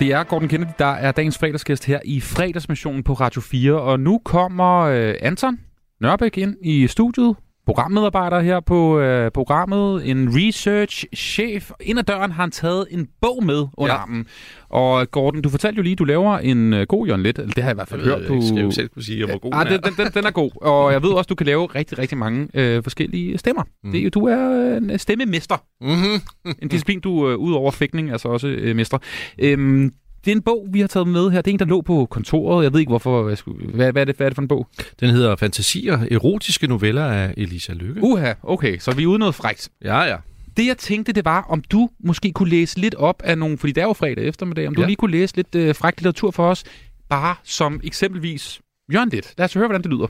Det 0.00 0.12
er 0.12 0.24
Gordon 0.24 0.48
Kennedy, 0.48 0.70
der 0.78 0.92
er 0.92 1.12
dagens 1.12 1.38
fredagsgæst 1.38 1.84
her 1.84 2.00
i 2.04 2.20
fredagsmissionen 2.20 3.02
på 3.02 3.12
Radio 3.12 3.40
4. 3.40 3.80
Og 3.80 4.00
nu 4.00 4.20
kommer 4.24 4.80
øh, 4.80 5.14
Anton 5.22 5.58
Nørbæk 6.00 6.38
ind 6.38 6.56
i 6.62 6.86
studiet 6.86 7.36
programmedarbejder 7.66 8.40
her 8.40 8.60
på 8.60 8.98
øh, 9.00 9.30
programmet, 9.30 10.10
en 10.10 10.28
research-chef. 10.36 11.70
Ind 11.80 11.98
ad 11.98 12.04
døren 12.04 12.30
har 12.32 12.42
han 12.42 12.50
taget 12.50 12.86
en 12.90 13.08
bog 13.20 13.44
med 13.44 13.66
under 13.76 13.94
Ja. 13.94 14.00
armen. 14.00 14.26
Og 14.68 15.10
Gordon, 15.10 15.42
du 15.42 15.48
fortalte 15.48 15.76
jo 15.76 15.82
lige, 15.82 15.96
du 15.96 16.04
laver 16.04 16.38
en 16.38 16.72
øh, 16.72 16.86
god 16.86 17.06
Jørgen 17.06 17.22
Let. 17.22 17.36
Det 17.36 17.54
har 17.56 17.62
jeg 17.62 17.70
i 17.70 17.74
hvert 17.74 17.88
fald 17.88 18.00
Jeg 18.00 18.06
ved, 18.08 18.14
hørt. 18.14 18.20
jeg 18.22 18.28
Du... 18.28 18.34
ikke 18.34 18.46
skal 18.46 18.60
jo 18.62 18.70
selv 18.70 18.88
kunne 18.88 19.02
sige, 19.02 19.20
jeg 19.20 19.28
var 19.28 19.38
god 19.38 19.50
Ah, 19.54 19.70
den, 19.70 19.80
den, 19.82 19.92
den, 20.04 20.12
den 20.14 20.24
er 20.26 20.30
god, 20.30 20.50
og 20.62 20.92
jeg 20.92 21.02
ved 21.02 21.10
også, 21.10 21.28
du 21.28 21.34
kan 21.34 21.46
lave 21.46 21.66
rigtig, 21.66 21.98
rigtig 21.98 22.18
mange 22.18 22.48
øh, 22.54 22.82
forskellige 22.82 23.38
stemmer. 23.38 23.62
Mm. 23.84 23.90
Det, 23.92 24.00
er 24.00 24.04
jo- 24.04 24.10
du 24.10 24.26
er 24.26 24.76
en 24.76 24.98
stemmemester. 24.98 25.56
Mm-hmm. 25.80 26.54
En 26.62 26.68
disciplin, 26.68 27.00
du 27.00 27.30
øh, 27.30 27.36
ud 27.36 27.52
over 27.52 27.70
fægtning, 27.70 28.10
altså 28.10 28.28
også 28.28 28.48
øh, 28.48 28.76
mester. 28.76 28.98
Øhm, 29.38 29.92
det 30.24 30.30
er 30.30 30.36
en 30.36 30.42
bog, 30.42 30.66
vi 30.72 30.80
har 30.80 30.86
taget 30.86 31.08
med 31.08 31.30
her. 31.30 31.42
Det 31.42 31.50
er 31.50 31.52
en, 31.52 31.58
der 31.58 31.64
lå 31.64 31.80
på 31.80 32.06
kontoret. 32.10 32.64
Jeg 32.64 32.72
ved 32.72 32.80
ikke, 32.80 32.90
hvorfor. 32.90 33.28
Jeg 33.28 33.38
skulle... 33.38 33.66
hvad, 33.74 33.92
hvad, 33.92 34.02
er 34.02 34.04
det, 34.04 34.16
hvad 34.16 34.26
er 34.26 34.30
det 34.30 34.34
for 34.34 34.42
en 34.42 34.48
bog? 34.48 34.68
Den 35.00 35.10
hedder 35.10 35.36
Fantasier, 35.36 36.06
erotiske 36.10 36.66
noveller 36.66 37.04
af 37.04 37.34
Elisa 37.36 37.72
Lykke. 37.72 38.00
Uha, 38.02 38.32
okay, 38.42 38.78
så 38.78 38.94
vi 38.94 39.02
er 39.02 39.06
ude 39.06 39.18
noget 39.18 39.34
frækt. 39.34 39.68
Ja, 39.84 40.00
ja. 40.02 40.16
Det, 40.56 40.66
jeg 40.66 40.78
tænkte, 40.78 41.12
det 41.12 41.24
var, 41.24 41.42
om 41.48 41.60
du 41.62 41.90
måske 42.04 42.32
kunne 42.32 42.48
læse 42.50 42.78
lidt 42.80 42.94
op 42.94 43.22
af 43.24 43.38
nogle... 43.38 43.58
Fordi 43.58 43.72
det 43.72 43.80
er 43.80 43.86
jo 43.86 43.92
fredag 43.92 44.24
eftermiddag. 44.24 44.68
Om 44.68 44.74
du 44.74 44.80
Ja. 44.80 44.86
lige 44.86 44.96
kunne 44.96 45.10
læse 45.10 45.36
lidt 45.36 45.54
øh, 45.54 45.74
frækt 45.74 45.98
litteratur 46.00 46.30
for 46.30 46.48
os. 46.50 46.64
Bare 47.08 47.36
som 47.44 47.80
eksempelvis 47.84 48.60
Jørgen 48.92 49.08
Lidt. 49.08 49.34
Lad 49.38 49.44
os 49.44 49.54
høre, 49.54 49.66
hvordan 49.66 49.82
det 49.82 49.90
lyder. 49.90 50.06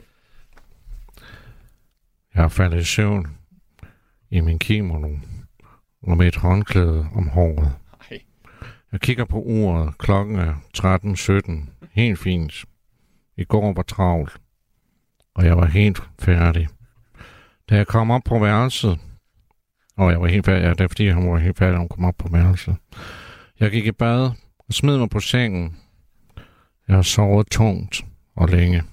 Jeg 2.35 2.51
faldet 2.51 2.81
i 2.81 2.83
søvn 2.83 3.27
i 4.31 4.39
min 4.41 4.59
kimono 4.59 5.09
og 6.03 6.17
med 6.17 6.27
et 6.27 6.35
håndklæde 6.35 7.07
om 7.15 7.27
håret. 7.27 7.71
Jeg 8.93 9.01
kigger 9.01 9.25
på 9.25 9.41
uret. 9.41 9.97
Klokken 9.97 10.35
er 10.35 10.53
13.17. 10.77 11.87
Helt 11.91 12.19
fint. 12.19 12.65
I 13.37 13.43
går 13.43 13.73
var 13.73 13.83
travlt, 13.83 14.37
og 15.35 15.45
jeg 15.45 15.57
var 15.57 15.65
helt 15.65 16.03
færdig. 16.19 16.67
Da 17.69 17.75
jeg 17.75 17.87
kom 17.87 18.11
op 18.11 18.21
på 18.25 18.39
værelset, 18.39 18.99
og 19.97 20.11
jeg 20.11 20.21
var 20.21 20.27
helt 20.27 20.45
færdig, 20.45 20.63
ja, 20.63 20.69
det 20.69 20.81
er 20.81 20.87
fordi, 20.87 21.07
han 21.07 21.31
var 21.31 21.37
helt 21.37 21.57
færdig, 21.57 21.77
hun 21.77 21.89
kom 21.89 22.05
op 22.05 22.15
på 22.17 22.27
værelset. 22.31 22.75
Jeg 23.59 23.71
gik 23.71 23.85
i 23.85 23.91
bad 23.91 24.31
og 24.59 24.73
smed 24.73 24.97
mig 24.97 25.09
på 25.09 25.19
sengen. 25.19 25.77
Jeg 26.87 26.95
har 26.95 27.01
sovet 27.01 27.47
tungt 27.47 28.05
og 28.35 28.49
længe. 28.49 28.83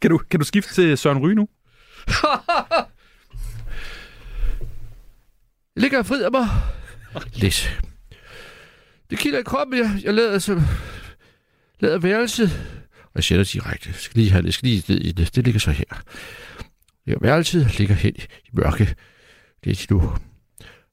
Kan 0.00 0.10
du, 0.10 0.18
kan 0.18 0.40
du 0.40 0.46
skifte 0.46 0.74
til 0.74 0.98
Søren 0.98 1.18
Ryge 1.18 1.34
nu? 1.34 1.48
Ligger 5.76 5.98
og 5.98 6.06
frider 6.06 6.30
mig. 6.30 6.46
Lidt. 7.32 7.84
Det 9.14 9.22
kilder 9.22 9.38
i 9.38 9.42
kroppen, 9.42 9.78
jeg, 9.78 10.00
jeg 10.04 10.14
lader, 10.14 10.38
så, 10.38 10.62
lader 11.80 11.98
værelset. 11.98 12.50
Og 13.04 13.10
jeg 13.14 13.24
sætter 13.24 13.44
direkte. 13.44 13.88
Jeg 13.88 13.94
skal 13.94 14.18
lige 14.18 14.30
have 14.30 14.44
jeg 14.44 14.52
skal 14.52 14.68
lige 14.68 14.84
ned 14.88 15.00
i 15.00 15.12
det. 15.12 15.36
Det 15.36 15.44
ligger 15.44 15.60
så 15.60 15.70
her. 15.70 15.84
Ligger 17.06 17.20
værelset, 17.20 17.78
ligger 17.78 17.94
hen 17.94 18.14
i 18.16 18.48
mørke. 18.52 18.94
Lidt 19.64 19.90
nu. 19.90 20.12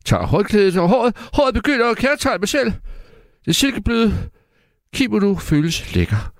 Tager 0.06 0.26
håndklædet 0.26 0.78
og 0.78 0.90
håret. 0.90 1.18
Håret 1.34 1.54
begynder 1.54 1.90
at 1.90 1.98
kærtegne 1.98 2.38
mig 2.38 2.50
selv. 2.50 2.72
Det 3.46 3.56
silkebløde 3.56 4.30
kimono 4.94 5.36
føles 5.36 5.96
lækker 5.96 6.34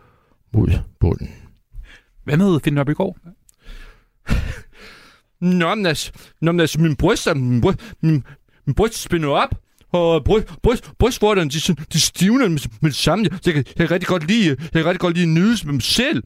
mod 0.54 0.70
bunden. 1.00 1.36
Hvad 2.24 2.38
med 2.38 2.60
Finn 2.60 2.76
Nørbegaard? 2.76 3.18
Nå, 5.40 5.76
men 5.76 5.86
altså, 5.86 6.12
nå, 6.42 6.52
men 6.52 6.60
altså 6.60 6.80
min 6.80 6.96
bryst, 6.96 7.36
min, 7.36 7.62
bryst, 7.62 7.80
min, 8.02 8.24
min 8.66 8.76
bryst 8.76 9.02
spænder 9.02 9.30
op, 9.30 9.56
og 9.92 10.24
bryst, 10.24 10.48
bryst, 10.64 10.92
brystvorterne, 11.00 11.50
de, 11.50 11.76
de 11.94 12.00
stivner 12.00 12.48
med, 12.50 12.60
med 12.82 12.90
det 12.92 12.98
samme. 12.98 13.26
Jeg, 13.46 13.54
kan, 13.54 13.56
jeg 13.56 13.66
kan 13.88 13.92
rigtig 13.92 14.08
godt 14.08 14.28
lide, 14.28 14.48
jeg 14.50 14.58
kan 14.72 14.86
rigtig 14.86 15.00
godt 15.00 15.16
lide 15.16 15.28
nydes 15.28 15.66
med 15.66 15.74
mig 15.74 15.84
selv. 15.84 16.24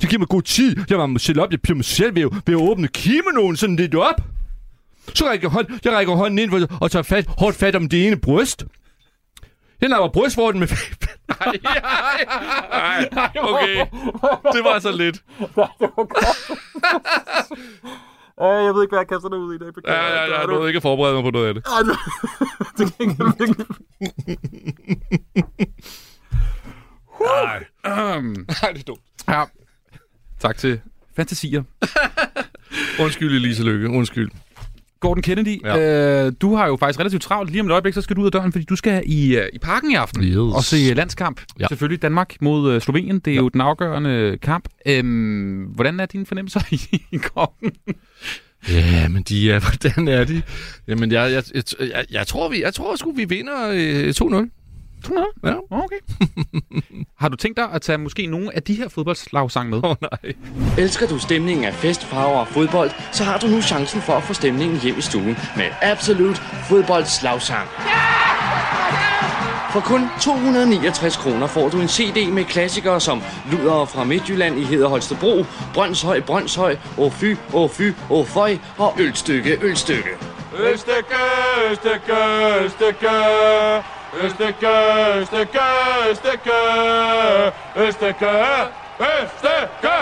Det 0.00 0.08
giver 0.08 0.18
mig 0.18 0.28
god 0.28 0.42
tid. 0.42 0.76
Jeg 0.90 0.98
varmer 0.98 1.12
mig 1.12 1.20
selv 1.20 1.40
op, 1.40 1.50
jeg 1.50 1.60
piger 1.60 1.74
mig 1.76 1.84
selv 1.84 2.14
ved, 2.14 2.22
at- 2.22 2.32
ved 2.46 2.54
at 2.54 2.60
åbne 2.60 2.88
kimonoen 2.88 3.56
sådan 3.56 3.76
lidt 3.76 3.94
op. 3.94 4.20
Så 5.14 5.24
rækker 5.28 5.48
jeg, 5.48 5.52
hånd, 5.52 5.66
jeg 5.84 5.92
rækker 5.92 6.14
hånden 6.14 6.38
ind 6.38 6.54
og- 6.54 6.68
og 6.80 6.90
tager 6.90 7.02
fat, 7.02 7.26
hårdt 7.38 7.56
fat 7.56 7.76
om 7.76 7.88
det 7.88 8.06
ene 8.06 8.16
bryst. 8.16 8.64
Jeg 9.80 9.88
napper 9.88 10.08
brystvorten 10.08 10.60
med... 10.60 10.68
Nej, 11.40 11.58
nej, 12.70 13.08
nej, 13.12 13.30
okay. 13.38 13.76
Det 14.52 14.64
var 14.64 14.78
så 14.78 14.92
lidt. 14.92 15.22
Jeg 18.40 18.74
ved 18.74 18.82
ikke, 18.82 18.90
hvad 18.92 18.98
jeg 19.00 19.08
kaster 19.08 19.28
dig 19.28 19.38
ud 19.38 19.54
i 19.54 19.58
dag. 19.58 19.68
Ja, 19.86 19.92
ja, 19.94 20.24
ja, 20.24 20.38
jeg 20.38 20.46
nåede 20.46 20.66
ikke 20.68 20.76
at 20.76 20.82
forberede 20.82 21.14
mig 21.14 21.22
på 21.24 21.30
noget 21.30 21.48
af 21.48 21.54
det. 21.54 21.64
Nej. 27.20 27.64
Um, 28.16 28.24
Nej, 28.62 28.72
det 28.72 28.80
er 28.80 28.84
dumt. 28.86 29.00
ja. 29.28 29.44
Tak 30.40 30.56
til 30.58 30.80
Fantasier. 31.16 31.62
Undskyld, 33.00 33.36
Elisa 33.36 33.62
Lykke. 33.62 33.88
Undskyld. 33.90 34.30
Gordon 35.04 35.22
Kennedy, 35.22 35.60
Ja. 35.64 36.26
øh, 36.26 36.32
du 36.40 36.54
har 36.54 36.66
jo 36.66 36.76
faktisk 36.76 37.00
relativt 37.00 37.22
travlt. 37.22 37.50
Lige 37.50 37.60
om 37.60 37.66
et 37.66 37.72
øjeblik, 37.72 37.94
så 37.94 38.00
skal 38.00 38.16
du 38.16 38.20
ud 38.20 38.26
af 38.26 38.32
døren, 38.32 38.52
fordi 38.52 38.64
du 38.64 38.76
skal 38.76 39.02
i, 39.06 39.36
øh, 39.36 39.48
i 39.52 39.58
parken 39.58 39.90
i 39.90 39.94
aften 39.94 40.22
Yes. 40.24 40.36
og 40.36 40.64
se 40.64 40.76
landskamp. 40.94 41.40
Ja. 41.60 41.66
Selvfølgelig 41.68 42.02
Danmark 42.02 42.36
mod 42.40 42.72
øh, 42.72 42.80
Slovenien. 42.80 43.18
Det 43.18 43.30
er 43.30 43.34
ja. 43.34 43.40
jo 43.40 43.48
den 43.48 43.60
afgørende 43.60 44.38
kamp. 44.42 44.68
Øhm, 44.86 45.62
hvordan 45.74 46.00
er 46.00 46.06
dine 46.06 46.26
fornemmelser 46.26 46.60
i, 46.92 47.02
i 47.12 47.16
kroppen? 47.16 47.72
Ja, 48.70 49.08
men 49.08 49.22
de 49.22 49.52
er, 49.52 49.60
hvordan 49.80 50.08
er 50.08 50.24
de? 50.24 50.42
Jamen, 50.88 51.12
jeg, 51.12 51.32
jeg, 51.32 51.42
jeg, 51.54 51.62
jeg, 51.80 52.04
jeg 52.10 52.26
tror, 52.26 52.48
vi, 52.48 52.62
jeg 52.62 52.74
tror 52.74 52.96
sgu, 52.96 53.12
vi 53.12 53.24
vinder 53.24 53.70
øh, 53.72 54.14
2-0. 54.42 54.63
200? 55.04 55.26
Ja. 55.44 55.54
Okay. 55.70 55.96
har 57.20 57.28
du 57.28 57.36
tænkt 57.36 57.56
dig 57.56 57.68
at 57.72 57.82
tage 57.82 57.98
måske 57.98 58.26
nogle 58.26 58.56
af 58.56 58.62
de 58.62 58.74
her 58.74 58.88
fodboldslagsange 58.88 59.70
med? 59.70 59.78
Åh, 59.84 59.90
oh, 59.90 59.96
nej. 60.02 60.34
Elsker 60.78 61.06
du 61.06 61.18
stemningen 61.18 61.64
af 61.64 61.74
fest, 61.74 62.04
farver 62.04 62.38
og 62.38 62.48
fodbold, 62.48 62.90
så 63.12 63.24
har 63.24 63.38
du 63.38 63.46
nu 63.46 63.62
chancen 63.62 64.00
for 64.00 64.12
at 64.12 64.22
få 64.22 64.34
stemningen 64.34 64.80
hjem 64.80 64.98
i 64.98 65.00
stuen 65.00 65.36
med 65.56 65.66
Absolut 65.82 66.36
Fodboldslagsang. 66.68 67.68
For 69.74 69.80
kun 69.80 70.08
269 70.20 71.16
kroner 71.16 71.46
får 71.46 71.68
du 71.68 71.80
en 71.80 71.88
CD 71.88 72.32
med 72.32 72.44
klassikere 72.44 73.00
som 73.00 73.22
Luder 73.52 73.84
fra 73.84 74.04
Midtjylland 74.04 74.58
i 74.58 74.64
Heder 74.64 74.88
Holstebro, 74.88 75.44
Brøndshøj, 75.74 76.20
Brøndshøj, 76.20 76.76
Åh 76.98 77.12
fy, 77.12 77.36
åh 77.54 77.70
fy, 77.70 77.92
åh 78.10 78.26
føj 78.26 78.56
og 78.78 78.94
Ølstykke, 78.98 79.58
Ølstykke. 79.62 80.10
Østeke, 80.72 81.20
østeke, 81.70 82.16
østeke. 82.64 83.10
Østeke, 84.22 84.68
østeke, 85.20 85.60
østeke. 86.10 86.58
Østeke, 87.76 88.30
østeke. 89.00 89.94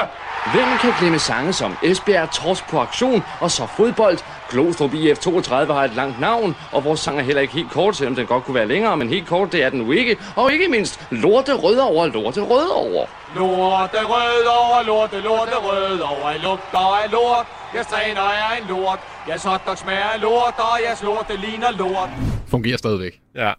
Hvem 0.54 0.78
kan 0.80 0.92
glemme 1.00 1.18
sange 1.18 1.52
som 1.52 1.76
Esbjerg 1.82 2.30
Torsk 2.30 2.68
på 2.70 2.80
aktion 2.80 3.22
og 3.40 3.50
så 3.50 3.66
fodbold? 3.66 4.18
Glostrup 4.50 4.94
IF 4.94 5.18
32 5.18 5.74
har 5.74 5.84
et 5.84 5.94
langt 5.94 6.20
navn, 6.20 6.56
og 6.72 6.84
vores 6.84 7.00
sang 7.00 7.18
er 7.18 7.22
heller 7.22 7.42
ikke 7.42 7.54
helt 7.54 7.70
kort, 7.70 7.96
selvom 7.96 8.14
den 8.14 8.26
godt 8.26 8.44
kunne 8.44 8.54
være 8.54 8.66
længere, 8.68 8.96
men 8.96 9.08
helt 9.08 9.26
kort 9.26 9.52
det 9.52 9.62
er 9.62 9.70
den 9.70 9.78
nu 9.78 9.92
ikke. 9.92 10.16
Og 10.36 10.52
ikke 10.52 10.68
mindst 10.68 11.06
Lorte 11.10 11.54
Rødovre, 11.54 12.08
Lorte 12.08 12.40
Rødovre. 12.40 13.06
Lorte 13.36 13.98
rød 14.04 14.46
over, 14.46 14.82
lorte, 14.82 15.20
lorte 15.20 15.56
rød 15.56 16.00
over. 16.00 16.30
Jeg 16.30 16.40
lugter 16.40 17.02
af 17.04 17.10
lort. 17.10 17.46
Jeg 17.74 17.86
træner 17.86 18.20
af 18.20 18.60
en 18.60 18.68
lort. 18.68 18.98
Jeg 19.28 19.40
hotdog 19.44 19.78
smager 19.78 20.04
af 20.14 20.20
lort, 20.20 20.54
og 20.58 20.78
jeg 20.86 20.96
lorte 21.02 21.36
ligner 21.36 21.70
lort. 21.70 22.08
Fungerer 22.50 22.76
stadigvæk. 22.76 23.12
Ja. 23.34 23.52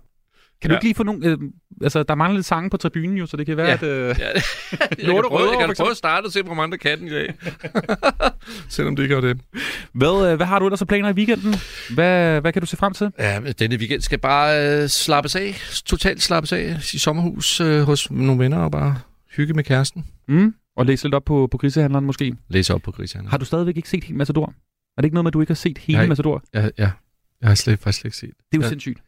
Kan 0.63 0.69
du 0.69 0.73
Ja. 0.73 0.77
ikke 0.77 0.85
lige 0.85 0.95
få 0.95 1.03
nogle... 1.03 1.27
Øh, 1.27 1.37
altså, 1.81 2.03
der 2.03 2.15
mangler 2.15 2.35
lidt 2.37 2.45
sange 2.45 2.69
på 2.69 2.77
tribunen 2.77 3.17
jo, 3.17 3.25
så 3.25 3.37
det 3.37 3.45
kan 3.45 3.57
være, 3.57 3.67
Ja. 3.67 3.73
at... 3.73 3.83
Øh, 3.83 4.15
Ja. 4.19 4.27
Jeg 4.79 4.89
kan 4.97 5.23
prøve, 5.27 5.49
jeg 5.59 5.67
kan 5.67 5.75
prøve 5.77 5.91
at 5.91 5.97
starte 5.97 6.25
og 6.25 6.31
se, 6.31 6.41
hvor 6.41 6.53
mange 6.53 6.71
der 6.71 6.77
kan 6.77 6.99
den 6.99 7.07
i 7.07 7.11
dag. 7.11 7.33
Selvom 8.69 8.95
det 8.95 9.03
ikke 9.03 9.15
er 9.15 9.21
det. 9.21 9.39
hvad, 9.93 10.31
øh, 10.31 10.35
hvad 10.35 10.45
har 10.45 10.59
du 10.59 10.65
ellers 10.65 10.81
af 10.81 10.87
planer 10.87 11.09
i 11.09 11.13
weekenden? 11.13 11.55
Hvad, 11.93 12.41
hvad 12.41 12.53
kan 12.53 12.61
du 12.61 12.65
se 12.65 12.77
frem 12.77 12.93
til? 12.93 13.11
Ja, 13.19 13.39
denne 13.59 13.75
weekend 13.75 14.01
skal 14.01 14.19
bare 14.19 14.81
øh, 14.83 14.89
slappes 14.89 15.35
af. 15.35 15.55
Totalt 15.85 16.21
slappes 16.21 16.53
af 16.53 16.75
i 16.93 16.97
sommerhus 16.97 17.61
øh, 17.61 17.81
hos 17.81 18.11
nogle 18.11 18.39
venner 18.43 18.57
og 18.57 18.71
bare 18.71 18.99
hygge 19.35 19.53
med 19.53 19.63
kæresten. 19.63 20.05
Mm? 20.27 20.53
Og 20.77 20.85
læse 20.85 21.03
lidt 21.05 21.15
op 21.15 21.25
på, 21.25 21.47
på 21.51 21.57
grisehandleren 21.57 22.05
måske. 22.05 22.35
Læse 22.49 22.73
op 22.73 22.81
på 22.81 22.91
griserne. 22.91 23.29
Har 23.29 23.37
du 23.37 23.45
stadigvæk 23.45 23.77
ikke 23.77 23.89
set 23.89 24.03
hele 24.03 24.17
Matador? 24.17 24.45
Er 24.97 25.01
det 25.01 25.03
ikke 25.05 25.13
noget 25.15 25.23
med, 25.23 25.29
at 25.29 25.33
du 25.33 25.41
ikke 25.41 25.49
har 25.51 25.55
set 25.55 25.77
hele 25.77 25.97
Nej. 25.99 26.07
Matador? 26.07 26.43
Ja, 26.53 26.61
ja. 26.77 26.91
Jeg 27.41 27.49
har 27.49 27.55
slet, 27.55 27.79
faktisk 27.79 27.99
slet 28.01 28.07
ikke 28.07 28.17
set. 28.17 28.29
Det 28.29 28.35
er 28.53 28.57
jo 28.57 28.61
ja. 28.61 28.69
sindssygt. 28.69 28.99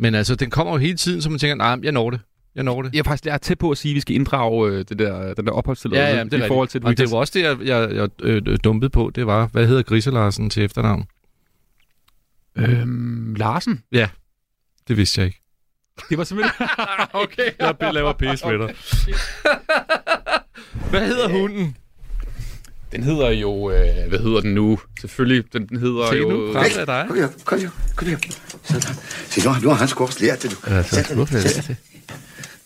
Men 0.00 0.14
altså, 0.14 0.34
den 0.34 0.50
kommer 0.50 0.72
jo 0.72 0.78
hele 0.78 0.96
tiden, 0.96 1.22
så 1.22 1.30
man 1.30 1.38
tænker, 1.38 1.54
nej, 1.54 1.76
jeg 1.82 1.92
når 1.92 2.10
det. 2.10 2.20
Jeg 2.54 2.64
når 2.64 2.82
det. 2.82 2.92
Jeg 2.92 2.98
er 2.98 3.04
faktisk 3.04 3.26
jeg 3.26 3.34
er 3.34 3.38
tæt 3.38 3.58
på 3.58 3.70
at 3.70 3.78
sige, 3.78 3.92
at 3.92 3.94
vi 3.94 4.00
skal 4.00 4.14
inddrage 4.14 4.70
øh, 4.70 4.78
det 4.88 4.98
der, 4.98 5.34
den 5.34 5.46
der 5.46 5.52
opholdstilladelse 5.52 6.12
Ja, 6.12 6.18
ja, 6.18 6.24
det 6.24 6.34
er 6.34 6.44
i 6.44 6.48
forhold 6.48 6.68
til, 6.68 6.86
og 6.86 6.98
det 6.98 7.10
var 7.10 7.18
også 7.18 7.32
det, 7.36 7.42
jeg, 7.42 7.58
jeg, 7.60 7.90
jeg 7.94 8.08
øh, 8.22 8.58
dumpede 8.64 8.90
på. 8.90 9.10
Det 9.14 9.26
var, 9.26 9.46
hvad 9.46 9.66
hedder 9.66 9.82
Griselarsen 9.82 10.50
til 10.50 10.64
efternavn? 10.64 11.06
Øhm, 12.56 13.34
Larsen? 13.34 13.82
Ja, 13.92 14.08
det 14.88 14.96
vidste 14.96 15.20
jeg 15.20 15.26
ikke. 15.26 15.40
Det 16.10 16.18
var 16.18 16.24
simpelthen... 16.24 16.66
okay. 17.22 17.50
Jeg 17.58 17.92
laver 17.94 18.12
pis 18.12 18.44
med 18.44 18.58
dig. 18.58 18.74
Hvad 20.90 21.06
hedder 21.06 21.28
hunden? 21.28 21.76
Den 22.92 23.02
hedder 23.02 23.30
jo... 23.30 23.70
Øh, 23.70 24.08
hvad 24.08 24.18
hedder 24.18 24.40
den 24.40 24.54
nu? 24.54 24.78
Selvfølgelig, 25.00 25.52
den, 25.52 25.66
den 25.68 25.76
hedder 25.78 26.10
Se 26.10 26.16
jo... 26.16 26.28
nu, 26.30 26.52
pres 26.52 26.76
af 26.76 26.86
dig. 26.86 27.04
Kom 27.08 27.16
her, 27.16 27.28
kom 27.44 27.58
her, 27.58 27.68
kom 27.96 28.08
her. 28.08 28.16
Så 28.64 28.74
der. 28.74 28.94
Se, 29.26 29.44
nu 29.44 29.50
har, 29.50 29.60
nu 29.60 29.68
har 29.68 29.76
han 29.76 29.88
sgu 29.88 30.04
også 30.04 30.24
lært 30.24 30.42
det, 30.42 30.50
du. 30.50 30.56
Ja, 30.70 30.82
så 30.82 30.94
Sæt 30.94 31.06
har 31.06 31.14
dig 31.24 31.42
sæt 31.42 31.64
dig. 31.68 31.76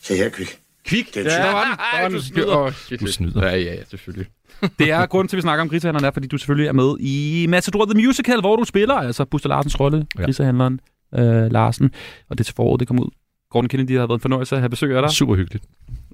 Se 0.03 0.16
her, 0.16 0.29
Kvik. 0.29 0.59
Kvik! 0.87 1.16
Ja, 1.16 1.22
der 1.25 1.53
var 1.53 1.64
den. 1.64 1.72
Der 1.79 2.03
var 2.03 2.09
den. 2.09 2.16
du 2.18 2.22
snyder. 2.22 2.57
Åh, 2.57 2.72
shit, 2.72 3.01
Du 3.01 3.07
shit. 3.07 3.14
snyder. 3.14 3.47
Ja, 3.47 3.57
ja, 3.57 3.75
ja, 3.75 3.85
selvfølgelig. 3.91 4.27
Det 4.79 4.91
er 4.91 5.07
grunden 5.07 5.29
til, 5.29 5.37
at 5.37 5.39
vi 5.39 5.43
snakker 5.43 5.62
om 5.62 5.68
grisehandleren, 5.68 6.05
er, 6.05 6.11
fordi 6.11 6.27
du 6.29 6.39
selvfølgelig 6.39 6.68
er 6.68 6.72
med 6.72 6.95
i 7.01 7.47
Matador 7.49 7.85
The 7.85 8.07
Musical, 8.07 8.41
hvor 8.41 8.57
du 8.57 8.64
spiller, 8.64 8.95
altså 8.95 9.25
Buster 9.25 9.49
Larsens 9.49 9.81
rolle, 9.81 10.07
ja. 10.18 10.25
grisehandleren 10.25 10.81
øh, 11.14 11.53
Larsen. 11.53 11.91
Og 12.31 12.39
det 12.39 12.45
er 12.45 12.45
til 12.45 12.55
foråret, 12.55 12.81
det 12.81 12.89
kommer 12.89 13.03
ud. 13.03 13.11
Gordon 13.51 13.68
Kennedy 13.68 13.91
har 13.99 14.07
været 14.07 14.18
en 14.18 14.20
fornøjelse 14.20 14.55
at 14.55 14.61
have 14.61 14.68
besøg 14.70 14.97
af 14.97 15.03
dig. 15.03 15.11
Super 15.11 15.35
hyggeligt. 15.35 15.64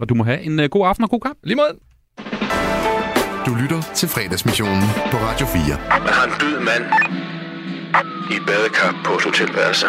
Og 0.01 0.09
du 0.09 0.15
må 0.15 0.25
have 0.25 0.41
en 0.41 0.61
uh, 0.61 0.65
god 0.67 0.87
aften 0.87 1.05
og 1.05 1.11
god 1.11 1.21
kamp. 1.21 1.39
Lige 1.45 1.57
måde. 1.57 1.79
Du 3.47 3.55
lytter 3.55 3.83
til 3.95 4.09
fredagsmissionen 4.09 4.83
på 5.11 5.17
Radio 5.17 5.47
4. 5.47 5.63
Man 6.05 6.13
har 6.13 6.25
en 6.25 6.33
død 6.41 6.61
mand 6.61 6.85
i 8.31 8.35
et 8.35 8.43
badekar 8.47 9.01
på 9.05 9.13
et 9.15 9.25
hotelværelse. 9.25 9.87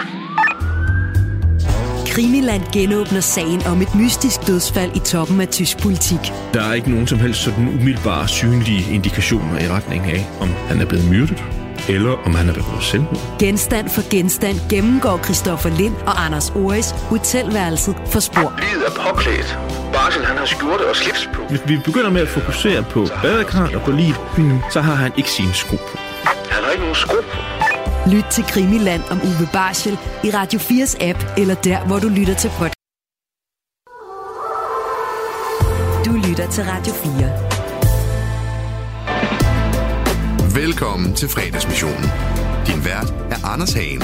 Krimiland 2.08 2.64
genåbner 2.74 3.20
sagen 3.20 3.62
om 3.66 3.82
et 3.82 3.95
mystisk 3.95 4.47
dødsfald 4.47 4.95
i 4.95 4.99
toppen 4.99 5.41
af 5.41 5.47
tysk 5.47 5.82
politik. 5.82 6.20
Der 6.54 6.64
er 6.70 6.74
ikke 6.74 6.89
nogen 6.91 7.08
som 7.08 7.20
helst 7.20 7.41
sådan 7.41 7.68
umiddelbare 7.68 8.28
synlige 8.28 8.93
indikationer 8.93 9.60
i 9.60 9.68
retning 9.68 10.04
af, 10.06 10.30
om 10.41 10.49
han 10.68 10.82
er 10.82 10.86
blevet 10.86 11.10
myrdet, 11.10 11.43
eller 11.89 12.11
om 12.25 12.36
han 12.36 12.49
er 12.49 12.53
begået 12.53 12.84
selvmord. 12.84 13.39
Genstand 13.39 13.89
for 13.89 14.09
genstand 14.09 14.57
gennemgår 14.69 15.19
Christoffer 15.23 15.69
Lind 15.69 15.95
og 15.95 16.25
Anders 16.25 16.49
Oris 16.49 16.91
hotelværelset 16.91 17.95
for 18.05 18.19
spor. 18.19 18.53
Livet 18.59 18.86
er 18.88 18.93
påklædt. 19.07 19.59
Barsel, 19.93 20.25
han 20.25 20.38
har 20.38 20.45
skjorte 20.45 20.89
og 20.89 20.95
slips 20.95 21.29
på. 21.34 21.41
Hvis 21.49 21.61
vi 21.67 21.77
begynder 21.86 22.09
med 22.09 22.21
at 22.21 22.27
fokusere 22.27 22.84
på 22.84 23.07
badekarret 23.21 23.75
og 23.75 23.82
på 23.82 23.91
livet, 23.91 24.19
så 24.71 24.82
har 24.82 24.95
han 24.95 25.11
ikke 25.17 25.29
sine 25.29 25.53
sko 25.53 25.75
på. 25.75 25.97
Han 26.25 26.63
har 26.63 26.71
ikke 26.71 26.84
nogen 26.84 26.95
sko 26.95 27.15
på. 27.32 27.38
Lyt 28.11 28.25
til 28.32 28.43
Krimiland 28.43 29.01
om 29.11 29.17
Uwe 29.21 29.47
Barschel 29.53 29.97
i 30.23 30.29
Radio 30.34 30.59
4's 30.59 31.03
app, 31.09 31.19
eller 31.38 31.55
der, 31.55 31.79
hvor 31.88 31.99
du 31.99 32.07
lytter 32.07 32.34
til 32.34 32.49
podcast. 32.49 32.75
Du 36.05 36.11
lytter 36.27 36.47
til 36.51 36.63
Radio 36.63 36.93
4. 36.93 37.51
Velkommen 40.56 41.14
til 41.14 41.30
fredagsmissionen. 41.30 42.08
Din 42.68 42.86
vært 42.86 43.10
er 43.34 43.45
Anders 43.54 43.74
Hagen. 43.74 44.02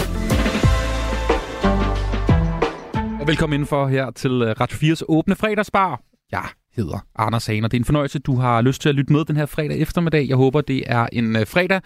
Og 3.22 3.28
velkommen 3.28 3.54
indenfor 3.54 3.88
her 3.88 4.12
til 4.12 4.32
øh, 4.32 4.56
Radio 4.62 4.94
4's 4.94 5.02
åbne 5.08 5.36
fredagsbar. 5.36 6.02
Ja, 6.32 6.42
hedder 6.76 7.06
Anders 7.16 7.46
Hagen, 7.46 7.64
og 7.64 7.72
det 7.72 7.78
er 7.78 7.82
en 7.82 7.86
fornøjelse, 7.86 8.20
du 8.20 8.36
har 8.36 8.62
lyst 8.62 8.82
til 8.82 8.90
at 8.90 8.96
lytte 8.96 9.14
med 9.14 9.26
den 9.26 9.36
her 9.36 9.46
fredag 9.46 9.80
eftermiddag. 9.80 10.28
Jeg 10.28 10.36
håber, 10.36 10.62
det 10.62 10.84
er 10.86 11.08
en 11.14 11.36
øh, 11.36 11.48
fredag, 11.48 11.82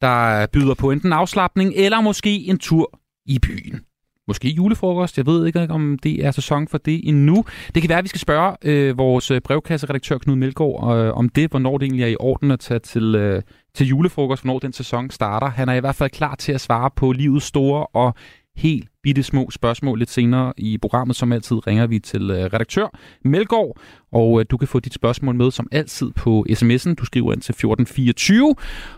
der 0.00 0.46
byder 0.46 0.74
på 0.74 0.90
enten 0.90 1.12
afslappning 1.12 1.72
eller 1.76 2.00
måske 2.00 2.44
en 2.44 2.58
tur 2.58 3.00
i 3.26 3.38
byen. 3.38 3.80
Måske 4.28 4.48
julefrokost. 4.48 5.16
Jeg 5.18 5.26
ved 5.26 5.46
ikke, 5.46 5.66
om 5.70 5.98
det 6.02 6.24
er 6.24 6.30
sæson 6.30 6.68
for 6.68 6.78
det 6.78 7.08
endnu. 7.08 7.44
Det 7.74 7.82
kan 7.82 7.88
være, 7.88 7.98
at 7.98 8.04
vi 8.04 8.08
skal 8.08 8.20
spørge 8.20 8.56
øh, 8.64 8.98
vores 8.98 9.32
brevkasseredaktør 9.44 10.18
Knud 10.18 10.36
Melgaard 10.36 10.96
øh, 10.96 11.14
om 11.14 11.28
det, 11.28 11.50
hvornår 11.50 11.78
det 11.78 11.86
egentlig 11.86 12.02
er 12.02 12.08
i 12.08 12.16
orden 12.20 12.50
at 12.50 12.60
tage 12.60 12.78
til, 12.78 13.14
øh, 13.14 13.42
til 13.74 13.86
julefrokost, 13.86 14.42
hvornår 14.42 14.58
den 14.58 14.72
sæson 14.72 15.10
starter. 15.10 15.46
Han 15.46 15.68
er 15.68 15.74
i 15.74 15.80
hvert 15.80 15.94
fald 15.94 16.10
klar 16.10 16.34
til 16.34 16.52
at 16.52 16.60
svare 16.60 16.90
på 16.96 17.12
livets 17.12 17.46
store 17.46 17.86
og 17.86 18.14
helt 18.56 18.88
bitte 19.02 19.22
små 19.22 19.50
spørgsmål 19.50 19.98
lidt 19.98 20.10
senere 20.10 20.52
i 20.56 20.78
programmet. 20.78 21.16
Som 21.16 21.32
altid 21.32 21.66
ringer 21.66 21.86
vi 21.86 21.98
til 21.98 22.30
øh, 22.30 22.44
redaktør 22.44 22.98
Melgaard, 23.24 23.76
og 24.12 24.40
øh, 24.40 24.46
du 24.50 24.56
kan 24.56 24.68
få 24.68 24.80
dit 24.80 24.94
spørgsmål 24.94 25.34
med 25.34 25.50
som 25.50 25.68
altid 25.72 26.10
på 26.10 26.46
sms'en. 26.50 26.94
Du 26.94 27.04
skriver 27.04 27.32
ind 27.32 27.40
til 27.40 27.52
1424, 27.52 28.54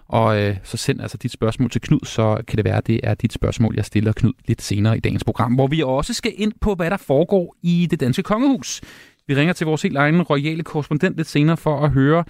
og 0.09 0.43
øh, 0.43 0.57
så 0.62 0.77
send 0.77 1.01
altså 1.01 1.16
dit 1.16 1.33
spørgsmål 1.33 1.70
til 1.70 1.81
Knud, 1.81 2.01
så 2.05 2.43
kan 2.49 2.57
det 2.57 2.64
være, 2.64 2.77
at 2.77 2.87
det 2.87 3.01
er 3.03 3.14
dit 3.14 3.33
spørgsmål, 3.33 3.75
jeg 3.77 3.85
stiller 3.85 4.12
Knud 4.12 4.33
lidt 4.47 4.62
senere 4.62 4.97
i 4.97 5.01
dagens 5.01 5.25
program, 5.25 5.55
hvor 5.55 5.66
vi 5.66 5.83
også 5.83 6.14
skal 6.14 6.33
ind 6.37 6.53
på, 6.61 6.75
hvad 6.75 6.91
der 6.91 6.97
foregår 6.97 7.57
i 7.62 7.89
det 7.91 8.01
danske 8.01 8.23
kongehus. 8.23 8.81
Vi 9.27 9.35
ringer 9.35 9.53
til 9.53 9.66
vores 9.66 9.83
helt 9.83 9.97
egen 9.97 10.23
royale 10.23 10.62
korrespondent 10.62 11.16
lidt 11.16 11.29
senere 11.29 11.57
for 11.57 11.85
at 11.85 11.91
høre, 11.91 12.25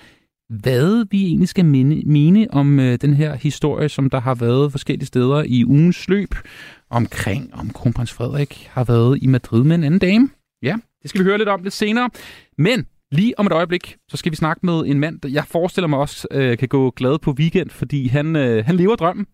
hvad 0.61 1.07
vi 1.11 1.27
egentlig 1.27 1.49
skal 1.49 1.65
mene, 1.65 2.03
mene 2.07 2.47
om 2.51 2.81
øh, 2.81 2.99
den 3.01 3.15
her 3.15 3.35
historie, 3.35 3.89
som 3.89 4.11
der 4.11 4.21
har 4.21 4.35
været 4.35 4.73
forskellige 4.73 5.07
steder 5.07 5.43
i 5.47 5.65
ugens 5.65 6.09
løb, 6.09 6.35
omkring 6.91 7.55
om 7.55 7.71
kronprins 7.71 8.13
Frederik 8.13 8.69
har 8.73 8.85
været 8.85 9.19
i 9.23 9.27
Madrid 9.27 9.65
med 9.65 9.75
en 9.75 9.85
anden 9.85 10.01
dame. 10.01 10.29
Ja, 10.63 10.77
det 11.03 11.11
skal 11.11 11.21
vi 11.21 11.25
høre 11.25 11.39
lidt 11.39 11.49
om 11.49 11.63
lidt 11.63 11.75
senere. 11.75 12.11
Men 12.59 12.87
lige 13.13 13.39
om 13.39 13.47
et 13.47 13.53
øjeblik, 13.53 13.97
så 14.09 14.17
skal 14.17 14.33
vi 14.33 14.37
snakke 14.37 14.67
med 14.67 14.83
en 14.87 14.99
mand, 14.99 15.21
der 15.21 15.29
jeg 15.29 15.45
forestiller 15.47 15.89
mig 15.89 15.99
også 15.99 16.29
øh, 16.31 16.59
kan 16.59 16.69
gå 16.69 16.91
glad 16.91 17.19
på 17.19 17.31
weekend, 17.39 17.71
fordi 17.71 18.09
han, 18.09 18.37
øh, 18.37 18.67
han 18.67 18.77
lever 18.77 18.97
drømmen, 18.97 19.27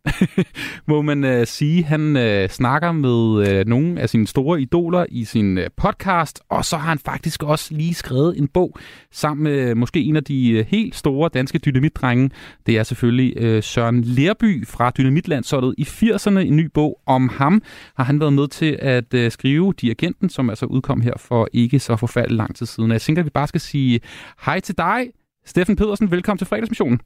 må 0.89 1.03
man 1.03 1.25
øh, 1.25 1.47
sige. 1.47 1.85
Han 1.85 2.17
øh, 2.17 2.49
snakker 2.49 2.93
med 2.93 3.49
øh, 3.49 3.67
nogle 3.67 4.01
af 4.01 4.09
sine 4.09 4.27
store 4.27 4.61
idoler 4.61 5.07
i 5.09 5.25
sin 5.25 5.59
øh, 5.59 5.71
podcast, 5.77 6.41
og 6.49 6.65
så 6.65 6.77
har 6.77 6.89
han 6.89 6.99
faktisk 6.99 7.43
også 7.43 7.75
lige 7.75 7.95
skrevet 7.95 8.39
en 8.39 8.49
bog 8.49 8.77
sammen 9.13 9.45
med 9.45 9.53
øh, 9.53 9.77
måske 9.77 10.01
en 10.01 10.17
af 10.17 10.25
de 10.25 10.51
øh, 10.51 10.67
helt 10.69 10.95
store 10.95 11.31
danske 11.35 11.59
dynamitdrenge. 11.59 12.31
Det 12.67 12.79
er 12.79 12.83
selvfølgelig 12.83 13.35
øh, 13.37 13.63
Søren 13.63 14.03
Lerby 14.03 14.67
fra 14.67 14.91
Dynamitlandsholdet 14.91 15.75
i 15.79 15.83
80'erne. 15.83 16.39
En 16.39 16.57
ny 16.57 16.71
bog 16.75 17.01
om 17.07 17.29
ham 17.29 17.63
har 17.97 18.05
han 18.05 18.21
været 18.21 18.33
med 18.33 18.49
til 18.49 18.79
at 18.83 19.15
øh, 19.15 19.31
skrive 19.31 19.75
Dirigenten, 19.81 20.29
som 20.29 20.51
altså 20.51 20.67
udkom 20.67 21.01
her 21.01 21.13
for 21.17 21.49
ikke 21.53 21.79
så 21.79 21.97
forfærdeligt 21.97 22.37
lang 22.37 22.57
tid 22.57 22.67
siden. 22.67 22.91
Jeg 22.91 23.01
tænker, 23.01 23.23
at 23.23 23.27
vi 23.27 23.31
bare 23.31 23.47
skal 23.47 23.61
sige 23.69 24.01
hej 24.47 24.61
til 24.61 24.79
dig, 24.79 25.01
Steffen 25.45 25.77
Pedersen. 25.77 26.11
Velkommen 26.11 26.39
til 26.39 26.47
fredagsmissionen. 26.47 27.01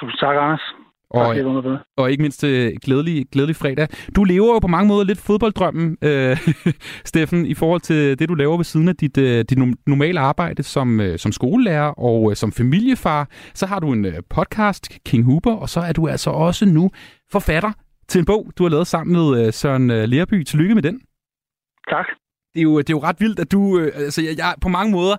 Tusind 0.00 0.18
tak, 0.18 0.36
Anders. 0.36 0.64
Og, 1.10 1.36
tak, 1.36 1.80
og 1.96 2.10
ikke 2.10 2.22
mindst 2.22 2.44
øh, 2.44 2.72
glædelig, 2.84 3.26
glædelig 3.32 3.56
fredag. 3.56 3.88
Du 4.16 4.24
lever 4.24 4.52
jo 4.54 4.58
på 4.58 4.66
mange 4.66 4.88
måder 4.88 5.04
lidt 5.04 5.18
fodbolddrømmen, 5.18 5.96
øh, 6.02 6.36
Steffen, 7.10 7.46
i 7.46 7.54
forhold 7.54 7.80
til 7.80 8.18
det, 8.18 8.28
du 8.28 8.34
laver 8.34 8.56
ved 8.56 8.64
siden 8.64 8.88
af 8.88 8.96
dit, 8.96 9.18
øh, 9.18 9.44
dit 9.50 9.58
normale 9.86 10.20
arbejde 10.20 10.62
som, 10.62 11.00
øh, 11.00 11.18
som 11.18 11.32
skolelærer 11.32 11.90
og 11.98 12.30
øh, 12.30 12.36
som 12.36 12.52
familiefar. 12.52 13.28
Så 13.54 13.66
har 13.66 13.80
du 13.80 13.92
en 13.92 14.04
øh, 14.04 14.22
podcast, 14.30 14.88
King 15.04 15.24
Huber, 15.24 15.56
og 15.56 15.68
så 15.68 15.80
er 15.80 15.92
du 15.92 16.08
altså 16.08 16.30
også 16.30 16.66
nu 16.66 16.90
forfatter 17.32 17.72
til 18.08 18.18
en 18.18 18.24
bog, 18.24 18.52
du 18.58 18.62
har 18.62 18.70
lavet 18.70 18.86
sammen 18.86 19.16
med 19.16 19.46
øh, 19.46 19.52
Søren 19.52 19.90
øh, 19.90 20.04
Lerby. 20.04 20.42
Tillykke 20.42 20.74
med 20.74 20.82
den. 20.82 21.00
Tak. 21.90 22.06
Det 22.58 22.62
er 22.62 22.70
jo, 22.70 22.78
det 22.78 22.90
er 22.90 22.94
jo 22.94 23.02
ret 23.02 23.20
vildt, 23.20 23.40
at 23.40 23.52
du... 23.52 23.78
Øh, 23.78 23.92
altså, 23.94 24.22
jeg, 24.22 24.38
jeg, 24.38 24.54
på 24.60 24.68
mange 24.68 24.92
måder 24.92 25.16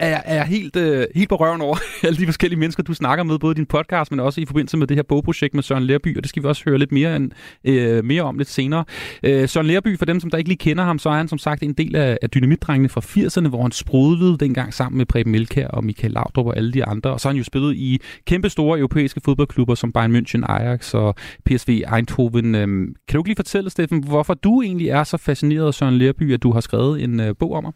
er, 0.00 0.20
er 0.24 0.44
helt, 0.44 0.76
øh, 0.76 1.06
helt 1.14 1.28
på 1.28 1.36
røven 1.36 1.60
over 1.60 1.76
alle 2.06 2.18
de 2.18 2.26
forskellige 2.26 2.58
mennesker, 2.58 2.82
du 2.82 2.94
snakker 2.94 3.24
med, 3.24 3.38
både 3.38 3.52
i 3.52 3.54
din 3.54 3.66
podcast, 3.66 4.10
men 4.10 4.20
også 4.20 4.40
i 4.40 4.46
forbindelse 4.46 4.76
med 4.76 4.86
det 4.86 4.96
her 4.96 5.02
bogprojekt 5.02 5.54
med 5.54 5.62
Søren 5.62 5.82
Lerby, 5.82 6.16
og 6.16 6.22
det 6.22 6.28
skal 6.28 6.42
vi 6.42 6.48
også 6.48 6.62
høre 6.64 6.78
lidt 6.78 6.92
mere, 6.92 7.16
end, 7.16 7.30
øh, 7.64 8.04
mere 8.04 8.22
om 8.22 8.38
lidt 8.38 8.48
senere. 8.48 8.84
Øh, 9.22 9.48
Søren 9.48 9.66
Lerby, 9.66 9.98
for 9.98 10.04
dem, 10.04 10.20
som 10.20 10.30
der 10.30 10.38
ikke 10.38 10.48
lige 10.48 10.58
kender 10.58 10.84
ham, 10.84 10.98
så 10.98 11.08
er 11.08 11.14
han 11.14 11.28
som 11.28 11.38
sagt 11.38 11.62
en 11.62 11.72
del 11.72 11.96
af, 11.96 12.18
af 12.22 12.30
dynamitdrengene 12.30 12.88
fra 12.88 13.00
80'erne, 13.00 13.48
hvor 13.48 13.62
han 13.62 13.72
sprudlede 13.72 14.38
dengang 14.38 14.74
sammen 14.74 14.98
med 14.98 15.06
Preben 15.06 15.32
Melkær 15.32 15.68
og 15.68 15.84
Michael 15.84 16.12
Laudrup 16.12 16.46
og 16.46 16.56
alle 16.56 16.72
de 16.72 16.84
andre, 16.84 17.10
og 17.10 17.20
så 17.20 17.28
har 17.28 17.32
han 17.32 17.38
jo 17.38 17.44
spillet 17.44 17.76
i 17.76 18.00
kæmpe 18.26 18.48
store 18.48 18.78
europæiske 18.78 19.20
fodboldklubber 19.24 19.74
som 19.74 19.92
Bayern 19.92 20.16
München, 20.16 20.52
Ajax 20.52 20.94
og 20.94 21.14
PSV 21.44 21.82
Eindhoven. 21.96 22.54
Øh, 22.54 22.66
kan 23.08 23.14
du 23.14 23.18
ikke 23.18 23.28
lige 23.28 23.36
fortælle, 23.36 23.70
Steffen, 23.70 24.04
hvorfor 24.04 24.34
du 24.34 24.62
egentlig 24.62 24.88
er 24.88 25.04
så 25.04 25.16
fascineret 25.16 25.66
af 25.66 25.74
Søren 25.74 25.98
Lerby, 25.98 26.34
at 26.34 26.42
du 26.42 26.52
har 26.52 26.60
skrevet 26.60 27.02
en 27.02 27.20
øh, 27.20 27.34
bog 27.38 27.52
om 27.52 27.64
ham? 27.64 27.74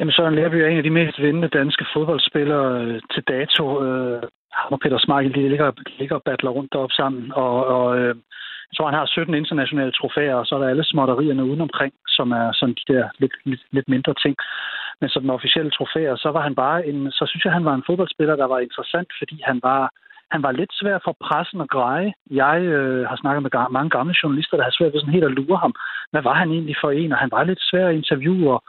Jamen, 0.00 0.12
Søren 0.12 0.34
Lærby 0.34 0.54
er 0.54 0.68
en 0.68 0.76
af 0.76 0.82
de 0.82 0.98
mest 0.98 1.18
vindende 1.22 1.48
danske 1.48 1.84
fodboldspillere 1.94 2.84
øh, 2.84 3.00
til 3.14 3.22
dato. 3.22 3.64
Øh, 3.84 4.22
ham 4.58 4.72
og 4.72 4.80
Peter 4.80 4.98
Smeichel, 4.98 5.34
de 5.34 5.48
ligger, 5.48 5.72
ligger 5.98 6.14
og 6.16 6.22
battler 6.22 6.50
rundt 6.50 6.72
deroppe 6.72 6.94
sammen. 6.94 7.32
Og, 7.32 7.66
og 7.76 7.98
øh, 7.98 8.14
jeg 8.68 8.74
tror, 8.76 8.90
han 8.90 8.98
har 8.98 9.06
17 9.06 9.34
internationale 9.34 9.92
trofæer, 9.92 10.34
og 10.34 10.46
så 10.46 10.54
er 10.54 10.60
der 10.60 10.68
alle 10.68 10.84
småtterierne 10.84 11.44
udenomkring, 11.44 11.92
som 12.16 12.32
er 12.32 12.52
sådan 12.52 12.76
de 12.80 12.92
der 12.92 13.08
lidt, 13.18 13.34
lidt, 13.44 13.62
lidt 13.70 13.88
mindre 13.88 14.14
ting. 14.24 14.36
Men 15.00 15.08
som 15.10 15.30
officielle 15.30 15.70
trofæer, 15.70 16.16
så 16.16 16.28
var 16.36 16.42
han 16.48 16.54
bare 16.54 16.86
en, 16.86 17.10
så 17.12 17.24
synes 17.26 17.44
jeg, 17.44 17.52
han 17.52 17.64
var 17.64 17.74
en 17.74 17.86
fodboldspiller, 17.86 18.36
der 18.36 18.46
var 18.54 18.58
interessant, 18.58 19.08
fordi 19.18 19.36
han 19.44 19.60
var, 19.62 19.82
han 20.30 20.42
var 20.42 20.52
lidt 20.52 20.72
svær 20.80 20.98
for 21.04 21.16
pressen 21.24 21.60
at 21.60 21.70
greje. 21.70 22.12
Jeg 22.30 22.58
øh, 22.60 23.08
har 23.08 23.16
snakket 23.16 23.42
med 23.42 23.50
mange 23.70 23.90
gamle 23.90 24.14
journalister, 24.22 24.56
der 24.56 24.64
har 24.64 24.76
svært 24.78 24.92
ved 24.92 25.00
sådan 25.00 25.16
helt 25.16 25.30
at 25.30 25.36
lure 25.38 25.58
ham. 25.64 25.74
Hvad 26.10 26.22
var 26.22 26.34
han 26.34 26.50
egentlig 26.50 26.76
for 26.80 26.90
en? 26.90 27.12
Og 27.12 27.18
han 27.18 27.30
var 27.32 27.44
lidt 27.44 27.62
svær 27.70 27.88
at 27.88 27.94
interviewe, 27.94 28.52
og 28.54 28.62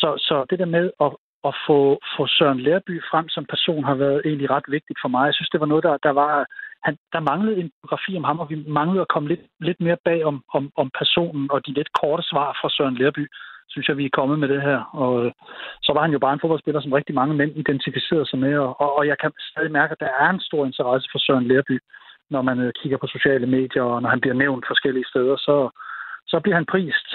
så, 0.00 0.08
så 0.28 0.36
det 0.50 0.58
der 0.58 0.74
med 0.76 0.86
at, 1.04 1.10
at 1.48 1.54
få, 1.66 1.78
få 2.16 2.22
Søren 2.26 2.60
Lærby 2.60 2.94
frem 3.10 3.28
som 3.28 3.44
person 3.44 3.84
har 3.84 3.94
været 3.94 4.22
egentlig 4.24 4.50
ret 4.50 4.68
vigtigt 4.68 4.98
for 5.02 5.08
mig. 5.08 5.26
Jeg 5.26 5.34
synes, 5.34 5.50
det 5.50 5.60
var 5.60 5.70
noget, 5.72 5.84
der, 5.84 5.96
der 6.06 6.10
var... 6.22 6.46
Han, 6.86 6.96
der 7.12 7.20
manglede 7.20 7.60
en 7.60 7.70
biografi 7.82 8.16
om 8.16 8.24
ham, 8.24 8.38
og 8.42 8.50
vi 8.50 8.56
manglede 8.78 9.00
at 9.00 9.12
komme 9.14 9.28
lidt, 9.28 9.44
lidt 9.60 9.80
mere 9.80 9.98
bag 10.04 10.24
om, 10.24 10.36
om, 10.56 10.64
om 10.76 10.90
personen 11.00 11.50
og 11.50 11.66
de 11.66 11.72
lidt 11.72 11.90
korte 12.00 12.22
svar 12.30 12.58
fra 12.60 12.68
Søren 12.76 12.96
Lærby 12.96 13.24
synes 13.72 13.88
jeg, 13.88 13.96
vi 13.96 14.04
er 14.04 14.18
kommet 14.18 14.38
med 14.38 14.48
det 14.48 14.62
her. 14.62 14.80
Og 15.02 15.12
øh, 15.24 15.32
så 15.82 15.90
var 15.92 16.02
han 16.02 16.12
jo 16.12 16.18
bare 16.18 16.32
en 16.34 16.40
fodboldspiller, 16.40 16.80
som 16.80 16.92
rigtig 16.92 17.14
mange 17.14 17.34
mænd 17.34 17.52
identificerede 17.56 18.28
sig 18.28 18.38
med, 18.38 18.54
og, 18.58 18.98
og 18.98 19.06
jeg 19.06 19.16
kan 19.18 19.30
stadig 19.50 19.72
mærke, 19.72 19.92
at 19.92 20.00
der 20.00 20.12
er 20.22 20.28
en 20.30 20.40
stor 20.48 20.66
interesse 20.66 21.08
for 21.12 21.18
Søren 21.18 21.48
Lærby, 21.48 21.76
når 22.30 22.42
man 22.42 22.58
øh, 22.60 22.72
kigger 22.80 22.98
på 22.98 23.06
sociale 23.06 23.46
medier, 23.46 23.82
og 23.82 24.02
når 24.02 24.08
han 24.08 24.20
bliver 24.20 24.34
nævnt 24.34 24.64
forskellige 24.66 25.10
steder, 25.12 25.36
så, 25.36 25.56
så 26.26 26.40
bliver 26.40 26.56
han 26.56 26.66
prist. 26.72 27.08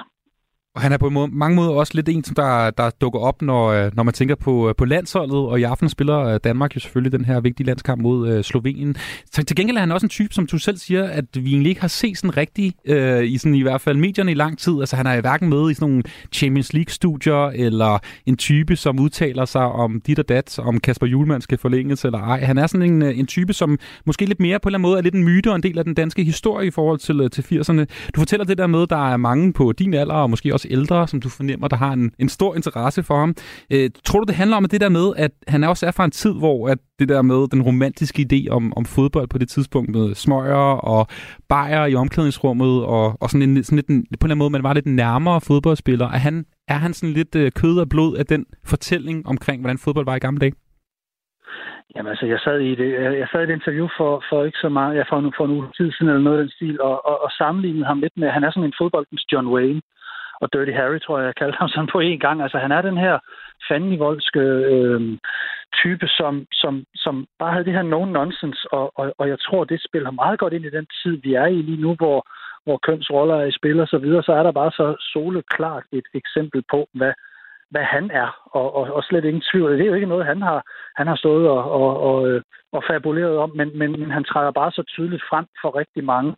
Og 0.76 0.82
han 0.82 0.92
er 0.92 0.98
på 0.98 1.10
mange 1.10 1.56
måder 1.56 1.72
også 1.72 1.92
lidt 1.96 2.10
en, 2.10 2.24
som 2.24 2.36
der, 2.36 2.72
der 2.72 2.90
dukker 3.02 3.20
op, 3.20 3.42
når, 3.42 3.68
øh, 3.68 3.92
når 3.96 4.04
man 4.04 4.14
tænker 4.14 4.36
på, 4.36 4.70
øh, 4.70 4.76
på 4.76 4.86
landsholdet, 4.86 5.38
og 5.38 5.60
i 5.60 5.64
aften 5.64 5.90
spiller 5.90 6.20
øh, 6.20 6.40
Danmark 6.44 6.76
jo 6.76 6.80
selvfølgelig 6.80 7.12
den 7.12 7.26
her 7.26 7.40
vigtige 7.40 7.68
landskamp 7.68 8.02
mod 8.02 8.30
øh, 8.30 8.44
Slovenien. 8.44 8.96
Så 9.32 9.44
til 9.44 9.56
gengæld 9.56 9.78
er 9.78 9.80
han 9.80 9.92
også 9.92 10.06
en 10.06 10.10
type, 10.10 10.34
som 10.34 10.48
du 10.48 10.58
selv 10.58 10.78
siger, 10.78 11.04
at 11.04 11.26
vi 11.34 11.50
egentlig 11.50 11.70
ikke 11.70 11.82
har 11.82 11.88
set 11.88 12.18
sådan 12.18 12.38
rigtig, 12.38 12.74
øh, 12.86 13.24
i, 13.24 13.38
sådan, 13.38 13.56
i 13.56 13.62
hvert 13.62 13.82
fald 13.82 13.98
medierne 13.98 14.32
i 14.32 14.34
lang 14.34 14.58
tid. 14.58 14.80
Altså 14.80 14.96
han 14.96 15.08
er 15.08 15.22
hverken 15.22 15.50
med 15.50 15.72
i 15.72 15.74
sådan 15.74 15.90
nogle 15.90 16.04
Champions 16.34 16.74
League-studier, 16.74 17.50
eller 17.56 18.00
en 18.26 18.38
type, 18.38 18.76
som 18.76 19.00
udtaler 19.00 19.46
sig 19.46 19.66
om 19.66 20.02
dit 20.08 20.20
og 20.20 20.30
dat, 20.30 20.60
om 20.60 20.80
Kasper 20.80 21.08
Julemand 21.08 21.42
skal 21.42 21.58
forlænges 21.58 22.06
eller 22.06 22.20
ej. 22.20 22.40
Han 22.40 22.58
er 22.58 22.68
sådan 22.68 22.92
en, 22.92 23.02
en 23.02 23.26
type, 23.26 23.54
som 23.54 23.80
måske 24.06 24.26
lidt 24.26 24.40
mere 24.40 24.60
på 24.60 24.70
en 24.70 24.70
eller 24.70 24.80
anden 24.80 24.90
måde 24.90 24.98
er 24.98 25.04
lidt 25.04 25.16
en 25.16 25.24
myte 25.24 25.50
og 25.50 25.56
en 25.56 25.64
del 25.64 25.78
af 25.78 25.84
den 25.84 25.94
danske 25.94 26.24
historie 26.24 26.68
i 26.68 26.72
forhold 26.72 27.00
til, 27.00 27.30
til 27.30 27.42
80'erne. 27.42 27.86
Du 28.16 28.20
fortæller 28.20 28.46
det 28.46 28.58
der 28.58 28.68
med, 28.68 28.82
at 28.82 28.90
der 28.90 29.12
er 29.12 29.18
mange 29.18 29.54
på 29.54 29.72
din 29.72 29.94
alder, 29.94 30.14
og 30.14 30.30
måske 30.30 30.54
også 30.54 30.65
ældre, 30.70 31.08
som 31.08 31.22
du 31.22 31.30
fornemmer, 31.30 31.68
der 31.68 31.76
har 31.76 31.94
en, 31.94 32.12
en 32.20 32.30
stor 32.30 32.56
interesse 32.56 33.04
for 33.04 33.18
ham. 33.20 33.36
Øh, 33.74 33.90
tror 34.06 34.20
du, 34.20 34.26
det 34.28 34.36
handler 34.36 34.58
om 34.58 34.66
det 34.66 34.82
der 34.82 34.90
med, 34.90 35.14
at 35.18 35.32
han 35.48 35.64
også 35.64 35.86
er 35.86 35.92
fra 35.92 36.06
en 36.06 36.12
tid, 36.12 36.34
hvor 36.34 36.70
at 36.70 36.78
det 37.00 37.10
der 37.10 37.22
med 37.22 37.48
den 37.48 37.62
romantiske 37.62 38.26
idé 38.28 38.50
om, 38.50 38.74
om 38.78 38.86
fodbold 38.86 39.28
på 39.28 39.38
det 39.38 39.50
tidspunkt 39.50 39.90
med 39.90 40.16
smøger 40.16 40.66
og 40.94 41.08
bajer 41.50 41.86
i 41.86 41.96
omklædningsrummet, 41.96 42.86
og, 42.86 43.18
og 43.22 43.30
sådan, 43.30 43.50
en, 43.50 43.64
sådan 43.64 43.76
lidt, 43.76 43.88
en, 43.88 44.02
på 44.02 44.08
en 44.12 44.16
eller 44.22 44.26
anden 44.26 44.38
måde, 44.38 44.50
man 44.50 44.64
var 44.64 44.74
lidt 44.74 44.86
nærmere 44.86 45.42
fodboldspiller. 45.42 46.06
Er 46.06 46.22
han, 46.28 46.46
er 46.68 46.78
han 46.78 46.94
sådan 46.94 47.14
lidt 47.14 47.36
øh, 47.36 47.52
kød 47.52 47.80
og 47.80 47.90
blod 47.90 48.18
af 48.18 48.26
den 48.26 48.46
fortælling 48.66 49.28
omkring, 49.28 49.62
hvordan 49.62 49.78
fodbold 49.78 50.06
var 50.06 50.16
i 50.16 50.20
gamle 50.20 50.40
dage? 50.40 50.54
Jamen 51.96 52.10
altså, 52.10 52.26
jeg 52.26 52.40
sad 52.40 52.60
i 52.60 52.76
det, 52.76 52.90
jeg 53.22 53.28
sad 53.32 53.42
i 53.42 53.44
et 53.44 53.58
interview 53.60 53.88
for, 53.98 54.24
for 54.30 54.44
ikke 54.44 54.58
så 54.66 54.70
meget, 54.70 54.96
jeg 54.96 55.06
for, 55.10 55.22
nu, 55.22 55.32
for 55.38 55.46
en 55.46 55.56
uge 55.58 55.68
tid 55.78 55.92
siden 55.92 56.10
eller 56.10 56.28
noget 56.28 56.38
af 56.38 56.44
den 56.44 56.52
stil, 56.52 56.82
og, 56.82 57.06
og, 57.10 57.24
og 57.24 57.30
sammenlignede 57.32 57.86
ham 57.86 58.00
lidt 58.00 58.16
med, 58.18 58.30
han 58.30 58.44
er 58.44 58.52
sådan 58.52 58.70
en 58.70 58.80
fodboldens 58.82 59.26
John 59.32 59.48
Wayne, 59.48 59.82
og 60.42 60.54
Dirty 60.54 60.72
Harry, 60.72 61.00
tror 61.00 61.18
jeg, 61.20 61.26
jeg 61.26 61.36
kaldte 61.36 61.58
ham 61.58 61.70
sådan 61.70 61.90
på 61.92 62.00
en 62.00 62.20
gang. 62.20 62.42
Altså, 62.42 62.58
han 62.58 62.72
er 62.72 62.82
den 62.82 62.98
her 62.98 63.20
fandenivoldske 63.70 64.40
øh, 64.74 65.02
type, 65.82 66.08
som, 66.08 66.46
som, 66.52 66.84
som 66.96 67.26
bare 67.40 67.52
havde 67.52 67.66
det 67.66 67.74
her 67.74 67.92
no-nonsense, 67.94 68.64
og, 68.72 68.92
og, 69.00 69.14
og 69.18 69.28
jeg 69.30 69.40
tror, 69.40 69.64
det 69.64 69.86
spiller 69.88 70.12
meget 70.12 70.40
godt 70.40 70.54
ind 70.54 70.66
i 70.66 70.76
den 70.78 70.88
tid, 71.04 71.18
vi 71.24 71.34
er 71.34 71.46
i 71.46 71.62
lige 71.62 71.82
nu, 71.82 71.96
hvor, 71.96 72.28
hvor 72.66 72.78
kønsroller 72.78 73.36
er 73.36 73.46
i 73.46 73.58
spil 73.60 73.80
og 73.80 73.88
så 73.88 73.98
videre, 73.98 74.24
så 74.24 74.34
er 74.34 74.44
der 74.44 74.52
bare 74.52 74.72
så 74.72 74.96
soleklart 75.14 75.84
et 75.92 76.08
eksempel 76.14 76.64
på, 76.72 76.88
hvad, 76.94 77.14
hvad 77.70 77.84
han 77.84 78.12
er, 78.12 78.30
og, 78.46 78.76
og, 78.76 78.94
og 78.94 79.04
slet 79.04 79.26
ingen 79.26 79.44
tvivl. 79.52 79.72
Det 79.72 79.82
er 79.82 79.92
jo 79.94 79.94
ikke 80.00 80.14
noget, 80.14 80.26
han 80.26 80.42
har, 80.42 80.64
han 80.96 81.08
har 81.08 81.16
stået 81.16 81.50
og, 81.50 81.72
og, 81.72 82.00
og, 82.10 82.30
øh, 82.30 82.42
og 82.72 82.84
fabuleret 82.90 83.38
om, 83.38 83.52
men, 83.56 83.78
men, 83.80 83.92
men 84.00 84.12
han 84.12 84.24
træder 84.24 84.52
bare 84.52 84.72
så 84.72 84.84
tydeligt 84.84 85.24
frem 85.30 85.46
for 85.62 85.76
rigtig 85.76 86.04
mange, 86.04 86.36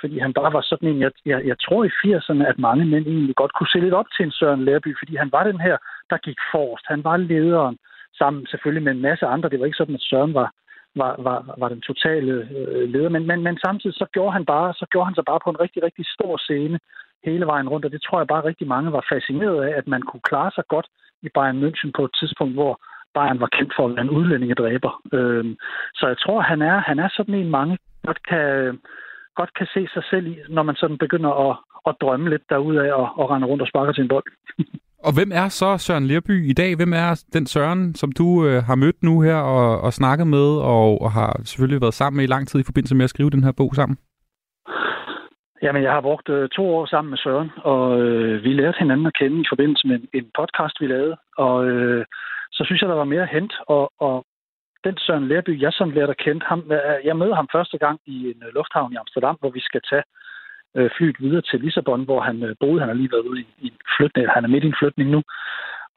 fordi 0.00 0.18
han 0.18 0.32
bare 0.32 0.52
var 0.52 0.60
sådan 0.60 0.88
en, 0.88 1.00
jeg, 1.00 1.12
jeg, 1.26 1.46
jeg 1.50 1.56
tror 1.58 1.84
i 1.84 1.96
80'erne, 2.02 2.44
at 2.50 2.58
mange 2.58 2.84
mænd 2.84 3.06
egentlig 3.06 3.36
godt 3.36 3.52
kunne 3.54 3.72
se 3.72 3.78
lidt 3.80 3.94
op 3.94 4.06
til 4.16 4.24
en 4.24 4.30
Søren 4.30 4.64
Lærby, 4.64 4.96
fordi 5.00 5.16
han 5.16 5.32
var 5.32 5.44
den 5.44 5.60
her, 5.60 5.76
der 6.10 6.18
gik 6.26 6.38
forrest. 6.52 6.84
Han 6.88 7.04
var 7.04 7.16
lederen, 7.16 7.76
sammen 8.18 8.46
selvfølgelig 8.46 8.84
med 8.84 8.92
en 8.92 9.06
masse 9.08 9.26
andre. 9.26 9.48
Det 9.48 9.60
var 9.60 9.66
ikke 9.66 9.82
sådan, 9.82 9.94
at 9.94 10.08
Søren 10.10 10.34
var, 10.34 10.48
var, 10.96 11.14
var, 11.18 11.54
var 11.58 11.68
den 11.68 11.80
totale 11.80 12.32
øh, 12.56 12.88
leder, 12.92 13.08
men, 13.08 13.26
men, 13.26 13.42
men 13.42 13.58
samtidig 13.58 13.96
så 13.96 14.06
gjorde 14.12 14.32
han 14.32 14.44
bare, 14.44 14.74
så 14.74 14.86
gjorde 14.90 15.06
han 15.06 15.14
sig 15.14 15.24
bare 15.24 15.40
på 15.44 15.50
en 15.50 15.60
rigtig, 15.60 15.82
rigtig 15.82 16.06
stor 16.16 16.36
scene 16.36 16.78
hele 17.24 17.46
vejen 17.46 17.68
rundt, 17.68 17.84
og 17.84 17.92
det 17.92 18.02
tror 18.02 18.18
jeg 18.18 18.26
bare 18.26 18.44
rigtig 18.44 18.66
mange 18.66 18.92
var 18.92 19.04
fascineret 19.12 19.64
af, 19.64 19.72
at 19.78 19.86
man 19.86 20.02
kunne 20.02 20.28
klare 20.30 20.50
sig 20.54 20.64
godt 20.68 20.86
i 21.22 21.28
Bayern 21.34 21.62
München 21.64 21.90
på 21.96 22.04
et 22.04 22.10
tidspunkt, 22.20 22.54
hvor 22.54 22.80
Bayern 23.14 23.40
var 23.40 23.50
kendt 23.56 23.72
for 23.76 23.84
at 23.86 23.94
være 23.94 24.04
en 24.04 24.16
udlændingedræber. 24.18 24.92
Øh, 25.12 25.44
så 25.94 26.04
jeg 26.12 26.18
tror, 26.18 26.40
han 26.40 26.62
er, 26.62 26.78
han 26.78 26.98
er 26.98 27.08
sådan 27.16 27.34
en, 27.34 27.50
mange 27.50 27.78
godt 28.06 28.20
kan, 28.28 28.78
godt 29.40 29.52
kan 29.58 29.66
se 29.74 29.88
sig 29.94 30.04
selv 30.10 30.26
i, 30.26 30.36
når 30.48 30.62
man 30.62 30.76
sådan 30.76 30.98
begynder 30.98 31.32
at, 31.46 31.56
at 31.88 31.94
drømme 32.00 32.30
lidt 32.30 32.46
derude 32.48 32.78
af 32.86 32.92
og, 33.00 33.08
og 33.20 33.30
rende 33.30 33.46
rundt 33.46 33.62
og 33.62 33.68
sparke 33.68 33.92
til 33.92 34.02
en 34.02 34.08
bold. 34.08 34.28
Og 35.06 35.12
hvem 35.14 35.30
er 35.34 35.48
så 35.48 35.78
Søren 35.78 36.06
Lerby 36.06 36.36
i 36.50 36.52
dag? 36.52 36.76
Hvem 36.76 36.92
er 36.92 37.24
den 37.32 37.46
Søren, 37.46 37.94
som 37.94 38.12
du 38.12 38.46
øh, 38.46 38.62
har 38.62 38.74
mødt 38.74 39.02
nu 39.02 39.20
her 39.20 39.36
og, 39.36 39.80
og 39.80 39.92
snakket 39.92 40.26
med, 40.26 40.48
og, 40.74 41.02
og 41.02 41.12
har 41.12 41.40
selvfølgelig 41.44 41.80
været 41.80 41.94
sammen 41.94 42.16
med 42.16 42.24
i 42.24 42.32
lang 42.34 42.48
tid 42.48 42.60
i 42.60 42.68
forbindelse 42.70 42.94
med 42.94 43.04
at 43.04 43.10
skrive 43.10 43.30
den 43.30 43.44
her 43.44 43.52
bog 43.52 43.74
sammen? 43.74 43.98
Jamen, 45.62 45.82
jeg 45.82 45.92
har 45.92 46.00
brugt 46.00 46.28
øh, 46.28 46.48
to 46.48 46.64
år 46.76 46.86
sammen 46.86 47.10
med 47.10 47.18
Søren, 47.18 47.50
og 47.56 48.00
øh, 48.00 48.44
vi 48.44 48.52
lærte 48.52 48.78
hinanden 48.78 49.06
at 49.06 49.16
kende 49.20 49.40
i 49.40 49.50
forbindelse 49.52 49.86
med 49.88 49.94
en, 49.96 50.08
en 50.14 50.26
podcast, 50.38 50.80
vi 50.80 50.86
lavede. 50.86 51.16
Og 51.38 51.66
øh, 51.66 52.04
så 52.52 52.62
synes 52.64 52.80
jeg, 52.80 52.88
der 52.88 52.94
var 52.94 53.12
mere 53.14 53.26
hent, 53.32 53.54
og, 53.66 53.92
og 54.00 54.24
den 54.86 54.98
Søren 54.98 55.28
Lerby, 55.28 55.62
jeg 55.62 55.72
som 55.72 55.90
lærte 55.90 56.14
at 56.16 56.22
kende 56.24 56.42
ham, 56.50 56.60
øh, 56.76 56.98
jeg 57.08 57.16
mødte 57.16 57.38
ham 57.40 57.48
første 57.56 57.78
gang 57.78 57.96
i 58.06 58.16
en 58.32 58.40
øh, 58.46 58.54
lufthavn 58.54 58.92
i 58.92 59.00
Amsterdam, 59.02 59.36
hvor 59.40 59.50
vi 59.56 59.60
skal 59.68 59.82
tage 59.90 60.06
øh, 60.76 60.90
flyet 60.96 61.16
videre 61.24 61.42
til 61.42 61.60
Lissabon, 61.60 62.04
hvor 62.08 62.20
han 62.20 62.56
boede. 62.60 62.80
Han 62.80 62.88
har 62.88 63.00
lige 63.00 63.12
været 63.12 63.28
ude 63.30 63.40
i, 63.40 63.66
en 63.66 63.78
flytning, 63.96 64.28
han 64.36 64.44
er 64.44 64.48
midt 64.48 64.64
i 64.64 64.72
en 64.72 64.80
flytning 64.80 65.10
nu. 65.10 65.20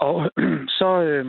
Og 0.08 0.16
så, 0.80 0.90
øh, 1.08 1.26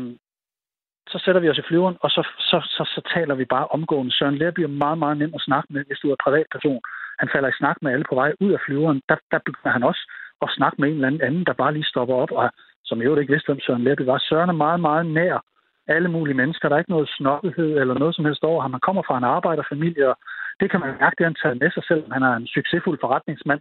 så 1.12 1.18
sætter 1.24 1.40
vi 1.40 1.50
os 1.50 1.62
i 1.62 1.68
flyveren, 1.68 1.96
og 2.04 2.10
så, 2.10 2.22
så, 2.50 2.58
så, 2.76 2.82
så 2.94 3.00
taler 3.14 3.34
vi 3.34 3.44
bare 3.44 3.66
omgående. 3.76 4.12
Søren 4.12 4.38
Lerby 4.38 4.60
er 4.60 4.78
meget, 4.84 4.98
meget 4.98 5.16
nem 5.18 5.32
at 5.34 5.46
snakke 5.48 5.72
med, 5.72 5.84
hvis 5.86 6.02
du 6.02 6.10
er 6.10 6.22
privatperson. 6.24 6.80
Han 7.18 7.28
falder 7.32 7.48
i 7.48 7.58
snak 7.60 7.76
med 7.82 7.92
alle 7.92 8.06
på 8.08 8.14
vej 8.14 8.32
ud 8.40 8.52
af 8.52 8.60
flyveren. 8.66 9.00
Der, 9.08 9.16
der 9.30 9.38
begynder 9.46 9.72
han 9.76 9.82
også 9.90 10.02
at 10.42 10.48
snakke 10.56 10.76
med 10.80 10.88
en 10.88 10.94
eller 10.94 11.26
anden 11.26 11.44
der 11.46 11.52
bare 11.62 11.74
lige 11.74 11.90
stopper 11.92 12.14
op, 12.14 12.32
og 12.32 12.50
som 12.84 13.02
jo 13.02 13.16
ikke 13.16 13.32
vidste, 13.32 13.48
hvem 13.48 13.60
Søren 13.60 13.84
Lerby 13.84 14.02
var. 14.02 14.18
Søren 14.18 14.50
er 14.50 14.62
meget, 14.64 14.80
meget 14.80 15.06
nær 15.06 15.38
alle 15.94 16.08
mulige 16.08 16.40
mennesker. 16.42 16.68
Der 16.68 16.74
er 16.76 16.82
ikke 16.84 16.96
noget 16.96 17.08
snobbethed 17.16 17.70
eller 17.80 17.94
noget 17.98 18.14
som 18.14 18.24
helst 18.24 18.44
over 18.44 18.62
ham. 18.62 18.72
Han 18.72 18.86
kommer 18.86 19.02
fra 19.02 19.18
en 19.18 19.24
arbejderfamilie, 19.36 20.08
og 20.10 20.16
det 20.60 20.70
kan 20.70 20.80
man 20.80 20.96
mærke, 21.00 21.16
det 21.18 21.26
han 21.26 21.40
tager 21.42 21.60
med 21.62 21.70
sig 21.70 21.84
selv. 21.90 22.12
Han 22.12 22.22
er 22.22 22.34
en 22.36 22.46
succesfuld 22.46 22.98
forretningsmand, 23.00 23.60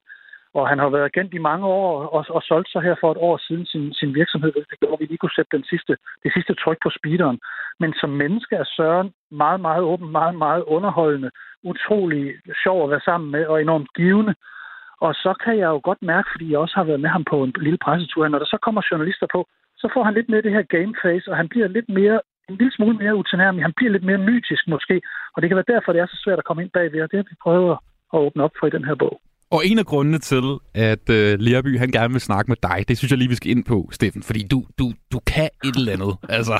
og 0.53 0.69
han 0.69 0.79
har 0.79 0.89
været 0.89 1.09
agent 1.09 1.33
i 1.33 1.45
mange 1.49 1.65
år 1.65 1.89
og, 2.15 2.25
og 2.29 2.41
solgt 2.43 2.69
sig 2.71 2.81
her 2.81 2.95
for 2.99 3.11
et 3.11 3.17
år 3.27 3.37
siden 3.47 3.65
sin, 3.65 3.93
sin 3.93 4.15
virksomhed. 4.15 4.53
Det 4.53 4.79
gjorde, 4.79 4.99
vi 4.99 5.05
lige 5.05 5.17
kunne 5.21 5.37
sætte 5.37 5.57
den 5.57 5.65
sidste, 5.71 5.93
det 6.23 6.31
sidste 6.33 6.53
tryk 6.53 6.77
på 6.83 6.89
speederen. 6.97 7.39
Men 7.79 7.93
som 7.93 8.09
menneske 8.09 8.55
er 8.55 8.67
Søren 8.77 9.11
meget, 9.31 9.59
meget 9.61 9.83
åben, 9.83 10.11
meget, 10.11 10.35
meget 10.35 10.63
underholdende, 10.63 11.31
utrolig 11.63 12.23
sjov 12.63 12.83
at 12.83 12.89
være 12.89 13.07
sammen 13.09 13.31
med 13.31 13.45
og 13.45 13.61
enormt 13.61 13.93
givende. 13.93 14.35
Og 15.01 15.13
så 15.13 15.33
kan 15.43 15.57
jeg 15.57 15.69
jo 15.75 15.79
godt 15.83 16.01
mærke, 16.01 16.29
fordi 16.33 16.51
jeg 16.51 16.59
også 16.59 16.75
har 16.75 16.83
været 16.83 16.99
med 16.99 17.09
ham 17.09 17.23
på 17.23 17.43
en 17.43 17.53
lille 17.59 17.77
pressetur, 17.85 18.27
når 18.27 18.39
der 18.39 18.45
så 18.45 18.57
kommer 18.61 18.81
journalister 18.91 19.27
på, 19.31 19.47
så 19.81 19.87
får 19.93 20.03
han 20.03 20.13
lidt 20.13 20.29
mere 20.29 20.41
det 20.41 20.55
her 20.57 20.65
game 20.77 20.93
face, 21.03 21.25
og 21.31 21.37
han 21.37 21.49
bliver 21.49 21.67
lidt 21.67 21.89
mere 21.99 22.19
en 22.49 22.55
lille 22.59 22.73
smule 22.77 22.97
mere 22.97 23.15
utilnærmelig. 23.21 23.63
Han 23.67 23.77
bliver 23.77 23.91
lidt 23.91 24.05
mere 24.09 24.21
mytisk 24.29 24.63
måske, 24.67 25.01
og 25.33 25.41
det 25.41 25.49
kan 25.49 25.59
være 25.59 25.73
derfor, 25.73 25.91
det 25.91 26.01
er 26.01 26.07
så 26.07 26.19
svært 26.23 26.39
at 26.39 26.45
komme 26.45 26.63
ind 26.63 26.71
bagved, 26.77 27.01
og 27.01 27.11
det 27.11 27.17
har 27.17 27.27
vi 27.31 27.43
prøvet 27.43 27.77
at 28.13 28.19
åbne 28.25 28.43
op 28.43 28.55
for 28.59 28.67
i 28.67 28.75
den 28.77 28.85
her 28.85 28.95
bog. 28.95 29.21
Og 29.51 29.61
en 29.65 29.79
af 29.79 29.85
grundene 29.85 30.19
til, 30.19 30.43
at 30.73 31.09
øh, 31.09 31.39
Lerby 31.39 31.79
han 31.79 31.91
gerne 31.91 32.11
vil 32.13 32.21
snakke 32.21 32.51
med 32.51 32.57
dig, 32.63 32.85
det 32.87 32.97
synes 32.97 33.11
jeg 33.11 33.17
lige, 33.17 33.29
vi 33.29 33.35
skal 33.35 33.51
ind 33.51 33.63
på, 33.63 33.89
Steffen. 33.91 34.23
Fordi 34.23 34.47
du, 34.51 34.63
du, 34.79 34.91
du 35.13 35.19
kan 35.27 35.49
et 35.63 35.75
eller 35.75 35.91
andet. 35.93 36.13
Altså, 36.37 36.55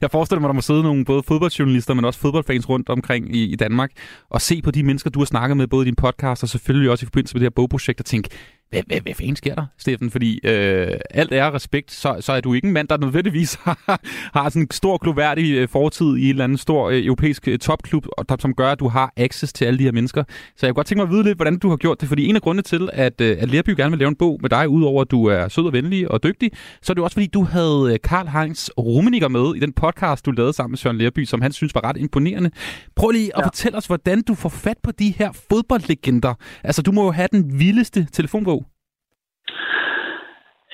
jeg 0.00 0.10
forestiller 0.10 0.40
mig, 0.40 0.48
at 0.48 0.50
der 0.52 0.54
må 0.54 0.60
sidde 0.60 0.82
nogle 0.82 1.04
både 1.04 1.22
fodboldjournalister, 1.22 1.94
men 1.94 2.04
også 2.04 2.20
fodboldfans 2.20 2.68
rundt 2.68 2.88
omkring 2.88 3.36
i, 3.36 3.52
i 3.52 3.56
Danmark, 3.56 3.90
og 4.30 4.40
se 4.40 4.62
på 4.62 4.70
de 4.70 4.82
mennesker, 4.82 5.10
du 5.10 5.18
har 5.18 5.26
snakket 5.26 5.56
med, 5.56 5.66
både 5.66 5.82
i 5.84 5.88
din 5.90 5.96
podcast 5.96 6.42
og 6.42 6.48
selvfølgelig 6.48 6.90
også 6.90 7.04
i 7.04 7.08
forbindelse 7.10 7.34
med 7.34 7.40
det 7.40 7.46
her 7.46 7.50
bogprojekt, 7.50 8.00
og 8.00 8.06
tænke, 8.06 8.28
hvad, 8.70 8.82
hvad, 8.86 9.00
hvad 9.00 9.14
fanden 9.14 9.36
sker 9.36 9.54
der, 9.54 9.66
Steffen? 9.78 10.10
Fordi 10.10 10.40
øh, 10.44 10.98
alt 11.10 11.32
er 11.32 11.54
respekt, 11.54 11.92
så, 11.92 12.16
så 12.20 12.32
er 12.32 12.40
du 12.40 12.54
ikke 12.54 12.66
en 12.66 12.72
mand, 12.74 12.88
der 12.88 12.96
nødvendigvis 12.96 13.54
har, 13.64 14.00
har 14.34 14.48
sådan 14.48 14.62
en 14.62 14.70
stor 14.70 14.98
gloværdig 14.98 15.54
øh, 15.54 15.68
fortid 15.68 16.16
i 16.16 16.24
en 16.24 16.28
eller 16.28 16.44
anden 16.44 16.58
stor 16.58 16.90
øh, 16.90 17.04
europæisk 17.04 17.48
øh, 17.48 17.58
topklub, 17.58 18.06
som 18.38 18.54
gør, 18.54 18.72
at 18.72 18.80
du 18.80 18.88
har 18.88 19.12
access 19.16 19.52
til 19.52 19.64
alle 19.64 19.78
de 19.78 19.84
her 19.84 19.92
mennesker. 19.92 20.24
Så 20.28 20.66
jeg 20.66 20.70
kunne 20.70 20.74
godt 20.74 20.86
tænke 20.86 20.98
mig 20.98 21.08
at 21.08 21.12
vide 21.12 21.22
lidt, 21.22 21.38
hvordan 21.38 21.58
du 21.58 21.68
har 21.68 21.76
gjort 21.76 22.00
det, 22.00 22.08
fordi 22.08 22.26
en 22.26 22.36
af 22.36 22.42
grundene 22.42 22.62
til, 22.62 22.88
at, 22.92 23.20
øh, 23.20 23.36
at 23.40 23.50
Lerby 23.50 23.70
gerne 23.76 23.90
vil 23.90 23.98
lave 23.98 24.08
en 24.08 24.16
bog 24.16 24.38
med 24.42 24.50
dig, 24.50 24.68
udover 24.68 25.02
at 25.02 25.10
du 25.10 25.24
er 25.24 25.48
sød 25.48 25.64
og 25.64 25.72
venlig 25.72 26.10
og 26.10 26.22
dygtig, 26.22 26.50
så 26.82 26.92
er 26.92 26.94
det 26.94 27.04
også, 27.04 27.14
fordi 27.14 27.26
du 27.26 27.44
havde 27.44 27.98
Karl 28.04 28.28
Heinz 28.28 28.68
Rummenigger 28.78 29.28
med 29.28 29.54
i 29.56 29.58
den 29.58 29.72
podcast, 29.72 30.26
du 30.26 30.30
lavede 30.30 30.52
sammen 30.52 30.72
med 30.72 30.78
Søren 30.78 30.98
Lerby, 30.98 31.24
som 31.24 31.42
han 31.42 31.52
synes 31.52 31.74
var 31.74 31.84
ret 31.84 31.96
imponerende. 31.96 32.50
Prøv 32.96 33.10
lige 33.10 33.36
at 33.36 33.40
ja. 33.40 33.46
fortælle 33.46 33.78
os, 33.78 33.86
hvordan 33.86 34.22
du 34.22 34.34
får 34.34 34.48
fat 34.48 34.76
på 34.82 34.92
de 34.92 35.14
her 35.18 35.32
fodboldlegender. 35.50 36.34
Altså, 36.64 36.82
du 36.82 36.92
må 36.92 37.04
jo 37.04 37.10
have 37.10 37.28
den 37.32 37.58
vildeste 37.58 38.08
telefonbog. 38.12 38.57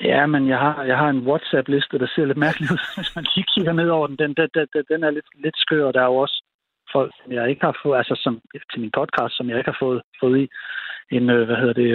Ja, 0.01 0.25
men 0.25 0.47
jeg 0.47 0.59
har, 0.59 0.83
jeg 0.83 0.97
har 0.97 1.09
en 1.09 1.27
WhatsApp-liste, 1.27 1.99
der 1.99 2.07
ser 2.07 2.25
lidt 2.25 2.37
mærkeligt 2.37 2.71
ud, 2.71 2.83
hvis 2.97 3.15
man 3.15 3.25
lige 3.35 3.47
kigger 3.55 3.73
ned 3.73 3.89
over 3.89 4.07
den. 4.07 4.17
Den, 4.17 4.33
den, 4.37 4.67
den, 4.73 4.83
den 4.91 5.03
er 5.03 5.11
lidt, 5.11 5.29
lidt 5.43 5.57
skør, 5.57 5.85
og 5.85 5.93
der 5.93 6.01
er 6.01 6.05
jo 6.05 6.15
også 6.15 6.43
folk, 6.91 7.11
som 7.19 7.31
jeg 7.31 7.49
ikke 7.49 7.65
har 7.65 7.79
fået, 7.83 7.97
altså 7.97 8.15
som, 8.23 8.33
til 8.71 8.81
min 8.81 8.95
podcast, 8.99 9.37
som 9.37 9.49
jeg 9.49 9.57
ikke 9.57 9.71
har 9.71 9.81
fået, 9.85 10.01
fået 10.21 10.37
i. 10.43 10.45
En, 11.15 11.29
øh, 11.29 11.45
hvad 11.47 11.57
hedder 11.61 11.77
det, 11.81 11.89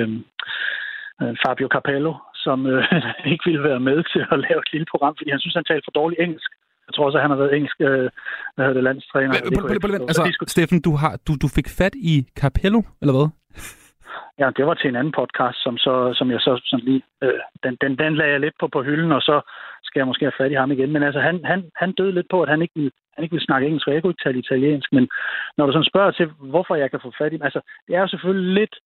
øh, 1.22 1.36
Fabio 1.42 1.68
Capello, 1.76 2.12
som 2.34 2.58
øh, 2.66 2.84
ikke 3.32 3.44
ville 3.48 3.64
være 3.70 3.80
med 3.80 3.98
til 4.12 4.22
at 4.32 4.38
lave 4.46 4.60
et 4.64 4.72
lille 4.72 4.88
program, 4.92 5.14
fordi 5.18 5.30
han 5.30 5.40
synes, 5.40 5.54
han 5.54 5.68
talte 5.68 5.86
for 5.86 5.96
dårligt 6.00 6.20
engelsk. 6.24 6.50
Jeg 6.86 6.94
tror 6.94 7.06
også, 7.06 7.18
at 7.18 7.24
han 7.24 7.30
har 7.30 7.40
været 7.42 7.56
engelsk 7.56 7.78
øh, 7.80 8.08
hvad 8.54 8.64
hedder 8.64 8.78
det, 8.80 8.88
landstræner. 8.90 9.32
Men, 9.32 9.80
prøv, 9.82 9.92
altså, 10.10 10.44
Steffen, 10.54 10.80
du, 10.88 10.92
har, 11.02 11.12
du, 11.26 11.32
du 11.42 11.48
fik 11.48 11.68
fat 11.78 11.94
i 12.12 12.14
Capello, 12.40 12.80
eller 13.00 13.14
hvad? 13.16 13.28
Ja, 14.38 14.50
det 14.56 14.66
var 14.66 14.74
til 14.74 14.88
en 14.88 14.96
anden 14.96 15.12
podcast, 15.12 15.62
som, 15.62 15.78
så, 15.78 16.14
som 16.18 16.30
jeg 16.30 16.40
så 16.40 16.60
sådan 16.64 16.84
lige... 16.84 17.02
Øh, 17.22 17.40
den, 17.64 17.76
den, 17.80 17.98
den 17.98 18.16
lagde 18.16 18.32
jeg 18.32 18.40
lidt 18.40 18.54
på 18.60 18.68
på 18.68 18.82
hylden, 18.82 19.12
og 19.12 19.22
så 19.22 19.40
skal 19.82 20.00
jeg 20.00 20.06
måske 20.06 20.24
have 20.24 20.38
fat 20.38 20.50
i 20.50 20.60
ham 20.62 20.72
igen. 20.72 20.92
Men 20.92 21.02
altså, 21.02 21.20
han, 21.20 21.44
han, 21.44 21.70
han 21.76 21.92
døde 21.92 22.12
lidt 22.12 22.28
på, 22.30 22.42
at 22.42 22.48
han 22.48 22.62
ikke 22.62 22.74
ville, 22.74 22.90
han 23.14 23.24
ikke 23.24 23.34
ville 23.34 23.44
snakke 23.44 23.66
engelsk, 23.66 23.86
og 23.86 23.94
jeg 23.94 24.02
kunne 24.02 24.10
ikke 24.10 24.24
tale 24.24 24.38
italiensk. 24.38 24.92
Men 24.92 25.08
når 25.56 25.66
du 25.66 25.72
sådan 25.72 25.90
spørger 25.92 26.10
til, 26.10 26.26
hvorfor 26.26 26.74
jeg 26.74 26.90
kan 26.90 27.00
få 27.02 27.12
fat 27.18 27.32
i 27.32 27.36
dem... 27.36 27.42
Altså, 27.42 27.60
det 27.86 27.96
er 27.96 28.00
jo 28.00 28.08
selvfølgelig 28.08 28.54
lidt 28.54 28.76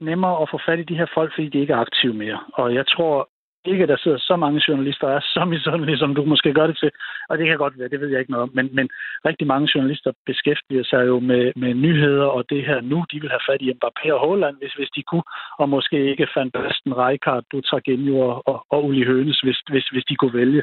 nemmere 0.00 0.42
at 0.42 0.50
få 0.50 0.58
fat 0.66 0.78
i 0.78 0.82
de 0.90 0.96
her 0.96 1.06
folk, 1.14 1.34
fordi 1.34 1.48
de 1.48 1.58
ikke 1.58 1.72
er 1.72 1.84
aktive 1.86 2.14
mere. 2.14 2.40
Og 2.54 2.74
jeg 2.74 2.86
tror, 2.86 3.28
ikke, 3.66 3.86
der 3.86 3.96
sidder 3.96 4.18
så 4.18 4.36
mange 4.36 4.62
journalister 4.68 5.06
og 5.06 5.14
er 5.14 5.20
så 5.20 5.44
misundelige, 5.54 5.98
som 5.98 6.14
du 6.14 6.24
måske 6.24 6.54
gør 6.54 6.66
det 6.66 6.78
til. 6.78 6.90
Og 7.28 7.38
det 7.38 7.46
kan 7.46 7.58
godt 7.58 7.78
være, 7.78 7.88
det 7.88 8.00
ved 8.00 8.08
jeg 8.08 8.20
ikke 8.20 8.32
noget 8.32 8.42
om. 8.42 8.50
Men, 8.54 8.68
men 8.72 8.88
rigtig 9.28 9.46
mange 9.46 9.68
journalister 9.74 10.12
beskæftiger 10.26 10.84
sig 10.84 11.06
jo 11.06 11.18
med, 11.18 11.52
med 11.56 11.74
nyheder, 11.74 12.26
og 12.26 12.50
det 12.50 12.66
her 12.66 12.80
nu, 12.80 13.04
de 13.12 13.20
vil 13.20 13.30
have 13.30 13.46
fat 13.48 13.62
i 13.62 13.72
Mbappé 13.76 14.12
og 14.12 14.20
Haaland, 14.24 14.56
hvis, 14.58 14.72
hvis 14.72 14.90
de 14.96 15.02
kunne, 15.02 15.26
og 15.58 15.68
måske 15.68 16.10
ikke 16.10 16.28
Van 16.36 16.50
Basten, 16.50 16.96
Rijkaard, 16.96 17.44
Butragenio 17.50 18.18
og, 18.18 18.42
og, 18.46 18.66
og 18.70 18.84
Uli 18.84 19.04
Hønes, 19.04 19.40
hvis, 19.40 19.58
hvis, 19.70 19.86
hvis 19.88 20.04
de 20.04 20.16
kunne 20.16 20.38
vælge. 20.42 20.62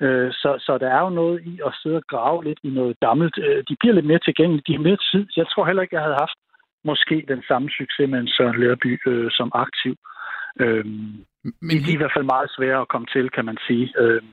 Øh, 0.00 0.32
så, 0.32 0.50
så 0.66 0.78
der 0.78 0.88
er 0.96 1.00
jo 1.00 1.10
noget 1.10 1.42
i 1.44 1.60
at 1.66 1.72
sidde 1.82 1.96
og 1.96 2.06
grave 2.12 2.44
lidt 2.44 2.60
i 2.62 2.70
noget 2.70 3.00
gammelt. 3.00 3.38
Øh, 3.38 3.64
De 3.68 3.76
bliver 3.80 3.94
lidt 3.94 4.06
mere 4.06 4.24
tilgængelige, 4.24 4.64
de 4.66 4.76
har 4.76 4.82
mere 4.88 5.00
tid. 5.12 5.26
Jeg 5.36 5.46
tror 5.48 5.66
heller 5.66 5.82
ikke, 5.82 5.94
jeg 5.94 6.02
havde 6.02 6.22
haft 6.24 6.38
måske 6.84 7.24
den 7.28 7.42
samme 7.48 7.68
succes 7.78 8.10
med 8.10 8.18
en 8.18 8.28
Søren 8.28 8.60
Lørby 8.60 9.00
øh, 9.06 9.30
som 9.30 9.50
aktiv. 9.54 9.94
Øhm, 10.60 11.24
men 11.66 11.76
de 11.84 11.90
er 11.90 11.96
i 11.96 12.02
hvert 12.02 12.16
fald 12.16 12.32
meget 12.34 12.50
svære 12.56 12.80
at 12.80 12.88
komme 12.88 13.06
til, 13.14 13.30
kan 13.30 13.44
man 13.44 13.58
sige. 13.66 13.86
Øhm, 13.98 14.32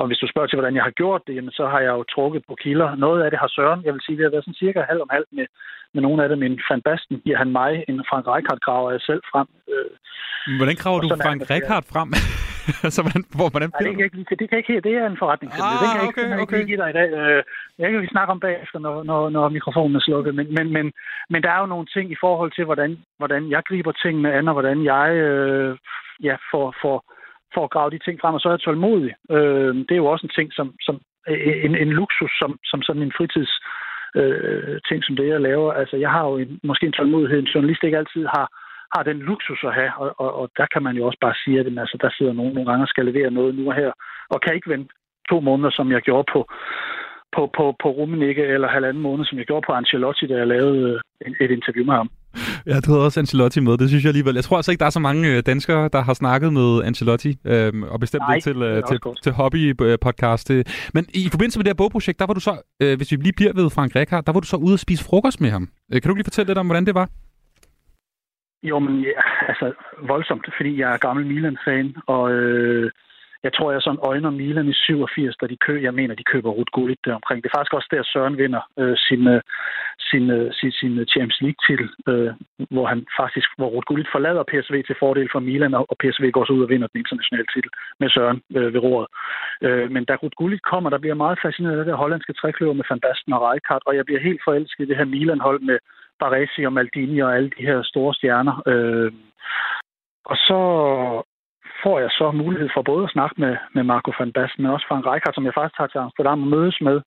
og 0.00 0.06
hvis 0.06 0.18
du 0.18 0.26
spørger 0.28 0.48
til, 0.48 0.58
hvordan 0.58 0.76
jeg 0.76 0.84
har 0.88 0.96
gjort 1.00 1.22
det, 1.26 1.34
jamen, 1.34 1.50
så 1.50 1.64
har 1.72 1.80
jeg 1.80 1.92
jo 1.98 2.02
trukket 2.14 2.42
på 2.48 2.54
kilder. 2.62 2.94
Noget 2.94 3.22
af 3.22 3.30
det 3.30 3.38
har 3.38 3.48
Søren, 3.48 3.84
jeg 3.84 3.92
vil 3.94 4.02
sige, 4.04 4.16
det 4.16 4.24
har 4.24 4.30
været 4.30 4.44
sådan 4.44 4.62
cirka 4.64 4.80
halv 4.90 5.00
om 5.02 5.10
halv 5.16 5.26
med, 5.32 5.46
med 5.94 6.02
nogle 6.02 6.22
af 6.22 6.28
dem. 6.28 6.42
En 6.42 6.60
Van 6.70 6.82
Basten 6.82 7.20
giver 7.24 7.38
han 7.38 7.50
mig, 7.60 7.84
en 7.88 8.04
Frank 8.10 8.26
Rijkaard 8.26 8.60
graver 8.60 8.90
jeg 8.90 9.00
selv 9.00 9.22
frem. 9.32 9.46
Øh, 9.72 10.56
Hvordan 10.58 10.76
graver 10.82 11.00
du 11.00 11.08
Frank. 11.24 11.50
Rijkaard 11.50 11.84
frem? 11.92 12.08
så 12.94 13.00
hvordan, 13.04 13.24
hvor, 13.38 13.48
hvordan 13.54 13.70
Nej, 13.72 13.80
det 13.84 13.90
kan 13.90 14.00
jeg 14.02 14.08
ikke, 14.10 14.36
det 14.40 14.46
kan 14.48 14.56
jeg 14.58 14.62
ikke. 14.62 14.88
Det 14.88 14.94
er 14.96 15.06
en 15.06 15.22
forretning. 15.22 15.50
Ah, 15.52 15.58
den 15.82 15.88
kan 15.92 15.98
jeg 16.00 16.08
ikke, 16.08 16.20
okay, 16.20 16.30
jeg 16.30 16.40
ikke 16.40 16.56
okay. 16.58 16.76
dig 16.82 16.90
i 16.92 16.98
dag. 17.00 17.08
Øh, 17.20 17.42
Jeg 17.80 17.86
kan 17.90 18.00
vi 18.02 18.14
snakke 18.14 18.30
om 18.34 18.40
bagefter, 18.40 18.78
når, 18.86 18.96
når, 19.10 19.20
når 19.36 19.48
mikrofonen 19.48 19.96
er 19.96 20.00
slukket. 20.00 20.34
Men, 20.34 20.46
men, 20.56 20.66
men, 20.76 20.86
men 21.32 21.42
der 21.42 21.50
er 21.52 21.60
jo 21.60 21.72
nogle 21.74 21.86
ting 21.94 22.06
i 22.12 22.20
forhold 22.24 22.52
til, 22.54 22.64
hvordan, 22.64 22.90
hvordan 23.18 23.42
jeg 23.54 23.62
griber 23.68 23.92
tingene 23.92 24.32
an, 24.32 24.48
og 24.48 24.54
hvordan 24.54 24.78
jeg 24.92 25.08
øh, 25.26 25.72
ja, 26.28 26.36
får, 26.50 26.66
får, 26.82 26.96
får 27.54 27.66
gravet 27.74 27.92
de 27.92 28.04
ting 28.04 28.16
frem, 28.20 28.34
og 28.34 28.40
så 28.40 28.48
er 28.48 28.52
jeg 28.52 28.60
tålmodig. 28.60 29.12
Øh, 29.36 29.74
det 29.86 29.94
er 29.94 30.02
jo 30.02 30.10
også 30.12 30.26
en 30.26 30.36
ting, 30.38 30.48
som, 30.58 30.66
som 30.86 30.96
en, 31.66 31.74
en 31.84 31.92
luksus, 32.00 32.32
som, 32.40 32.58
som 32.70 32.82
sådan 32.82 33.02
en 33.02 33.16
fritids 33.18 33.52
øh, 34.20 34.80
ting, 34.88 35.04
som 35.04 35.16
det 35.16 35.28
jeg 35.28 35.40
laver. 35.40 35.72
Altså, 35.72 35.96
jeg 35.96 36.10
har 36.10 36.24
jo 36.28 36.36
en, 36.36 36.60
måske 36.64 36.86
en 36.86 36.98
tålmodighed, 36.98 37.38
en 37.38 37.52
journalist 37.54 37.82
ikke 37.84 37.98
altid 37.98 38.26
har, 38.26 38.46
har 38.94 39.02
den 39.02 39.18
luksus 39.30 39.64
at 39.68 39.74
have, 39.74 39.92
og, 40.02 40.08
og, 40.22 40.30
og 40.40 40.46
der 40.58 40.66
kan 40.72 40.82
man 40.86 40.94
jo 40.96 41.02
også 41.06 41.20
bare 41.26 41.36
sige, 41.44 41.58
at 41.60 41.64
jamen, 41.64 41.78
altså, 41.84 41.96
der 42.00 42.10
sidder 42.16 42.32
nogen 42.32 42.54
nogle 42.54 42.70
gange 42.70 42.84
og 42.84 42.92
skal 42.92 43.04
levere 43.06 43.30
noget 43.30 43.54
nu 43.54 43.64
og 43.70 43.74
her, 43.74 43.90
og 44.32 44.40
kan 44.40 44.54
ikke 44.54 44.70
vente 44.70 44.92
to 45.30 45.40
måneder, 45.40 45.70
som 45.78 45.92
jeg 45.92 46.02
gjorde 46.08 46.26
på, 46.34 46.40
på, 47.34 47.42
på, 47.56 47.64
på 47.82 47.88
Rummenigge, 47.98 48.44
eller 48.54 48.68
halvanden 48.68 49.02
måned, 49.02 49.24
som 49.26 49.38
jeg 49.38 49.46
gjorde 49.46 49.66
på 49.66 49.72
Ancelotti, 49.72 50.26
da 50.26 50.34
jeg 50.42 50.46
lavede 50.46 51.00
øh, 51.26 51.32
et, 51.44 51.50
interview 51.50 51.84
med 51.90 51.94
ham. 51.94 52.10
Ja, 52.66 52.80
du 52.80 52.90
havde 52.90 53.04
også 53.04 53.20
Ancelotti 53.20 53.60
med, 53.60 53.78
det 53.78 53.88
synes 53.88 54.04
jeg 54.04 54.10
alligevel. 54.10 54.34
Jeg 54.34 54.44
tror 54.44 54.56
altså 54.56 54.70
ikke, 54.70 54.80
der 54.80 54.86
er 54.86 54.96
så 54.98 55.00
mange 55.08 55.36
øh, 55.36 55.42
danskere, 55.46 55.88
der 55.92 56.00
har 56.08 56.14
snakket 56.14 56.52
med 56.52 56.82
Ancelotti, 56.84 57.32
øhm, 57.46 57.82
og 57.82 58.00
bestemt 58.00 58.20
Nej, 58.20 58.34
ikke 58.34 58.44
til, 58.50 58.62
øh, 58.62 58.82
til, 58.88 58.98
godt. 59.00 59.22
til 59.22 59.32
hobby-podcast. 59.32 60.46
Øh, 60.54 60.64
Men 60.94 61.04
i 61.14 61.28
forbindelse 61.30 61.58
med 61.58 61.64
det 61.64 61.70
her 61.70 61.80
bogprojekt, 61.82 62.18
der 62.18 62.26
var 62.26 62.34
du 62.34 62.40
så, 62.40 62.54
øh, 62.82 62.96
hvis 62.96 63.12
vi 63.12 63.16
lige 63.16 63.32
bliver 63.36 63.52
ved 63.52 63.70
Frank 63.70 63.96
Rijkaard, 63.96 64.24
der 64.24 64.32
var 64.32 64.40
du 64.40 64.46
så 64.46 64.56
ude 64.56 64.74
og 64.74 64.78
spise 64.78 65.04
frokost 65.04 65.40
med 65.40 65.50
ham. 65.50 65.68
Kan 65.92 66.08
du 66.08 66.14
lige 66.14 66.24
fortælle 66.24 66.48
lidt 66.50 66.58
om, 66.58 66.66
hvordan 66.66 66.86
det 66.86 66.94
var? 66.94 67.08
Jo, 68.62 68.78
men 68.78 69.00
ja, 69.00 69.20
altså 69.48 69.72
voldsomt, 70.02 70.46
fordi 70.56 70.80
jeg 70.80 70.92
er 70.92 70.98
gammel 70.98 71.26
Milan-fan, 71.26 71.96
og 72.06 72.32
øh, 72.32 72.90
jeg 73.42 73.52
tror, 73.52 73.72
jeg 73.72 73.82
sådan 73.82 74.06
øjner 74.12 74.30
Milan 74.30 74.68
i 74.68 74.74
87, 74.74 75.36
da 75.36 75.46
de 75.46 75.56
kø, 75.66 75.82
jeg 75.82 75.94
mener, 75.94 76.14
de 76.14 76.30
køber 76.32 76.50
Ruth 76.50 76.72
Gullit 76.72 76.98
der 77.04 77.14
omkring. 77.14 77.42
Det 77.42 77.48
er 77.48 77.58
faktisk 77.58 77.74
også 77.74 77.88
der, 77.90 78.02
Søren 78.02 78.38
vinder 78.38 78.62
øh, 78.78 78.96
sin, 79.06 79.22
øh, 79.34 79.40
sin, 80.10 80.30
øh, 80.30 80.52
sin, 80.58 80.72
sin 80.80 80.92
Champions 81.12 81.40
League-titel, 81.44 81.88
øh, 82.10 82.32
hvor 82.74 82.86
han 82.92 83.00
faktisk, 83.20 83.48
hvor 83.58 83.68
Ruth 83.74 83.86
Gullit 83.88 84.12
forlader 84.14 84.48
PSV 84.50 84.74
til 84.86 84.96
fordel 85.02 85.28
for 85.32 85.40
Milan, 85.48 85.74
og 85.74 85.96
PSV 86.00 86.24
går 86.30 86.44
så 86.44 86.52
ud 86.52 86.62
og 86.64 86.70
vinder 86.72 86.88
den 86.92 87.00
internationale 87.02 87.48
titel 87.54 87.70
med 88.00 88.08
Søren 88.10 88.40
øh, 88.56 88.74
ved 88.74 88.80
roret. 88.86 89.08
Øh, 89.66 89.90
men 89.94 90.04
da 90.04 90.14
Ruth 90.14 90.36
Gullit 90.40 90.62
kommer, 90.72 90.90
der 90.90 90.98
bliver 90.98 91.14
jeg 91.14 91.24
meget 91.24 91.42
fascineret 91.44 91.72
af 91.72 91.78
det 91.78 91.90
der 91.90 92.02
hollandske 92.02 92.32
trækløver 92.32 92.74
med 92.78 92.84
Van 92.90 93.00
Basten 93.04 93.32
og 93.32 93.42
Rijkaard, 93.42 93.82
og 93.86 93.96
jeg 93.96 94.04
bliver 94.04 94.26
helt 94.28 94.42
forelsket 94.44 94.84
i 94.84 94.88
det 94.88 94.96
her 94.96 95.12
Milan-hold 95.14 95.60
med 95.60 95.78
Baresi 96.20 96.64
og 96.64 96.72
Maldini 96.72 97.18
og 97.20 97.36
alle 97.36 97.50
de 97.58 97.66
her 97.68 97.82
store 97.82 98.14
stjerner. 98.14 98.62
Øh, 98.66 99.12
og 100.24 100.36
så 100.36 100.60
får 101.82 101.98
jeg 102.00 102.10
så 102.10 102.30
mulighed 102.30 102.68
for 102.74 102.82
både 102.82 103.04
at 103.04 103.14
snakke 103.16 103.40
med, 103.40 103.56
med 103.74 103.82
Marco 103.82 104.12
van 104.18 104.32
Basten, 104.32 104.62
men 104.62 104.72
også 104.72 104.86
Frank 104.88 105.06
Rijkaard, 105.06 105.34
som 105.34 105.44
jeg 105.44 105.54
faktisk 105.54 105.76
tager 105.76 105.88
til 105.92 105.98
Amsterdam 105.98 106.42
og 106.42 106.48
mødes 106.48 106.78
med. 106.80 107.00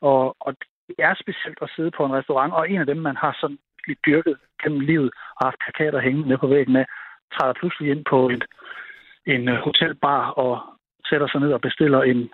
Og, 0.00 0.36
og 0.40 0.50
det 0.88 0.96
er 0.98 1.14
specielt 1.14 1.58
at 1.62 1.72
sidde 1.76 1.90
på 1.96 2.04
en 2.04 2.12
restaurant, 2.18 2.52
og 2.52 2.70
en 2.70 2.80
af 2.80 2.86
dem, 2.86 2.96
man 2.96 3.16
har 3.16 3.36
sådan 3.40 3.58
virkelig 3.76 3.96
dyrket 4.06 4.36
gennem 4.62 4.80
livet 4.80 5.10
og 5.36 5.46
haft 5.46 5.62
plakater 5.64 6.00
hængende 6.00 6.28
med 6.28 6.38
på 6.38 6.46
væggen 6.46 6.76
af, 6.76 6.86
træder 7.34 7.54
pludselig 7.60 7.90
ind 7.90 8.04
på 8.10 8.28
et, 8.28 8.44
en 9.26 9.48
hotelbar 9.48 10.30
og 10.30 10.52
sætter 11.08 11.28
sig 11.28 11.40
ned 11.40 11.52
og 11.52 11.60
bestiller 11.60 12.02
en, 12.02 12.30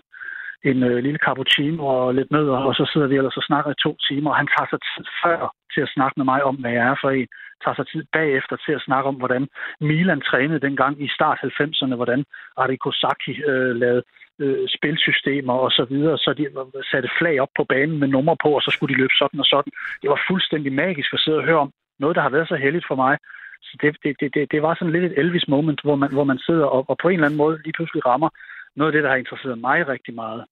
en 0.70 0.82
øh, 0.82 0.98
lille 1.06 1.20
cappuccino 1.26 1.86
og 1.86 2.14
lidt 2.14 2.30
nødder, 2.30 2.58
og 2.68 2.74
så 2.74 2.90
sidder 2.92 3.06
vi 3.06 3.16
ellers 3.16 3.36
og 3.36 3.42
snakker 3.50 3.70
i 3.70 3.82
to 3.84 3.96
timer, 4.08 4.30
og 4.30 4.36
han 4.36 4.48
tager 4.54 4.68
sig 4.70 4.80
tid 4.90 5.04
før 5.22 5.38
til 5.74 5.80
at 5.86 5.92
snakke 5.96 6.14
med 6.16 6.26
mig 6.32 6.40
om, 6.44 6.56
hvad 6.56 6.72
jeg 6.76 6.84
er 6.92 6.96
for 7.02 7.10
en, 7.10 7.28
tager 7.64 7.76
sig 7.76 7.86
tid 7.92 8.02
bagefter 8.18 8.56
til 8.64 8.72
at 8.78 8.84
snakke 8.88 9.06
om, 9.08 9.16
hvordan 9.20 9.48
Milan 9.80 10.20
trænede 10.20 10.64
dengang 10.66 10.94
i 11.04 11.08
start 11.16 11.38
90'erne, 11.44 11.94
hvordan 12.00 12.24
Arrigo 12.56 12.90
Sacchi 13.00 13.32
øh, 13.50 13.72
lavede 13.82 14.02
øh, 14.42 14.68
spilsystemer 14.76 15.54
og 15.64 15.70
så 15.70 15.84
videre, 15.92 16.18
så 16.18 16.30
de 16.38 16.46
satte 16.90 17.10
flag 17.18 17.40
op 17.40 17.52
på 17.56 17.64
banen 17.64 17.98
med 17.98 18.08
numre 18.08 18.36
på, 18.44 18.50
og 18.58 18.62
så 18.62 18.70
skulle 18.70 18.94
de 18.94 19.00
løbe 19.00 19.14
sådan 19.18 19.40
og 19.40 19.46
sådan. 19.46 19.72
Det 20.02 20.10
var 20.10 20.20
fuldstændig 20.30 20.72
magisk 20.72 21.10
at 21.14 21.20
sidde 21.20 21.38
og 21.38 21.44
høre 21.48 21.64
om 21.64 21.70
noget, 21.98 22.16
der 22.16 22.22
har 22.22 22.34
været 22.36 22.48
så 22.48 22.56
heldigt 22.56 22.88
for 22.88 22.98
mig. 23.04 23.18
Så 23.62 23.74
det, 23.82 23.96
det, 24.02 24.16
det, 24.20 24.34
det, 24.34 24.52
det 24.52 24.62
var 24.62 24.74
sådan 24.74 24.92
lidt 24.92 25.04
et 25.04 25.18
Elvis-moment, 25.18 25.80
hvor 25.82 25.96
man, 25.96 26.12
hvor 26.12 26.24
man 26.24 26.38
sidder 26.38 26.66
og, 26.66 26.90
og 26.90 26.96
på 27.02 27.08
en 27.08 27.14
eller 27.14 27.26
anden 27.26 27.42
måde 27.44 27.60
lige 27.64 27.76
pludselig 27.76 28.06
rammer 28.06 28.30
noget 28.76 28.90
af 28.90 28.94
det, 28.94 29.02
der 29.04 29.10
har 29.10 29.16
interesseret 29.16 29.58
mig 29.58 29.88
rigtig 29.88 30.14
meget. 30.14 30.44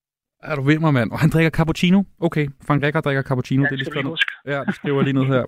Er 0.45 0.57
du 0.57 0.63
ved 0.63 0.79
mig, 0.79 0.95
mand? 0.95 1.11
Og 1.11 1.19
han 1.19 1.31
drikker 1.31 1.51
cappuccino? 1.51 2.03
Okay, 2.21 2.49
Frank 2.67 2.83
Rijkaard 2.83 3.05
drikker 3.05 3.23
cappuccino. 3.23 3.63
Ja, 3.63 3.77
det 3.77 3.89
er 3.89 4.03
lige. 4.03 4.17
Ja, 4.47 4.61
det 4.67 4.75
skriver 4.75 5.03
lige 5.03 5.13
ned 5.13 5.25
her. 5.25 5.45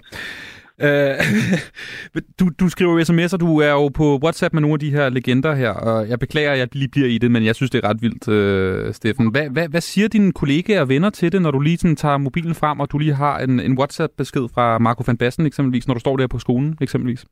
Øh, 0.82 2.22
du, 2.40 2.50
du 2.60 2.68
skriver 2.68 3.04
sms'er, 3.04 3.36
du 3.36 3.58
er 3.58 3.70
jo 3.70 3.88
på 3.88 4.18
WhatsApp 4.22 4.54
med 4.54 4.60
nogle 4.60 4.74
af 4.74 4.80
de 4.80 4.90
her 4.90 5.08
legender 5.08 5.54
her, 5.54 5.70
og 5.70 6.08
jeg 6.08 6.18
beklager, 6.18 6.52
at 6.52 6.58
jeg 6.58 6.68
lige 6.72 6.88
bliver 6.88 7.08
i 7.08 7.18
det, 7.18 7.30
men 7.30 7.44
jeg 7.44 7.54
synes, 7.54 7.70
det 7.70 7.84
er 7.84 7.88
ret 7.88 8.02
vildt, 8.02 8.28
øh, 8.28 8.94
Steffen. 8.94 9.30
Hvad, 9.30 9.48
hvad, 9.48 9.68
hvad 9.68 9.80
siger 9.80 10.08
dine 10.08 10.32
kollegaer 10.32 10.80
og 10.80 10.88
venner 10.88 11.10
til 11.10 11.32
det, 11.32 11.42
når 11.42 11.50
du 11.50 11.60
lige 11.60 11.78
sådan 11.78 11.96
tager 11.96 12.18
mobilen 12.18 12.54
frem, 12.54 12.80
og 12.80 12.92
du 12.92 12.98
lige 12.98 13.14
har 13.14 13.38
en, 13.38 13.60
en 13.60 13.78
WhatsApp-besked 13.78 14.48
fra 14.54 14.78
Marco 14.78 15.04
van 15.06 15.16
Basten 15.16 15.46
eksempelvis, 15.46 15.86
når 15.86 15.94
du 15.94 16.00
står 16.00 16.16
der 16.16 16.26
på 16.26 16.38
skolen 16.38 16.78
eksempelvis? 16.80 17.24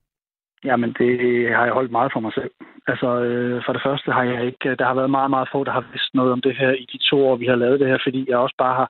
Jamen, 0.65 0.95
det 0.99 1.11
har 1.57 1.65
jeg 1.65 1.75
holdt 1.75 1.91
meget 1.91 2.13
for 2.13 2.21
mig 2.21 2.33
selv. 2.35 2.51
Altså, 2.87 3.09
øh, 3.29 3.63
for 3.67 3.73
det 3.73 3.83
første 3.87 4.13
har 4.13 4.23
jeg 4.23 4.47
ikke... 4.47 4.69
Øh, 4.71 4.79
der 4.79 4.85
har 4.85 4.95
været 4.95 5.11
meget, 5.11 5.31
meget 5.31 5.49
få, 5.53 5.65
der 5.65 5.73
har 5.73 5.85
vidst 5.93 6.15
noget 6.15 6.33
om 6.33 6.41
det 6.41 6.57
her 6.57 6.71
i 6.71 6.87
de 6.93 6.99
to 7.11 7.27
år, 7.29 7.37
vi 7.37 7.47
har 7.47 7.57
lavet 7.57 7.81
det 7.81 7.89
her, 7.89 7.99
fordi 8.03 8.27
jeg 8.29 8.39
også 8.39 8.55
bare 8.59 8.75
har... 8.75 8.89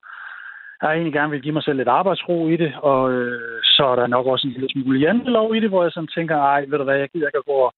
Jeg 0.81 0.89
har 0.89 0.95
egentlig 0.95 1.12
gerne 1.12 1.31
vil 1.31 1.43
give 1.43 1.53
mig 1.55 1.62
selv 1.62 1.77
lidt 1.77 1.89
arbejdsro 1.89 2.49
i 2.49 2.57
det, 2.57 2.75
og 2.83 3.12
øh, 3.12 3.62
så 3.62 3.85
er 3.87 3.97
der 3.97 4.07
nok 4.07 4.27
også 4.27 4.47
en 4.47 4.53
lille 4.53 4.68
smule 4.70 4.99
jantelov 5.01 5.55
i 5.55 5.61
det, 5.61 5.68
hvor 5.68 5.83
jeg 5.83 5.93
sådan 5.93 6.14
tænker, 6.16 6.37
ej, 6.37 6.64
ved 6.68 6.79
du 6.79 6.85
hvad, 6.85 6.99
jeg 6.99 7.09
gider 7.09 7.27
ikke 7.27 7.39
at 7.39 7.45
gå 7.45 7.53
og, 7.53 7.72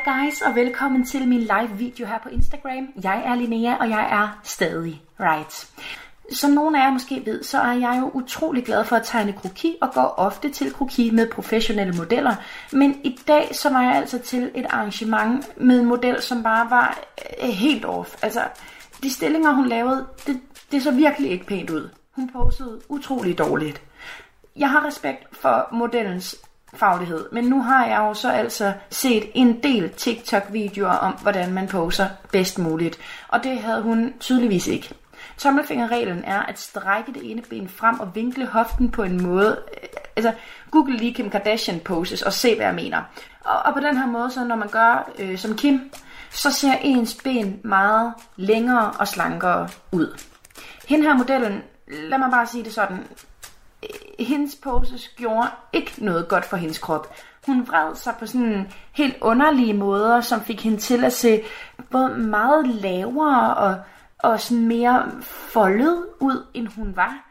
Hej 0.06 0.26
guys, 0.26 0.42
og 0.42 0.56
velkommen 0.56 1.06
til 1.06 1.28
min 1.28 1.40
live 1.40 1.78
video 1.78 2.08
her 2.08 2.20
på 2.24 2.30
Instagram. 2.30 2.88
Jeg 3.04 3.24
er 3.26 3.36
Linnea, 3.36 3.76
og 3.76 3.90
jeg 3.90 4.10
er 4.12 4.40
stadig 4.44 5.02
right. 5.20 5.70
som 6.32 6.52
nogle 6.52 6.82
af 6.82 6.86
jer 6.86 6.92
måske 6.92 7.22
ved, 7.26 7.44
så 7.44 7.58
er 7.60 7.72
jeg 7.72 7.98
jo 8.00 8.12
utrolig 8.14 8.66
glad 8.66 8.86
for 8.86 8.96
at 8.96 9.02
tegne 9.06 9.34
kroki 9.34 9.76
og 9.82 9.94
går 9.94 10.14
ofte 10.18 10.50
til 10.50 10.74
kroki 10.74 11.12
med 11.12 11.30
professionelle 11.30 11.94
modeller. 11.94 12.36
Men 12.72 13.00
i 13.04 13.20
dag 13.28 13.50
så 13.56 13.70
var 13.70 13.82
jeg 13.82 13.96
altså 13.96 14.20
til 14.20 14.52
et 14.56 14.66
arrangement 14.70 15.58
med 15.58 15.80
en 15.80 15.86
model, 15.86 16.22
som 16.22 16.44
bare 16.44 16.70
var 16.70 17.00
øh, 17.44 17.50
helt 17.50 17.86
off. 17.86 18.16
Altså, 18.22 18.42
de 19.04 19.14
stillinger 19.14 19.52
hun 19.54 19.68
lavede, 19.68 20.08
det, 20.28 20.42
det 20.72 20.84
så 20.84 20.92
virkelig 20.92 21.32
ikke 21.32 21.46
pænt 21.46 21.70
ud. 21.70 21.90
Hun 22.12 22.30
posede 22.30 22.82
utrolig 22.90 23.38
dårligt. 23.38 23.82
Jeg 24.56 24.70
har 24.70 24.86
respekt 24.86 25.38
for 25.38 25.68
modellens 25.72 26.36
faglighed, 26.74 27.26
men 27.32 27.44
nu 27.44 27.62
har 27.62 27.86
jeg 27.86 27.98
jo 27.98 28.14
så 28.14 28.32
altså 28.32 28.74
set 28.90 29.24
en 29.34 29.64
del 29.64 29.90
TikTok-videoer 29.90 30.92
om, 30.92 31.14
hvordan 31.22 31.54
man 31.54 31.68
poser 31.68 32.08
bedst 32.32 32.60
muligt, 32.60 33.00
og 33.28 33.44
det 33.44 33.60
havde 33.60 33.82
hun 33.82 34.14
tydeligvis 34.20 34.68
ikke. 34.68 34.94
Tommelfingerreglen 35.38 36.24
er 36.24 36.40
at 36.40 36.60
strække 36.60 37.14
det 37.14 37.32
ene 37.32 37.42
ben 37.42 37.70
frem 37.70 38.00
og 38.00 38.16
vinkle 38.16 38.46
hoften 38.46 38.92
på 38.92 39.04
en 39.04 39.24
måde, 39.24 39.60
øh, 39.84 39.90
altså 40.16 40.34
google 40.72 40.98
lige 40.98 41.14
Kim 41.14 41.30
Kardashian 41.30 41.80
poses 41.80 42.22
og 42.22 42.34
se 42.34 42.56
hvad 42.56 42.66
jeg 42.66 42.76
mener. 42.76 43.02
Og, 43.46 43.60
og 43.60 43.74
på 43.74 43.80
den 43.80 43.98
her 43.98 44.06
måde, 44.06 44.32
så 44.32 44.44
når 44.44 44.56
man 44.56 44.70
gør 44.70 45.12
øh, 45.20 45.38
som 45.38 45.56
Kim, 45.56 45.92
så 46.30 46.52
ser 46.52 46.74
ens 46.82 47.18
ben 47.24 47.60
meget 47.64 48.14
længere 48.36 48.92
og 49.00 49.08
slankere 49.08 49.70
ud. 49.92 50.20
Hende 50.88 51.08
her 51.08 51.18
modellen, 51.18 51.64
lad 51.88 52.18
mig 52.18 52.32
bare 52.32 52.48
sige 52.48 52.64
det 52.64 52.74
sådan, 52.74 53.08
hendes 54.20 54.56
poses 54.56 55.08
gjorde 55.08 55.48
ikke 55.74 55.92
noget 55.98 56.28
godt 56.28 56.46
for 56.46 56.58
hendes 56.58 56.78
krop. 56.78 57.16
Hun 57.46 57.68
vred 57.68 57.96
sig 57.96 58.14
på 58.20 58.26
sådan 58.26 58.72
helt 58.92 59.18
underlige 59.22 59.74
måder, 59.74 60.22
som 60.22 60.42
fik 60.42 60.64
hende 60.64 60.78
til 60.78 61.04
at 61.04 61.14
se 61.14 61.44
både 61.92 62.10
meget 62.10 62.68
lavere 62.68 63.56
og, 63.56 63.76
og 64.20 64.40
sådan 64.40 64.68
mere 64.68 65.12
foldet 65.24 66.06
ud, 66.20 66.46
end 66.54 66.68
hun 66.68 66.96
var. 66.96 67.28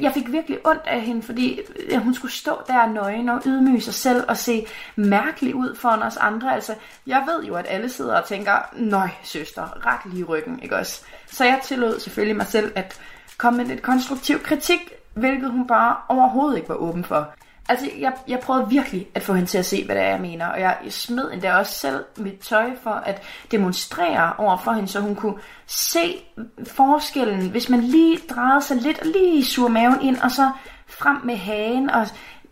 Jeg 0.00 0.12
fik 0.12 0.32
virkelig 0.32 0.58
ondt 0.66 0.86
af 0.86 1.00
hende, 1.00 1.22
fordi 1.22 1.60
øh, 1.90 1.98
hun 1.98 2.14
skulle 2.14 2.32
stå 2.32 2.60
der 2.66 2.86
nøgen 2.86 3.28
og 3.28 3.42
ydmyge 3.46 3.80
sig 3.80 3.94
selv 3.94 4.24
og 4.28 4.36
se 4.36 4.66
mærkelig 4.96 5.54
ud 5.54 5.74
foran 5.74 6.02
os 6.02 6.16
andre. 6.16 6.54
Altså, 6.54 6.74
jeg 7.06 7.24
ved 7.26 7.44
jo, 7.44 7.54
at 7.54 7.66
alle 7.68 7.88
sidder 7.88 8.20
og 8.20 8.24
tænker, 8.24 8.52
nøj 8.72 9.08
søster, 9.22 9.86
ret 9.86 10.12
lige 10.12 10.24
ryggen, 10.24 10.62
ikke 10.62 10.76
også? 10.76 11.02
Så 11.26 11.44
jeg 11.44 11.60
tillod 11.64 12.00
selvfølgelig 12.00 12.36
mig 12.36 12.46
selv 12.46 12.72
at 12.74 13.00
komme 13.38 13.56
med 13.56 13.66
lidt 13.66 13.82
konstruktiv 13.82 14.38
kritik, 14.42 14.80
hvilket 15.16 15.50
hun 15.50 15.66
bare 15.66 15.96
overhovedet 16.08 16.56
ikke 16.56 16.68
var 16.68 16.74
åben 16.74 17.04
for. 17.04 17.28
Altså, 17.68 17.90
jeg, 17.98 18.12
jeg 18.28 18.40
prøvede 18.40 18.68
virkelig 18.68 19.08
at 19.14 19.22
få 19.22 19.34
hende 19.34 19.48
til 19.48 19.58
at 19.58 19.66
se, 19.66 19.84
hvad 19.84 19.96
det 19.96 20.04
er, 20.04 20.08
jeg 20.08 20.20
mener, 20.20 20.46
og 20.46 20.60
jeg 20.60 20.76
smed 20.88 21.32
endda 21.32 21.54
også 21.54 21.72
selv 21.72 22.04
mit 22.16 22.38
tøj 22.38 22.70
for 22.82 22.90
at 22.90 23.22
demonstrere 23.50 24.32
over 24.38 24.56
for 24.56 24.72
hende, 24.72 24.88
så 24.88 25.00
hun 25.00 25.14
kunne 25.14 25.38
se 25.66 26.24
forskellen, 26.66 27.50
hvis 27.50 27.68
man 27.68 27.80
lige 27.80 28.18
drejede 28.30 28.62
sig 28.62 28.76
lidt, 28.76 28.98
og 29.00 29.06
lige 29.06 29.44
sur 29.44 29.68
maven 29.68 30.02
ind, 30.02 30.16
og 30.16 30.30
så 30.30 30.50
frem 30.86 31.16
med 31.24 31.36
hagen, 31.36 31.90
og 31.90 32.06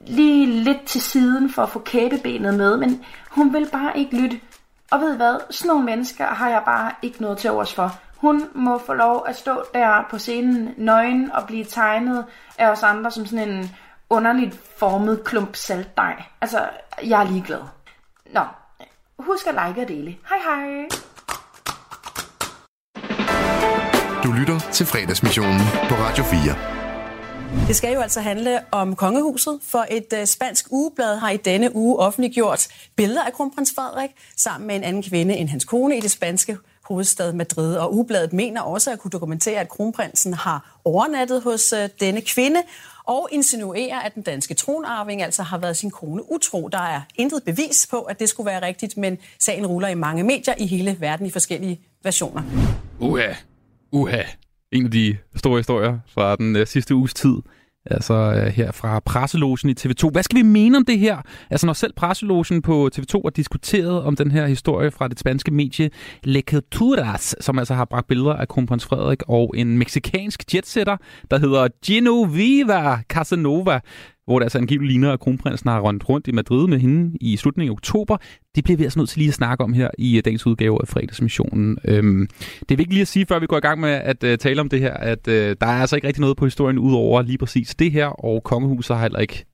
lige 0.06 0.46
lidt 0.46 0.84
til 0.86 1.00
siden 1.00 1.50
for 1.50 1.62
at 1.62 1.68
få 1.68 1.78
kæbebenet 1.78 2.54
med, 2.54 2.76
men 2.76 3.04
hun 3.30 3.52
vil 3.52 3.68
bare 3.72 3.98
ikke 3.98 4.16
lytte. 4.16 4.40
Og 4.90 5.00
ved 5.00 5.14
I 5.14 5.16
hvad, 5.16 5.36
sådan 5.50 5.68
nogle 5.68 5.84
mennesker 5.84 6.26
har 6.26 6.48
jeg 6.48 6.62
bare 6.64 6.92
ikke 7.02 7.22
noget 7.22 7.38
til 7.38 7.50
overs 7.50 7.74
for. 7.74 7.98
Hun 8.24 8.42
må 8.54 8.78
få 8.78 8.94
lov 8.94 9.24
at 9.28 9.36
stå 9.36 9.64
der 9.74 10.06
på 10.10 10.18
scenen 10.18 10.74
nøgen 10.76 11.32
og 11.32 11.46
blive 11.46 11.64
tegnet 11.64 12.24
af 12.58 12.70
os 12.70 12.82
andre 12.82 13.10
som 13.10 13.26
sådan 13.26 13.48
en 13.48 13.70
underligt 14.10 14.60
formet 14.76 15.24
klump 15.24 15.56
saltdej. 15.56 16.22
Altså, 16.40 16.68
jeg 17.04 17.22
er 17.22 17.30
ligeglad. 17.30 17.60
Nå, 18.32 18.40
husk 19.18 19.46
at 19.46 19.54
like 19.54 19.82
og 19.82 19.88
dele. 19.88 20.16
Hej 20.28 20.38
hej! 20.44 20.88
Du 24.24 24.32
lytter 24.32 24.58
til 24.72 24.86
fredagsmissionen 24.86 25.60
på 25.88 25.94
Radio 25.94 26.24
4. 26.24 27.66
Det 27.66 27.76
skal 27.76 27.94
jo 27.94 28.00
altså 28.00 28.20
handle 28.20 28.60
om 28.70 28.96
kongehuset, 28.96 29.60
for 29.62 29.86
et 29.90 30.20
uh, 30.20 30.24
spansk 30.24 30.66
ugeblad 30.70 31.16
har 31.16 31.30
i 31.30 31.36
denne 31.36 31.76
uge 31.76 31.98
offentliggjort 31.98 32.68
billeder 32.96 33.22
af 33.22 33.32
kronprins 33.32 33.72
Frederik 33.76 34.10
sammen 34.36 34.66
med 34.66 34.76
en 34.76 34.84
anden 34.84 35.02
kvinde 35.02 35.36
end 35.36 35.48
hans 35.48 35.64
kone 35.64 35.96
i 35.96 36.00
det 36.00 36.10
spanske 36.10 36.58
hovedstad 36.88 37.32
Madrid. 37.32 37.76
Og 37.76 37.94
Ubladet 37.94 38.32
mener 38.32 38.60
også 38.60 38.92
at 38.92 38.98
kunne 38.98 39.10
dokumentere, 39.10 39.60
at 39.60 39.68
kronprinsen 39.68 40.34
har 40.34 40.80
overnattet 40.84 41.42
hos 41.42 41.72
øh, 41.72 41.88
denne 42.00 42.20
kvinde, 42.20 42.62
og 43.06 43.28
insinuerer, 43.32 43.98
at 44.00 44.14
den 44.14 44.22
danske 44.22 44.54
tronarving 44.54 45.22
altså 45.22 45.42
har 45.42 45.58
været 45.58 45.76
sin 45.76 45.90
kone 45.90 46.32
utro. 46.32 46.68
Der 46.68 46.78
er 46.78 47.00
intet 47.14 47.42
bevis 47.44 47.86
på, 47.90 48.00
at 48.00 48.20
det 48.20 48.28
skulle 48.28 48.46
være 48.46 48.66
rigtigt, 48.66 48.96
men 48.96 49.18
sagen 49.40 49.66
ruller 49.66 49.88
i 49.88 49.94
mange 49.94 50.24
medier 50.24 50.54
i 50.58 50.66
hele 50.66 50.96
verden 51.00 51.26
i 51.26 51.30
forskellige 51.30 51.80
versioner. 52.02 52.42
Uha, 53.00 53.32
uha. 53.92 54.22
En 54.72 54.84
af 54.84 54.90
de 54.90 55.16
store 55.36 55.58
historier 55.58 55.98
fra 56.14 56.36
den 56.36 56.56
uh, 56.56 56.66
sidste 56.66 56.94
uges 56.94 57.14
tid. 57.14 57.34
Altså 57.86 58.14
øh, 58.14 58.46
her 58.46 58.72
fra 58.72 59.00
presselogen 59.00 59.70
i 59.70 59.74
TV2. 59.80 60.10
Hvad 60.10 60.22
skal 60.22 60.36
vi 60.38 60.42
mene 60.42 60.76
om 60.76 60.84
det 60.84 60.98
her? 60.98 61.16
Altså 61.50 61.66
når 61.66 61.72
selv 61.72 61.92
presselogen 61.96 62.62
på 62.62 62.90
TV2 62.96 63.20
har 63.24 63.30
diskuteret 63.30 64.02
om 64.02 64.16
den 64.16 64.30
her 64.30 64.46
historie 64.46 64.90
fra 64.90 65.08
det 65.08 65.18
spanske 65.18 65.50
medie 65.50 65.90
Le 66.22 66.40
Culturas, 66.40 67.36
som 67.40 67.58
altså 67.58 67.74
har 67.74 67.84
bragt 67.84 68.06
billeder 68.06 68.32
af 68.32 68.48
kronprins 68.48 68.84
Frederik 68.84 69.22
og 69.28 69.54
en 69.56 69.78
meksikansk 69.78 70.54
jetsetter, 70.54 70.96
der 71.30 71.38
hedder 71.38 71.68
Genoveva 71.86 72.98
Casanova, 73.08 73.80
hvor 74.26 74.38
det 74.38 74.44
altså 74.44 74.58
angiveligt 74.58 74.92
ligner, 74.92 75.12
at 75.12 75.20
kronprinsen 75.20 75.70
har 75.70 75.80
rundt 75.80 76.08
rundt 76.08 76.28
i 76.28 76.32
Madrid 76.32 76.68
med 76.68 76.78
hende 76.78 77.18
i 77.20 77.36
slutningen 77.36 77.70
af 77.70 77.72
oktober. 77.72 78.16
Det 78.54 78.64
bliver 78.64 78.76
vi 78.76 78.84
altså 78.84 78.98
nødt 78.98 79.08
til 79.08 79.18
lige 79.18 79.28
at 79.28 79.34
snakke 79.34 79.64
om 79.64 79.72
her 79.72 79.88
i 79.98 80.16
øh, 80.16 80.24
dagens 80.24 80.46
udgave 80.46 80.78
af 80.82 80.88
fredagsmissionen. 80.88 81.78
Øhm, 81.84 82.28
det 82.60 82.70
er 82.70 82.76
vigtigt 82.76 82.92
lige 82.92 83.02
at 83.02 83.08
sige, 83.08 83.26
før 83.26 83.38
vi 83.38 83.46
går 83.46 83.56
i 83.56 83.60
gang 83.60 83.80
med 83.80 83.90
at 83.90 84.24
uh, 84.24 84.34
tale 84.34 84.60
om 84.60 84.68
det 84.68 84.80
her, 84.80 84.94
at 84.94 85.28
uh, 85.28 85.34
der 85.34 85.56
er 85.60 85.66
altså 85.66 85.96
ikke 85.96 86.08
rigtig 86.08 86.20
noget 86.20 86.36
på 86.36 86.44
historien 86.44 86.78
udover 86.78 87.22
lige 87.22 87.38
præcis 87.38 87.74
det 87.74 87.92
her, 87.92 88.06
og 88.06 88.42
kongehuset 88.42 88.96
har 88.96 89.02
heller 89.02 89.18
ikke 89.18 89.44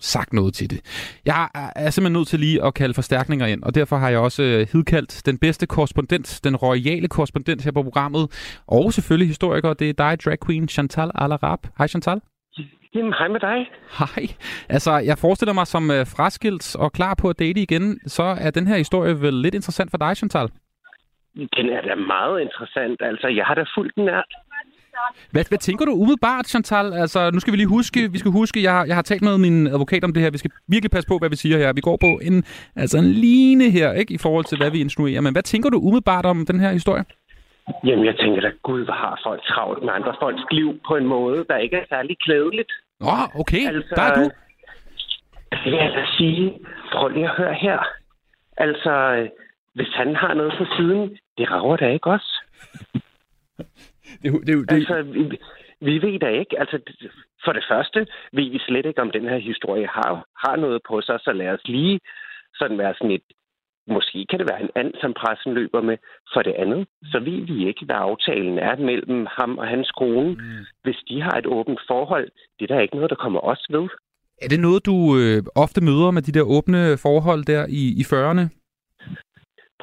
sagt 0.00 0.32
noget 0.32 0.54
til 0.54 0.70
det. 0.70 0.80
Jeg 1.24 1.48
er 1.54 1.90
simpelthen 1.90 2.12
nødt 2.12 2.28
til 2.28 2.40
lige 2.40 2.64
at 2.64 2.74
kalde 2.74 2.94
forstærkninger 2.94 3.46
ind, 3.46 3.62
og 3.62 3.74
derfor 3.74 3.96
har 3.96 4.08
jeg 4.08 4.18
også 4.18 4.42
øh, 4.42 4.66
hidkaldt 4.72 5.22
den 5.26 5.38
bedste 5.38 5.66
korrespondent, 5.66 6.40
den 6.44 6.56
royale 6.56 7.08
korrespondent 7.08 7.62
her 7.62 7.72
på 7.72 7.82
programmet, 7.82 8.30
og 8.66 8.92
selvfølgelig 8.92 9.28
historiker, 9.28 9.72
det 9.72 9.88
er 9.88 9.92
dig, 9.92 10.20
drag 10.24 10.38
queen 10.46 10.68
Chantal 10.68 11.10
Alarab. 11.14 11.58
Hej 11.78 11.86
Chantal. 11.86 12.20
Jamen, 12.94 13.12
hej 13.12 13.28
med 13.28 13.40
dig. 13.40 13.70
Hej. 13.98 14.24
Altså, 14.68 14.92
jeg 14.96 15.18
forestiller 15.18 15.52
mig 15.52 15.66
som 15.66 15.90
uh, 15.90 16.06
fraskilt 16.16 16.76
og 16.76 16.92
klar 16.92 17.14
på 17.14 17.28
at 17.28 17.38
date 17.38 17.60
igen, 17.60 18.00
så 18.06 18.22
er 18.22 18.50
den 18.50 18.66
her 18.66 18.76
historie 18.76 19.20
vel 19.20 19.34
lidt 19.34 19.54
interessant 19.54 19.90
for 19.90 19.98
dig, 19.98 20.16
Chantal? 20.16 20.48
Den 21.34 21.66
er 21.76 21.82
da 21.82 21.94
meget 21.94 22.40
interessant. 22.40 23.02
Altså, 23.02 23.28
jeg 23.28 23.44
har 23.46 23.54
da 23.54 23.64
fulgt 23.76 23.94
den 23.96 24.04
nært. 24.04 24.34
Hvad, 25.30 25.44
hvad 25.48 25.58
tænker 25.58 25.84
du 25.84 25.92
umiddelbart, 25.92 26.46
Chantal? 26.46 26.92
Altså, 26.92 27.30
nu 27.30 27.40
skal 27.40 27.52
vi 27.52 27.56
lige 27.56 27.68
huske, 27.68 28.12
vi 28.12 28.18
skal 28.18 28.30
huske, 28.30 28.62
jeg 28.62 28.72
har, 28.72 28.84
jeg 28.84 28.94
har 28.94 29.02
talt 29.02 29.22
med 29.22 29.38
min 29.38 29.66
advokat 29.66 30.04
om 30.04 30.12
det 30.12 30.22
her. 30.22 30.30
Vi 30.30 30.38
skal 30.38 30.50
virkelig 30.68 30.90
passe 30.90 31.08
på, 31.08 31.18
hvad 31.18 31.30
vi 31.30 31.36
siger 31.36 31.58
her. 31.58 31.72
Vi 31.72 31.80
går 31.80 31.96
på 31.96 32.20
en, 32.22 32.44
altså 32.76 32.98
en 32.98 33.04
line 33.04 33.70
her, 33.70 33.92
ikke, 33.92 34.14
i 34.14 34.18
forhold 34.18 34.44
til, 34.44 34.58
hvad 34.58 34.70
vi 34.70 34.80
insinuerer. 34.80 35.20
Men 35.20 35.32
hvad 35.32 35.42
tænker 35.42 35.70
du 35.70 35.78
umiddelbart 35.78 36.26
om 36.26 36.46
den 36.46 36.60
her 36.60 36.72
historie? 36.72 37.04
Jamen, 37.84 38.04
jeg 38.04 38.16
tænker 38.16 38.40
da, 38.40 38.50
gud, 38.62 38.84
hvor 38.84 38.94
har 38.94 39.20
folk 39.26 39.42
travlt 39.44 39.82
med 39.84 39.92
andre 39.92 40.14
folks 40.20 40.42
liv 40.50 40.80
på 40.88 40.96
en 40.96 41.06
måde, 41.06 41.44
der 41.48 41.56
ikke 41.56 41.76
er 41.76 41.84
særlig 41.88 42.18
klædeligt. 42.18 42.72
Oh, 43.00 43.40
okay. 43.40 43.66
Altså, 43.66 43.94
der 43.96 44.02
er 44.02 44.14
du. 44.14 44.30
Det 45.52 45.72
vil 45.72 45.72
jeg 45.72 45.92
da 45.92 46.04
sige. 46.16 46.58
Prøv 46.92 47.08
lige 47.08 47.24
at 47.30 47.36
høre 47.36 47.54
her. 47.54 47.78
Altså, 48.56 49.26
hvis 49.74 49.88
han 49.94 50.16
har 50.16 50.34
noget 50.34 50.54
på 50.58 50.64
siden, 50.76 51.18
det 51.38 51.50
rager 51.50 51.76
da 51.76 51.88
ikke 51.88 52.10
os. 52.10 52.40
det, 54.22 54.32
det, 54.46 54.46
det, 54.46 54.74
altså, 54.74 55.02
vi, 55.02 55.38
vi 55.80 56.02
ved 56.02 56.20
da 56.20 56.28
ikke. 56.28 56.58
Altså, 56.60 56.78
for 57.44 57.52
det 57.52 57.64
første 57.70 58.06
ved 58.32 58.50
vi 58.50 58.58
slet 58.58 58.86
ikke, 58.86 59.02
om 59.02 59.10
den 59.10 59.28
her 59.28 59.38
historie 59.38 59.86
har, 59.86 60.26
har 60.46 60.56
noget 60.56 60.80
på 60.88 61.00
sig, 61.00 61.18
så 61.20 61.32
lad 61.32 61.48
os 61.48 61.64
lige 61.64 62.00
sådan 62.54 62.78
være 62.78 62.94
sådan 62.94 63.10
et 63.10 63.22
Måske 63.86 64.26
kan 64.30 64.38
det 64.38 64.48
være 64.50 64.62
en 64.62 64.70
and, 64.74 64.92
som 65.00 65.12
pressen 65.20 65.54
løber 65.54 65.82
med. 65.82 65.96
For 66.32 66.42
det 66.42 66.54
andet, 66.62 66.86
så 67.04 67.18
ved 67.18 67.40
vi 67.50 67.68
ikke, 67.68 67.84
hvad 67.84 67.96
aftalen 67.96 68.58
er 68.58 68.76
mellem 68.76 69.26
ham 69.30 69.58
og 69.58 69.66
hans 69.66 69.90
kone. 69.90 70.30
Mm. 70.34 70.64
Hvis 70.84 71.00
de 71.08 71.22
har 71.22 71.36
et 71.38 71.46
åbent 71.46 71.80
forhold, 71.88 72.28
det 72.58 72.62
er 72.64 72.74
der 72.74 72.80
ikke 72.80 72.96
noget, 72.96 73.10
der 73.10 73.16
kommer 73.16 73.40
os 73.40 73.66
ved. 73.70 73.88
Er 74.42 74.48
det 74.48 74.60
noget, 74.60 74.86
du 74.86 74.96
øh, 75.18 75.42
ofte 75.54 75.80
møder 75.80 76.10
med 76.10 76.22
de 76.22 76.32
der 76.32 76.44
åbne 76.56 76.98
forhold 77.06 77.44
der 77.44 77.66
i, 77.68 77.82
i 78.00 78.02
40'erne? 78.12 78.44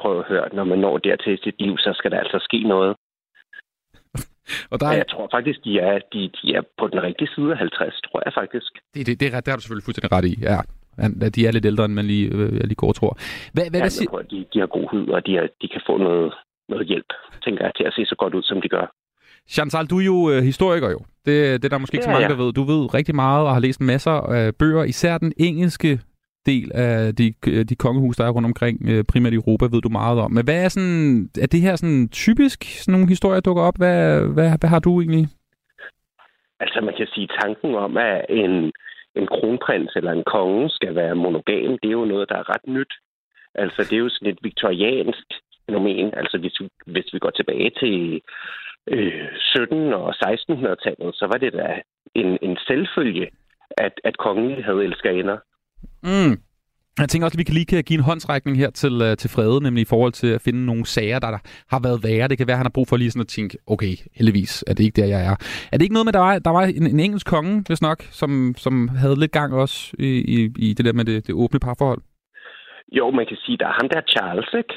Prøv 0.00 0.18
at 0.18 0.28
høre, 0.28 0.54
når 0.54 0.64
man 0.64 0.78
når 0.78 0.98
dertil 0.98 1.38
sit 1.42 1.60
liv, 1.60 1.78
så 1.78 1.90
skal 1.94 2.10
der 2.10 2.18
altså 2.18 2.38
ske 2.48 2.62
noget. 2.62 2.96
og 4.72 4.80
der 4.80 4.86
er... 4.86 4.92
Jeg 4.92 5.08
tror 5.08 5.28
faktisk, 5.36 5.64
de 5.64 5.78
er, 5.78 5.98
de, 6.12 6.20
de 6.38 6.54
er 6.54 6.62
på 6.78 6.88
den 6.88 7.02
rigtige 7.02 7.28
side 7.34 7.50
af 7.52 7.58
50, 7.58 8.00
tror 8.06 8.22
jeg 8.24 8.32
faktisk. 8.40 8.72
Det, 8.94 9.06
det, 9.06 9.20
det, 9.20 9.34
er 9.34 9.40
det 9.40 9.48
har 9.48 9.56
du 9.56 9.62
selvfølgelig 9.62 9.84
fuldstændig 9.84 10.12
ret 10.16 10.24
i, 10.32 10.34
ja. 10.42 10.58
De 11.36 11.46
er 11.46 11.52
lidt 11.52 11.66
ældre, 11.66 11.84
end 11.84 11.94
man 11.94 12.04
lige, 12.04 12.26
øh, 12.34 12.52
jeg 12.58 12.64
lige 12.64 12.74
går 12.74 12.92
tror. 12.92 13.18
Hvad, 13.52 13.64
hvad, 13.70 13.80
ja, 13.80 13.82
hvad 13.82 13.90
siger... 13.90 14.10
tror, 14.10 14.22
de, 14.22 14.44
de 14.54 14.58
har 14.58 14.66
god 14.66 14.86
hud, 14.90 15.08
og 15.08 15.26
de, 15.26 15.36
er, 15.36 15.46
de 15.62 15.68
kan 15.68 15.80
få 15.86 15.96
noget, 15.96 16.32
noget 16.68 16.86
hjælp, 16.86 17.10
tænker 17.44 17.64
jeg, 17.64 17.72
til 17.76 17.84
at 17.84 17.94
se 17.94 18.06
så 18.06 18.14
godt 18.18 18.34
ud, 18.34 18.42
som 18.42 18.60
de 18.60 18.68
gør. 18.68 18.86
Chantal, 19.48 19.86
du 19.86 19.98
er 19.98 20.04
jo 20.04 20.30
øh, 20.30 20.42
historiker 20.42 20.90
jo. 20.90 21.00
Det, 21.26 21.62
det 21.62 21.64
er 21.64 21.68
der 21.68 21.78
måske 21.78 21.94
ikke 21.94 22.04
så 22.04 22.10
mange, 22.10 22.28
der 22.28 22.44
ved. 22.44 22.52
Du 22.52 22.62
ved 22.62 22.94
rigtig 22.94 23.14
meget 23.14 23.46
og 23.46 23.52
har 23.52 23.60
læst 23.60 23.80
masser 23.80 24.16
af 24.38 24.54
bøger, 24.58 24.84
især 24.84 25.18
den 25.18 25.32
engelske 25.36 26.00
del 26.46 26.70
af 26.74 27.14
de, 27.14 27.34
de 27.64 27.76
kongehus, 27.76 28.16
der 28.16 28.24
er 28.24 28.30
rundt 28.30 28.46
omkring, 28.46 28.88
øh, 28.88 29.04
primært 29.12 29.32
i 29.32 29.36
Europa, 29.36 29.64
ved 29.64 29.80
du 29.80 29.88
meget 29.88 30.18
om. 30.18 30.32
Men 30.32 30.44
hvad 30.44 30.64
er 30.64 30.68
sådan, 30.68 31.28
er 31.42 31.46
det 31.46 31.60
her 31.60 31.76
sådan 31.76 32.08
typisk, 32.08 32.64
sådan 32.64 32.92
nogle 32.92 33.08
historier 33.08 33.40
dukker 33.40 33.62
op? 33.62 33.76
Hvad, 33.76 34.20
hvad, 34.20 34.50
hvad 34.60 34.70
har 34.70 34.78
du 34.78 35.00
egentlig 35.00 35.28
Altså 36.64 36.80
man 36.80 36.94
kan 36.98 37.06
sige, 37.14 37.28
tanken 37.40 37.74
om, 37.74 37.96
at 37.96 38.26
en, 38.28 38.72
en 39.16 39.26
kronprins 39.26 39.92
eller 39.96 40.12
en 40.12 40.24
konge 40.24 40.70
skal 40.70 40.94
være 40.94 41.14
monogam, 41.14 41.78
det 41.82 41.88
er 41.88 41.98
jo 42.00 42.04
noget, 42.04 42.28
der 42.28 42.36
er 42.36 42.50
ret 42.54 42.66
nyt. 42.66 42.92
Altså 43.54 43.82
det 43.82 43.92
er 43.92 43.96
jo 44.06 44.08
sådan 44.08 44.28
et 44.32 44.38
viktoriansk 44.42 45.26
fænomen. 45.66 46.14
Altså 46.14 46.38
hvis, 46.38 46.60
vi- 46.60 46.92
hvis 46.92 47.08
vi 47.14 47.18
går 47.18 47.30
tilbage 47.30 47.70
til 47.70 48.20
øh, 48.86 49.26
17- 49.28 49.74
og 49.94 50.14
1600-tallet, 50.14 51.14
så 51.14 51.26
var 51.32 51.38
det 51.38 51.52
da 51.52 51.80
en, 52.14 52.38
en 52.42 52.56
selvfølge, 52.66 53.28
at, 53.70 53.92
at 54.04 54.16
kongen 54.18 54.62
havde 54.64 54.84
elskerinder. 54.84 55.38
Mm. 56.02 56.34
Jeg 56.98 57.08
tænker 57.08 57.26
også, 57.26 57.36
at 57.36 57.38
vi 57.38 57.44
kan 57.44 57.54
lige 57.54 57.66
kan 57.66 57.84
give 57.84 57.98
en 57.98 58.04
håndsrækning 58.04 58.56
her 58.58 58.70
til, 58.70 58.94
øh, 59.02 59.16
til 59.16 59.30
Frede, 59.30 59.62
nemlig 59.62 59.82
i 59.82 59.90
forhold 59.92 60.12
til 60.12 60.30
at 60.36 60.40
finde 60.40 60.66
nogle 60.66 60.86
sager, 60.86 61.18
der, 61.18 61.30
der 61.30 61.38
har 61.72 61.80
været 61.86 62.04
værre. 62.04 62.28
Det 62.28 62.38
kan 62.38 62.46
være, 62.46 62.54
at 62.54 62.62
han 62.62 62.70
har 62.70 62.76
brug 62.76 62.88
for 62.88 62.96
lige 62.96 63.10
sådan 63.10 63.26
at 63.28 63.34
tænke, 63.36 63.58
okay, 63.66 63.94
heldigvis 64.18 64.64
er 64.66 64.74
det 64.74 64.84
ikke 64.84 65.00
der, 65.00 65.08
jeg 65.14 65.22
er. 65.30 65.36
Er 65.72 65.76
det 65.76 65.82
ikke 65.82 65.96
noget 65.96 66.06
med, 66.06 66.14
at 66.14 66.18
der 66.18 66.26
var, 66.28 66.38
der 66.38 66.50
var 66.50 66.62
en, 66.62 66.86
en 66.86 67.00
engelsk 67.00 67.26
konge, 67.26 67.64
hvis 67.66 67.82
nok, 67.82 67.98
som, 68.02 68.54
som 68.56 68.88
havde 68.88 69.20
lidt 69.20 69.32
gang 69.32 69.54
også 69.54 69.76
i, 69.98 70.10
i, 70.36 70.38
i 70.66 70.74
det 70.74 70.84
der 70.84 70.92
med 70.92 71.04
det, 71.04 71.26
det 71.26 71.34
åbne 71.34 71.60
parforhold? 71.60 72.02
Jo, 72.98 73.10
man 73.10 73.26
kan 73.26 73.36
sige, 73.44 73.58
der 73.58 73.66
er 73.66 73.76
ham 73.80 73.88
der 73.88 74.00
Charles, 74.12 74.50
ikke? 74.60 74.74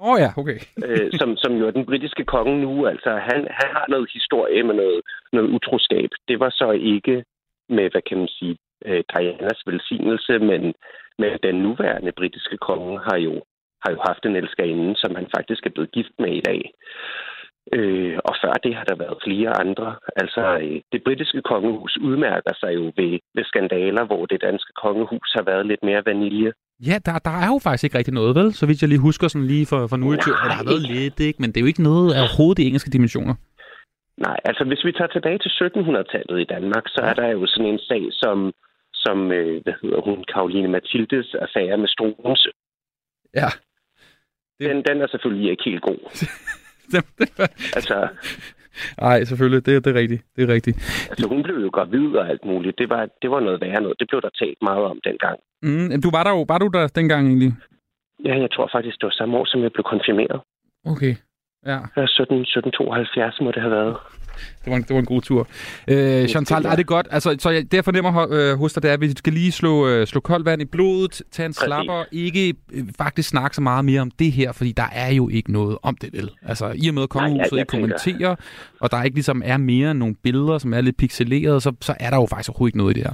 Åh 0.00 0.08
oh, 0.08 0.16
ja, 0.24 0.30
okay. 0.40 0.58
øh, 0.86 1.10
som, 1.20 1.36
som 1.36 1.52
jo 1.60 1.66
er 1.66 1.70
den 1.78 1.86
britiske 1.86 2.24
konge 2.24 2.60
nu. 2.60 2.86
Altså, 2.86 3.10
han, 3.28 3.38
han 3.60 3.68
har 3.76 3.86
noget 3.88 4.08
historie 4.12 4.62
med 4.62 4.74
noget, 4.74 5.00
noget 5.32 5.48
utroskab. 5.56 6.10
Det 6.28 6.40
var 6.40 6.50
så 6.50 6.70
ikke 6.70 7.24
med, 7.68 7.90
hvad 7.90 8.02
kan 8.08 8.18
man 8.18 8.28
sige, 8.28 8.56
øh, 8.84 9.02
Dianas 9.12 9.60
velsignelse, 9.66 10.38
men, 10.38 10.62
men 11.18 11.30
den 11.42 11.54
nuværende 11.54 12.12
britiske 12.12 12.56
konge 12.56 12.98
har 13.08 13.18
jo, 13.26 13.34
har 13.82 13.90
jo 13.94 13.98
haft 14.08 14.22
en 14.24 14.36
elskerinde, 14.36 14.94
som 14.96 15.14
han 15.14 15.26
faktisk 15.36 15.66
er 15.66 15.70
blevet 15.74 15.92
gift 15.92 16.14
med 16.18 16.32
i 16.40 16.46
dag. 16.50 16.60
Øh, 17.72 18.18
og 18.28 18.34
før 18.42 18.52
det 18.64 18.74
har 18.78 18.84
der 18.84 18.96
været 19.04 19.18
flere 19.26 19.50
andre. 19.64 19.88
Altså, 20.22 20.42
øh, 20.62 20.80
det 20.92 21.00
britiske 21.06 21.42
kongehus 21.50 21.98
udmærker 22.08 22.54
sig 22.60 22.74
jo 22.74 22.84
ved, 22.98 23.18
ved 23.36 23.44
skandaler, 23.44 24.04
hvor 24.06 24.26
det 24.26 24.42
danske 24.42 24.72
kongehus 24.82 25.30
har 25.36 25.44
været 25.50 25.66
lidt 25.66 25.82
mere 25.82 26.02
vanilje. 26.06 26.52
Ja, 26.88 26.96
der, 27.06 27.18
der 27.18 27.36
er 27.44 27.48
jo 27.54 27.58
faktisk 27.62 27.84
ikke 27.84 27.98
rigtig 27.98 28.14
noget, 28.14 28.36
vel? 28.36 28.54
Så 28.54 28.66
vidt 28.66 28.82
jeg 28.82 28.88
lige 28.88 29.06
husker 29.08 29.28
sådan 29.28 29.46
lige 29.46 29.66
for, 29.66 29.86
for 29.86 29.96
nu 29.96 30.12
i 30.12 30.16
tur. 30.16 30.32
Der 30.32 30.56
har 30.60 30.64
været 30.64 30.82
lidt, 30.96 31.20
ikke? 31.20 31.42
Men 31.42 31.50
det 31.50 31.56
er 31.56 31.64
jo 31.64 31.72
ikke 31.72 31.82
noget 31.82 32.14
af 32.14 32.20
overhovedet 32.20 32.62
i 32.62 32.66
engelske 32.66 32.90
dimensioner. 32.90 33.34
Nej, 34.16 34.38
altså 34.44 34.64
hvis 34.64 34.84
vi 34.84 34.92
tager 34.92 35.12
tilbage 35.12 35.38
til 35.38 35.48
1700-tallet 35.48 36.40
i 36.40 36.50
Danmark, 36.54 36.84
så 36.86 37.00
er 37.00 37.14
der 37.14 37.28
jo 37.28 37.46
sådan 37.46 37.72
en 37.72 37.78
sag 37.78 38.02
som, 38.12 38.52
som 38.94 39.32
øh, 39.32 39.62
hvad 39.62 39.74
hedder 39.82 40.00
hun, 40.00 40.24
Karoline 40.32 40.68
Mathildes 40.68 41.34
affære 41.34 41.76
med 41.76 41.88
Struense. 41.88 42.50
Ja. 43.34 43.48
Den, 44.60 44.76
den 44.88 45.00
er 45.02 45.06
selvfølgelig 45.06 45.50
ikke 45.50 45.64
helt 45.64 45.82
god. 45.82 46.00
altså, 47.78 48.08
Nej, 49.00 49.24
selvfølgelig. 49.24 49.66
Det, 49.66 49.84
det 49.84 49.90
er 49.96 50.00
rigtigt. 50.00 50.22
Det 50.36 50.50
er 50.50 50.54
rigtigt. 50.54 50.76
altså, 51.10 51.28
hun 51.28 51.42
blev 51.42 51.56
jo 51.56 51.70
gravid 51.72 52.16
og 52.16 52.28
alt 52.28 52.44
muligt. 52.44 52.78
Det 52.78 52.88
var, 52.88 53.08
det 53.22 53.30
var 53.30 53.40
noget 53.40 53.60
værre 53.60 53.80
noget. 53.80 54.00
Det 54.00 54.08
blev 54.08 54.20
der 54.22 54.28
talt 54.42 54.58
meget 54.62 54.84
om 54.84 55.00
dengang. 55.04 55.38
Mm, 55.62 56.02
du 56.02 56.10
var 56.10 56.24
der 56.24 56.30
jo, 56.30 56.44
var 56.48 56.58
du 56.58 56.68
der 56.68 56.86
dengang 56.88 57.28
egentlig? 57.28 57.52
Ja, 58.24 58.34
jeg 58.40 58.50
tror 58.50 58.68
faktisk, 58.72 58.96
det 59.00 59.06
var 59.06 59.16
samme 59.18 59.36
år, 59.38 59.44
som 59.44 59.62
jeg 59.62 59.72
blev 59.72 59.84
konfirmeret. 59.84 60.40
Okay. 60.84 61.14
Ja. 61.66 61.78
Ja, 61.96 62.06
17, 62.06 62.40
1772 62.40 63.40
må 63.40 63.50
det 63.50 63.62
have 63.62 63.70
været. 63.70 63.96
Det 64.64 64.70
var 64.70 64.76
en, 64.76 64.82
det 64.82 64.94
var 64.94 64.98
en 64.98 65.04
god 65.06 65.22
tur. 65.22 65.48
Øh, 65.88 66.28
Chantal, 66.28 66.64
er 66.64 66.76
det 66.76 66.86
godt? 66.86 67.08
Altså, 67.10 67.36
så 67.38 67.50
jeg, 67.50 67.62
det 67.62 67.74
jeg 67.74 67.84
fornemmer 67.84 68.26
øh, 68.30 68.58
hos 68.58 68.72
dig, 68.72 68.82
det 68.82 68.88
er, 68.88 68.94
at 68.94 69.00
vi 69.00 69.10
skal 69.10 69.32
lige 69.32 69.52
slå, 69.52 69.88
øh, 69.88 70.06
slå 70.06 70.20
koldt 70.20 70.46
vand 70.46 70.62
i 70.62 70.64
blodet, 70.64 71.22
tage 71.30 71.46
en 71.46 71.52
slapper, 71.52 72.04
ikke 72.12 72.54
øh, 72.72 72.84
faktisk 72.98 73.28
snakke 73.28 73.56
så 73.56 73.62
meget 73.62 73.84
mere 73.84 74.00
om 74.00 74.10
det 74.10 74.32
her, 74.32 74.52
fordi 74.52 74.72
der 74.72 74.88
er 74.92 75.12
jo 75.12 75.28
ikke 75.28 75.52
noget 75.52 75.78
om 75.82 75.96
det, 75.96 76.12
vel? 76.12 76.30
Altså, 76.42 76.72
i 76.76 76.88
og 76.88 76.94
med 76.94 77.02
at 77.02 77.08
kongehuset 77.08 77.52
jeg 77.52 77.58
ikke 77.60 77.70
kommenterer, 77.70 78.36
og 78.80 78.90
der 78.90 79.02
ikke 79.02 79.16
ligesom 79.16 79.42
er 79.44 79.56
mere 79.56 79.94
nogle 79.94 80.14
billeder, 80.22 80.58
som 80.58 80.74
er 80.74 80.80
lidt 80.80 80.96
pixelerede, 80.96 81.60
så, 81.60 81.72
så 81.80 81.94
er 82.00 82.10
der 82.10 82.16
jo 82.16 82.26
faktisk 82.26 82.50
overhovedet 82.50 82.70
ikke 82.70 82.78
noget 82.78 82.96
i 82.96 83.00
det 83.00 83.06
her. 83.06 83.12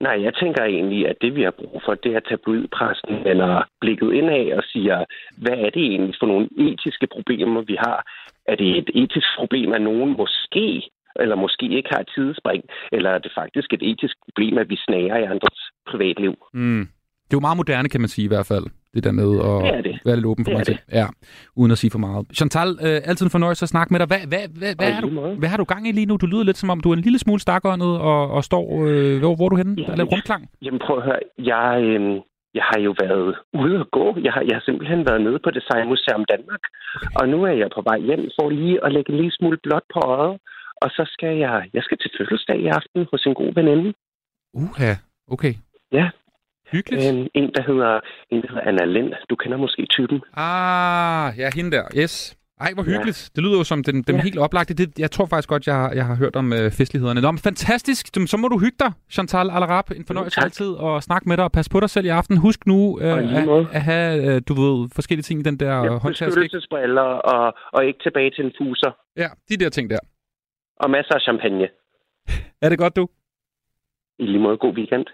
Nej, 0.00 0.22
jeg 0.22 0.34
tænker 0.34 0.64
egentlig, 0.64 1.08
at 1.08 1.16
det 1.20 1.34
vi 1.36 1.42
har 1.42 1.50
brug 1.50 1.82
for, 1.84 1.94
det 1.94 2.12
er 2.12 2.16
at 2.16 2.26
tabloidpressen 2.28 3.14
eller 3.26 3.68
blikket 3.80 4.12
indad 4.12 4.52
og 4.58 4.64
siger, 4.72 5.04
hvad 5.42 5.56
er 5.64 5.70
det 5.70 5.82
egentlig 5.92 6.14
for 6.20 6.26
nogle 6.26 6.48
etiske 6.58 7.06
problemer, 7.06 7.60
vi 7.60 7.76
har? 7.78 7.98
Er 8.46 8.56
det 8.56 8.78
et 8.78 8.90
etisk 8.94 9.26
problem, 9.38 9.72
at 9.72 9.82
nogen 9.82 10.16
måske 10.16 10.90
eller 11.20 11.36
måske 11.36 11.66
ikke 11.78 11.88
har 11.92 12.00
et 12.00 12.10
tidsspring, 12.14 12.64
eller 12.92 13.10
er 13.10 13.18
det 13.18 13.32
faktisk 13.34 13.72
et 13.72 13.82
etisk 13.90 14.16
problem, 14.24 14.58
at 14.58 14.68
vi 14.68 14.76
snager 14.76 15.16
i 15.16 15.22
andres 15.22 15.60
privatliv? 15.90 16.34
Mm. 16.54 16.88
Det 17.24 17.32
er 17.32 17.38
jo 17.40 17.46
meget 17.46 17.56
moderne, 17.56 17.88
kan 17.88 18.00
man 18.00 18.08
sige 18.08 18.24
i 18.24 18.28
hvert 18.28 18.46
fald. 18.46 18.66
Det 18.96 19.04
der 19.08 19.12
med 19.22 19.30
at 19.50 19.74
Det 19.74 19.84
det. 19.88 19.94
være 20.06 20.16
lidt 20.16 20.26
åben 20.32 20.44
for 20.44 20.52
mange 20.52 20.64
ting. 20.70 20.78
Ja, 21.00 21.06
uden 21.60 21.70
at 21.74 21.78
sige 21.82 21.90
for 21.96 22.02
meget. 22.06 22.20
Chantal, 22.40 22.68
øh, 22.86 22.98
altid 23.08 23.24
en 23.26 23.34
fornøjelse 23.36 23.62
at 23.66 23.72
snakke 23.74 23.90
med 23.92 23.98
dig. 24.00 24.06
Hvad, 24.12 24.22
hvad, 24.32 24.44
hvad, 24.60 24.72
hvad, 24.80 24.90
er 24.96 25.00
du, 25.00 25.08
hvad 25.40 25.48
har 25.52 25.56
du 25.62 25.64
gang 25.72 25.82
i 25.88 25.92
lige 25.92 26.06
nu? 26.10 26.14
Du 26.16 26.26
lyder 26.32 26.44
lidt 26.44 26.56
som 26.62 26.70
om, 26.70 26.80
du 26.80 26.88
er 26.90 26.96
en 26.96 27.06
lille 27.08 27.18
smule 27.24 27.40
stakåndet 27.46 27.92
og, 28.10 28.20
og 28.36 28.44
står... 28.50 28.64
Øh, 28.88 29.18
hvor, 29.22 29.32
hvor 29.36 29.44
er 29.46 29.52
du 29.54 29.56
henne? 29.62 29.76
Der 29.76 29.92
er 29.92 29.96
lidt 29.96 30.12
rumklang. 30.12 30.42
Jamen 30.64 30.80
prøv 30.86 30.96
at 30.98 31.04
høre, 31.08 31.20
jeg, 31.52 31.68
øh, 31.88 32.20
jeg 32.58 32.64
har 32.70 32.78
jo 32.86 32.92
været 33.04 33.34
ude 33.62 33.76
at 33.84 33.88
gå. 33.98 34.06
Jeg 34.26 34.32
har, 34.36 34.42
jeg 34.48 34.54
har 34.58 34.64
simpelthen 34.68 35.00
været 35.08 35.20
nede 35.26 35.38
på 35.44 35.50
Designmuseum 35.56 36.24
Danmark, 36.34 36.62
og 37.18 37.24
nu 37.32 37.38
er 37.50 37.54
jeg 37.62 37.68
på 37.76 37.82
vej 37.90 37.98
hjem 38.08 38.24
for 38.36 38.46
lige 38.50 38.78
at 38.84 38.92
lægge 38.92 39.10
en 39.12 39.16
lille 39.20 39.32
smule 39.38 39.58
blåt 39.64 39.86
på 39.94 40.00
øjet. 40.16 40.36
Og 40.82 40.88
så 40.96 41.02
skal 41.14 41.32
jeg, 41.44 41.56
jeg 41.76 41.82
skal 41.82 41.98
til 41.98 42.10
fødselsdag 42.18 42.58
i 42.60 42.66
aften 42.78 43.06
hos 43.10 43.22
en 43.26 43.34
god 43.34 43.50
veninde. 43.54 43.88
Uha, 44.54 44.92
okay. 45.34 45.54
Ja. 45.92 46.06
Hyggeligt. 46.72 47.04
En, 47.04 47.28
en, 47.34 47.50
der 47.54 47.62
hedder, 47.62 48.00
en, 48.30 48.42
der 48.42 48.48
hedder 48.48 48.62
Anna 48.68 48.84
Lind. 48.84 49.12
Du 49.30 49.36
kender 49.36 49.58
måske 49.58 49.86
typen. 49.90 50.20
Ah, 50.36 51.38
ja, 51.38 51.50
hende 51.56 51.70
der. 51.76 51.84
Yes. 51.96 52.36
Ej, 52.60 52.70
hvor 52.74 52.82
hyggeligt. 52.82 53.30
Det 53.36 53.44
lyder 53.44 53.58
jo 53.58 53.64
som 53.64 53.82
den, 53.84 54.02
den 54.02 54.16
ja. 54.16 54.22
helt 54.22 54.38
oplagte. 54.38 54.74
Det, 54.74 54.98
jeg 54.98 55.10
tror 55.10 55.26
faktisk 55.26 55.48
godt, 55.48 55.66
jeg, 55.66 55.74
har- 55.74 55.92
jeg 55.92 56.04
har 56.06 56.14
hørt 56.16 56.36
om 56.36 56.52
øh, 56.52 56.70
festlighederne. 56.70 57.20
Nå, 57.20 57.30
men 57.30 57.38
fantastisk. 57.38 58.06
Så 58.26 58.36
må 58.36 58.48
du 58.48 58.58
hygge 58.58 58.76
dig, 58.80 58.92
Chantal 59.10 59.50
Alarab. 59.50 59.90
En 59.90 60.04
fornøjelse 60.06 60.34
tak. 60.36 60.44
altid 60.44 60.70
at 60.84 61.02
snakke 61.02 61.28
med 61.28 61.36
dig 61.36 61.44
og 61.44 61.52
passe 61.52 61.70
på 61.70 61.80
dig 61.80 61.90
selv 61.90 62.06
i 62.06 62.08
aften. 62.08 62.36
Husk 62.36 62.66
nu 62.66 62.98
øh, 63.00 63.18
at, 63.36 63.48
at 63.72 63.82
have, 63.82 64.34
øh, 64.34 64.42
du 64.48 64.54
ved, 64.54 64.88
forskellige 64.94 65.22
ting 65.22 65.40
i 65.40 65.42
den 65.42 65.56
der 65.60 65.74
ja, 65.84 65.88
håndtaske. 65.98 66.24
Beskyttelsesbriller 66.26 67.02
og, 67.32 67.54
og 67.72 67.86
ikke 67.86 67.98
tilbage 68.02 68.30
til 68.30 68.44
en 68.44 68.52
fuser. 68.58 68.90
Ja, 69.16 69.28
de 69.48 69.56
der 69.56 69.68
ting 69.68 69.90
der. 69.90 69.98
Og 70.80 70.90
masser 70.90 71.14
af 71.14 71.20
champagne. 71.20 71.68
Er 72.62 72.68
det 72.68 72.78
godt, 72.78 72.96
du? 72.96 73.08
I 74.18 74.24
lige 74.26 74.38
måde 74.38 74.56
god 74.56 74.74
weekend. 74.74 75.06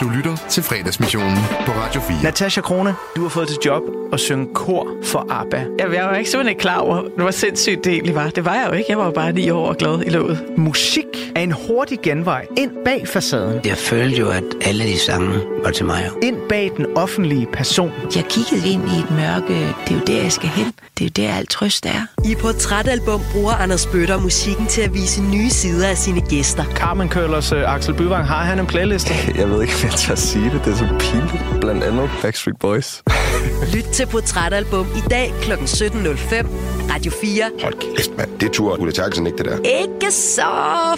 Du 0.00 0.08
lytter 0.08 0.36
til 0.48 0.62
fredagsmissionen 0.62 1.38
på 1.66 1.72
Radio 1.72 2.00
4. 2.00 2.22
Natasha 2.22 2.60
Krone, 2.60 2.94
du 3.16 3.22
har 3.22 3.28
fået 3.28 3.48
til 3.48 3.56
job 3.66 3.82
at 4.12 4.20
synge 4.20 4.54
kor 4.54 4.88
for 5.04 5.26
ABBA. 5.30 5.56
Jeg, 5.78 5.92
jeg 5.94 6.04
var 6.04 6.16
ikke 6.16 6.30
simpelthen 6.30 6.48
ikke 6.48 6.60
klar 6.60 6.78
over, 6.78 7.02
hvor 7.16 7.30
sindssygt 7.30 7.84
det 7.84 7.92
egentlig 7.92 8.14
var. 8.14 8.30
Det 8.30 8.44
var 8.44 8.54
jeg 8.54 8.66
jo 8.68 8.72
ikke. 8.72 8.86
Jeg 8.88 8.98
var 8.98 9.04
jo 9.04 9.10
bare 9.10 9.32
ni 9.32 9.50
år 9.50 9.68
og 9.68 9.76
glad 9.76 10.02
i 10.06 10.10
låget. 10.10 10.44
Musik 10.56 11.04
er 11.36 11.40
en 11.40 11.52
hurtig 11.52 11.98
genvej 12.02 12.46
ind 12.56 12.70
bag 12.84 13.08
facaden. 13.08 13.60
Jeg 13.64 13.76
følte 13.76 14.16
jo, 14.16 14.28
at 14.30 14.44
alle 14.60 14.84
de 14.84 14.98
sange 14.98 15.40
var 15.64 15.70
til 15.70 15.86
mig. 15.86 16.10
Ind 16.22 16.36
bag 16.48 16.70
den 16.76 16.86
offentlige 16.96 17.46
person. 17.52 17.92
Jeg 18.16 18.24
kiggede 18.24 18.68
ind 18.68 18.82
i 18.88 18.98
et 18.98 19.10
mørke. 19.10 19.74
Det 19.84 19.90
er 19.90 19.94
jo 19.94 20.00
der, 20.06 20.22
jeg 20.22 20.32
skal 20.32 20.48
hen. 20.48 20.72
Det 20.98 21.04
er 21.04 21.22
jo 21.22 21.28
der, 21.28 21.34
alt 21.34 21.50
trøst 21.50 21.86
er. 21.86 22.06
I 22.24 22.34
Portrætalbum 22.34 23.20
bruger 23.32 23.52
Anders 23.52 23.86
Bøtter 23.86 24.20
musikken 24.20 24.66
til 24.66 24.82
at 24.82 24.94
vise 24.94 25.22
nye 25.22 25.50
sider 25.50 25.88
af 25.88 25.96
sine 25.98 26.20
gæster. 26.20 26.64
Carmen 26.64 27.08
Køllers 27.08 27.52
uh, 27.52 27.74
Axel 27.74 27.94
Byvang, 27.94 28.26
har 28.26 28.44
han 28.44 28.58
en 28.58 28.66
playlist? 28.66 29.10
Jeg 29.38 29.50
ved 29.50 29.62
ikke, 29.62 29.74
jeg 29.92 29.96
tør 29.96 30.14
sige 30.14 30.44
det. 30.50 30.64
Det 30.64 30.72
er 30.72 30.76
så 30.76 30.86
pinligt. 30.98 31.60
Blandt 31.60 31.84
andet 31.84 32.10
Backstreet 32.22 32.58
Boys. 32.58 33.02
Lyt 33.74 33.84
til 33.84 34.06
Portrætalbum 34.06 34.86
i 34.96 35.08
dag 35.10 35.32
kl. 35.42 35.52
17.05. 35.52 36.46
Radio 36.94 37.12
4. 37.20 37.50
Hold 37.62 37.96
kæft, 37.96 38.16
mand. 38.16 38.38
Det 38.40 38.52
tror 38.52 38.76
Ulla 38.76 38.92
Terkelsen 38.92 39.26
ikke, 39.26 39.38
det 39.38 39.46
der. 39.46 39.58
Ikke 39.82 40.10
så 40.10 40.42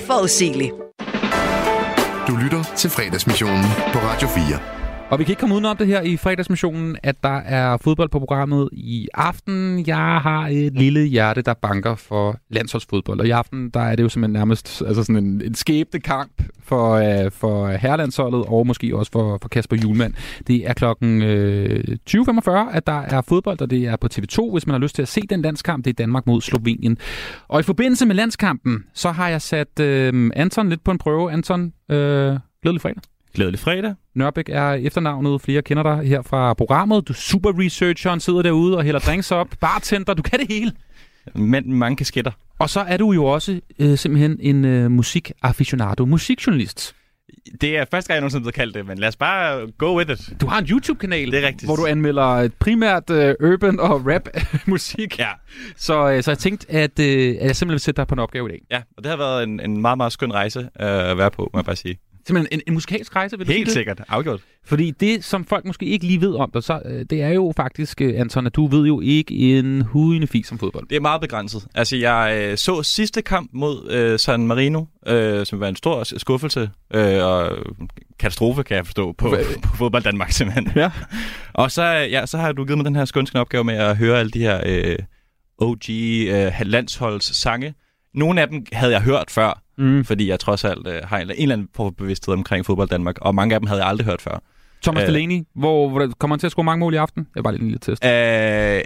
forudsigeligt. 0.07 0.73
Du 2.29 2.37
lytter 2.37 2.63
til 2.77 2.91
fredagsmissionen 2.91 3.65
på 3.93 3.99
Radio 3.99 4.29
4. 4.29 4.80
Og 5.11 5.19
vi 5.19 5.25
kan 5.25 5.33
ikke 5.33 5.41
komme 5.41 5.55
udenom 5.55 5.77
det 5.77 5.87
her 5.87 6.03
i 6.03 6.17
fredagsmissionen, 6.17 6.97
at 7.03 7.23
der 7.23 7.37
er 7.39 7.77
fodbold 7.77 8.09
på 8.09 8.19
programmet 8.19 8.69
i 8.73 9.09
aften. 9.15 9.87
Jeg 9.87 9.97
har 9.97 10.49
et 10.49 10.73
lille 10.73 11.05
hjerte, 11.05 11.43
der 11.43 11.55
banker 11.55 11.95
for 11.95 12.37
landsholdsfodbold. 12.51 13.21
Og 13.21 13.27
i 13.27 13.31
aften, 13.31 13.71
der 13.71 13.81
er 13.81 13.97
det 13.97 14.03
jo 14.03 14.09
simpelthen 14.09 14.33
nærmest 14.33 14.83
altså 14.87 15.03
sådan 15.05 15.25
en, 15.25 15.43
en 15.45 15.55
skæbte 15.55 16.01
kamp 16.01 16.43
for, 16.63 16.93
øh, 16.93 17.31
for 17.31 17.69
herrelandsholdet, 17.69 18.45
og 18.47 18.67
måske 18.67 18.97
også 18.97 19.13
for, 19.13 19.39
for 19.43 19.49
Kasper 19.49 19.77
Julemand. 19.77 20.15
Det 20.47 20.69
er 20.69 20.75
klokken 20.75 21.23
øh, 21.23 21.85
20.45, 22.11 22.51
at 22.77 22.87
der 22.87 23.01
er 23.01 23.23
fodbold, 23.29 23.61
og 23.61 23.71
det 23.71 23.85
er 23.85 23.97
på 23.97 24.09
TV2, 24.15 24.53
hvis 24.53 24.67
man 24.67 24.75
har 24.75 24.79
lyst 24.79 24.95
til 24.95 25.03
at 25.03 25.09
se 25.09 25.21
den 25.21 25.43
landskamp. 25.43 25.85
Det 25.85 25.91
er 25.91 25.95
Danmark 26.05 26.27
mod 26.27 26.41
Slovenien. 26.41 26.99
Og 27.49 27.61
i 27.61 27.63
forbindelse 27.63 28.07
med 28.07 28.15
landskampen, 28.15 28.85
så 28.95 29.11
har 29.11 29.29
jeg 29.29 29.43
sat 29.43 29.81
øh, 29.81 30.31
Anton 30.37 30.69
lidt 30.69 30.85
på 30.85 30.91
en 30.91 30.99
prøve. 30.99 31.33
Anton, 31.33 31.73
øh, 31.91 32.37
glædelig 32.63 32.81
fredag. 32.81 33.03
Glædelig 33.35 33.61
fredag. 33.61 33.95
Nørbæk 34.15 34.49
er 34.49 34.73
efternavnet. 34.73 35.41
Flere 35.43 35.63
kender 35.63 35.83
dig 35.83 36.09
her 36.09 36.23
fra 36.23 36.55
programmet. 36.55 37.09
Du 37.09 37.13
er 37.13 37.17
super 37.17 37.53
researcheren, 37.59 38.21
sidder 38.21 38.43
derude 38.43 38.77
og 38.77 38.83
hælder 38.85 39.01
drinks 39.01 39.31
op. 39.33 39.49
Bartender, 39.61 40.15
du 40.15 40.23
kan 40.23 40.39
det 40.39 40.47
hele. 40.49 40.73
Men 41.35 41.73
mange 41.75 41.97
kasketter. 41.97 42.31
Og 42.59 42.71
så 42.71 42.81
er 42.81 42.97
du 42.97 43.13
jo 43.13 43.25
også 43.25 43.61
øh, 43.79 43.99
simpelthen 43.99 44.37
en 44.41 44.65
øh, 44.65 44.91
musikaficionado, 44.91 46.05
musikjournalist. 46.07 46.95
Det 47.61 47.77
er 47.77 47.85
første 47.91 48.09
gang, 48.09 48.15
jeg 48.15 48.21
nogensinde 48.21 48.43
blevet 48.43 48.55
kaldt 48.55 48.75
det, 48.75 48.87
men 48.87 48.99
lad 48.99 49.09
os 49.09 49.17
bare 49.17 49.67
go 49.79 49.97
with 49.99 50.11
it. 50.11 50.41
Du 50.41 50.47
har 50.47 50.59
en 50.59 50.67
YouTube-kanal, 50.67 51.31
Det 51.33 51.43
er 51.45 51.47
rigtigt. 51.47 51.65
hvor 51.65 51.77
du 51.77 51.87
anmelder 51.87 52.49
primært 52.59 53.11
uh, 53.11 53.51
urban 53.51 53.81
og 53.81 54.07
rap-musik. 54.07 55.19
Ja. 55.19 55.29
Så, 55.77 56.15
uh, 56.17 56.23
så 56.23 56.31
jeg 56.31 56.39
tænkte, 56.39 56.71
at, 56.73 56.91
uh, 56.99 57.05
at 57.05 57.07
jeg 57.07 57.37
simpelthen 57.57 57.71
vil 57.71 57.81
sætte 57.81 57.97
dig 58.01 58.07
på 58.07 58.15
en 58.15 58.19
opgave 58.19 58.49
i 58.49 58.53
dag. 58.53 58.61
Ja, 58.71 58.83
og 58.97 59.03
det 59.05 59.11
har 59.11 59.17
været 59.17 59.43
en, 59.43 59.61
en 59.61 59.81
meget, 59.81 59.97
meget 59.97 60.13
skøn 60.13 60.33
rejse 60.33 60.59
øh, 60.61 61.11
at 61.11 61.19
være 61.19 61.31
på, 61.31 61.51
må 61.53 61.59
jeg 61.59 61.65
bare 61.65 61.77
sige. 61.77 61.99
Simpelthen 62.31 62.61
en, 62.61 62.63
en 62.67 62.75
musikalsk 62.75 63.17
rejse, 63.17 63.39
vil 63.39 63.47
du 63.47 63.51
sige 63.51 63.57
Helt 63.57 63.67
det? 63.67 63.75
sikkert. 63.75 64.01
Afgjort. 64.09 64.41
Fordi 64.65 64.91
det, 64.91 65.25
som 65.25 65.45
folk 65.45 65.65
måske 65.65 65.87
ikke 65.87 66.07
lige 66.07 66.21
ved 66.21 66.35
om 66.35 66.51
dig, 66.55 66.63
så, 66.63 66.83
øh, 66.85 67.05
det 67.11 67.23
er 67.23 67.29
jo 67.29 67.53
faktisk, 67.57 68.01
øh, 68.01 68.21
Anton, 68.21 68.47
at 68.47 68.57
du 68.57 68.67
ved 68.67 68.87
jo 68.87 69.01
ikke 69.01 69.35
en 69.35 69.81
hudende 69.83 70.27
fis 70.27 70.53
om 70.53 70.59
fodbold. 70.59 70.89
Det 70.89 70.97
er 70.97 71.01
meget 71.01 71.21
begrænset. 71.21 71.67
Altså, 71.75 71.97
jeg 71.97 72.39
øh, 72.43 72.57
så 72.57 72.83
sidste 72.83 73.23
kamp 73.23 73.51
mod 73.53 73.91
øh, 73.91 74.19
San 74.19 74.47
Marino, 74.47 74.85
øh, 75.07 75.47
som 75.47 75.61
var 75.61 75.69
en 75.69 75.77
stor 75.77 76.19
skuffelse 76.19 76.71
øh, 76.95 77.25
og 77.25 77.57
katastrofe, 78.19 78.63
kan 78.63 78.77
jeg 78.77 78.87
forstå, 78.87 79.13
på, 79.13 79.35
på 79.63 79.77
fodbold 79.77 80.03
Danmark 80.03 80.31
simpelthen. 80.31 80.73
Ja. 80.77 80.91
og 81.53 81.71
så, 81.71 81.85
ja, 81.85 82.27
så 82.27 82.39
har 82.39 82.53
du 82.53 82.65
givet 82.65 82.79
mig 82.79 82.85
den 82.85 82.97
her 82.97 83.05
skønske 83.05 83.41
opgave 83.41 83.65
med 83.65 83.75
at 83.75 83.97
høre 83.97 84.19
alle 84.19 84.31
de 84.31 84.41
her 84.41 84.61
øh, 84.67 84.97
OG 85.59 85.91
øh, 85.91 86.53
landsholds 86.63 87.37
sange. 87.37 87.75
Nogle 88.15 88.41
af 88.41 88.49
dem 88.49 88.67
havde 88.73 88.93
jeg 88.93 89.03
hørt 89.03 89.31
før, 89.31 89.63
mm. 89.81 90.05
fordi 90.05 90.29
jeg 90.29 90.41
trods 90.41 90.65
alt 90.65 90.87
øh, 90.87 91.01
har 91.05 91.19
en, 91.19 91.31
en 91.31 91.37
eller 91.43 91.55
anden 91.55 91.69
for 91.77 91.91
bevidsthed 91.91 92.35
omkring 92.35 92.67
fodbold 92.67 92.89
Danmark, 92.89 93.19
og 93.21 93.35
mange 93.35 93.55
af 93.55 93.61
dem 93.61 93.67
havde 93.67 93.81
jeg 93.81 93.89
aldrig 93.89 94.07
hørt 94.07 94.21
før. 94.23 94.43
Thomas 94.83 95.03
Øh, 95.03 95.07
Delaney, 95.09 95.43
hvor, 95.55 95.89
hvor 95.89 96.09
kommer 96.19 96.35
han 96.37 96.41
til 96.41 96.47
at 96.47 96.51
score 96.53 96.65
mange 96.65 96.81
mål 96.81 96.95
i 96.95 96.97
aften? 96.97 97.27
Jeg 97.35 97.41
er 97.41 97.43
bare 97.43 97.53
lige 97.53 97.63
en 97.63 97.69
lille 97.69 97.79
test. 97.79 98.05
Øh, 98.05 98.83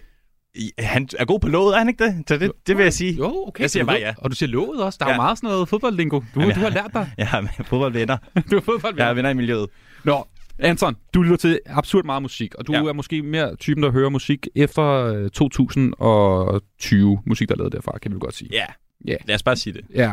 han 0.79 1.09
er 1.19 1.25
god 1.25 1.41
på 1.41 1.49
låget, 1.49 1.75
er 1.75 1.79
han 1.79 1.89
ikke 1.89 2.05
det? 2.05 2.25
Så 2.29 2.37
det, 2.39 2.53
det 2.67 2.77
vil 2.77 2.83
jeg 2.83 2.93
sige. 2.93 3.13
Jo, 3.13 3.45
okay. 3.47 3.63
Jeg 3.63 3.71
siger 3.71 3.85
bare 3.85 3.97
ja. 3.97 4.15
Og 4.19 4.31
du 4.31 4.37
siger 4.37 4.51
låget 4.51 4.83
også. 4.83 4.97
Der 5.01 5.05
er 5.07 5.11
Ja. 5.11 5.15
jo 5.15 5.23
meget 5.23 5.39
sådan 5.39 5.51
noget 5.51 5.69
fodboldlingo. 5.69 6.21
Du, 6.35 6.41
Jamen, 6.41 6.55
du 6.55 6.61
har 6.61 6.71
lært 6.71 6.91
dig. 6.95 7.11
Jeg 7.19 7.29
har 7.29 7.55
fodboldvenner. 7.65 8.17
du 8.51 8.57
er 8.57 8.61
fodboldvenner. 8.61 8.97
Jeg 9.05 9.07
har 9.07 9.15
venner 9.15 9.31
i 9.31 9.35
miljøet. 9.35 9.67
Nå, 10.05 10.27
Anton, 10.59 10.97
du 11.15 11.23
lytter 11.23 11.37
til 11.37 11.61
absurd 11.67 12.05
meget 12.05 12.23
musik, 12.23 12.55
og 12.55 12.67
du 12.67 12.73
Ja. 12.73 12.79
er 12.83 12.93
måske 12.93 13.23
mere 13.23 13.57
typen, 13.57 13.83
der 13.83 13.91
hører 13.91 14.09
musik 14.11 14.47
efter 14.55 14.83
øh, 14.85 15.31
2020. 15.31 17.19
Musik, 17.27 17.49
der 17.49 17.55
er 17.55 17.59
lavet 17.59 17.73
derfra, 17.73 17.99
kan 18.03 18.15
vi 18.15 18.19
godt 18.21 18.35
sige. 18.35 18.49
Ja. 18.53 18.65
Ja. 19.07 19.17
Lad 19.25 19.35
os 19.35 19.43
bare 19.43 19.57
sige 19.57 19.73
det. 19.73 19.81
Ja. 19.95 20.13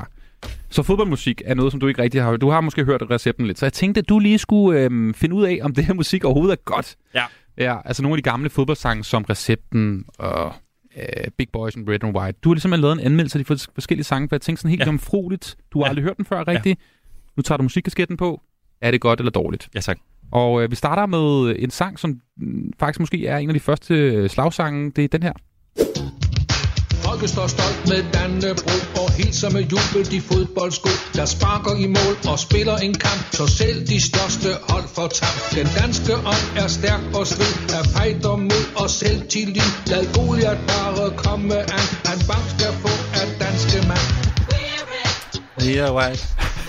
Så 0.69 0.83
fodboldmusik 0.83 1.41
er 1.45 1.53
noget, 1.53 1.71
som 1.71 1.79
du 1.79 1.87
ikke 1.87 2.01
rigtig 2.01 2.23
har 2.23 2.37
Du 2.37 2.49
har 2.49 2.61
måske 2.61 2.83
hørt 2.85 3.01
recepten 3.09 3.47
lidt. 3.47 3.59
Så 3.59 3.65
jeg 3.65 3.73
tænkte, 3.73 3.99
at 3.99 4.09
du 4.09 4.19
lige 4.19 4.37
skulle 4.37 4.79
øhm, 4.79 5.13
finde 5.13 5.35
ud 5.35 5.43
af, 5.43 5.59
om 5.61 5.73
det 5.75 5.85
her 5.85 5.93
musik 5.93 6.23
overhovedet 6.23 6.51
er 6.53 6.61
godt. 6.65 6.95
Ja. 7.15 7.23
Ja, 7.57 7.77
altså 7.85 8.03
nogle 8.03 8.13
af 8.17 8.23
de 8.23 8.29
gamle 8.29 8.49
fodboldsange 8.49 9.03
som 9.03 9.23
Recepten 9.23 10.05
og 10.19 10.53
øh, 10.97 11.03
Big 11.37 11.47
Boys 11.53 11.75
and 11.75 11.89
Red 11.89 12.03
and 12.03 12.17
White. 12.17 12.39
Du 12.43 12.49
har 12.49 12.53
ligesom 12.53 12.71
lavet 12.71 12.93
en 12.93 12.99
anmeldelse 12.99 13.39
af 13.39 13.45
de 13.45 13.53
fors- 13.53 13.67
forskellige 13.73 14.03
sange, 14.03 14.29
for 14.29 14.35
jeg 14.35 14.41
tænkte 14.41 14.61
sådan 14.61 14.69
helt 14.69 14.79
Ja. 14.79 14.85
ja. 14.85 14.91
jomfrueligt. 14.91 15.55
Du 15.73 15.79
har 15.79 15.85
Ja. 15.85 15.89
aldrig 15.89 16.03
hørt 16.03 16.17
den 16.17 16.25
før 16.25 16.47
rigtigt. 16.47 16.79
Nu 17.37 17.43
tager 17.43 17.57
du 17.57 17.63
musikkasketten 17.63 18.17
på. 18.17 18.41
Er 18.81 18.91
det 18.91 19.01
godt 19.01 19.19
eller 19.19 19.31
dårligt? 19.31 19.69
Ja, 19.75 19.79
tak. 19.79 19.97
Og 20.31 20.63
øh, 20.63 20.71
vi 20.71 20.75
starter 20.75 21.05
med 21.05 21.55
en 21.59 21.69
sang, 21.69 21.99
som 21.99 22.19
mm, 22.37 22.73
faktisk 22.79 22.99
måske 22.99 23.27
er 23.27 23.37
en 23.37 23.49
af 23.49 23.53
de 23.53 23.59
første 23.59 23.93
øh, 23.95 24.29
slagsange. 24.29 24.91
Det 24.91 25.03
er 25.03 25.07
den 25.07 25.23
her. 25.23 25.33
Folket 27.21 27.37
står 27.37 27.47
stolt 27.47 27.81
med 27.91 28.01
Dannebro 28.13 28.75
og 29.01 29.07
hilser 29.11 29.49
med 29.55 29.63
jubel 29.73 30.11
de 30.11 30.21
fodboldsko, 30.21 30.89
der 31.17 31.25
sparker 31.25 31.75
i 31.85 31.87
mål 31.97 32.13
og 32.31 32.39
spiller 32.39 32.77
en 32.77 32.95
kamp, 33.05 33.21
så 33.31 33.45
selv 33.47 33.87
de 33.87 33.97
største 34.09 34.49
hold 34.69 34.87
får 34.95 35.07
tabt. 35.07 35.41
Den 35.57 35.67
danske 35.79 36.13
ånd 36.33 36.45
er 36.63 36.67
stærk 36.77 37.03
og 37.19 37.27
strid, 37.27 37.55
er 37.77 37.83
fighter 37.95 38.35
mod 38.35 38.65
og 38.81 38.89
selvtillid. 38.89 39.69
Lad 39.91 40.03
Goliath 40.15 40.61
bare 40.71 41.05
komme 41.25 41.55
an, 41.77 41.85
han 42.09 42.19
bank 42.29 42.45
skal 42.55 42.71
få 42.83 42.93
af 43.19 43.25
danske 43.43 43.77
mand. 43.89 44.07
We 45.63 45.73
are 45.85 45.93
white. 45.97 46.23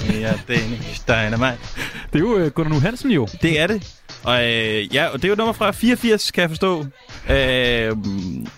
We 0.08 0.16
are 0.30 0.38
Danish 0.48 1.00
Dynamite. 1.10 1.62
Det 2.10 2.16
er 2.20 2.24
jo 2.28 2.36
øh, 2.38 2.50
Gunnar 2.54 2.72
Nu 2.74 2.80
Hansen 2.80 3.10
jo. 3.10 3.28
Det 3.42 3.60
er 3.60 3.66
det. 3.66 3.78
Og, 4.24 4.36
øh, 4.48 4.94
ja, 4.94 5.04
og 5.06 5.16
det 5.18 5.24
er 5.24 5.28
jo 5.28 5.34
nummer 5.34 5.52
fra 5.52 5.70
84, 5.70 6.30
kan 6.30 6.40
jeg 6.40 6.50
forstå. 6.50 6.86
Øh, 7.30 7.96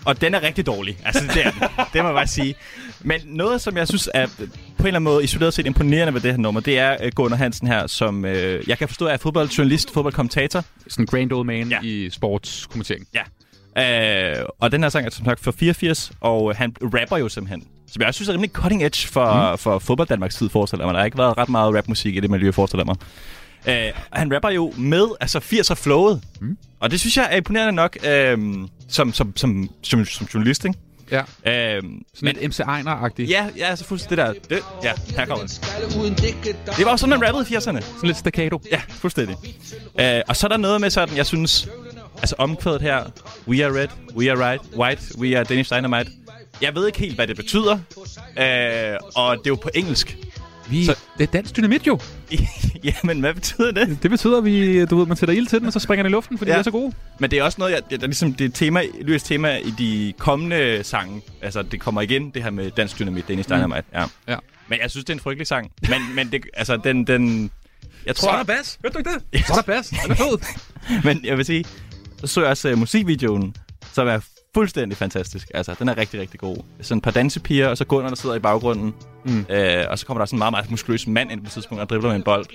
og 0.05 0.21
den 0.21 0.33
er 0.33 0.43
rigtig 0.43 0.65
dårlig. 0.65 0.97
Altså, 1.05 1.23
det 1.33 1.45
er 1.45 1.51
den. 1.51 1.61
Det 1.93 2.01
må 2.01 2.07
jeg 2.07 2.15
bare 2.15 2.27
sige. 2.27 2.55
Men 3.01 3.21
noget, 3.25 3.61
som 3.61 3.77
jeg 3.77 3.87
synes 3.87 4.09
er 4.13 4.27
på 4.27 4.33
en 4.39 4.47
eller 4.77 4.87
anden 4.87 5.03
måde 5.03 5.23
isoleret 5.23 5.53
set 5.53 5.65
imponerende 5.65 6.13
ved 6.13 6.21
det 6.21 6.31
her 6.31 6.37
nummer, 6.37 6.61
det 6.61 6.79
er 6.79 6.97
øh, 7.03 7.11
Gunnar 7.15 7.37
Hansen 7.37 7.67
her, 7.67 7.87
som 7.87 8.25
øh, 8.25 8.69
jeg 8.69 8.77
kan 8.77 8.87
forstå 8.87 9.05
er 9.05 9.17
fodboldjournalist, 9.17 9.93
fodboldkommentator. 9.93 10.63
Sådan 10.87 11.03
en 11.03 11.07
grand 11.07 11.31
old 11.31 11.45
man 11.45 11.69
ja. 11.69 11.81
i 11.81 12.09
sportskommentering. 12.09 13.07
Ja. 13.13 13.21
Øh, 13.77 14.45
og 14.59 14.71
den 14.71 14.83
her 14.83 14.89
sang 14.89 15.05
er 15.05 15.09
som 15.09 15.25
sagt 15.25 15.39
fra 15.39 15.51
84, 15.51 16.11
og 16.21 16.55
han 16.55 16.75
rapper 16.81 17.17
jo 17.17 17.29
simpelthen. 17.29 17.67
Som 17.87 17.99
jeg 17.99 18.07
også 18.07 18.17
synes 18.17 18.29
er 18.29 18.33
rimelig 18.33 18.51
cutting 18.51 18.83
edge 18.83 19.07
for, 19.07 19.51
mm. 19.51 19.57
for 19.57 19.79
fodbold 19.79 20.07
Danmarks 20.07 20.35
tid, 20.35 20.49
forestiller 20.49 20.85
mig. 20.85 20.93
Der 20.93 20.99
har 20.99 21.05
ikke 21.05 21.17
været 21.17 21.37
ret 21.37 21.49
meget 21.49 21.75
rapmusik 21.75 22.15
i 22.15 22.19
det 22.19 22.29
miljø, 22.29 22.51
forestiller 22.51 22.85
mig. 22.85 22.95
Øh, 23.67 23.91
han 24.11 24.33
rapper 24.33 24.49
jo 24.49 24.73
med 24.77 25.07
altså 25.21 25.39
80'er 25.39 25.73
flowet. 25.73 26.21
Mm. 26.41 26.57
Og 26.79 26.91
det 26.91 26.99
synes 26.99 27.17
jeg 27.17 27.27
er 27.31 27.37
imponerende 27.37 27.73
nok 27.73 27.97
øh, 28.07 28.37
som, 28.89 29.13
som, 29.13 29.37
som, 29.37 29.69
som, 29.83 30.05
som 30.05 30.27
journalist, 30.33 30.65
ikke? 30.65 30.79
Ja. 31.11 31.19
Øh, 31.19 31.25
Sådan 31.83 32.03
men, 32.21 32.35
lidt 32.35 32.49
MC 32.49 32.59
Ejner-agtigt. 32.59 33.29
Ja, 33.29 33.47
ja, 33.57 33.65
altså 33.65 33.85
fuldstændig 33.85 34.17
det 34.17 34.39
der. 34.49 34.55
Det, 34.55 34.63
ja, 34.83 34.93
her 35.17 35.25
kommer 35.25 35.45
der 35.45 36.73
Det 36.77 36.85
var 36.85 36.91
også 36.91 37.03
sådan, 37.03 37.19
man 37.19 37.27
rappede 37.27 37.45
i 37.49 37.55
80'erne. 37.55 37.59
Sådan 37.61 37.81
lidt 38.03 38.17
staccato. 38.17 38.61
Ja, 38.71 38.81
fuldstændig. 38.89 39.35
Øh, 39.99 40.21
og 40.27 40.35
så 40.35 40.47
er 40.47 40.49
der 40.49 40.57
noget 40.57 40.81
med 40.81 40.89
sådan, 40.89 41.17
jeg 41.17 41.25
synes, 41.25 41.67
altså 42.19 42.35
omkvædet 42.37 42.81
her, 42.81 43.03
we 43.47 43.65
are 43.65 43.81
red, 43.81 43.87
we 44.15 44.31
are 44.31 44.49
right, 44.49 44.61
white, 44.77 45.01
we 45.19 45.37
are 45.37 45.43
Danish 45.43 45.73
Dynamite. 45.73 46.11
Jeg 46.61 46.75
ved 46.75 46.87
ikke 46.87 46.99
helt, 46.99 47.15
hvad 47.15 47.27
det 47.27 47.35
betyder, 47.35 47.73
øh, 48.37 48.97
og 49.15 49.37
det 49.37 49.45
er 49.45 49.49
jo 49.49 49.55
på 49.55 49.69
engelsk. 49.73 50.17
Vi, 50.69 50.85
så, 50.85 50.95
det 51.17 51.23
er 51.23 51.31
dansk 51.31 51.57
dynamit 51.57 51.87
jo. 51.87 51.99
Jamen, 52.83 53.19
hvad 53.19 53.33
betyder 53.33 53.71
det? 53.71 54.03
Det 54.03 54.11
betyder, 54.11 54.37
at 54.37 54.45
vi, 54.45 54.85
du 54.85 54.97
ved, 54.97 55.05
man 55.05 55.17
sætter 55.17 55.35
ild 55.35 55.47
til 55.47 55.59
den, 55.59 55.67
og 55.67 55.73
så 55.73 55.79
springer 55.79 56.03
den 56.03 56.11
i 56.11 56.13
luften, 56.13 56.37
fordi 56.37 56.51
ja. 56.51 56.55
de 56.55 56.59
er 56.59 56.63
så 56.63 56.71
gode. 56.71 56.93
Men 57.19 57.31
det 57.31 57.39
er 57.39 57.43
også 57.43 57.55
noget, 57.59 57.73
jeg, 57.73 57.81
det 57.89 58.03
er 58.03 58.07
ligesom 58.07 58.33
det 58.33 58.45
er 58.45 58.49
tema, 58.49 58.81
løst 59.01 59.25
tema 59.25 59.57
i 59.57 59.73
de 59.77 60.13
kommende 60.17 60.83
sange. 60.83 61.21
Altså, 61.41 61.61
det 61.61 61.81
kommer 61.81 62.01
igen, 62.01 62.29
det 62.29 62.43
her 62.43 62.49
med 62.49 62.71
dansk 62.71 62.99
dynamit, 62.99 63.27
Danish 63.27 63.49
Dynamite. 63.49 63.83
Ja. 63.93 64.05
ja. 64.27 64.37
Men 64.67 64.79
jeg 64.81 64.91
synes, 64.91 65.05
det 65.05 65.13
er 65.13 65.17
en 65.17 65.19
frygtelig 65.19 65.47
sang. 65.47 65.71
Men, 65.89 66.01
men 66.15 66.31
det, 66.31 66.41
altså, 66.53 66.77
den, 66.77 67.07
den... 67.07 67.51
Jeg 68.05 68.15
tror, 68.15 68.27
Så 68.27 68.31
er 68.31 68.37
der 68.37 68.43
bas. 68.43 68.79
Hørte 68.81 68.93
du 68.93 68.97
ikke 68.99 69.09
det? 69.33 69.45
Så 69.45 69.53
er 69.53 69.55
der 69.55 69.63
bas. 69.63 69.87
Den 69.87 70.11
er 70.11 70.15
fed. 70.15 70.37
Men 71.13 71.25
jeg 71.25 71.37
vil 71.37 71.45
sige, 71.45 71.65
så 72.17 72.27
så 72.27 72.41
jeg 72.41 72.49
også 72.49 72.71
uh, 72.71 72.77
musikvideoen, 72.77 73.55
som 73.93 74.07
er 74.07 74.19
fuldstændig 74.55 74.97
fantastisk. 74.97 75.51
Altså, 75.53 75.75
den 75.79 75.89
er 75.89 75.97
rigtig, 75.97 76.19
rigtig 76.19 76.39
god. 76.39 76.57
Sådan 76.81 76.97
et 76.97 77.03
par 77.03 77.11
dansepiger, 77.11 77.67
og 77.67 77.77
så 77.77 77.85
Gunnar, 77.85 78.09
der 78.09 78.15
sidder 78.15 78.35
i 78.35 78.39
baggrunden. 78.39 78.93
Mm. 79.25 79.45
Øh, 79.49 79.85
og 79.89 79.99
så 79.99 80.05
kommer 80.05 80.21
der 80.21 80.25
sådan 80.25 80.37
en 80.37 80.39
meget, 80.39 80.51
meget 80.51 80.71
muskuløs 80.71 81.07
mand 81.07 81.31
ind 81.31 81.41
på 81.41 81.45
et 81.45 81.51
tidspunkt 81.51 81.81
og 81.81 81.89
dribler 81.89 82.09
med 82.09 82.15
en 82.15 82.23
bold. 82.23 82.45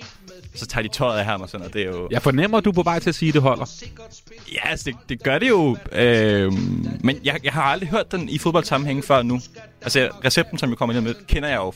Så 0.55 0.65
tager 0.65 0.83
de 0.83 0.89
tøjet 0.89 1.19
af 1.19 1.25
ham 1.25 1.41
og 1.41 1.49
sådan, 1.49 1.65
og 1.65 1.73
det 1.73 1.81
er 1.81 1.85
jo... 1.85 2.07
Jeg 2.11 2.21
fornemmer, 2.21 2.57
at 2.57 2.65
du 2.65 2.69
er 2.69 2.73
på 2.73 2.83
vej 2.83 2.99
til 2.99 3.09
at 3.09 3.15
sige, 3.15 3.29
at 3.29 3.33
det 3.33 3.41
holder. 3.41 3.83
Ja, 4.53 4.69
altså, 4.69 4.85
det, 4.85 4.95
det 5.09 5.23
gør 5.23 5.39
det 5.39 5.49
jo. 5.49 5.77
Øh, 5.91 6.53
men 7.03 7.17
jeg, 7.23 7.39
jeg 7.43 7.53
har 7.53 7.63
aldrig 7.63 7.89
hørt 7.89 8.11
den 8.11 8.29
i 8.29 8.37
fodboldsammenhæng 8.37 9.03
før 9.03 9.21
nu. 9.21 9.39
Altså, 9.81 10.09
recepten, 10.25 10.57
som 10.57 10.69
jeg 10.69 10.77
kommer 10.77 10.95
ind 10.95 11.03
med, 11.03 11.15
kender 11.27 11.49
jeg 11.49 11.57
jo 11.57 11.71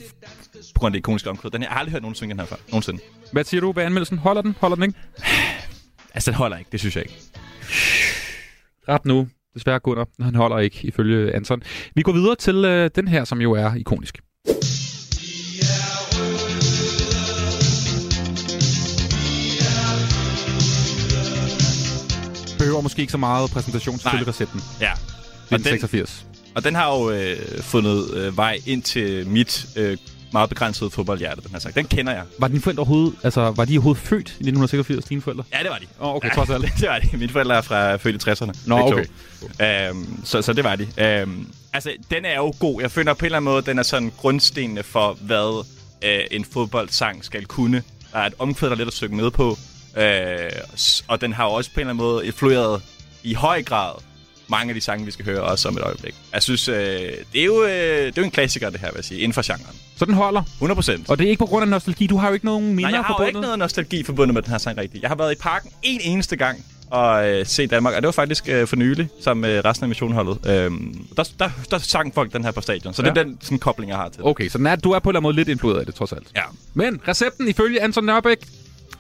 på 0.73 0.79
grund 0.79 0.91
af 0.91 0.93
det 0.93 0.99
ikoniske 0.99 1.29
omkvæd. 1.29 1.51
Den 1.51 1.61
har 1.61 1.69
jeg 1.69 1.77
aldrig 1.77 1.91
hørt 1.91 2.01
nogen 2.01 2.15
synge 2.15 2.31
den 2.31 2.39
her 2.39 2.47
før. 2.47 2.55
Nogensinde. 2.67 3.01
Hvad 3.31 3.43
siger 3.43 3.61
du 3.61 3.71
ved 3.71 3.83
anmeldelsen? 3.83 4.17
Holder 4.17 4.41
den? 4.41 4.55
Holder 4.59 4.75
den 4.75 4.83
ikke? 4.83 4.99
Altså, 6.15 6.31
den 6.31 6.37
holder 6.37 6.57
ikke. 6.57 6.69
Det 6.71 6.79
synes 6.79 6.95
jeg 6.95 7.03
ikke. 7.03 7.21
Ret 8.87 9.05
nu. 9.05 9.27
Desværre 9.55 9.79
Gunnar. 9.79 10.07
Han 10.23 10.35
holder 10.35 10.57
ikke, 10.57 10.79
ifølge 10.83 11.35
Anton. 11.35 11.61
Vi 11.95 12.01
går 12.01 12.11
videre 12.11 12.35
til 12.35 12.55
øh, 12.65 12.89
den 12.95 13.07
her, 13.07 13.23
som 13.23 13.41
jo 13.41 13.51
er 13.51 13.73
ikonisk. 13.73 14.21
Behøver 22.59 22.81
måske 22.81 23.01
ikke 23.01 23.11
så 23.11 23.17
meget 23.17 23.51
præsentation 23.51 23.97
til 23.97 24.09
recepten. 24.09 24.61
Ja. 24.81 24.91
Og 25.51 25.59
86. 25.59 26.25
Og 26.55 26.63
den 26.63 26.75
har 26.75 26.95
jo 26.95 27.11
øh, 27.11 27.61
fundet 27.61 28.13
øh, 28.13 28.37
vej 28.37 28.57
ind 28.65 28.81
til 28.81 29.27
mit 29.27 29.67
øh, 29.77 29.97
meget 30.35 30.49
begrænsede 30.49 30.89
fodboldhjerte, 30.89 31.41
den 31.41 31.51
her 31.51 31.59
sang. 31.59 31.75
Den 31.75 31.85
kender 31.85 32.13
jeg. 32.13 32.23
Var 32.39 32.47
dine 32.47 32.61
forældre 32.61 32.81
overhovedet, 32.81 33.15
altså, 33.23 33.41
var 33.41 33.65
de 33.65 33.77
overhovedet 33.77 34.03
født 34.03 34.27
i 34.27 34.43
1986, 34.45 35.05
dine 35.05 35.21
forældre? 35.21 35.43
Ja, 35.53 35.59
det 35.59 35.69
var 35.69 35.77
de. 35.77 35.85
Åh, 35.99 36.07
oh, 36.07 36.15
okay, 36.15 36.29
ja, 36.29 36.33
trods 36.33 36.49
alt. 36.49 36.63
det 36.79 36.89
var 36.89 36.99
de. 36.99 37.17
Mine 37.17 37.31
forældre 37.31 37.57
er 37.57 37.61
fra 37.61 37.95
født 37.95 38.27
i 38.27 38.29
60'erne. 38.29 38.59
Nå, 38.65 38.89
begge 38.89 39.07
to. 39.41 39.65
Øhm, 39.65 40.25
så, 40.25 40.41
så 40.41 40.53
det 40.53 40.63
var 40.63 40.75
de. 40.75 40.87
Øhm, 40.97 41.47
altså, 41.73 41.91
den 42.11 42.25
er 42.25 42.35
jo 42.35 42.53
god. 42.59 42.81
Jeg 42.81 42.91
føler 42.91 43.13
på 43.13 43.19
en 43.19 43.25
eller 43.25 43.37
anden 43.37 43.51
måde, 43.51 43.65
den 43.65 43.79
er 43.79 43.83
sådan 43.83 44.11
grundstenene 44.17 44.83
for, 44.83 45.17
hvad 45.21 45.65
øh, 46.03 46.19
en 46.31 46.45
fodboldsang 46.45 47.25
skal 47.25 47.45
kunne. 47.45 47.83
Der 48.13 48.19
er 48.19 48.25
et 48.25 48.33
omkvæd, 48.39 48.67
der 48.67 48.75
er 48.75 48.77
lidt 48.77 48.87
at 48.87 48.93
synge 48.93 49.17
med 49.17 49.31
på. 49.31 49.57
Øh, 49.97 50.49
og 51.07 51.21
den 51.21 51.33
har 51.33 51.45
også 51.45 51.69
på 51.73 51.79
en 51.79 51.81
eller 51.81 51.93
anden 51.93 52.05
måde 52.05 52.25
influeret 52.25 52.81
i 53.23 53.33
høj 53.33 53.63
grad 53.63 53.93
mange 54.47 54.69
af 54.69 54.75
de 54.75 54.81
sange, 54.81 55.05
vi 55.05 55.11
skal 55.11 55.25
høre 55.25 55.41
også 55.41 55.67
om 55.67 55.77
et 55.77 55.83
øjeblik. 55.83 56.15
Jeg 56.33 56.43
synes, 56.43 56.67
øh, 56.67 56.75
det, 56.75 57.41
er 57.41 57.45
jo, 57.45 57.63
øh, 57.63 57.69
det 57.69 58.07
er 58.07 58.11
jo 58.17 58.23
en 58.23 58.31
klassiker, 58.31 58.69
det 58.69 58.79
her, 58.79 58.87
vil 58.87 58.95
jeg 58.95 59.05
sige, 59.05 59.19
inden 59.19 59.33
for 59.33 59.41
genren. 59.45 59.75
Så 59.97 60.05
den 60.05 60.13
holder? 60.13 60.41
100 60.41 60.75
procent. 60.75 61.09
Og 61.09 61.17
det 61.17 61.25
er 61.25 61.29
ikke 61.29 61.39
på 61.39 61.45
grund 61.45 61.63
af 61.63 61.69
nostalgi. 61.69 62.07
Du 62.07 62.17
har 62.17 62.27
jo 62.27 62.33
ikke 62.33 62.45
nogen 62.45 62.65
minder 62.75 62.81
Nej, 62.81 62.89
jeg 62.89 63.05
har 63.05 63.13
jo 63.13 63.13
forbundet. 63.13 63.29
ikke 63.29 63.41
noget 63.41 63.59
nostalgi 63.59 64.03
forbundet 64.03 64.33
med 64.33 64.41
den 64.41 64.51
her 64.51 64.57
sang 64.57 64.77
rigtigt. 64.77 65.01
Jeg 65.01 65.09
har 65.09 65.15
været 65.15 65.31
i 65.31 65.35
parken 65.41 65.71
en 65.83 66.01
eneste 66.03 66.35
gang 66.35 66.65
og 66.89 67.29
øh, 67.29 67.45
set 67.45 67.71
Danmark, 67.71 67.93
og 67.95 68.01
det 68.01 68.05
var 68.05 68.11
faktisk 68.11 68.49
øh, 68.49 68.67
for 68.67 68.75
nylig, 68.75 69.09
sammen 69.21 69.41
med 69.41 69.65
resten 69.65 69.83
af 69.83 69.87
missionholdet. 69.87 70.37
Øhm, 70.47 71.05
der, 71.17 71.23
der, 71.39 71.49
der 71.71 71.77
sang 71.77 72.13
folk 72.13 72.33
den 72.33 72.43
her 72.43 72.51
på 72.51 72.61
stadion, 72.61 72.93
så 72.93 73.01
ja. 73.01 73.09
det 73.09 73.17
er 73.17 73.23
den 73.23 73.37
sådan, 73.41 73.59
kobling, 73.59 73.89
jeg 73.89 73.97
har 73.97 74.09
til 74.09 74.17
det. 74.17 74.25
Okay, 74.25 74.49
så 74.49 74.57
den 74.57 74.67
er, 74.67 74.75
du 74.75 74.91
er 74.91 74.99
på 74.99 75.09
en 75.09 75.11
eller 75.11 75.19
anden 75.19 75.23
måde 75.23 75.35
lidt 75.35 75.49
influeret 75.49 75.79
af 75.79 75.85
det, 75.85 75.95
trods 75.95 76.13
alt. 76.13 76.27
Ja. 76.35 76.41
Men 76.73 77.01
recepten 77.07 77.47
ifølge 77.47 77.81
Anton 77.81 78.03
Nørbæk, 78.03 78.37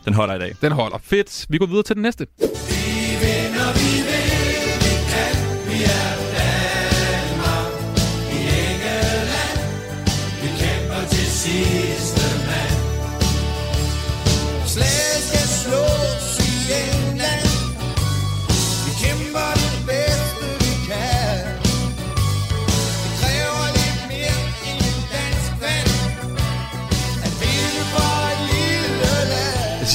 Den 0.05 0.13
holder 0.13 0.35
i 0.35 0.39
dag. 0.39 0.55
Den 0.61 0.71
holder. 0.71 0.97
Fedt. 1.03 1.45
Vi 1.49 1.57
går 1.57 1.65
videre 1.65 1.83
til 1.83 1.95
den 1.95 2.01
næste. 2.01 2.27
Vi 2.39 2.45
vinder, 3.21 3.73
vi 3.73 4.04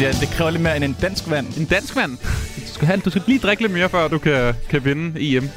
siger, 0.01 0.13
det 0.13 0.29
kræver 0.29 0.51
lidt 0.51 0.63
mere 0.63 0.77
end 0.77 0.85
en 0.85 0.97
dansk 1.01 1.31
vand. 1.31 1.59
En 1.59 1.65
dansk 1.65 1.97
vand? 1.97 2.19
Du 2.67 2.75
skal, 2.75 2.87
have, 2.87 3.01
du 3.01 3.11
skal 3.11 3.23
lige 3.27 3.39
drikke 3.39 3.63
lidt 3.63 3.73
mere, 3.73 3.89
før 3.89 4.09
du 4.09 4.19
kan, 4.19 4.55
kan 4.69 4.85
vinde 4.85 5.37
EM. 5.37 5.49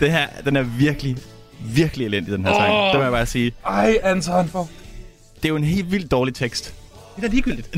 Det 0.00 0.12
her, 0.12 0.26
den 0.44 0.56
er 0.56 0.62
virkelig, 0.62 1.16
virkelig 1.60 2.06
elendig, 2.06 2.32
den 2.32 2.44
her 2.44 2.52
oh. 2.52 2.56
sang. 2.56 2.72
Det 2.72 2.94
må 2.94 3.02
jeg 3.02 3.12
bare 3.12 3.26
sige. 3.26 3.52
Ej, 3.66 3.98
Anton, 4.02 4.48
for... 4.48 4.68
Det 5.36 5.44
er 5.44 5.48
jo 5.48 5.56
en 5.56 5.64
helt 5.64 5.90
vildt 5.90 6.10
dårlig 6.10 6.34
tekst. 6.34 6.74
Det 7.16 7.24
er 7.24 7.28
da 7.28 7.34
ligegyldigt. 7.34 7.68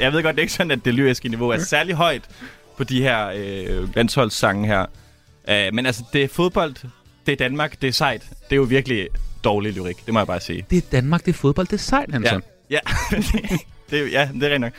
jeg 0.00 0.12
ved 0.12 0.22
godt, 0.22 0.36
det 0.36 0.40
er 0.40 0.42
ikke 0.42 0.52
sådan, 0.52 0.70
at 0.70 0.84
det 0.84 0.94
lyriske 0.94 1.28
niveau 1.28 1.48
er 1.48 1.58
særlig 1.58 1.94
højt 1.94 2.22
på 2.76 2.84
de 2.84 3.02
her 3.02 3.28
øh, 3.34 3.96
landsholdssange 3.96 4.66
her. 4.66 4.86
Uh, 5.48 5.74
men 5.74 5.86
altså, 5.86 6.04
det 6.12 6.24
er 6.24 6.28
fodbold, 6.28 6.74
det 7.26 7.32
er 7.32 7.36
Danmark, 7.36 7.82
det 7.82 7.88
er 7.88 7.92
sejt. 7.92 8.22
Det 8.30 8.52
er 8.52 8.56
jo 8.56 8.62
virkelig 8.62 9.08
dårlig 9.44 9.72
lyrik, 9.72 10.06
det 10.06 10.14
må 10.14 10.20
jeg 10.20 10.26
bare 10.26 10.40
sige. 10.40 10.64
Det 10.70 10.78
er 10.78 10.82
Danmark, 10.92 11.26
det 11.26 11.32
er 11.32 11.36
fodbold, 11.36 11.66
det 11.66 11.72
er 11.72 11.82
sejt, 11.82 12.14
Anton. 12.14 12.42
Ja, 12.70 12.78
ja. 13.10 13.16
det, 13.90 14.02
er, 14.02 14.06
ja, 14.06 14.28
det 14.34 14.42
er 14.42 14.54
rent 14.54 14.60
nok. 14.60 14.72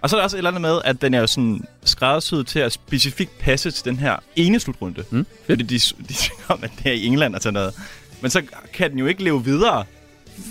Og 0.00 0.10
så 0.10 0.16
er 0.16 0.18
der 0.20 0.24
også 0.24 0.36
et 0.36 0.38
eller 0.38 0.50
andet 0.50 0.60
med, 0.62 0.80
at 0.84 1.02
den 1.02 1.14
er 1.14 1.20
jo 1.20 1.26
sådan 1.26 1.64
skræddersyet 1.84 2.46
til 2.46 2.58
at 2.58 2.72
specifikt 2.72 3.38
passe 3.38 3.70
til 3.70 3.84
den 3.84 3.96
her 3.96 4.16
ene 4.36 4.60
slutrunde. 4.60 5.04
Mm, 5.10 5.26
fordi 5.46 5.62
de, 5.62 5.78
de 6.08 6.14
om, 6.48 6.58
at 6.62 6.70
det 6.78 6.86
er 6.86 6.92
i 6.92 7.06
England 7.06 7.34
og 7.34 7.40
sådan 7.42 7.54
noget. 7.54 7.74
Men 8.20 8.30
så 8.30 8.42
kan 8.72 8.90
den 8.90 8.98
jo 8.98 9.06
ikke 9.06 9.24
leve 9.24 9.44
videre. 9.44 9.84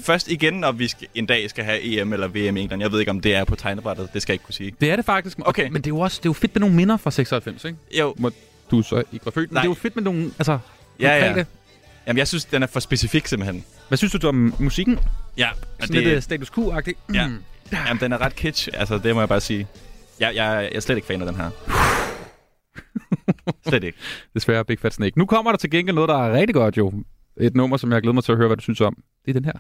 Først 0.03 0.27
igen, 0.31 0.53
når 0.53 0.71
vi 0.71 0.87
skal, 0.87 1.07
en 1.15 1.25
dag 1.25 1.49
skal 1.49 1.63
have 1.63 1.81
EM 2.01 2.13
eller 2.13 2.27
VM 2.27 2.57
i 2.57 2.61
England. 2.61 2.81
Jeg 2.81 2.91
ved 2.91 2.99
ikke, 2.99 3.09
om 3.11 3.19
det 3.21 3.35
er 3.35 3.43
på 3.43 3.55
tegnebrættet. 3.55 4.13
Det 4.13 4.21
skal 4.21 4.33
jeg 4.33 4.35
ikke 4.35 4.43
kunne 4.45 4.53
sige. 4.53 4.73
Det 4.81 4.91
er 4.91 4.95
det 4.95 5.05
faktisk. 5.05 5.37
Okay. 5.41 5.63
Men 5.69 5.75
det 5.75 5.85
er 5.87 5.95
jo 5.95 5.99
også 5.99 6.17
det 6.17 6.25
er 6.25 6.29
jo 6.29 6.33
fedt 6.33 6.55
med 6.55 6.59
nogle 6.59 6.75
minder 6.75 6.97
fra 6.97 7.11
96, 7.11 7.65
ikke? 7.65 7.77
Jo. 7.99 8.15
Må 8.17 8.31
du 8.71 8.81
så 8.81 9.03
ikke 9.13 9.25
var 9.25 9.31
født. 9.31 9.51
Men 9.51 9.53
Nej. 9.53 9.61
det 9.61 9.67
er 9.67 9.71
jo 9.71 9.75
fedt 9.81 9.95
med 9.95 10.03
nogle, 10.03 10.31
altså, 10.39 10.59
Ja, 10.99 11.17
ja. 11.17 11.25
konkrete- 11.27 11.45
Jamen, 12.07 12.17
jeg 12.17 12.27
synes, 12.27 12.45
den 12.45 12.63
er 12.63 12.67
for 12.67 12.79
specifik 12.79 13.27
simpelthen. 13.27 13.63
Hvad 13.87 13.97
synes 13.97 14.13
du 14.13 14.27
om 14.27 14.53
musikken? 14.59 14.99
Ja. 15.37 15.49
Sådan 15.79 15.95
lidt 15.95 16.07
øh, 16.07 16.21
status 16.21 16.49
quo-agtigt. 16.57 16.97
Ja. 17.13 17.27
Mm. 17.27 17.37
Jamen, 17.71 17.99
den 18.01 18.11
er 18.11 18.21
ret 18.21 18.35
kitsch. 18.35 18.69
Altså, 18.73 18.97
det 18.97 19.15
må 19.15 19.21
jeg 19.21 19.29
bare 19.29 19.41
sige. 19.41 19.67
Jeg, 20.19 20.35
jeg, 20.35 20.69
jeg 20.71 20.75
er 20.75 20.79
slet 20.79 20.95
ikke 20.95 21.07
fan 21.07 21.21
af 21.21 21.27
den 21.27 21.35
her. 21.35 21.49
slet 23.69 23.83
ikke. 23.83 23.97
Desværre 24.33 24.65
Big 24.65 24.79
Fat 24.79 24.93
Snake. 24.93 25.19
Nu 25.19 25.25
kommer 25.25 25.51
der 25.51 25.57
til 25.57 25.69
gengæld 25.69 25.95
noget, 25.95 26.09
der 26.09 26.23
er 26.23 26.33
rigtig 26.33 26.53
godt 26.53 26.77
jo. 26.77 26.93
Et 27.39 27.55
nummer, 27.55 27.77
som 27.77 27.91
jeg 27.91 28.01
glæder 28.01 28.13
mig 28.13 28.23
til 28.23 28.31
at 28.31 28.37
høre, 28.37 28.47
hvad 28.47 28.57
du 28.57 28.63
synes 28.63 28.81
om. 28.81 28.95
Det 29.25 29.31
er 29.35 29.39
den 29.39 29.45
her. 29.45 29.53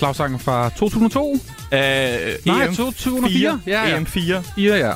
Slagsangen 0.00 0.38
fra 0.40 0.68
2002? 0.76 1.32
Øh, 1.72 1.78
Nej, 2.46 2.66
2004. 2.74 3.60
Ja, 3.66 3.88
ja. 3.88 3.98
EM4. 4.00 4.54
4, 4.54 4.74
ja. 4.76 4.90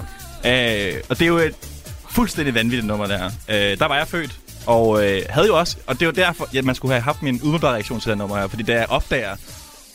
Øh, 0.95 1.01
og 1.09 1.19
det 1.19 1.25
er 1.25 1.29
jo 1.29 1.39
et 1.39 1.55
fuldstændig 2.11 2.55
vanvittigt 2.55 2.87
nummer, 2.87 3.07
der. 3.07 3.31
Øh, 3.49 3.79
der 3.79 3.89
var 3.89 3.97
jeg 3.97 4.09
født, 4.09 4.39
og 4.67 5.05
øh, 5.05 5.23
havde 5.31 5.47
jo 5.47 5.59
også... 5.59 5.77
Og 5.87 6.01
det 6.01 6.07
var 6.07 6.13
derfor, 6.13 6.59
at 6.59 6.65
man 6.65 6.75
skulle 6.75 6.95
have 6.95 7.03
haft 7.03 7.23
min 7.23 7.41
umiddelbare 7.43 7.73
reaktion 7.73 8.01
til 8.01 8.11
det 8.11 8.19
nummer 8.19 8.37
her. 8.37 8.47
Fordi 8.49 8.63
da 8.63 8.73
jeg 8.73 8.87
opdager, 8.89 9.37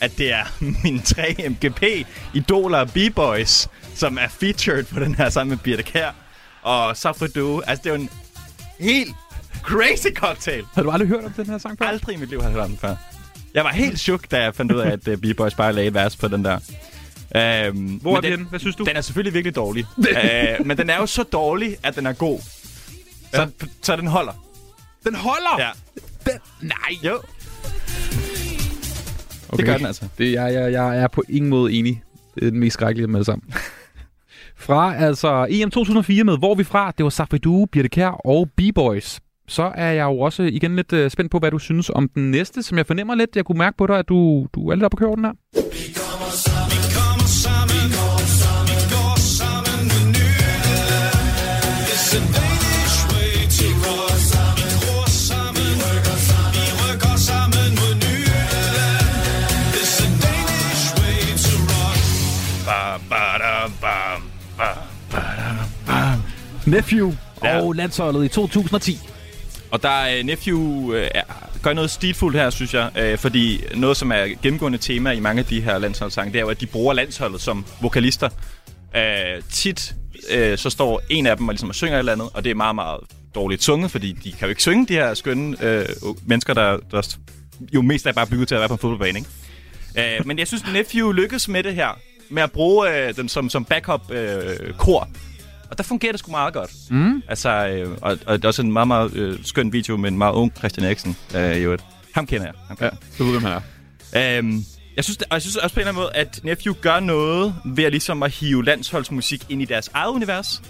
at 0.00 0.18
det 0.18 0.32
er 0.32 0.44
mine 0.84 1.00
tre 1.00 1.36
MGP 1.48 1.82
idoler 2.34 2.78
og 2.78 2.88
B-boys, 2.90 3.68
som 3.94 4.18
er 4.20 4.28
featured 4.28 4.84
på 4.84 5.00
den 5.00 5.14
her 5.14 5.30
sammen 5.30 5.50
med 5.50 5.58
Birte 5.58 5.82
Kær 5.82 6.10
og 6.62 6.96
Safri 6.96 7.28
Duo. 7.28 7.60
Altså, 7.66 7.82
det 7.84 7.90
er 7.90 7.94
jo 7.94 8.00
en 8.00 8.10
helt 8.80 9.14
crazy 9.62 10.08
cocktail. 10.14 10.64
Har 10.74 10.82
du 10.82 10.90
aldrig 10.90 11.08
hørt 11.08 11.24
om 11.24 11.32
den 11.32 11.46
her 11.46 11.58
sang 11.58 11.78
før? 11.78 11.86
Aldrig 11.86 12.16
i 12.16 12.18
mit 12.18 12.30
liv 12.30 12.40
har 12.40 12.48
jeg 12.48 12.54
hørt 12.54 12.64
om 12.64 12.70
den 12.70 12.78
før. 12.78 12.94
Jeg 13.54 13.64
var 13.64 13.70
helt 13.70 14.00
chok, 14.00 14.30
da 14.30 14.42
jeg 14.42 14.54
fandt 14.54 14.72
ud 14.72 14.80
af, 14.80 14.90
at 14.90 15.08
uh, 15.08 15.14
B-Boys 15.14 15.54
bare 15.54 15.72
lagde 15.72 15.88
et 15.88 15.94
vers 15.94 16.16
på 16.16 16.28
den 16.28 16.44
der. 16.44 16.58
Øhm, 17.36 17.86
Hvor 17.86 18.16
er 18.16 18.20
den 18.20 18.30
henne? 18.30 18.44
Hvad 18.44 18.60
synes 18.60 18.76
du? 18.76 18.84
Den 18.84 18.96
er 18.96 19.00
selvfølgelig 19.00 19.34
virkelig 19.34 19.56
dårlig. 19.56 19.86
uh, 19.98 20.66
men 20.66 20.76
den 20.76 20.90
er 20.90 20.96
jo 20.96 21.06
så 21.06 21.22
dårlig, 21.22 21.76
at 21.82 21.96
den 21.96 22.06
er 22.06 22.12
god. 22.12 22.40
Så, 23.34 23.50
så 23.82 23.96
den 23.96 24.06
holder. 24.06 24.32
Den 25.04 25.14
holder? 25.14 25.56
Ja. 25.58 25.68
Den, 26.24 26.40
nej. 26.60 26.98
Jo. 27.04 27.20
Okay. 29.48 29.56
Det 29.56 29.64
gør 29.66 29.76
den 29.76 29.86
altså. 29.86 30.08
Det, 30.18 30.32
jeg, 30.32 30.54
jeg, 30.54 30.72
jeg 30.72 30.98
er 30.98 31.08
på 31.08 31.22
ingen 31.28 31.50
måde 31.50 31.72
enig. 31.72 32.02
Det 32.34 32.46
er 32.46 32.50
den 32.50 32.60
mest 32.60 32.74
skrækkelige 32.74 33.06
med 33.06 33.18
det 33.18 33.26
sammen. 33.26 33.54
fra 34.56 34.94
altså 34.96 35.46
EM 35.50 35.70
2004 35.70 36.24
med 36.24 36.38
Hvor 36.38 36.54
vi 36.54 36.64
fra? 36.64 36.92
Det 36.98 37.04
var 37.04 37.10
Safri 37.10 37.38
Duo, 37.38 37.66
Birte 37.72 37.88
Kjær 37.88 38.10
og 38.10 38.48
B-Boys. 38.56 39.20
Så 39.50 39.72
er 39.74 39.90
jeg 39.90 40.04
jo 40.04 40.18
også 40.18 40.42
igen 40.42 40.76
lidt 40.76 40.92
uh, 40.92 41.08
spændt 41.08 41.30
på, 41.30 41.38
hvad 41.38 41.50
du 41.50 41.58
synes 41.58 41.90
om 41.94 42.08
den 42.08 42.30
næste, 42.30 42.62
som 42.62 42.78
jeg 42.78 42.86
fornemmer 42.86 43.14
lidt. 43.14 43.36
Jeg 43.36 43.44
kunne 43.44 43.58
mærke 43.58 43.76
på 43.76 43.86
dig, 43.86 43.98
at 43.98 44.08
du, 44.08 44.46
du 44.54 44.68
er 44.68 44.74
lidt 44.74 44.84
oppe 44.84 44.94
at 44.94 44.98
køre 44.98 45.16
den 45.16 45.24
her. 45.24 45.32
Bam, 62.66 63.00
badam, 63.10 63.72
bam, 63.80 64.22
bam, 64.58 64.76
badam, 65.10 65.66
bam. 65.86 66.22
Nephew 66.66 67.12
og 67.40 67.72
landsholdet 67.72 68.24
i 68.24 68.28
2010. 68.28 68.98
Og 69.70 69.82
der 69.82 69.88
er 69.88 70.18
øh, 70.18 70.24
Nephew 70.24 70.92
øh, 70.92 71.08
er, 71.14 71.22
gør 71.62 71.72
noget 71.72 71.90
stilfuldt 71.90 72.36
her, 72.36 72.50
synes 72.50 72.74
jeg. 72.74 72.90
Øh, 72.98 73.18
fordi 73.18 73.64
noget, 73.74 73.96
som 73.96 74.12
er 74.12 74.26
gennemgående 74.42 74.78
tema 74.78 75.10
i 75.10 75.20
mange 75.20 75.40
af 75.40 75.46
de 75.46 75.60
her 75.60 75.78
landsholdssange, 75.78 76.32
det 76.32 76.38
er 76.38 76.42
jo, 76.42 76.48
at 76.48 76.60
de 76.60 76.66
bruger 76.66 76.94
landsholdet 76.94 77.40
som 77.40 77.64
vokalister. 77.80 78.28
Øh, 78.96 79.42
tit 79.52 79.94
øh, 80.30 80.58
så 80.58 80.70
står 80.70 81.02
en 81.08 81.26
af 81.26 81.36
dem 81.36 81.48
og, 81.48 81.52
ligesom, 81.52 81.68
og 81.68 81.74
synger 81.74 81.94
et 81.94 81.98
eller 81.98 82.12
andet, 82.12 82.28
og 82.34 82.44
det 82.44 82.50
er 82.50 82.54
meget, 82.54 82.74
meget 82.74 83.00
dårligt 83.34 83.62
sunget, 83.62 83.90
fordi 83.90 84.12
de 84.12 84.32
kan 84.32 84.40
jo 84.42 84.48
ikke 84.48 84.62
synge, 84.62 84.86
de 84.86 84.92
her 84.92 85.14
skønne 85.14 85.64
øh, 85.64 85.86
mennesker, 86.26 86.54
der, 86.54 86.78
der 86.90 87.16
jo 87.74 87.82
mest 87.82 88.06
er 88.06 88.12
bare 88.12 88.26
bygget 88.26 88.48
til 88.48 88.54
at 88.54 88.58
være 88.58 88.68
på 88.68 88.74
en 88.74 88.80
fodboldbane. 88.80 89.18
Ikke? 89.18 90.18
Øh, 90.18 90.26
men 90.26 90.38
jeg 90.38 90.46
synes, 90.46 90.64
Nephew 90.72 91.12
lykkes 91.12 91.48
med 91.48 91.62
det 91.62 91.74
her, 91.74 91.98
med 92.30 92.42
at 92.42 92.52
bruge 92.52 93.08
øh, 93.08 93.16
dem 93.16 93.28
som, 93.28 93.50
som 93.50 93.64
backup 93.64 94.10
øh, 94.10 94.74
kor. 94.78 95.08
Og 95.70 95.78
der 95.78 95.84
fungerer 95.84 96.12
det 96.12 96.18
sgu 96.18 96.30
meget 96.30 96.54
godt. 96.54 96.70
Mm. 96.90 97.22
Altså, 97.28 97.66
øh, 97.68 97.96
og, 98.02 98.18
og 98.26 98.38
det 98.38 98.44
er 98.44 98.48
også 98.48 98.62
en 98.62 98.72
meget, 98.72 98.88
meget 98.88 99.14
øh, 99.14 99.38
skøn 99.44 99.72
video 99.72 99.96
med 99.96 100.10
en 100.10 100.18
meget 100.18 100.32
ung 100.32 100.52
Christian 100.58 100.86
Eriksen. 100.86 101.16
Øh, 101.34 101.56
i 101.56 101.60
øvrigt. 101.60 101.84
Ham 102.14 102.26
kender 102.26 102.46
jeg. 102.46 102.54
Ham 102.68 102.76
kender. 102.76 102.96
Ja, 103.02 103.18
du 103.18 103.24
ved, 103.24 103.32
hvem 103.32 103.44
han 103.44 103.62
er. 104.12 104.38
Øhm, 104.38 104.64
jeg 104.96 105.04
synes, 105.04 105.18
og 105.18 105.26
jeg 105.30 105.42
synes 105.42 105.56
også 105.56 105.74
på 105.74 105.80
en 105.80 105.86
eller 105.86 105.92
anden 105.92 106.02
måde, 106.02 106.12
at 106.14 106.40
Nephew 106.42 106.74
gør 106.80 107.00
noget 107.00 107.54
ved 107.64 107.84
at, 107.84 107.92
ligesom 107.92 108.22
at 108.22 108.30
hive 108.30 108.64
landsholdsmusik 108.64 109.46
ind 109.48 109.62
i 109.62 109.64
deres 109.64 109.90
eget 109.94 110.10
univers. 110.10 110.62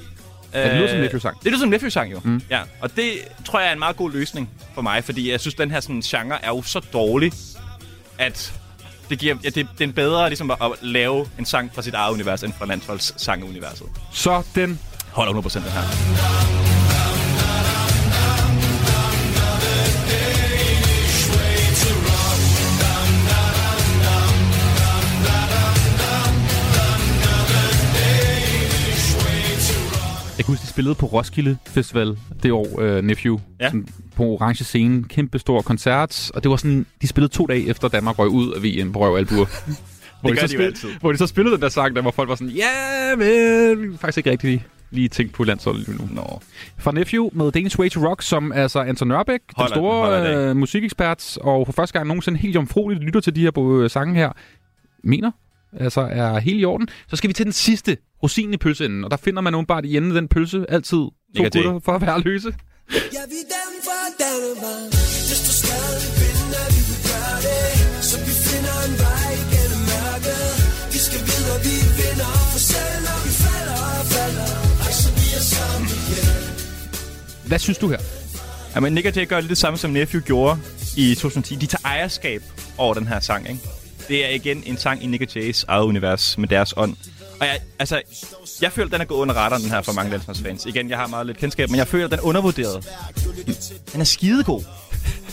Ja, 0.55 0.69
det 0.69 0.77
lyder 0.77 0.89
som 0.89 0.97
Øh, 0.97 1.03
Nephew-sang. 1.03 1.37
Det 1.43 1.47
lyder 1.47 1.59
som 1.59 1.69
Nephew-sang, 1.69 2.13
jo. 2.13 2.21
Mm. 2.25 2.43
Ja, 2.51 2.61
og 2.81 2.97
det 2.97 3.13
tror 3.45 3.61
jeg 3.61 3.69
er 3.69 3.73
en 3.73 3.79
meget 3.79 3.97
god 3.97 4.13
løsning 4.13 4.51
for 4.75 4.83
mig, 4.83 5.05
fordi 5.05 5.31
jeg 5.31 5.41
synes, 5.41 5.55
den 5.55 5.71
her 5.71 5.81
sådan, 5.81 6.01
genre 6.01 6.45
er 6.45 6.49
jo 6.49 6.63
så 6.63 6.81
dårlig, 6.93 7.33
at 8.19 8.55
det, 9.11 9.19
giver, 9.19 9.37
ja, 9.45 9.49
det, 9.49 9.55
det 9.55 9.81
er 9.81 9.85
en 9.85 9.93
bedre 9.93 10.29
ligesom, 10.29 10.51
at, 10.51 10.57
at 10.63 10.71
lave 10.83 11.29
en 11.39 11.45
sang 11.45 11.71
fra 11.75 11.83
sit 11.83 11.95
eget 11.95 12.13
univers, 12.13 12.43
end 12.43 12.53
fra 12.53 12.67
landsholdssangeuniverset. 12.67 13.87
Så 14.13 14.43
den 14.55 14.79
holder 15.13 15.33
100% 15.33 15.55
den 15.55 15.63
her. 15.73 17.01
Jeg 30.39 30.45
kan 30.45 30.53
huske, 30.53 30.63
de 30.63 30.67
spillede 30.69 30.95
på 30.95 31.07
Roskilde 31.07 31.57
Festival 31.67 32.17
det 32.43 32.53
år, 32.53 32.67
uh, 32.81 33.05
Nephew. 33.05 33.39
Ja. 33.61 33.71
På 34.17 34.23
orange 34.25 34.65
scene. 34.65 35.05
Kæmpe 35.05 35.39
stor 35.39 35.63
koncert. 35.63 36.31
Og 36.35 36.43
det 36.43 36.51
var 36.51 36.57
sådan, 36.57 36.87
de 37.03 37.07
spillede 37.07 37.33
to 37.33 37.47
dage 37.47 37.67
efter 37.69 37.89
Danmark 37.89 38.19
røg 38.19 38.29
ud 38.29 38.53
af 38.53 38.63
VM 38.63 38.93
på 38.93 38.99
Røv 38.99 39.17
Albuer. 39.17 39.47
hvor, 40.21 40.31
gør 40.31 40.41
så 40.41 40.47
de 40.47 40.53
jo 40.53 40.59
spil- 40.59 40.65
altid. 40.65 40.89
hvor 41.01 41.13
de 41.13 41.19
så 41.19 41.27
spillede 41.27 41.55
den 41.55 41.63
der 41.63 41.69
sang, 41.69 41.97
der 41.97 42.03
hvor 42.03 42.11
folk 42.11 42.29
var 42.29 42.35
sådan, 42.35 42.53
ja, 42.53 43.17
men 43.17 43.99
faktisk 43.99 44.19
ikke 44.19 44.31
rigtig 44.31 44.65
lige 44.91 45.09
tænkt 45.09 45.33
på 45.33 45.45
landsholdet 45.45 45.89
lige 45.89 45.99
nu. 45.99 46.09
Nå. 46.15 46.41
Fra 46.79 46.93
Nephew 46.93 47.29
med 47.33 47.53
Danish 47.53 47.79
Way 47.79 47.89
to 47.89 48.09
Rock, 48.09 48.23
som 48.23 48.53
altså 48.53 48.81
Anton 48.81 49.09
Nørbæk, 49.09 49.41
den 49.59 49.69
store 49.69 50.31
den. 50.31 50.39
øh, 50.39 50.57
musikekspert, 50.57 51.39
og 51.41 51.67
for 51.67 51.73
første 51.73 51.93
gang 51.93 52.09
nogensinde 52.09 52.39
helt 52.39 52.55
jomfrueligt 52.55 53.05
lytter 53.05 53.21
til 53.21 53.37
de 53.37 53.41
her 53.41 53.59
øh, 53.59 53.91
sange 53.91 54.15
her. 54.15 54.33
mener, 55.05 55.31
altså 55.79 56.01
er 56.01 56.39
helt 56.39 56.61
i 56.61 56.65
orden. 56.65 56.89
Så 57.09 57.17
skal 57.17 57.29
vi 57.29 57.33
til 57.35 57.45
den 57.45 57.53
sidste 57.53 57.97
rosin 58.23 58.55
i 58.55 58.57
pølseenden, 58.57 59.05
og 59.05 59.11
der 59.11 59.17
finder 59.17 59.41
man 59.41 59.55
åbenbart 59.55 59.85
i 59.85 59.97
enden 59.97 60.15
den 60.17 60.29
pølse 60.29 60.67
altid 60.69 60.99
to 60.99 61.11
Negativ. 61.35 61.63
gutter 61.63 61.81
for 61.81 61.93
at 61.93 62.01
være 62.01 62.21
løse. 62.21 62.55
Ja, 62.95 63.23
vi 63.33 63.41
dem 63.55 63.73
fra 63.87 64.01
Danemark 64.23 64.91
Hvis 65.29 65.41
du 65.47 65.53
stadig 65.63 66.09
vinder, 66.21 66.65
vi 66.75 66.81
vil 66.89 67.01
gøre 67.11 67.39
det 67.47 67.65
Så 68.11 68.17
vi 68.27 68.33
finder 68.49 68.77
en 68.89 68.95
vej 69.05 69.29
igennem 69.45 69.83
mørket 69.93 70.47
Vi 70.95 70.99
skal 71.07 71.21
videre, 71.31 71.59
vi 71.67 71.77
vinder 71.99 72.33
For 72.53 72.61
selv 72.73 73.20
Hvad 77.51 77.59
synes 77.59 77.79
du 77.79 77.89
her? 77.89 77.99
Jamen, 78.75 78.93
Nick 78.93 79.07
og 79.07 79.17
Jay 79.17 79.29
gør 79.29 79.41
lidt 79.41 79.51
det 79.51 79.59
samme, 79.59 79.79
som 79.79 79.91
Nephew 79.91 80.23
gjorde 80.23 80.59
i 80.97 81.15
2010. 81.15 81.55
De 81.55 81.67
tager 81.67 81.81
ejerskab 81.85 82.43
over 82.79 82.95
den 82.95 83.07
her 83.07 83.21
sang, 83.21 83.49
ikke? 83.49 83.61
Det 84.09 84.25
er 84.25 84.29
igen 84.29 84.63
en 84.67 84.77
sang 84.77 85.05
i 85.05 85.07
Nick 85.07 85.23
og 85.23 85.35
Jays 85.35 85.65
eget 85.69 85.85
univers 85.85 86.39
med 86.39 86.49
deres 86.49 86.75
ånd. 86.77 86.97
Og 87.41 87.47
jeg, 87.47 87.59
altså, 87.79 88.01
jeg 88.63 88.73
føler, 88.73 88.89
den 88.89 89.01
er 89.01 89.05
gået 89.05 89.19
under 89.19 89.35
radaren, 89.35 89.63
den 89.63 89.71
her 89.71 89.83
for 89.83 89.93
mange 89.93 90.11
landsholdsfans. 90.11 90.67
Igen, 90.67 90.91
jeg 90.91 90.99
har 90.99 91.07
meget 91.07 91.27
lidt 91.27 91.39
kendskab, 91.39 91.71
men 91.71 91.79
jeg 91.79 91.89
føler, 91.89 92.09
den 92.09 92.19
er 92.19 92.23
undervurderet. 92.23 92.89
Den 93.93 94.01
er 94.01 94.05
skidegod. 94.05 94.65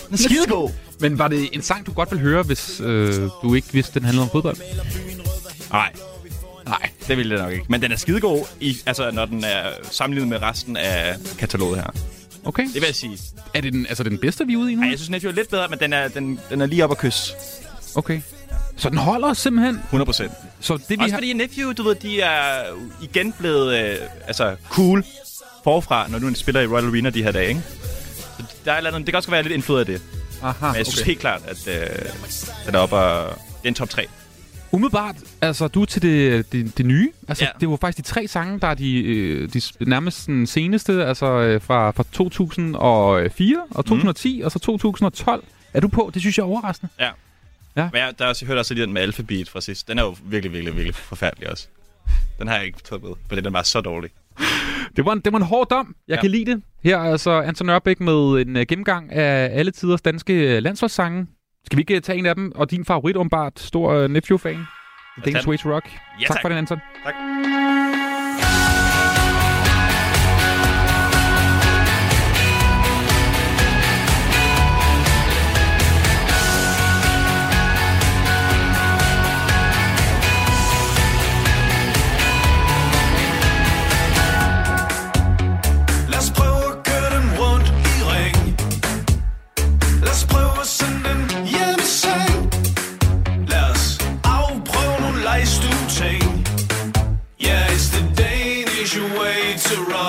Den 0.05 0.13
er 0.13 0.17
skidegod. 0.17 0.71
Men 0.99 1.19
var 1.19 1.27
det 1.27 1.49
en 1.51 1.61
sang, 1.61 1.85
du 1.85 1.91
godt 1.91 2.11
ville 2.11 2.21
høre, 2.21 2.43
hvis 2.43 2.79
øh, 2.79 3.29
du 3.43 3.53
ikke 3.53 3.67
vidste, 3.71 3.93
den 3.93 4.03
handlede 4.03 4.23
om 4.23 4.29
fodbold? 4.29 4.57
Nej. 5.71 5.91
Nej, 6.67 6.89
det 7.07 7.17
ville 7.17 7.35
det 7.35 7.43
nok 7.43 7.53
ikke. 7.53 7.65
Men 7.69 7.81
den 7.81 7.91
er 7.91 7.95
skidegod, 7.95 8.45
i, 8.59 8.77
altså, 8.85 9.11
når 9.11 9.25
den 9.25 9.43
er 9.43 9.69
sammenlignet 9.91 10.29
med 10.29 10.41
resten 10.41 10.77
af 10.77 11.15
kataloget 11.39 11.77
her. 11.77 11.87
Okay. 12.45 12.63
Det 12.63 12.73
vil 12.73 12.83
jeg 12.85 12.95
sige. 12.95 13.17
Er 13.53 13.61
det 13.61 13.73
den, 13.73 13.85
altså 13.87 14.03
den 14.03 14.17
bedste, 14.17 14.47
vi 14.47 14.53
er 14.53 14.57
ude 14.57 14.71
i 14.71 14.75
nu? 14.75 14.81
Nej, 14.81 14.89
jeg 14.89 14.99
synes, 14.99 15.09
Nephew 15.09 15.31
er 15.31 15.35
lidt 15.35 15.49
bedre, 15.49 15.67
men 15.67 15.79
den 15.79 15.93
er, 15.93 16.07
den, 16.07 16.39
den 16.49 16.61
er 16.61 16.65
lige 16.65 16.83
op 16.83 16.91
at 16.91 16.97
kysse. 16.97 17.33
Okay. 17.95 18.21
Så 18.77 18.89
den 18.89 18.97
holder 18.97 19.33
simpelthen? 19.33 19.75
100 19.75 20.05
procent. 20.05 20.31
Så 20.59 20.77
det, 20.77 20.89
vi 20.89 20.95
Også 20.99 21.11
har... 21.11 21.17
fordi 21.17 21.33
Nephew, 21.33 21.73
du 21.73 21.83
ved, 21.83 21.95
de 21.95 22.21
er 22.21 22.63
igen 23.01 23.33
blevet 23.39 23.79
øh, 23.79 23.97
altså 24.27 24.55
cool 24.69 25.03
forfra, 25.63 26.07
når 26.07 26.19
nu 26.19 26.29
de 26.29 26.35
spiller 26.35 26.61
i 26.61 26.67
Royal 26.67 26.85
Arena 26.85 27.09
de 27.09 27.23
her 27.23 27.31
dage, 27.31 27.47
ikke? 27.47 27.61
Så 28.37 28.43
der 28.65 28.71
er 28.71 28.77
andet, 28.77 28.93
det 28.93 29.05
kan 29.05 29.15
også 29.15 29.31
være 29.31 29.43
lidt 29.43 29.53
indflydret 29.53 29.79
af 29.79 29.85
det. 29.85 30.01
Aha, 30.43 30.67
Men 30.67 30.75
jeg 30.75 30.85
synes 30.85 31.01
okay. 31.01 31.05
helt 31.05 31.19
klart, 31.19 31.41
at 31.47 31.67
øh, 31.67 31.87
den 32.65 32.75
er 32.75 32.79
oppe 32.79 32.95
og... 32.95 33.29
Det 33.29 33.63
er 33.63 33.67
en 33.67 33.73
top 33.73 33.89
3. 33.89 34.07
Umiddelbart, 34.71 35.15
altså 35.41 35.67
du 35.67 35.81
er 35.81 35.85
til 35.85 36.01
det, 36.01 36.51
det, 36.51 36.77
det 36.77 36.85
nye. 36.85 37.11
Altså, 37.27 37.43
Ja. 37.43 37.49
det 37.59 37.69
var 37.69 37.75
faktisk 37.75 37.97
de 38.07 38.13
tre 38.13 38.27
sange, 38.27 38.59
der 38.59 38.67
er 38.67 38.73
de, 38.73 39.03
øh, 39.03 39.49
de 39.53 39.61
nærmest 39.79 40.17
sådan 40.23 40.47
seneste, 40.47 41.05
altså 41.05 41.25
øh, 41.25 41.61
fra, 41.61 41.91
fra 41.91 42.03
2004 42.11 43.63
og 43.71 43.85
2010 43.85 44.39
mm. 44.39 44.45
og 44.45 44.51
så 44.51 44.59
2012. 44.59 45.43
Er 45.73 45.79
du 45.79 45.87
på? 45.87 46.11
Det 46.13 46.21
synes 46.21 46.37
jeg 46.37 46.43
er 46.43 46.47
overraskende. 46.47 46.91
Ja. 46.99 47.09
Ja. 47.77 47.89
Men 47.93 48.01
jeg, 48.01 48.13
der 48.19 48.25
er 48.25 48.29
også, 48.29 48.45
jeg 48.45 48.47
hørte 48.47 48.59
også 48.59 48.73
lige 48.73 48.85
den 48.85 48.93
med 48.93 49.01
Alphabet 49.01 49.49
fra 49.49 49.61
sidst. 49.61 49.87
Den 49.87 49.99
er 49.99 50.03
jo 50.03 50.15
virkelig, 50.23 50.53
virkelig, 50.53 50.75
virkelig 50.75 50.95
forfærdelig 50.95 51.51
også. 51.51 51.67
Den 52.39 52.47
har 52.47 52.55
jeg 52.55 52.65
ikke 52.65 52.79
taget 52.89 53.03
med, 53.03 53.11
fordi 53.27 53.41
den 53.41 53.53
var 53.53 53.63
så 53.63 53.81
dårlig. 53.81 54.09
Det 54.95 55.05
var 55.05 55.13
en, 55.13 55.19
det 55.19 55.33
var 55.33 55.39
en 55.39 55.45
hård 55.45 55.69
dom. 55.69 55.95
Jeg 56.07 56.15
Ja. 56.15 56.21
kan 56.21 56.31
lide 56.31 56.51
det. 56.51 56.61
Her 56.83 56.97
er 56.97 57.11
altså 57.11 57.31
Anton 57.41 57.69
Ørbæk 57.69 57.99
med 57.99 58.13
en 58.47 58.55
uh, 58.55 58.61
gennemgang 58.61 59.11
af 59.11 59.59
alle 59.59 59.71
tiders 59.71 60.01
danske 60.01 60.33
øh, 60.33 60.63
landsholdssange. 60.63 61.27
Skal 61.67 61.77
vi 61.77 61.81
ikke 61.81 61.95
uh, 61.95 62.01
tage 62.01 62.19
en 62.19 62.25
af 62.25 62.35
dem? 62.35 62.51
Og 62.55 62.71
din 62.71 62.85
favorit, 62.85 63.17
åbenbart, 63.17 63.59
stor 63.59 64.03
uh, 64.03 64.11
Nephew-fan. 64.11 64.67
Danish. 65.25 65.47
Way 65.47 65.57
to 65.57 65.69
Rock. 65.69 65.85
Ja, 66.21 66.25
tak 66.27 66.35
tak. 66.35 66.41
for 66.41 66.49
den, 66.49 66.57
Anton. 66.57 66.79
Tak. 67.03 67.13
Way 99.75 100.06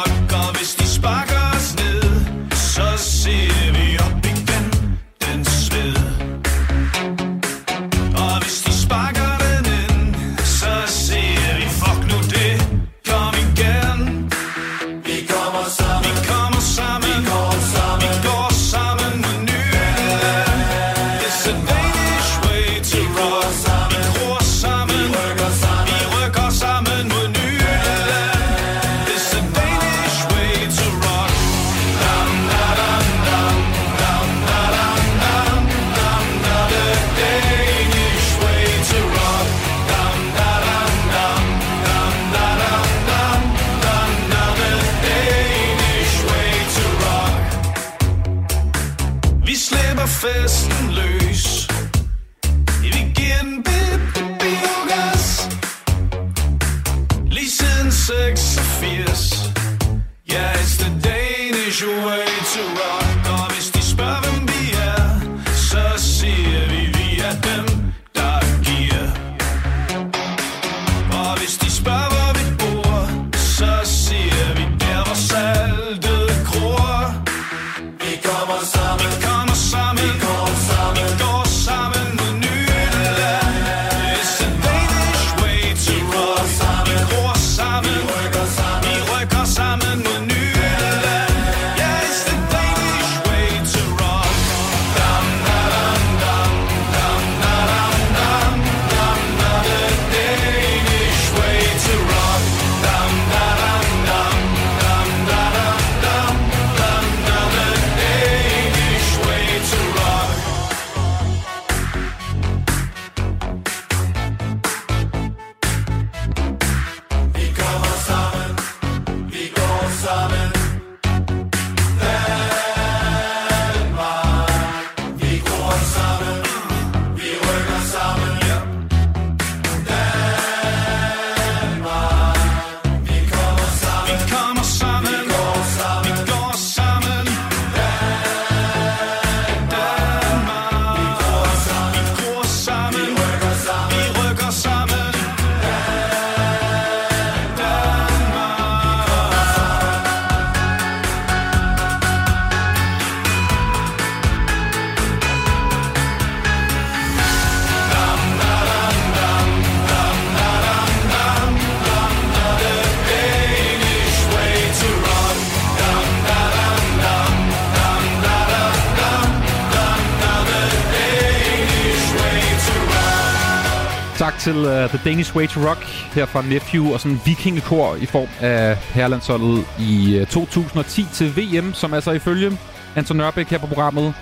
til 174.48 174.56
uh, 174.56 174.88
The 174.88 175.00
Danish 175.04 175.36
Way 175.36 175.46
to 175.46 175.60
Rock 175.68 175.84
her 176.14 176.26
fra 176.26 176.42
Nephew 176.42 176.92
og 176.92 177.00
sådan 177.00 177.12
en 177.12 177.20
vikingekor 177.24 177.94
i 177.96 178.06
form 178.06 178.28
af 178.40 178.76
herrelandsholdet 178.76 179.64
i 179.80 180.14
øh, 180.16 180.22
uh, 180.22 180.28
2010 180.28 181.06
til 181.14 181.36
VM, 181.36 181.74
som 181.74 181.94
altså 181.94 182.12
ifølge 182.12 182.58
Anton 182.96 183.16
Nørbæk 183.16 183.46
her 183.46 183.58
på 183.58 183.66
programmet 183.66 184.14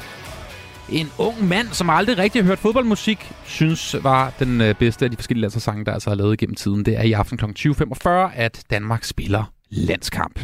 en 0.88 1.08
ung 1.18 1.48
mand, 1.48 1.68
som 1.72 1.90
aldrig 1.90 2.18
rigtig 2.18 2.42
har 2.42 2.46
hørt 2.46 2.58
fodboldmusik, 2.58 3.32
synes 3.44 3.96
var 4.02 4.32
den 4.38 4.60
øh, 4.60 4.74
bedste 4.74 5.04
af 5.04 5.10
de 5.10 5.16
forskellige 5.16 5.40
landsholdssange, 5.40 5.84
der 5.84 5.92
altså 5.92 6.10
har 6.10 6.14
lavet 6.14 6.32
igennem 6.32 6.54
tiden. 6.54 6.84
Det 6.84 6.98
er 6.98 7.02
i 7.02 7.12
aften 7.12 7.38
kl. 7.38 7.44
20.45, 7.44 8.08
at 8.34 8.64
Danmark 8.70 9.04
spiller 9.04 9.52
landskamp. 9.70 10.40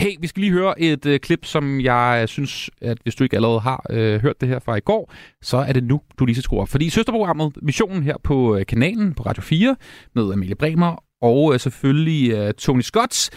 Hey, 0.00 0.16
vi 0.20 0.26
skal 0.26 0.40
lige 0.40 0.52
høre 0.52 0.80
et 0.80 1.06
øh, 1.06 1.20
klip, 1.20 1.44
som 1.44 1.80
jeg 1.80 2.18
øh, 2.22 2.28
synes, 2.28 2.70
at 2.80 2.98
hvis 3.02 3.14
du 3.14 3.24
ikke 3.24 3.36
allerede 3.36 3.60
har 3.60 3.86
øh, 3.90 4.20
hørt 4.20 4.40
det 4.40 4.48
her 4.48 4.58
fra 4.58 4.76
i 4.76 4.80
går, 4.80 5.12
så 5.42 5.56
er 5.56 5.72
det 5.72 5.84
nu, 5.84 6.00
du 6.18 6.24
lige 6.24 6.34
skal 6.34 6.42
skrue 6.42 6.60
op. 6.60 6.68
Fordi 6.68 6.90
søsterprogrammet 6.90 7.52
Missionen 7.62 8.02
her 8.02 8.16
på 8.24 8.56
øh, 8.56 8.66
kanalen 8.66 9.14
på 9.14 9.22
Radio 9.22 9.42
4 9.42 9.76
med 10.14 10.32
Amelie 10.32 10.54
Bremer 10.54 11.04
og 11.22 11.54
øh, 11.54 11.60
selvfølgelig 11.60 12.30
øh, 12.30 12.54
Tony 12.54 12.80
Scott, 12.80 13.30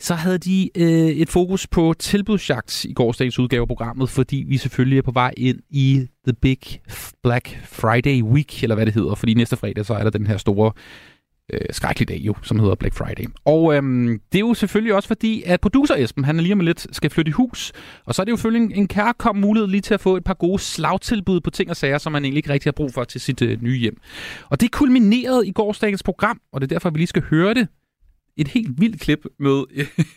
så 0.00 0.14
havde 0.14 0.38
de 0.38 0.70
øh, 0.76 1.08
et 1.08 1.28
fokus 1.28 1.66
på 1.66 1.94
tilbudsjagt 1.98 2.84
i 2.84 2.92
gårsdagens 2.92 3.38
udgave 3.38 3.60
af 3.60 3.68
programmet, 3.68 4.10
fordi 4.10 4.44
vi 4.48 4.56
selvfølgelig 4.56 4.98
er 4.98 5.02
på 5.02 5.10
vej 5.10 5.34
ind 5.36 5.58
i 5.70 6.06
The 6.26 6.34
Big 6.42 6.60
Black 7.22 7.58
Friday 7.64 8.22
Week, 8.22 8.62
eller 8.62 8.74
hvad 8.74 8.86
det 8.86 8.94
hedder, 8.94 9.14
fordi 9.14 9.34
næste 9.34 9.56
fredag 9.56 9.86
så 9.86 9.94
er 9.94 10.02
der 10.02 10.10
den 10.10 10.26
her 10.26 10.36
store 10.36 10.72
øh, 11.52 11.60
skrækkelig 11.70 12.08
dag 12.08 12.16
jo, 12.16 12.34
som 12.42 12.58
hedder 12.60 12.74
Black 12.74 12.94
Friday. 12.94 13.24
Og 13.44 13.74
øhm, 13.74 14.20
det 14.32 14.38
er 14.38 14.40
jo 14.40 14.54
selvfølgelig 14.54 14.94
også 14.94 15.06
fordi, 15.06 15.42
at 15.46 15.60
producer 15.60 15.94
Esben, 15.94 16.24
han 16.24 16.38
er 16.38 16.42
lige 16.42 16.52
om 16.52 16.60
lidt 16.60 16.86
skal 16.92 17.10
flytte 17.10 17.28
i 17.28 17.32
hus, 17.32 17.72
og 18.04 18.14
så 18.14 18.22
er 18.22 18.24
det 18.24 18.32
jo 18.32 18.36
selvfølgelig 18.36 18.64
en, 18.64 18.82
en 18.82 18.88
kærkom 18.88 19.36
mulighed 19.36 19.68
lige 19.68 19.80
til 19.80 19.94
at 19.94 20.00
få 20.00 20.16
et 20.16 20.24
par 20.24 20.34
gode 20.34 20.58
slagtilbud 20.58 21.40
på 21.40 21.50
ting 21.50 21.70
og 21.70 21.76
sager, 21.76 21.98
som 21.98 22.12
man 22.12 22.24
egentlig 22.24 22.38
ikke 22.38 22.52
rigtig 22.52 22.68
har 22.68 22.72
brug 22.72 22.94
for 22.94 23.04
til 23.04 23.20
sit 23.20 23.42
øh, 23.42 23.62
nye 23.62 23.78
hjem. 23.78 23.96
Og 24.50 24.60
det 24.60 24.72
kulminerede 24.72 25.48
i 25.48 25.52
gårsdagens 25.52 26.02
program, 26.02 26.40
og 26.52 26.60
det 26.60 26.66
er 26.66 26.74
derfor, 26.74 26.90
vi 26.90 26.98
lige 26.98 27.06
skal 27.06 27.22
høre 27.22 27.54
det 27.54 27.68
et 28.38 28.48
helt 28.48 28.80
vildt 28.80 29.00
klip 29.00 29.18
med, 29.38 29.62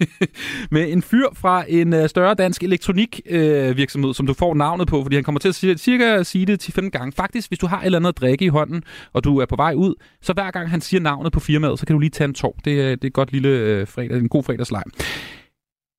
med 0.71 0.91
en 0.91 1.01
fyr 1.01 1.25
fra 1.33 1.63
en 1.67 1.93
øh, 1.93 2.09
større 2.09 2.33
dansk 2.33 2.63
elektronikvirksomhed, 2.63 3.69
øh, 3.69 3.77
virksomhed, 3.77 4.13
som 4.13 4.27
du 4.27 4.33
får 4.33 4.53
navnet 4.53 4.87
på, 4.87 5.03
fordi 5.03 5.15
han 5.15 5.23
kommer 5.23 5.39
til 5.39 5.49
at 5.49 5.55
sige, 5.55 5.77
cirka 5.77 6.23
sige 6.23 6.45
det 6.45 6.69
10-15 6.79 6.89
gange. 6.89 7.11
Faktisk, 7.11 7.49
hvis 7.49 7.59
du 7.59 7.67
har 7.67 7.79
et 7.81 7.85
eller 7.85 7.99
andet 7.99 8.09
at 8.09 8.17
drikke 8.17 8.45
i 8.45 8.47
hånden, 8.47 8.83
og 9.13 9.23
du 9.23 9.37
er 9.37 9.45
på 9.45 9.55
vej 9.55 9.73
ud, 9.73 9.93
så 10.21 10.33
hver 10.33 10.51
gang 10.51 10.69
han 10.69 10.81
siger 10.81 11.01
navnet 11.01 11.31
på 11.31 11.39
firmaet, 11.39 11.79
så 11.79 11.85
kan 11.85 11.93
du 11.93 11.99
lige 11.99 12.09
tage 12.09 12.25
en 12.27 12.33
tår. 12.33 12.59
Det, 12.65 12.81
er- 12.81 12.89
det 12.95 13.03
er 13.03 13.07
et 13.07 13.13
godt 13.13 13.31
lille 13.31 13.49
øh, 13.49 13.87
fredag, 13.87 14.17
en 14.17 14.29
god 14.29 14.43
fredagslej. 14.43 14.83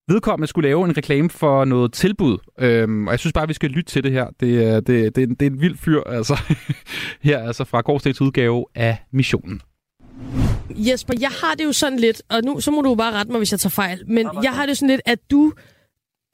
Vedkommende 0.08 0.46
skulle 0.46 0.68
lave 0.68 0.84
en 0.84 0.96
reklame 0.96 1.30
for 1.30 1.64
noget 1.64 1.92
tilbud, 1.92 2.38
øhm, 2.60 3.06
og 3.06 3.10
jeg 3.12 3.18
synes 3.20 3.32
bare, 3.32 3.48
vi 3.48 3.54
skal 3.54 3.70
lytte 3.70 3.90
til 3.90 4.04
det 4.04 4.12
her. 4.12 4.26
Det, 4.40 4.46
øh, 4.46 4.82
det, 4.86 4.86
det, 4.86 5.16
det 5.16 5.42
er 5.42 5.50
en 5.50 5.60
vild 5.60 5.76
fyr, 5.76 6.00
altså. 6.06 6.40
her 7.22 7.38
altså 7.38 7.64
fra 7.64 7.80
gårdsdagens 7.80 8.20
udgave 8.20 8.66
af 8.74 8.96
Missionen. 9.12 9.60
Jesper, 10.70 11.14
jeg 11.20 11.30
har 11.30 11.54
det 11.54 11.64
jo 11.64 11.72
sådan 11.72 11.98
lidt, 11.98 12.22
og 12.30 12.42
nu 12.44 12.60
så 12.60 12.70
må 12.70 12.82
du 12.82 12.94
bare 12.94 13.12
rette 13.12 13.32
mig, 13.32 13.38
hvis 13.38 13.52
jeg 13.52 13.60
tager 13.60 13.70
fejl, 13.70 14.02
men 14.06 14.28
jeg 14.42 14.52
har 14.52 14.66
det 14.66 14.76
sådan 14.76 14.88
lidt, 14.90 15.00
at 15.06 15.18
du 15.30 15.52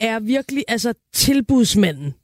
er 0.01 0.21
virkelig 0.21 0.65
altså 0.69 0.95
tilbudsmanden. 1.13 2.15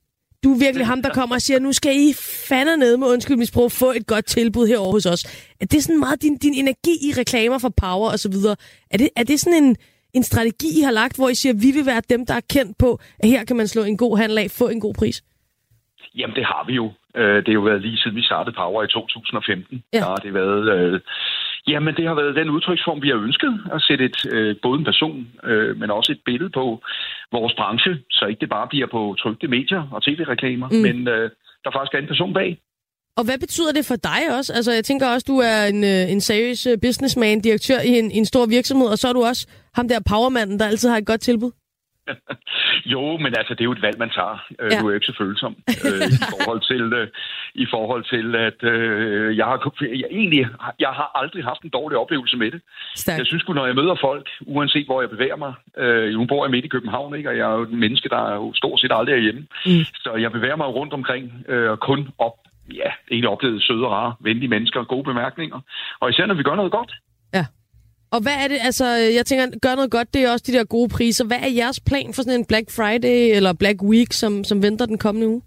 Du 0.44 0.54
er 0.54 0.58
virkelig 0.58 0.86
ham, 0.86 1.02
der 1.02 1.10
kommer 1.10 1.34
og 1.36 1.42
siger, 1.42 1.58
nu 1.58 1.72
skal 1.72 1.92
I 1.96 2.12
fandme 2.48 2.76
ned 2.76 2.96
med 2.96 3.08
undskyld 3.08 3.36
mit 3.36 3.48
sprog, 3.48 3.72
få 3.72 3.90
et 3.90 4.06
godt 4.06 4.24
tilbud 4.26 4.66
herovre 4.66 4.92
hos 4.92 5.06
os. 5.06 5.24
Er 5.60 5.66
det 5.66 5.82
sådan 5.82 6.00
meget 6.00 6.22
din, 6.22 6.36
din 6.38 6.54
energi 6.54 6.94
i 7.08 7.12
reklamer 7.20 7.58
for 7.58 7.72
power 7.76 8.10
og 8.10 8.18
så 8.18 8.28
videre? 8.30 8.56
Er 8.90 8.98
det, 8.98 9.08
er 9.16 9.22
det 9.24 9.40
sådan 9.40 9.64
en, 9.64 9.76
en 10.14 10.22
strategi, 10.22 10.78
I 10.78 10.82
har 10.82 10.90
lagt, 10.90 11.16
hvor 11.16 11.28
I 11.28 11.34
siger, 11.34 11.52
at 11.52 11.62
vi 11.62 11.70
vil 11.70 11.86
være 11.86 12.02
dem, 12.10 12.26
der 12.26 12.34
er 12.34 12.40
kendt 12.50 12.78
på, 12.78 13.00
at 13.18 13.28
her 13.28 13.44
kan 13.44 13.56
man 13.56 13.68
slå 13.68 13.82
en 13.82 13.96
god 13.96 14.18
handel 14.18 14.38
af, 14.38 14.50
få 14.50 14.68
en 14.68 14.80
god 14.80 14.94
pris? 14.94 15.22
Jamen, 16.14 16.36
det 16.36 16.44
har 16.44 16.64
vi 16.66 16.72
jo. 16.72 16.86
Øh, 17.16 17.36
Det 17.36 17.48
har 17.48 17.52
jo 17.60 17.60
været 17.60 17.80
lige 17.82 17.96
siden 17.98 18.16
vi 18.16 18.22
startede 18.22 18.56
Power 18.56 18.82
i 18.82 18.88
2015. 18.88 19.82
Ja. 19.92 19.98
Der 19.98 20.04
har 20.04 20.16
det 20.16 20.34
været... 20.34 20.64
Øh, 20.78 21.00
jamen, 21.68 21.94
det 21.96 22.04
har 22.08 22.14
været 22.14 22.36
den 22.36 22.50
udtryksform, 22.50 23.02
vi 23.02 23.08
har 23.08 23.16
ønsket. 23.28 23.52
At 23.74 23.82
sætte 23.82 24.04
et, 24.04 24.18
øh, 24.32 24.56
både 24.62 24.78
en 24.78 24.84
person, 24.84 25.16
øh, 25.44 25.76
men 25.80 25.90
også 25.90 26.12
et 26.12 26.20
billede 26.24 26.50
på 26.50 26.64
vores 27.32 27.54
branche, 27.60 27.92
så 28.10 28.24
ikke 28.26 28.40
det 28.40 28.48
bare 28.48 28.66
bliver 28.68 28.86
på 28.86 29.14
trygte 29.18 29.48
medier 29.48 29.82
og 29.94 30.02
tv-reklamer, 30.02 30.68
Mm. 30.70 30.76
men 30.86 31.08
øh, 31.08 31.30
der 31.64 31.70
faktisk 31.76 31.94
er 31.94 31.98
en 31.98 32.06
person 32.12 32.34
bag. 32.34 32.58
Og 33.16 33.24
hvad 33.24 33.38
betyder 33.38 33.72
det 33.72 33.84
for 33.86 33.96
dig 33.96 34.22
også? 34.38 34.52
Altså, 34.56 34.72
jeg 34.72 34.84
tænker 34.84 35.06
også, 35.08 35.24
du 35.28 35.38
er 35.38 35.58
en, 35.72 35.84
øh, 35.84 36.12
en 36.12 36.20
seriøs 36.20 36.66
øh, 36.66 36.78
businessman, 36.82 37.40
direktør 37.40 37.80
i 37.80 37.92
en, 37.98 38.10
i 38.10 38.16
en 38.16 38.24
stor 38.24 38.46
virksomhed, 38.46 38.86
og 38.86 38.98
så 38.98 39.08
er 39.08 39.12
du 39.12 39.22
også 39.24 39.46
ham 39.74 39.88
der 39.88 40.00
powermanden, 40.10 40.58
der 40.58 40.66
altid 40.66 40.88
har 40.88 40.96
et 40.96 41.06
godt 41.06 41.20
tilbud. 41.20 41.50
Jo, 42.86 43.16
men 43.16 43.32
altså, 43.38 43.54
det 43.54 43.60
er 43.60 43.64
jo 43.64 43.72
et 43.72 43.82
valg, 43.82 43.98
man 43.98 44.10
tager. 44.10 44.38
Øh, 44.60 44.70
Ja. 44.72 44.78
Du 44.80 44.86
er 44.86 44.90
jo 44.90 44.94
ikke 44.94 45.06
så 45.06 45.16
følsom 45.18 45.56
øh, 45.86 46.00
i 46.14 46.16
forhold 46.34 46.60
til, 46.70 46.82
øh, 47.00 47.08
i 47.54 47.66
forhold 47.70 48.04
til 48.14 48.26
at 48.48 48.58
øh, 48.72 49.36
jeg 49.36 49.46
har 49.46 49.58
jeg, 49.80 50.08
egentlig, 50.10 50.46
jeg 50.80 50.88
har 50.88 51.08
aldrig 51.20 51.44
haft 51.44 51.62
en 51.62 51.70
dårlig 51.70 51.98
oplevelse 51.98 52.36
med 52.36 52.50
det. 52.50 52.60
Stærkt. 52.96 53.18
Jeg 53.18 53.26
synes 53.26 53.40
sgu, 53.42 53.52
når 53.52 53.66
jeg 53.66 53.74
møder 53.74 53.96
folk, 54.00 54.26
uanset 54.46 54.86
hvor 54.86 55.00
jeg 55.00 55.10
bevæger 55.10 55.36
mig, 55.36 55.52
øh, 55.78 56.12
nu 56.12 56.26
bor 56.26 56.44
jeg 56.44 56.50
midt 56.50 56.64
i 56.64 56.68
København, 56.68 57.14
ikke? 57.16 57.28
og 57.30 57.36
jeg 57.36 57.50
er 57.50 57.54
jo 57.56 57.62
et 57.62 57.70
menneske, 57.84 58.08
der 58.08 58.22
er 58.30 58.34
jo 58.34 58.52
stort 58.54 58.80
set 58.80 58.92
aldrig 58.94 59.12
er 59.14 59.18
hjemme. 59.26 59.40
Mm. 59.66 59.84
Så 60.04 60.10
jeg 60.24 60.32
bevæger 60.32 60.56
mig 60.56 60.66
rundt 60.66 60.92
omkring 60.92 61.44
øh, 61.48 61.70
og 61.70 61.80
kun 61.80 62.08
op, 62.18 62.36
ja, 62.74 62.90
egentlig 63.10 63.28
oplevet 63.30 63.62
søde, 63.62 63.86
rare, 63.88 64.14
venlige 64.20 64.48
mennesker, 64.48 64.84
gode 64.84 65.04
bemærkninger. 65.04 65.58
Og 66.00 66.10
især 66.10 66.26
når 66.26 66.34
vi 66.34 66.42
gør 66.42 66.54
noget 66.54 66.72
godt. 66.72 66.92
Og 68.14 68.20
hvad 68.22 68.36
er 68.44 68.48
det, 68.48 68.58
altså, 68.68 68.86
jeg 69.18 69.26
tænker, 69.26 69.58
gør 69.62 69.74
noget 69.74 69.90
godt, 69.90 70.14
det 70.14 70.20
er 70.22 70.32
også 70.32 70.44
de 70.48 70.56
der 70.56 70.64
gode 70.64 70.88
priser. 70.96 71.24
Hvad 71.26 71.40
er 71.46 71.56
jeres 71.60 71.80
plan 71.88 72.08
for 72.14 72.22
sådan 72.22 72.40
en 72.40 72.46
Black 72.50 72.66
Friday 72.76 73.36
eller 73.36 73.52
Black 73.62 73.78
Week, 73.82 74.12
som, 74.12 74.44
som 74.44 74.62
venter 74.62 74.86
den 74.86 74.98
kommende 74.98 75.28
uge? 75.28 75.42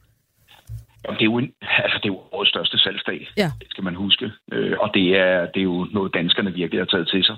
Jamen, 1.03 1.18
det 1.19 1.26
er 1.26 1.31
jo, 1.34 1.38
en, 1.38 1.52
altså, 1.85 1.98
det 2.02 2.10
er 2.10 2.14
jo 2.15 2.19
årets 2.31 2.49
største 2.49 2.77
salgsdag. 2.77 3.19
Ja. 3.38 3.49
Det 3.61 3.68
skal 3.69 3.84
man 3.84 3.95
huske. 3.95 4.31
Øh, 4.52 4.76
og 4.80 4.89
det 4.94 5.06
er, 5.18 5.45
det 5.53 5.60
er 5.60 5.69
jo 5.73 5.88
noget, 5.91 6.14
danskerne 6.14 6.53
virkelig 6.53 6.80
har 6.81 6.85
taget 6.85 7.07
til 7.14 7.23
sig. 7.23 7.38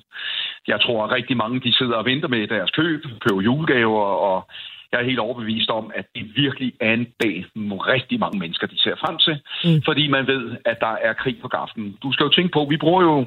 Jeg 0.68 0.82
tror, 0.82 1.06
at 1.06 1.12
rigtig 1.12 1.38
mange 1.38 1.60
de 1.60 1.78
sidder 1.78 1.96
og 1.96 2.06
venter 2.06 2.28
med 2.28 2.48
deres 2.48 2.72
køb, 2.72 3.02
køber 3.26 3.42
julegaver, 3.42 4.06
og 4.30 4.48
jeg 4.92 5.00
er 5.00 5.06
helt 5.06 5.20
overbevist 5.20 5.70
om, 5.70 5.92
at 5.96 6.06
det 6.16 6.24
virkelig 6.36 6.74
er 6.82 6.94
en 6.94 7.08
dag, 7.24 7.46
hvor 7.56 7.88
rigtig 7.94 8.20
mange 8.20 8.40
mennesker 8.40 8.68
de 8.68 8.80
ser 8.80 8.96
frem 9.04 9.18
til. 9.26 9.36
Mm. 9.64 9.82
Fordi 9.86 10.08
man 10.08 10.28
ved, 10.28 10.58
at 10.66 10.78
der 10.80 10.96
er 11.08 11.14
krig 11.14 11.38
på 11.42 11.48
gaften. 11.48 11.98
Du 12.04 12.12
skal 12.12 12.24
jo 12.24 12.30
tænke 12.30 12.52
på, 12.54 12.68
vi 12.70 12.78
bruger 12.78 13.02
jo 13.02 13.20
øh, 13.20 13.26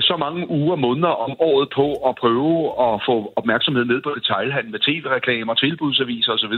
så 0.00 0.16
mange 0.16 0.50
uger 0.50 0.72
og 0.72 0.78
måneder 0.78 1.08
om 1.26 1.32
året 1.40 1.68
på 1.74 1.86
at 2.08 2.14
prøve 2.22 2.56
at 2.86 3.00
få 3.08 3.32
opmærksomhed 3.36 3.84
ned 3.84 4.02
på 4.02 4.14
detailhandel 4.18 4.70
med 4.72 4.80
tv-reklamer, 4.80 5.54
tilbudsaviser 5.54 6.32
osv. 6.32 6.56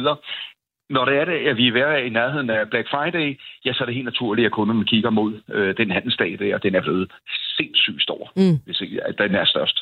Når 0.91 1.05
det 1.05 1.17
er 1.21 1.25
det, 1.25 1.39
at 1.51 1.57
vi 1.57 1.69
er 1.69 1.97
i 1.97 2.09
nærheden 2.09 2.51
af 2.51 2.71
Black 2.71 2.89
Friday, 2.91 3.39
ja, 3.65 3.73
så 3.73 3.85
er 3.85 3.87
det 3.87 3.95
helt 3.95 4.05
naturligt, 4.13 4.47
at 4.47 4.53
kunderne 4.53 4.85
kigger 4.85 5.11
mod 5.11 5.33
øh, 5.53 5.77
den 5.77 5.91
handelsdag 5.91 6.37
der, 6.39 6.55
og 6.55 6.63
den 6.63 6.75
er 6.75 6.81
blevet 6.81 7.13
sindssygt 7.57 8.03
stor, 8.03 8.33
Mm. 8.37 8.59
hvis 8.65 8.81
ikke 8.81 9.07
at 9.09 9.15
den 9.19 9.35
er 9.35 9.45
størst. 9.45 9.79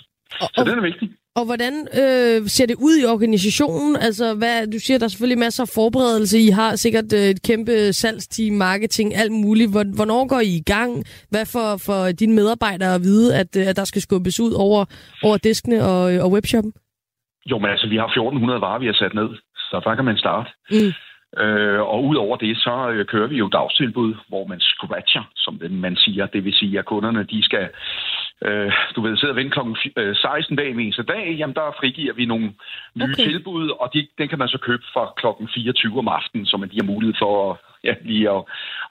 Så 0.55 0.65
den 0.69 0.79
er 0.79 0.83
vigtig. 0.83 1.09
Og 1.37 1.45
hvordan 1.45 1.75
øh, 2.03 2.39
ser 2.57 2.67
det 2.67 2.77
ud 2.87 2.95
i 3.03 3.05
organisationen? 3.15 3.97
Altså, 3.97 4.35
hvad, 4.35 4.67
du 4.73 4.79
siger, 4.81 4.99
der 4.99 5.05
er 5.05 5.09
selvfølgelig 5.09 5.39
masser 5.39 5.63
af 5.63 5.69
forberedelse. 5.75 6.39
I 6.39 6.49
har 6.49 6.77
sikkert 6.77 7.13
øh, 7.15 7.21
et 7.35 7.43
kæmpe 7.43 7.93
salgsteam, 7.93 8.55
marketing, 8.55 9.15
alt 9.15 9.33
muligt. 9.33 9.71
Hvor- 9.71 9.97
Hvornår 9.97 10.29
går 10.29 10.41
I 10.41 10.53
i 10.57 10.63
gang? 10.75 11.05
Hvad 11.31 11.47
for, 11.55 11.69
for 11.87 12.01
dine 12.21 12.35
medarbejdere 12.35 12.95
at 12.95 13.01
vide, 13.03 13.37
at, 13.41 13.57
øh, 13.57 13.67
at 13.71 13.77
der 13.77 13.85
skal 13.85 14.03
skubbes 14.03 14.41
ud 14.41 14.53
over, 14.53 14.85
over 15.23 15.37
diskene 15.37 15.79
og, 15.85 16.15
øh, 16.15 16.25
og 16.25 16.31
webshoppen? 16.33 16.73
Jo, 17.51 17.59
men 17.59 17.71
altså, 17.71 17.87
vi 17.89 17.97
har 17.97 18.07
1400 18.07 18.61
varer, 18.61 18.79
vi 18.79 18.87
har 18.87 18.95
sat 19.03 19.15
ned, 19.15 19.29
så 19.71 19.81
der 19.85 19.95
kan 19.95 20.05
man 20.05 20.17
starte. 20.25 20.51
Mm. 20.71 20.93
Øh, 21.45 21.81
og 21.93 22.05
udover 22.05 22.37
det, 22.37 22.57
så 22.57 22.75
øh, 22.93 23.07
kører 23.07 23.29
vi 23.29 23.37
jo 23.37 23.49
dagstilbud, 23.49 24.15
hvor 24.29 24.45
man 24.47 24.61
scratcher, 24.61 25.25
som 25.37 25.53
man 25.71 25.97
siger. 25.97 26.27
Det 26.27 26.45
vil 26.45 26.55
sige, 26.55 26.79
at 26.79 26.85
kunderne, 26.85 27.23
de 27.33 27.43
skal, 27.43 27.69
øh, 28.47 28.73
du 28.95 28.99
ved, 29.05 29.17
sidde 29.17 29.33
og 29.35 29.37
vente 29.41 29.55
klokken 29.57 29.77
fi- 29.83 29.97
øh, 30.03 30.17
16 30.17 30.57
dag 30.61 30.69
med 30.77 30.83
eneste 30.85 31.03
dag. 31.15 31.25
Jamen, 31.41 31.55
der 31.61 31.77
frigiver 31.81 32.15
vi 32.21 32.25
nogle 32.33 32.49
nye 33.01 33.13
Okay. 33.15 33.25
tilbud, 33.29 33.65
og 33.81 33.87
de, 33.95 33.99
den 34.19 34.29
kan 34.29 34.39
man 34.43 34.49
så 34.55 34.59
købe 34.69 34.85
fra 34.95 35.05
klokken 35.21 35.49
24 35.55 35.99
om 35.99 36.09
aftenen, 36.09 36.47
så 36.47 36.57
man 36.57 36.69
de 36.73 36.77
har 36.81 36.89
mulighed 36.93 37.15
for 37.23 37.33
at, 37.51 37.53
ja, 37.89 37.95
lige 38.11 38.27
at, 38.37 38.43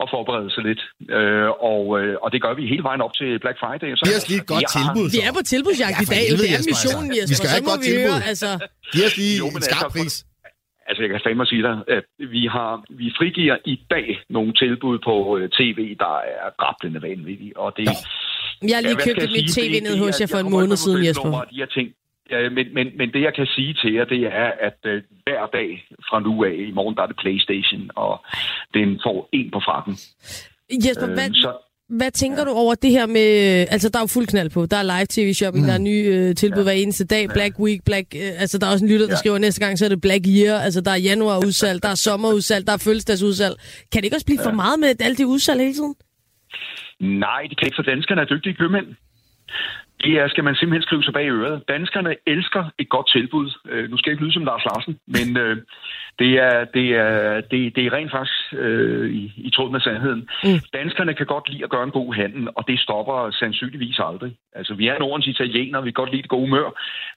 at 0.02 0.08
forberede 0.16 0.50
sig 0.56 0.64
lidt. 0.70 0.82
Øh, 1.18 1.50
og, 1.72 1.84
øh, 2.00 2.14
og 2.24 2.28
det 2.34 2.40
gør 2.46 2.54
vi 2.60 2.64
hele 2.74 2.84
vejen 2.90 3.02
op 3.06 3.14
til 3.20 3.30
Black 3.44 3.58
Friday. 3.64 3.90
Så 3.96 4.04
Giv 4.08 4.16
os 4.22 4.28
lige 4.32 4.42
et 4.46 4.50
godt 4.54 4.66
Ja. 4.68 4.72
tilbud, 4.80 5.08
Vi 5.16 5.20
er 5.28 5.34
på 5.40 5.44
tilbudsjagt 5.54 5.96
Ja, 6.00 6.04
i 6.06 6.10
dag. 6.16 6.26
det 6.42 6.50
er 6.58 6.64
missionen, 6.74 7.10
altså. 7.12 7.18
Jesper. 7.20 7.32
Vi 7.34 7.38
skal 7.40 7.50
så 7.50 7.54
have 7.56 7.64
et 7.66 7.70
godt 7.72 7.82
vi 7.86 7.90
tilbud. 7.92 8.16
høre, 8.18 8.28
altså... 8.34 8.50
Giv 8.94 9.04
os 9.10 9.16
lige 9.22 9.36
Jo, 9.42 9.46
en 9.58 9.64
skarp 9.70 9.86
altså, 9.90 9.98
pris. 9.98 10.16
Altså, 10.90 11.02
jeg 11.04 11.10
kan 11.12 11.20
fandme 11.28 11.46
sige 11.54 11.64
dig, 11.70 11.78
at 11.98 12.06
vi 12.36 12.44
har 12.56 12.72
vi 13.02 13.08
frigiver 13.20 13.58
i 13.74 13.76
dag 13.96 14.08
nogle 14.36 14.52
tilbud 14.64 14.96
på 15.08 15.14
øh, 15.38 15.46
tv, 15.60 15.80
der 16.04 16.14
er 16.42 16.48
rablende 16.64 17.02
vanvittige. 17.10 17.54
Og 17.64 17.70
det, 17.78 17.86
Jeg 18.62 18.76
har 18.78 18.82
lige 18.82 18.96
hvad 18.96 19.06
købt 19.06 19.22
sige? 19.34 19.48
tv 19.58 19.74
Det- 19.74 19.84
ned 19.84 19.92
det 19.92 20.00
hos 20.00 20.16
er- 20.16 20.18
jer 20.24 20.28
for 20.28 20.38
jeg 20.38 20.46
en 20.46 20.52
måned 20.52 20.78
siden, 20.78 21.06
Jesper. 21.06 21.30
De 21.52 21.56
her 21.64 21.66
ting. 21.78 21.88
Ja, 22.32 22.50
men, 22.58 22.66
men, 22.78 22.88
men 23.00 23.08
det, 23.14 23.22
jeg 23.28 23.34
kan 23.36 23.46
sige 23.56 23.74
til 23.82 23.94
jer, 23.94 24.06
det 24.06 24.22
er, 24.44 24.50
at 24.68 24.80
øh, 24.92 25.02
hver 25.26 25.44
dag 25.58 25.70
fra 26.10 26.20
nu 26.20 26.44
af, 26.44 26.54
i 26.70 26.72
morgen, 26.72 26.96
der 26.96 27.04
er 27.04 27.08
det 27.08 27.18
Playstation, 27.24 27.84
og 27.96 28.14
den 28.74 28.88
får 29.06 29.30
en 29.34 29.52
på 29.56 29.60
frakken. 29.68 29.94
Jesper, 30.86 31.08
Øh, 31.08 31.14
hvad, 31.14 31.30
så, 31.34 31.52
hvad 31.90 32.12
tænker 32.12 32.44
du 32.46 32.52
over 32.52 32.76
det 32.76 32.92
her 32.92 33.06
med... 33.06 33.28
Altså, 33.74 33.90
der 33.90 34.00
er 34.00 34.04
jo 34.04 34.08
fuld 34.08 34.28
knald 34.28 34.50
på. 34.50 34.66
Der 34.66 34.78
er 34.78 34.84
live 34.84 35.06
tv-shopping, 35.10 35.64
mm. 35.64 35.68
der 35.68 35.74
er 35.74 35.78
nye 35.92 36.04
øh, 36.14 36.36
tilbud 36.36 36.64
hver 36.64 36.72
eneste 36.72 37.06
dag. 37.06 37.30
Black 37.30 37.60
Week, 37.60 37.80
Black... 37.86 38.08
Øh, 38.16 38.42
altså, 38.42 38.58
der 38.58 38.68
er 38.68 38.72
også 38.72 38.86
en 38.86 38.92
lytter, 38.92 39.06
der 39.06 39.14
Ja. 39.14 39.18
skriver, 39.18 39.38
næste 39.38 39.62
gang, 39.66 39.80
så 39.80 39.86
er 39.86 39.90
det 39.90 40.02
Black 40.02 40.24
Year. 40.28 40.60
Altså, 40.60 40.82
der 40.82 40.92
er 40.92 40.96
januar 41.10 41.38
udsalg, 41.46 41.84
der 41.84 41.90
er 41.90 41.96
sommerudsalg, 41.96 42.68
der 42.68 42.74
er 42.74 42.78
fødselsdagsudsalg. 42.78 43.56
Kan 43.92 43.98
det 44.02 44.04
ikke 44.06 44.18
også 44.18 44.26
blive 44.26 44.40
for 44.44 44.52
meget 44.52 44.80
med 44.80 45.02
alt 45.02 45.18
det 45.18 45.26
udsalg 45.26 45.60
hele 45.62 45.74
tiden? 45.74 45.96
Nej, 47.00 47.42
det 47.50 47.58
kan 47.58 47.68
ikke, 47.68 47.76
for 47.76 47.84
danskerne 47.84 48.22
er 48.22 48.26
dygtige 48.26 48.54
købmænd. 48.54 48.96
Det 50.04 50.14
er, 50.20 50.28
skal 50.28 50.44
man 50.44 50.56
simpelthen 50.56 50.82
skrive 50.82 51.04
sig 51.04 51.14
bag 51.14 51.30
øret. 51.30 51.64
Danskerne 51.68 52.16
elsker 52.28 52.64
et 52.78 52.90
godt 52.90 53.10
tilbud. 53.12 53.48
Øh, 53.70 53.90
nu 53.90 53.98
skal 53.98 54.10
jeg 54.10 54.14
ikke 54.14 54.24
lyde 54.24 54.34
som 54.34 54.46
Lars 54.46 54.66
Larsen, 54.66 55.00
men 55.08 55.38
øh, 55.38 55.58
det, 56.20 56.32
er, 56.40 56.66
det, 56.66 56.88
er, 56.96 57.42
det, 57.52 57.76
det 57.76 57.86
er 57.86 57.94
rent 57.94 58.12
faktisk 58.12 58.54
øh, 58.54 59.10
i, 59.12 59.34
i 59.38 59.50
tråd 59.56 59.72
med 59.72 59.80
sandheden. 59.80 60.30
Mm. 60.44 60.60
Danskerne 60.74 61.14
kan 61.14 61.26
godt 61.26 61.50
lide 61.50 61.64
at 61.64 61.70
gøre 61.70 61.84
en 61.84 61.98
god 62.00 62.14
handel, 62.14 62.48
og 62.56 62.64
det 62.68 62.80
stopper 62.80 63.32
sandsynligvis 63.32 64.00
aldrig. 64.00 64.32
Altså, 64.56 64.74
vi 64.74 64.88
er 64.88 65.00
Nordens 65.00 65.28
italienere, 65.28 65.84
vi 65.84 65.90
kan 65.90 66.02
godt 66.02 66.12
lide 66.12 66.22
det 66.22 66.30
gode 66.30 66.48
humør, 66.48 66.70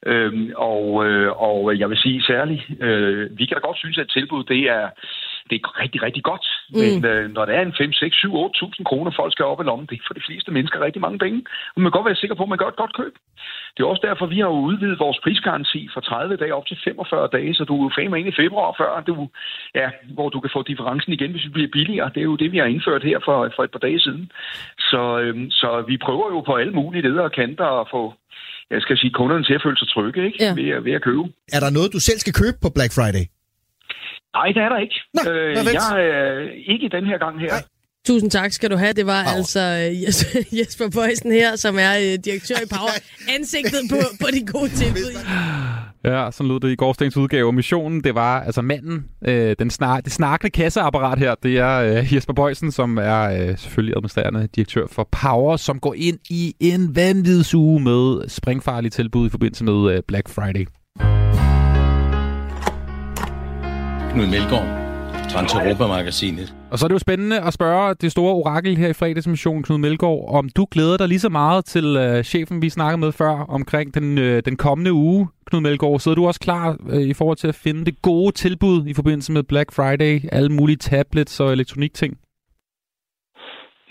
øh, 0.06 0.32
og, 0.56 1.06
øh, 1.06 1.42
og 1.42 1.78
jeg 1.78 1.90
vil 1.90 1.98
sige 1.98 2.22
særligt, 2.22 2.62
øh, 2.80 3.38
vi 3.38 3.46
kan 3.46 3.56
da 3.56 3.60
godt 3.60 3.78
synes, 3.78 3.98
at 3.98 4.08
tilbud, 4.08 4.44
det 4.44 4.62
er, 4.70 4.88
det 5.50 5.56
er 5.58 5.80
rigtig, 5.82 6.00
rigtig 6.06 6.24
godt. 6.30 6.46
Mm. 6.70 6.78
Men 6.80 7.04
øh, 7.12 7.24
når 7.36 7.44
det 7.44 7.54
er 7.58 7.62
en 7.62 7.74
5, 7.78 7.92
6, 7.92 8.16
7, 8.16 8.34
8.000 8.34 8.84
kroner, 8.90 9.10
folk 9.20 9.32
skal 9.32 9.44
op 9.44 9.60
i 9.60 9.64
lommen, 9.64 9.86
det 9.90 9.96
er 9.96 10.06
for 10.06 10.14
de 10.14 10.26
fleste 10.28 10.50
mennesker 10.56 10.84
rigtig 10.86 11.02
mange 11.06 11.18
penge. 11.24 11.38
Og 11.74 11.78
man 11.80 11.88
kan 11.88 11.98
godt 11.98 12.08
være 12.10 12.22
sikker 12.22 12.36
på, 12.36 12.42
at 12.42 12.52
man 12.52 12.58
gør 12.58 12.70
et 12.72 12.82
godt 12.82 12.96
køb. 13.00 13.14
Det 13.74 13.80
er 13.82 13.92
også 13.92 14.04
derfor, 14.08 14.26
vi 14.26 14.38
har 14.42 14.50
jo 14.54 14.58
udvidet 14.70 15.02
vores 15.04 15.18
prisgaranti 15.24 15.80
fra 15.94 16.00
30 16.00 16.36
dage 16.36 16.54
op 16.58 16.66
til 16.66 16.78
45 16.84 17.28
dage, 17.36 17.54
så 17.54 17.62
du 17.64 17.74
er 17.76 17.82
jo 17.86 17.90
fandme 17.98 18.18
ind 18.20 18.28
i 18.28 18.40
februar 18.42 18.70
før, 18.80 18.90
du, 19.08 19.14
ja, 19.80 19.88
hvor 20.16 20.28
du 20.28 20.38
kan 20.40 20.54
få 20.56 20.62
differencen 20.62 21.12
igen, 21.12 21.30
hvis 21.32 21.42
det 21.46 21.52
bliver 21.52 21.74
billigere. 21.78 22.10
Det 22.14 22.20
er 22.20 22.30
jo 22.32 22.36
det, 22.42 22.52
vi 22.52 22.58
har 22.58 22.68
indført 22.74 23.02
her 23.10 23.18
for, 23.26 23.36
for 23.56 23.62
et 23.64 23.72
par 23.74 23.84
dage 23.86 24.00
siden. 24.00 24.24
Så, 24.90 25.02
øh, 25.22 25.34
så 25.50 25.84
vi 25.90 25.96
prøver 26.06 26.26
jo 26.34 26.40
på 26.40 26.54
alle 26.60 26.72
mulige 26.72 27.02
leder 27.02 27.22
og 27.22 27.32
kanter 27.32 27.80
at 27.82 27.88
få 27.94 28.02
jeg 28.74 28.82
skal 28.82 28.96
sige, 28.98 29.12
kunderne 29.20 29.44
til 29.44 29.54
at 29.58 29.62
føle 29.66 29.78
sig 29.78 29.88
trygge 29.94 30.20
ikke? 30.26 30.38
Ja. 30.44 30.52
Ved, 30.60 30.68
at, 30.76 30.84
ved 30.84 30.92
at 30.98 31.02
købe. 31.08 31.22
Er 31.56 31.60
der 31.64 31.70
noget, 31.70 31.92
du 31.96 32.00
selv 32.08 32.18
skal 32.24 32.34
købe 32.42 32.58
på 32.64 32.68
Black 32.76 32.92
Friday? 32.98 33.24
Nej, 34.36 34.46
det 34.54 34.62
er 34.66 34.68
der 34.68 34.78
ikke. 34.78 34.94
Nå, 35.14 35.20
øh, 35.32 35.56
jeg 35.76 36.02
er 36.02 36.34
øh, 36.36 36.50
ikke 36.74 36.88
den 36.96 37.04
her 37.06 37.18
gang 37.18 37.40
her. 37.40 37.48
Nej. 37.48 37.62
Tusind 38.06 38.30
tak 38.30 38.52
skal 38.52 38.70
du 38.70 38.76
have. 38.76 38.92
Det 38.92 39.06
var 39.06 39.22
altså 39.36 39.60
øh, 39.60 40.02
Jes- 40.02 40.44
Jesper 40.58 40.84
Bøjsen 40.94 41.32
her, 41.32 41.56
som 41.56 41.74
er 41.78 41.92
øh, 41.98 42.18
direktør 42.24 42.54
i 42.66 42.68
Power. 42.76 42.94
Ansigtet 43.38 43.80
på, 43.90 43.96
på 44.20 44.26
de 44.34 44.52
gode 44.52 44.68
tilbud. 44.80 45.12
Ja, 46.04 46.30
sådan 46.30 46.48
lød 46.48 46.60
det 46.60 46.70
i 46.70 46.74
gårdsdagens 46.76 47.16
udgave. 47.16 47.52
Missionen, 47.52 48.04
det 48.04 48.14
var 48.14 48.40
altså 48.40 48.62
manden, 48.62 49.04
øh, 49.28 49.56
den 49.58 49.70
snak, 49.70 50.04
det 50.04 50.12
snakkende 50.12 50.50
kasseapparat 50.50 51.18
her, 51.18 51.34
det 51.42 51.58
er 51.58 51.78
øh, 51.98 52.14
Jesper 52.14 52.32
Bøjsen, 52.32 52.72
som 52.72 52.98
er 52.98 53.22
øh, 53.22 53.58
selvfølgelig 53.58 53.96
administrerende 53.96 54.48
direktør 54.56 54.86
for 54.90 55.08
Power, 55.22 55.56
som 55.56 55.78
går 55.80 55.94
ind 55.96 56.18
i 56.30 56.54
en 56.60 56.96
vanvidsuge 56.96 57.80
med 57.80 58.28
springfarlige 58.28 58.90
tilbud 58.90 59.26
i 59.26 59.30
forbindelse 59.30 59.64
med 59.64 59.94
øh, 59.96 60.02
Black 60.08 60.28
Friday. 60.28 60.66
Knud 64.14 64.26
Melgaard, 64.26 64.66
Transeuropa-magasinet. 65.30 66.54
Og 66.70 66.78
så 66.78 66.86
er 66.86 66.88
det 66.88 66.94
jo 66.94 66.98
spændende 66.98 67.40
at 67.40 67.52
spørge 67.52 67.94
det 68.00 68.12
store 68.12 68.34
orakel 68.34 68.76
her 68.76 68.88
i 68.88 68.92
fredagsmission, 68.92 69.62
Knud 69.62 69.78
Melgaard, 69.78 70.24
om 70.28 70.48
du 70.48 70.66
glæder 70.70 70.96
dig 70.96 71.08
lige 71.08 71.20
så 71.20 71.28
meget 71.28 71.64
til 71.64 71.96
øh, 71.96 72.24
chefen, 72.24 72.62
vi 72.62 72.68
snakkede 72.68 73.00
med 73.00 73.12
før, 73.12 73.30
omkring 73.48 73.94
den, 73.94 74.18
øh, 74.18 74.42
den 74.44 74.56
kommende 74.56 74.92
uge. 74.92 75.28
Knud 75.46 75.60
Melgaard, 75.60 76.00
sidder 76.00 76.14
du 76.14 76.26
også 76.26 76.40
klar 76.40 76.76
øh, 76.90 77.02
i 77.02 77.12
forhold 77.12 77.36
til 77.36 77.48
at 77.48 77.54
finde 77.54 77.84
det 77.84 78.02
gode 78.02 78.32
tilbud 78.32 78.86
i 78.86 78.94
forbindelse 78.94 79.32
med 79.32 79.42
Black 79.42 79.72
Friday, 79.72 80.20
alle 80.32 80.48
mulige 80.48 80.76
tablets 80.76 81.40
og 81.40 81.52
elektronikting? 81.52 82.16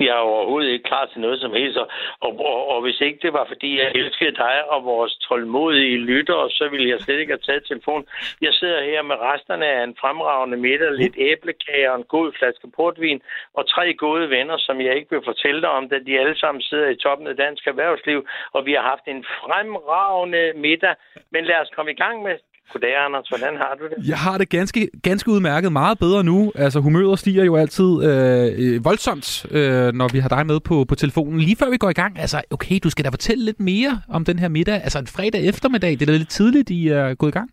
Jeg 0.02 0.16
er 0.18 0.28
overhovedet 0.34 0.70
ikke 0.72 0.90
klar 0.92 1.06
til 1.06 1.22
noget 1.22 1.40
som 1.42 1.54
helst. 1.54 1.78
Og, 1.78 1.88
og, 2.22 2.32
og, 2.40 2.68
og 2.74 2.82
hvis 2.82 3.02
ikke 3.02 3.20
det 3.22 3.34
var, 3.34 3.46
fordi 3.48 3.80
jeg 3.80 3.92
elskede 3.96 4.36
dig 4.36 4.56
og 4.74 4.84
vores 4.84 5.14
tålmodige 5.18 5.98
lyttere, 5.98 6.50
så 6.50 6.68
ville 6.72 6.90
jeg 6.90 7.00
slet 7.00 7.20
ikke 7.20 7.34
have 7.34 7.48
taget 7.48 7.66
telefon. 7.68 8.06
Jeg 8.42 8.54
sidder 8.54 8.84
her 8.84 9.02
med 9.02 9.16
resterne 9.16 9.66
af 9.66 9.84
en 9.84 9.96
fremragende 10.02 10.58
middag, 10.58 10.92
lidt 10.92 11.16
æblekage 11.18 11.92
og 11.92 11.98
en 11.98 12.04
god 12.04 12.32
flaske 12.40 12.68
portvin, 12.76 13.22
og 13.54 13.70
tre 13.70 13.94
gode 13.94 14.30
venner, 14.30 14.58
som 14.58 14.82
jeg 14.82 14.96
ikke 14.96 15.12
vil 15.12 15.26
fortælle 15.26 15.62
dig 15.62 15.70
om, 15.70 15.90
da 15.90 16.00
de 16.00 16.20
alle 16.20 16.38
sammen 16.40 16.62
sidder 16.62 16.90
i 16.90 16.96
toppen 16.96 17.28
af 17.28 17.36
dansk 17.36 17.68
erhvervsliv, 17.68 18.28
og 18.54 18.66
vi 18.66 18.74
har 18.74 18.82
haft 18.82 19.06
en 19.08 19.26
fremragende 19.42 20.54
middag. 20.56 20.96
Men 21.32 21.46
lad 21.46 21.60
os 21.64 21.72
komme 21.76 21.92
i 21.92 21.96
gang 21.96 22.24
med 22.24 22.36
Goddag, 22.74 22.96
Anders. 23.06 23.28
Hvordan 23.28 23.58
har 23.58 23.76
du 23.80 23.84
det? 23.92 23.98
Jeg 24.08 24.18
har 24.18 24.38
det 24.38 24.50
ganske, 24.50 24.90
ganske 25.04 25.32
udmærket 25.32 25.72
meget 25.72 26.00
bedre 26.00 26.24
nu. 26.24 26.52
Altså, 26.56 26.80
humøret 26.80 27.20
stiger 27.20 27.44
jo 27.44 27.56
altid 27.56 27.90
øh, 28.08 28.48
øh, 28.62 28.86
voldsomt, 28.86 29.28
øh, 29.58 29.90
når 30.00 30.08
vi 30.14 30.20
har 30.20 30.30
dig 30.30 30.46
med 30.52 30.60
på, 30.70 30.86
på 30.90 30.96
telefonen. 30.96 31.40
Lige 31.40 31.58
før 31.62 31.70
vi 31.70 31.78
går 31.78 31.90
i 31.90 32.00
gang, 32.02 32.20
altså, 32.20 32.38
okay, 32.52 32.76
du 32.84 32.90
skal 32.90 33.06
da 33.06 33.10
fortælle 33.10 33.46
lidt 33.46 33.60
mere 33.60 33.94
om 34.16 34.26
den 34.26 34.40
her 34.40 34.50
middag. 34.58 34.76
Altså, 34.86 35.00
en 35.00 35.08
fredag 35.18 35.42
eftermiddag, 35.52 35.92
det 35.92 36.02
er 36.02 36.12
da 36.12 36.18
lidt 36.18 36.30
tidligt, 36.40 36.70
I 36.70 36.88
er 36.88 37.14
gået 37.14 37.32
i 37.32 37.38
gang. 37.40 37.50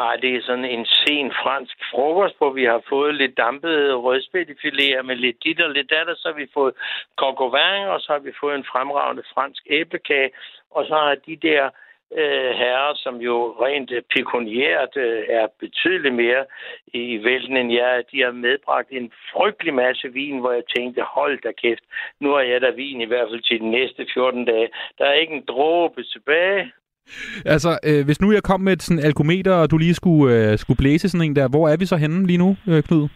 Nej, 0.00 0.16
det 0.22 0.30
er 0.34 0.42
sådan 0.42 0.64
en 0.64 0.86
sen 0.86 1.28
fransk 1.42 1.76
frokost, 1.90 2.34
hvor 2.38 2.52
vi 2.58 2.64
har 2.64 2.80
fået 2.88 3.14
lidt 3.14 3.36
dampede 3.36 3.94
rødspættefiléer 4.06 5.02
med 5.02 5.16
lidt 5.16 5.36
dit 5.44 5.60
og 5.60 5.70
lidt 5.70 5.90
datter. 5.90 6.14
Så 6.16 6.28
har 6.28 6.36
vi 6.42 6.46
fået 6.54 6.74
coq 7.20 7.40
au 7.40 7.48
vin, 7.56 7.88
og 7.94 8.00
så 8.00 8.08
har 8.12 8.22
vi 8.28 8.32
fået 8.40 8.54
en 8.56 8.68
fremragende 8.72 9.24
fransk 9.34 9.62
æblekage. 9.70 10.30
Og 10.76 10.82
så 10.88 10.94
har 10.94 11.14
de 11.26 11.36
der 11.48 11.62
øh, 12.12 12.50
herrer, 12.60 12.92
som 12.94 13.16
jo 13.16 13.36
rent 13.64 13.90
øh, 13.90 14.02
pekuniært 14.14 14.96
øh, 14.96 15.22
er 15.28 15.46
betydeligt 15.60 16.14
mere 16.14 16.44
i 16.86 17.24
vælten 17.24 17.56
end 17.56 17.72
jeg, 17.72 18.04
de 18.12 18.20
har 18.20 18.32
medbragt 18.32 18.88
en 18.90 19.12
frygtelig 19.32 19.74
masse 19.74 20.12
vin, 20.12 20.38
hvor 20.40 20.52
jeg 20.52 20.62
tænkte, 20.76 21.02
hold 21.02 21.42
da 21.42 21.52
kæft, 21.62 21.84
nu 22.20 22.28
har 22.30 22.40
jeg 22.40 22.60
da 22.60 22.70
vin 22.70 23.00
i 23.00 23.10
hvert 23.10 23.28
fald 23.30 23.42
til 23.42 23.60
de 23.60 23.70
næste 23.70 24.06
14 24.14 24.44
dage. 24.44 24.68
Der 24.98 25.04
er 25.04 25.12
ikke 25.12 25.34
en 25.34 25.44
dråbe 25.48 26.02
tilbage. 26.02 26.72
Altså, 27.44 27.78
øh, 27.88 28.04
hvis 28.04 28.20
nu 28.20 28.32
jeg 28.32 28.42
kom 28.42 28.60
med 28.60 28.72
et 28.72 28.82
sådan 28.82 29.04
alkometer, 29.04 29.54
og 29.54 29.70
du 29.70 29.78
lige 29.78 29.94
skulle, 29.94 30.50
øh, 30.50 30.58
skulle 30.58 30.76
blæse 30.76 31.08
sådan 31.08 31.26
en 31.26 31.36
der, 31.36 31.48
hvor 31.48 31.68
er 31.68 31.76
vi 31.76 31.86
så 31.86 31.96
henne 31.96 32.26
lige 32.26 32.38
nu, 32.38 32.56
øh, 32.68 32.82
Knud? 32.82 33.08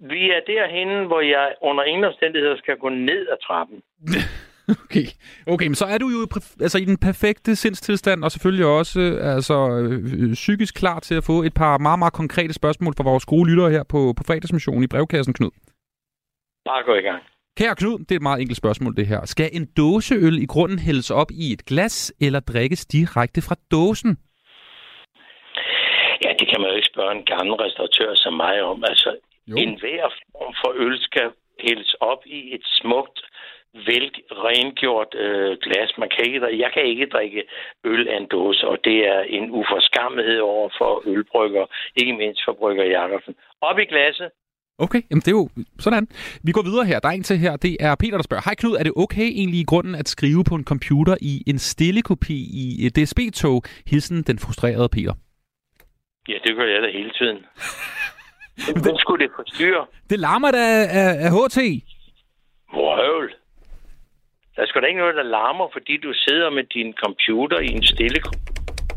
Vi 0.00 0.30
er 0.30 0.40
derhenne, 0.46 1.06
hvor 1.06 1.20
jeg 1.20 1.54
under 1.62 1.84
ingen 1.84 2.04
omstændigheder 2.04 2.56
skal 2.56 2.76
gå 2.76 2.88
ned 2.88 3.26
ad 3.32 3.36
trappen. 3.46 3.82
Okay. 4.84 5.06
okay, 5.46 5.66
men 5.66 5.74
så 5.74 5.84
er 5.84 5.98
du 5.98 6.08
jo 6.08 6.28
altså, 6.60 6.78
i 6.78 6.84
den 6.84 6.98
perfekte 6.98 7.56
sindstilstand, 7.56 8.24
og 8.24 8.30
selvfølgelig 8.30 8.66
også 8.66 9.00
øh, 9.00 9.34
altså, 9.34 9.56
øh, 9.70 10.34
psykisk 10.34 10.74
klar 10.74 11.00
til 11.00 11.14
at 11.14 11.24
få 11.24 11.42
et 11.42 11.54
par 11.54 11.78
meget, 11.78 11.98
meget 11.98 12.12
konkrete 12.12 12.54
spørgsmål 12.54 12.94
fra 12.96 13.04
vores 13.04 13.24
gode 13.24 13.50
lyttere 13.50 13.70
her 13.70 13.82
på, 13.82 14.14
på 14.16 14.22
fredagsmissionen 14.26 14.84
i 14.84 14.86
brevkassen, 14.86 15.34
Knud. 15.34 15.50
Bare 16.64 16.82
gå 16.84 16.94
i 16.94 17.00
gang. 17.00 17.22
Kære 17.58 17.74
Knud, 17.74 17.98
det 17.98 18.12
er 18.12 18.16
et 18.16 18.28
meget 18.28 18.40
enkelt 18.40 18.56
spørgsmål, 18.56 18.96
det 18.96 19.06
her. 19.06 19.20
Skal 19.24 19.50
en 19.52 19.66
dåseøl 19.76 20.36
i 20.42 20.46
grunden 20.46 20.78
hældes 20.78 21.10
op 21.10 21.30
i 21.30 21.52
et 21.52 21.64
glas, 21.64 22.12
eller 22.20 22.40
drikkes 22.40 22.86
direkte 22.86 23.40
fra 23.42 23.56
dåsen? 23.70 24.18
Ja, 26.24 26.30
det 26.38 26.46
kan 26.50 26.60
man 26.60 26.70
jo 26.70 26.76
ikke 26.76 26.92
spørge 26.94 27.12
en 27.18 27.26
gammel 27.34 27.54
restauratør 27.54 28.10
som 28.14 28.34
mig 28.34 28.62
om. 28.62 28.84
Altså, 28.84 29.10
jo. 29.48 29.56
en 29.56 29.80
hver 29.80 30.04
form 30.32 30.54
for 30.62 30.70
øl 30.84 30.98
skal 31.08 31.28
hældes 31.60 31.94
op 32.00 32.22
i 32.26 32.54
et 32.54 32.64
smukt 32.64 33.18
vel 33.74 34.06
rengjort 34.46 35.14
øh, 35.14 35.56
glas. 35.64 35.90
Man 35.98 36.10
kan 36.14 36.22
ikke, 36.26 36.58
jeg 36.62 36.70
kan 36.74 36.84
ikke 36.84 37.06
drikke 37.06 37.42
øl 37.84 38.08
af 38.08 38.16
en 38.16 38.26
dåse, 38.26 38.66
og 38.66 38.78
det 38.84 38.98
er 39.08 39.20
en 39.20 39.50
uforskammethed 39.50 40.38
over 40.40 40.68
for 40.78 41.02
ølbrygger, 41.06 41.66
ikke 41.96 42.12
mindst 42.12 42.40
for 42.44 42.52
brygger 42.52 42.84
Jakobsen. 42.84 43.34
Op 43.60 43.78
i 43.78 43.84
glasset. 43.84 44.30
Okay, 44.78 45.02
jamen 45.10 45.20
det 45.20 45.28
er 45.28 45.38
jo 45.42 45.48
sådan. 45.78 46.08
Vi 46.44 46.52
går 46.52 46.62
videre 46.62 46.84
her. 46.84 46.98
Der 47.00 47.08
er 47.08 47.12
en 47.12 47.22
til 47.22 47.38
her. 47.38 47.56
Det 47.56 47.76
er 47.80 47.94
Peter, 47.94 48.16
der 48.16 48.22
spørger. 48.22 48.42
Hej 48.44 48.54
Knud, 48.54 48.76
er 48.76 48.82
det 48.82 48.92
okay 48.96 49.28
egentlig 49.40 49.60
i 49.60 49.64
grunden 49.64 49.94
at 49.94 50.08
skrive 50.08 50.44
på 50.44 50.54
en 50.54 50.64
computer 50.64 51.16
i 51.20 51.42
en 51.46 51.58
stille 51.58 52.02
kopi 52.02 52.38
i 52.62 52.86
et 52.86 52.96
DSB-tog? 52.96 53.62
Hilsen 53.86 54.22
den 54.22 54.38
frustrerede 54.38 54.88
Peter. 54.88 55.14
Ja, 56.28 56.36
det 56.44 56.56
gør 56.56 56.64
jeg 56.64 56.82
da 56.82 56.88
hele 56.98 57.10
tiden. 57.18 57.38
Hvor 58.84 58.98
skulle 58.98 59.24
det 59.24 59.32
forstyrre? 59.36 59.86
Det 60.10 60.18
larmer 60.20 60.50
da 60.50 60.64
af, 61.02 61.10
af 61.26 61.30
HT. 61.36 61.58
Vrøvl. 62.72 63.34
Der 64.54 64.62
er 64.62 64.66
sgu 64.66 64.80
da 64.80 64.86
ikke 64.86 65.00
noget, 65.00 65.14
der 65.14 65.22
larmer, 65.22 65.68
fordi 65.72 65.94
du 65.96 66.12
sidder 66.26 66.50
med 66.50 66.64
din 66.76 66.90
computer 67.04 67.58
i 67.58 67.70
en 67.78 67.84
stille... 67.92 68.20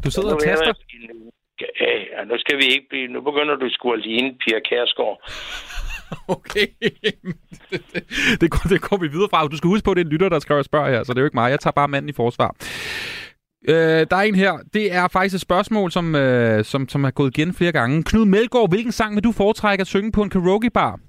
Du 0.03 0.11
sidder 0.11 0.34
og 0.35 0.41
taster? 0.41 0.73
Ja, 1.81 2.23
nu 2.23 2.35
skal 2.38 2.57
vi 2.57 2.65
ikke 2.75 2.88
blive... 2.89 3.07
Nu 3.07 3.21
begynder 3.21 3.55
du 3.55 3.69
sgu 3.69 3.91
at 3.93 3.99
ligne 3.99 4.38
Pia 4.41 4.59
Kærsgaard. 4.69 5.17
Okay. 6.27 6.67
det, 7.71 8.39
det, 8.41 8.51
går, 8.51 8.63
det 8.69 8.81
går 8.81 8.97
vi 8.97 9.07
videre 9.07 9.29
fra. 9.29 9.47
Du 9.47 9.57
skal 9.57 9.67
huske 9.67 9.85
på, 9.85 9.91
at 9.91 9.97
det 9.97 10.01
er 10.01 10.05
en 10.05 10.11
lytter, 10.11 10.29
der 10.29 10.39
skal 10.39 10.55
og 10.55 10.89
her, 10.89 11.03
så 11.03 11.13
det 11.13 11.17
er 11.19 11.21
jo 11.21 11.25
ikke 11.25 11.41
mig. 11.41 11.49
Jeg 11.51 11.59
tager 11.59 11.71
bare 11.71 11.88
manden 11.88 12.09
i 12.09 12.13
forsvar. 12.13 12.55
Øh, 13.69 14.01
der 14.09 14.17
er 14.17 14.21
en 14.21 14.35
her. 14.35 14.53
Det 14.73 14.93
er 14.93 15.07
faktisk 15.07 15.35
et 15.35 15.41
spørgsmål, 15.41 15.91
som, 15.91 16.15
øh, 16.15 16.63
som, 16.63 16.89
som 16.89 17.03
er 17.03 17.11
gået 17.11 17.38
igen 17.38 17.53
flere 17.53 17.71
gange. 17.71 18.03
Knud 18.03 18.25
Melgaard, 18.25 18.69
hvilken 18.69 18.91
sang 18.91 19.15
vil 19.15 19.23
du 19.23 19.31
foretrække 19.31 19.81
at 19.81 19.88
synge 19.88 20.11
på 20.11 20.21
en 20.21 20.29
karaokebar? 20.29 20.99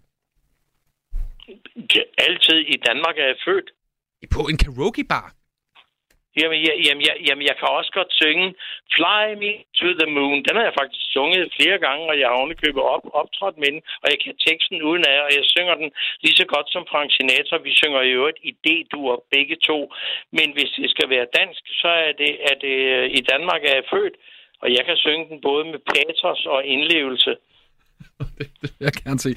Altid 2.19 2.59
i 2.75 2.77
Danmark 2.89 3.17
er 3.19 3.27
jeg 3.27 3.37
født. 3.47 3.71
På 4.35 4.41
en 4.51 4.59
karaokebar? 4.65 5.27
Jamen, 6.41 6.61
jeg, 6.67 6.75
jamen, 6.87 7.03
jeg, 7.09 7.15
jamen, 7.27 7.45
jeg 7.49 7.57
kan 7.59 7.69
også 7.79 7.93
godt 7.99 8.13
synge 8.23 8.47
Fly 8.95 9.25
Me 9.43 9.53
to 9.79 9.89
the 10.01 10.09
Moon. 10.17 10.39
Den 10.47 10.57
har 10.57 10.65
jeg 10.69 10.79
faktisk 10.81 11.05
sunget 11.17 11.55
flere 11.59 11.79
gange, 11.87 12.05
og 12.11 12.15
jeg 12.21 12.27
har 12.29 12.37
ovenikøbet 12.41 12.83
op, 12.95 13.05
optrådt 13.21 13.57
med 13.63 13.71
den, 13.75 13.83
og 14.03 14.07
jeg 14.13 14.19
kan 14.25 14.35
teksten 14.47 14.83
uden 14.89 15.05
af, 15.13 15.19
og 15.27 15.31
jeg 15.37 15.45
synger 15.55 15.75
den 15.83 15.91
lige 16.23 16.39
så 16.41 16.47
godt 16.55 16.69
som 16.75 16.87
Frank 16.91 17.09
Sinatra. 17.13 17.57
Vi 17.69 17.73
synger 17.81 18.01
i 18.03 18.15
øvrigt 18.19 18.41
i 18.49 18.51
D-dur 18.65 19.25
begge 19.35 19.57
to. 19.69 19.79
Men 20.37 20.49
hvis 20.57 20.71
det 20.77 20.91
skal 20.95 21.09
være 21.15 21.33
dansk, 21.39 21.63
så 21.83 21.91
er 22.07 22.13
det, 22.23 22.33
at 22.51 22.59
det 22.67 22.77
i 23.19 23.21
Danmark 23.33 23.63
er 23.65 23.75
jeg 23.79 23.91
født, 23.95 24.17
og 24.63 24.69
jeg 24.77 24.83
kan 24.89 24.97
synge 24.97 25.29
den 25.31 25.39
både 25.49 25.65
med 25.73 25.81
patos 25.93 26.43
og 26.55 26.61
indlevelse. 26.75 27.33
det, 28.39 28.47
det 28.63 28.71
vil 28.79 28.85
jeg 28.89 28.93
gerne 29.05 29.19
se. 29.19 29.31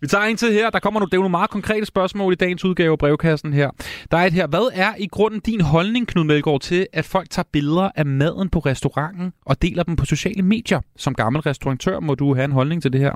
Vi 0.00 0.06
tager 0.06 0.24
en 0.24 0.36
til 0.36 0.52
her. 0.52 0.70
Der 0.70 0.80
kommer 0.80 1.00
nogle, 1.00 1.10
det 1.10 1.16
er 1.16 1.26
nogle 1.26 1.38
meget 1.40 1.50
konkrete 1.50 1.86
spørgsmål 1.86 2.32
i 2.32 2.36
dagens 2.36 2.64
udgave 2.64 2.92
af 2.92 2.98
brevkassen 2.98 3.52
her. 3.52 3.70
Der 4.10 4.16
er 4.18 4.26
et 4.26 4.32
her. 4.32 4.46
Hvad 4.46 4.66
er 4.84 4.92
i 4.98 5.06
grunden 5.16 5.40
din 5.40 5.60
holdning, 5.60 6.08
Knud 6.08 6.24
Melgaard, 6.24 6.60
til, 6.60 6.86
at 6.92 7.04
folk 7.12 7.30
tager 7.30 7.48
billeder 7.52 7.90
af 7.96 8.06
maden 8.06 8.50
på 8.50 8.58
restauranten 8.58 9.32
og 9.46 9.62
deler 9.62 9.82
dem 9.82 9.96
på 9.96 10.04
sociale 10.04 10.42
medier? 10.42 10.80
Som 10.96 11.14
gammel 11.14 11.40
restauratør 11.42 12.00
må 12.00 12.14
du 12.14 12.34
have 12.34 12.44
en 12.44 12.58
holdning 12.60 12.82
til 12.82 12.92
det 12.92 13.00
her. 13.00 13.14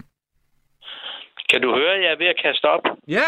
Kan 1.51 1.61
du 1.63 1.69
høre, 1.79 1.95
at 1.97 2.03
jeg 2.05 2.11
er 2.13 2.21
ved 2.23 2.27
at 2.35 2.43
kaste 2.45 2.65
op? 2.65 2.85
Ja. 3.09 3.27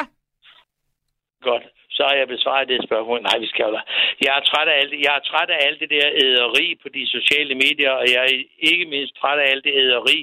Godt. 1.48 1.64
Så 1.96 2.02
har 2.09 2.14
jeg 2.20 2.28
besvaret 2.34 2.68
det 2.68 2.86
spørgsmål. 2.88 3.22
Nej, 3.22 3.38
vi 3.44 3.48
skal 3.52 3.64
jo. 3.64 3.80
Jeg 4.24 4.32
er 4.38 4.42
træt 4.51 4.68
af 4.72 4.76
alt, 4.80 4.92
jeg 5.06 5.12
er 5.18 5.24
træt 5.30 5.51
af 5.56 5.60
alt 5.66 5.80
det 5.82 5.90
der 5.96 6.06
æderi 6.22 6.66
på 6.82 6.88
de 6.96 7.02
sociale 7.16 7.55
medier, 7.64 7.92
og 8.01 8.06
jeg 8.12 8.20
er 8.26 8.32
ikke 8.70 8.86
mindst 8.94 9.12
træt 9.20 9.38
af 9.42 9.46
alt 9.52 9.64
det 9.64 9.74
æderi 9.82 10.18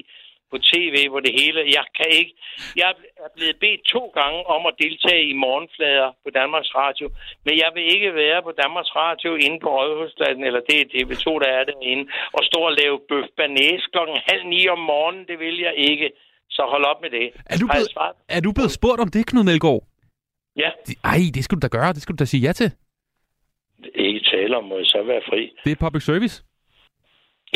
på 0.52 0.58
tv, 0.72 0.96
hvor 1.10 1.20
det 1.26 1.32
hele... 1.40 1.60
Jeg 1.78 1.86
kan 1.98 2.08
ikke... 2.20 2.32
Jeg 2.80 2.86
er 3.26 3.30
blevet 3.36 3.56
bedt 3.64 3.82
to 3.94 4.02
gange 4.18 4.40
om 4.54 4.62
at 4.70 4.74
deltage 4.84 5.24
i 5.32 5.34
morgenflader 5.44 6.08
på 6.24 6.30
Danmarks 6.40 6.72
Radio, 6.82 7.06
men 7.46 7.54
jeg 7.62 7.70
vil 7.74 7.86
ikke 7.94 8.10
være 8.14 8.40
på 8.42 8.52
Danmarks 8.62 8.92
Radio 9.02 9.30
inde 9.44 9.58
på 9.62 9.68
Rådhuspladsen, 9.76 10.44
eller 10.48 10.60
det 10.68 10.76
er 10.80 10.90
TV2, 10.94 11.26
der 11.44 11.50
er 11.58 11.64
derinde, 11.70 12.04
og 12.36 12.42
stå 12.50 12.58
og 12.70 12.74
lave 12.80 12.96
bøf 13.08 13.28
banæs 13.38 13.82
klokken 13.92 14.16
halv 14.28 14.44
ni 14.52 14.60
om 14.74 14.80
morgenen. 14.92 15.24
Det 15.30 15.38
vil 15.38 15.56
jeg 15.66 15.74
ikke. 15.90 16.08
Så 16.56 16.62
hold 16.72 16.84
op 16.84 17.00
med 17.04 17.10
det. 17.10 17.26
Er 17.52 17.58
du, 17.62 17.66
blevet, 17.72 17.88
er 18.28 18.40
du 18.40 18.52
blevet 18.52 18.72
spurgt 18.78 19.00
om 19.00 19.08
det, 19.08 19.26
Knud 19.26 19.44
Melgaard? 19.44 19.82
Ja. 20.56 20.70
Ej, 21.04 21.20
det 21.34 21.44
skal 21.44 21.56
du 21.56 21.60
da 21.66 21.70
gøre. 21.78 21.92
Det 21.92 22.02
skal 22.02 22.14
du 22.14 22.20
da 22.22 22.24
sige 22.24 22.46
ja 22.46 22.52
til. 22.52 22.70
Ikke 23.94 24.20
tale 24.30 24.56
om, 24.56 24.64
må 24.64 24.76
jeg 24.76 24.86
så 24.86 25.02
være 25.02 25.22
fri. 25.28 25.52
Det 25.64 25.72
er 25.72 25.76
public 25.84 26.04
service. 26.04 26.44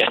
Ja. 0.00 0.08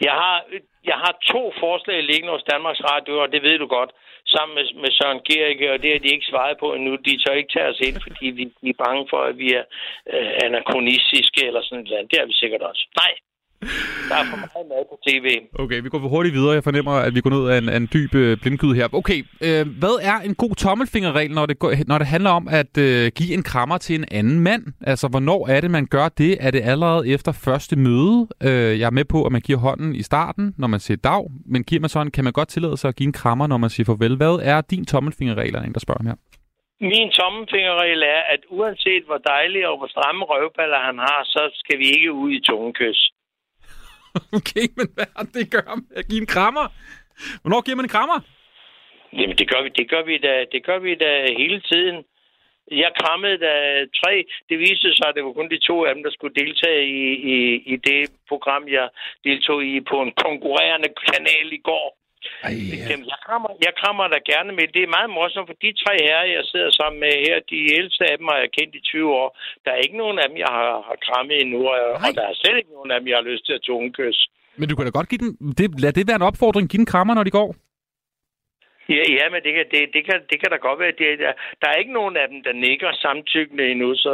Jeg 0.00 0.12
har, 0.12 0.44
jeg 0.84 0.98
har 1.04 1.18
to 1.32 1.52
forslag 1.60 2.02
liggende 2.02 2.32
hos 2.32 2.48
Danmarks 2.52 2.82
Radio, 2.90 3.22
og 3.22 3.32
det 3.32 3.42
ved 3.42 3.58
du 3.58 3.66
godt, 3.66 3.90
sammen 4.34 4.54
med, 4.54 4.66
med 4.82 4.90
Søren 4.98 5.20
Gericke, 5.28 5.72
og 5.72 5.82
det 5.82 5.90
har 5.92 5.98
de 5.98 6.14
ikke 6.14 6.30
svaret 6.32 6.58
på 6.58 6.74
endnu. 6.74 6.96
De 6.96 7.18
tør 7.22 7.40
ikke 7.40 7.52
tage 7.52 7.70
os 7.72 7.80
ind, 7.88 7.96
fordi 8.06 8.26
vi, 8.38 8.44
vi 8.62 8.70
er 8.70 8.82
bange 8.84 9.06
for, 9.10 9.20
at 9.30 9.38
vi 9.38 9.48
er 9.60 9.64
øh, 10.12 10.30
anachronistiske 10.46 11.46
eller 11.46 11.62
sådan 11.62 11.84
noget. 11.84 12.10
Det 12.10 12.18
er 12.20 12.26
vi 12.26 12.32
sikkert 12.32 12.62
også. 12.62 12.82
Nej, 13.02 13.12
der 14.08 14.16
er 14.20 14.24
for 14.30 14.36
meget 14.44 14.66
mad 14.72 14.82
på 14.90 14.96
tv. 15.06 15.26
Okay, 15.58 15.82
vi 15.82 15.88
går 15.88 15.98
for 15.98 16.08
hurtigt 16.08 16.34
videre. 16.34 16.52
Jeg 16.52 16.64
fornemmer, 16.64 16.92
at 16.92 17.14
vi 17.14 17.20
går 17.20 17.30
ned 17.30 17.48
af 17.52 17.58
en, 17.58 17.68
af 17.68 17.76
en 17.76 17.88
dyb 17.94 18.14
øh, 18.14 18.36
blindgyde 18.42 18.74
her. 18.74 18.86
Okay, 18.92 19.18
øh, 19.46 19.64
hvad 19.82 19.96
er 20.10 20.16
en 20.28 20.34
god 20.34 20.54
tommelfingerregel, 20.54 21.32
når 21.34 21.46
det, 21.46 21.58
går, 21.58 21.72
når 21.86 21.98
det 21.98 22.06
handler 22.06 22.30
om 22.30 22.48
at 22.60 22.78
øh, 22.78 23.10
give 23.18 23.34
en 23.34 23.42
krammer 23.42 23.78
til 23.78 23.94
en 24.00 24.04
anden 24.10 24.40
mand? 24.40 24.62
Altså, 24.86 25.08
hvornår 25.08 25.48
er 25.48 25.60
det, 25.60 25.70
man 25.70 25.86
gør 25.86 26.08
det? 26.08 26.32
Er 26.46 26.50
det 26.50 26.62
allerede 26.72 27.08
efter 27.08 27.32
første 27.32 27.76
møde? 27.76 28.28
Øh, 28.42 28.80
jeg 28.80 28.86
er 28.86 28.96
med 28.98 29.04
på, 29.04 29.24
at 29.26 29.32
man 29.32 29.40
giver 29.40 29.58
hånden 29.58 29.94
i 29.94 30.02
starten, 30.02 30.54
når 30.58 30.68
man 30.68 30.80
siger 30.80 30.98
dag, 31.10 31.24
men 31.46 31.64
giver 31.64 31.80
man 31.80 31.90
sådan, 31.90 32.10
kan 32.10 32.24
man 32.24 32.32
godt 32.32 32.48
tillade 32.48 32.76
sig 32.76 32.88
at 32.88 32.96
give 32.96 33.06
en 33.06 33.12
krammer, 33.12 33.46
når 33.46 33.56
man 33.56 33.70
siger 33.70 33.86
farvel? 33.86 34.16
Hvad 34.16 34.40
er 34.42 34.60
din 34.60 34.84
tommelfingerregel, 34.86 35.54
er 35.54 35.58
der 35.58 35.66
en, 35.66 35.74
der 35.74 35.80
spørger 35.80 36.00
om 36.00 36.06
her? 36.06 36.18
Min 36.80 37.10
tommelfingerregel 37.18 38.02
er, 38.02 38.20
at 38.34 38.42
uanset 38.56 39.04
hvor 39.08 39.20
dejlige 39.32 39.68
og 39.70 39.76
hvor 39.78 39.86
stramme 39.94 40.24
røvballer 40.24 40.80
han 40.88 40.98
har, 40.98 41.20
så 41.24 41.42
skal 41.60 41.78
vi 41.78 41.86
ikke 41.96 42.12
ud 42.12 42.30
i 42.38 42.40
tungekys. 42.50 43.00
Okay, 44.38 44.66
men 44.76 44.86
hvad 44.94 45.08
har 45.16 45.24
det 45.34 45.50
gør 45.50 45.74
med 45.76 45.96
at 45.96 46.08
give 46.08 46.20
en 46.20 46.32
krammer? 46.36 46.66
Hvornår 47.42 47.60
giver 47.64 47.76
man 47.76 47.84
en 47.84 47.96
krammer? 47.96 48.18
Jamen, 49.12 49.36
det 49.40 49.46
gør 49.50 49.62
vi, 49.62 49.68
det 49.68 49.90
gør 49.90 50.02
vi 50.10 50.18
da, 50.18 50.44
det 50.52 50.64
gør 50.64 50.78
vi 50.78 50.94
da 50.94 51.10
hele 51.42 51.60
tiden. 51.60 51.96
Jeg 52.70 52.92
krammede 53.00 53.38
da 53.38 53.54
tre. 54.00 54.24
Det 54.48 54.58
viste 54.58 54.94
sig, 54.94 55.08
at 55.08 55.14
det 55.14 55.24
var 55.24 55.32
kun 55.32 55.50
de 55.50 55.58
to 55.58 55.84
af 55.84 55.94
dem, 55.94 56.02
der 56.02 56.10
skulle 56.10 56.34
deltage 56.34 56.82
i, 56.86 57.02
i, 57.34 57.36
i 57.72 57.76
det 57.76 58.10
program, 58.28 58.68
jeg 58.68 58.88
deltog 59.24 59.64
i 59.64 59.80
på 59.80 59.96
en 60.02 60.12
konkurrerende 60.26 60.90
kanal 61.06 61.52
i 61.52 61.60
går. 61.70 61.99
Ej, 62.46 62.52
Jamen, 62.90 63.06
jeg, 63.12 63.20
krammer, 63.26 63.50
jeg 63.66 63.72
krammer 63.80 64.04
da 64.14 64.18
gerne 64.32 64.52
med. 64.58 64.66
Det 64.76 64.82
er 64.82 64.96
meget 64.96 65.10
morsomt, 65.16 65.48
for 65.50 65.56
de 65.64 65.70
tre 65.82 65.94
herrer, 66.06 66.28
jeg 66.36 66.44
sidder 66.50 66.70
sammen 66.80 66.98
med 67.04 67.12
her, 67.26 67.36
de 67.52 67.58
ældste 67.78 68.02
af 68.10 68.14
dem 68.18 68.26
har 68.32 68.38
jeg 68.44 68.50
kendt 68.58 68.74
i 68.80 68.80
20 68.80 69.14
år. 69.20 69.28
Der 69.64 69.70
er 69.72 69.80
ikke 69.84 69.98
nogen 70.02 70.18
af 70.22 70.26
dem, 70.28 70.36
jeg 70.44 70.52
har, 70.58 70.70
har 70.88 70.98
krammet 71.06 71.36
endnu, 71.42 71.60
og, 71.72 71.78
og 72.04 72.10
der 72.18 72.24
er 72.30 72.34
slet 72.40 72.56
ikke 72.60 72.76
nogen 72.76 72.90
af 72.90 72.98
dem, 73.00 73.08
jeg 73.08 73.18
har 73.20 73.28
lyst 73.30 73.44
til 73.46 73.54
at 73.58 73.64
tungekysse. 73.68 74.22
Men 74.58 74.68
du 74.68 74.74
kan 74.76 74.84
da 74.86 74.90
godt 74.98 75.08
give 75.12 75.22
den... 75.24 75.32
Det, 75.58 75.66
lad 75.84 75.92
det 75.92 76.08
være 76.08 76.20
en 76.22 76.30
opfordring. 76.30 76.64
Giv 76.70 76.80
en 76.80 76.92
krammer, 76.92 77.14
når 77.14 77.24
de 77.24 77.36
går. 77.40 77.48
Ja, 78.96 79.04
ja 79.18 79.24
men 79.32 79.40
det 79.44 79.52
kan, 79.56 79.66
det, 79.72 79.80
det, 79.94 80.02
kan, 80.08 80.18
det 80.30 80.36
kan 80.40 80.50
da 80.50 80.56
godt 80.56 80.78
være. 80.82 80.92
Det, 81.00 81.18
der, 81.22 81.32
der 81.60 81.68
er 81.70 81.76
ikke 81.82 81.98
nogen 82.00 82.16
af 82.16 82.26
dem, 82.28 82.42
der 82.46 82.52
nikker 82.52 82.90
samtykkende 83.04 83.64
endnu, 83.72 83.94
så... 84.04 84.12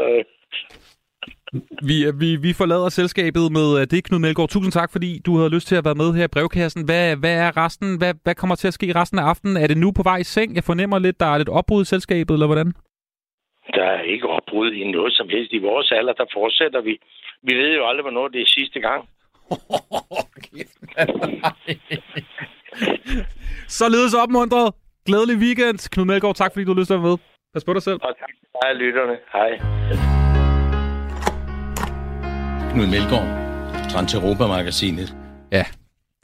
øh, 1.54 1.60
Vi, 1.88 1.96
vi, 2.22 2.36
vi 2.36 2.52
forlader 2.52 2.88
selskabet 2.88 3.52
med 3.52 3.80
øh, 3.80 3.86
det, 3.92 4.04
Knud 4.04 4.18
Melgaard. 4.18 4.48
Tusind 4.48 4.72
tak, 4.72 4.92
fordi 4.92 5.20
du 5.26 5.36
havde 5.36 5.50
lyst 5.50 5.68
til 5.68 5.76
at 5.76 5.84
være 5.84 5.94
med 5.94 6.12
her 6.12 6.24
i 6.24 6.28
brevkassen. 6.28 6.84
Hvad, 6.84 7.16
hvad 7.16 7.34
er 7.46 7.56
resten? 7.56 7.98
Hvad, 7.98 8.14
hvad 8.24 8.34
kommer 8.34 8.56
til 8.56 8.68
at 8.68 8.74
ske 8.74 8.94
resten 8.94 9.18
af 9.18 9.22
aftenen? 9.22 9.56
Er 9.56 9.66
det 9.66 9.78
nu 9.78 9.92
på 9.92 10.02
vej 10.02 10.16
i 10.16 10.24
seng? 10.24 10.54
Jeg 10.54 10.64
fornemmer 10.64 10.98
lidt, 10.98 11.20
der 11.20 11.26
er 11.26 11.38
lidt 11.38 11.48
opbrud 11.48 11.82
i 11.82 11.84
selskabet, 11.84 12.34
eller 12.34 12.46
hvordan? 12.46 12.72
Der 13.74 13.84
er 13.84 14.00
ikke 14.00 14.28
opbrud 14.28 14.72
i 14.72 14.90
noget 14.92 15.12
som 15.12 15.28
helst. 15.28 15.52
I 15.52 15.58
vores 15.58 15.92
alder, 15.92 16.12
der 16.12 16.24
fortsætter 16.34 16.80
vi. 16.80 16.98
Vi 17.42 17.54
ved 17.54 17.74
jo 17.74 17.88
aldrig, 17.88 18.02
hvornår 18.02 18.28
det 18.28 18.40
er 18.40 18.46
sidste 18.46 18.80
gang. 18.80 19.08
Således 23.80 24.14
opmuntret. 24.14 24.74
Glædelig 25.06 25.36
weekend. 25.36 25.90
Knud 25.90 26.04
Melgaard, 26.04 26.34
tak 26.34 26.52
fordi 26.52 26.64
du 26.64 26.70
havde 26.70 26.80
lyst 26.80 26.88
til 26.88 26.94
at 26.94 27.02
være 27.02 27.10
med. 27.10 27.18
Pas 27.52 27.64
på 27.64 27.74
dig 27.74 27.82
selv. 27.82 27.98
Og 28.02 28.18
tak 28.18 28.28
til 28.28 28.48
dig, 28.62 28.76
lytterne. 28.76 29.16
Hej. 29.32 30.25
Knud 32.76 32.86
Melgaard, 32.86 33.28
Transeuropa-magasinet. 33.90 35.16
Ja, 35.52 35.64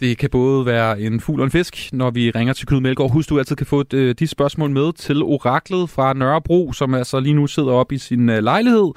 det 0.00 0.18
kan 0.18 0.30
både 0.30 0.66
være 0.66 1.00
en 1.00 1.20
fugl 1.20 1.40
og 1.40 1.44
en 1.44 1.50
fisk, 1.50 1.92
når 1.92 2.10
vi 2.10 2.30
ringer 2.30 2.54
til 2.54 2.66
Knud 2.66 2.80
Melgaard. 2.80 3.12
Husk, 3.12 3.28
du 3.28 3.38
altid 3.38 3.56
kan 3.56 3.66
få 3.66 3.84
øh, 3.94 4.14
de 4.18 4.26
spørgsmål 4.26 4.70
med 4.70 4.92
til 4.92 5.22
oraklet 5.22 5.90
fra 5.90 6.12
Nørrebro, 6.12 6.72
som 6.72 6.94
altså 6.94 7.20
lige 7.20 7.34
nu 7.34 7.46
sidder 7.46 7.72
op 7.72 7.92
i 7.92 7.98
sin 7.98 8.28
øh, 8.28 8.42
lejlighed 8.42 8.92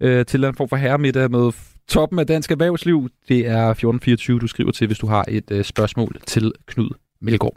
øh, 0.00 0.26
til 0.26 0.44
en 0.44 0.54
form 0.54 0.68
for 0.68 0.76
herremiddag 0.76 1.30
med 1.30 1.52
toppen 1.88 2.18
af 2.18 2.26
dansk 2.26 2.50
erhvervsliv. 2.50 3.08
Det 3.28 3.38
er 3.38 3.70
1424, 3.70 4.38
du 4.38 4.46
skriver 4.46 4.72
til, 4.72 4.86
hvis 4.86 4.98
du 4.98 5.06
har 5.06 5.24
et 5.28 5.50
øh, 5.50 5.64
spørgsmål 5.64 6.16
til 6.26 6.52
Knud 6.66 6.90
Melgaard. 7.20 7.56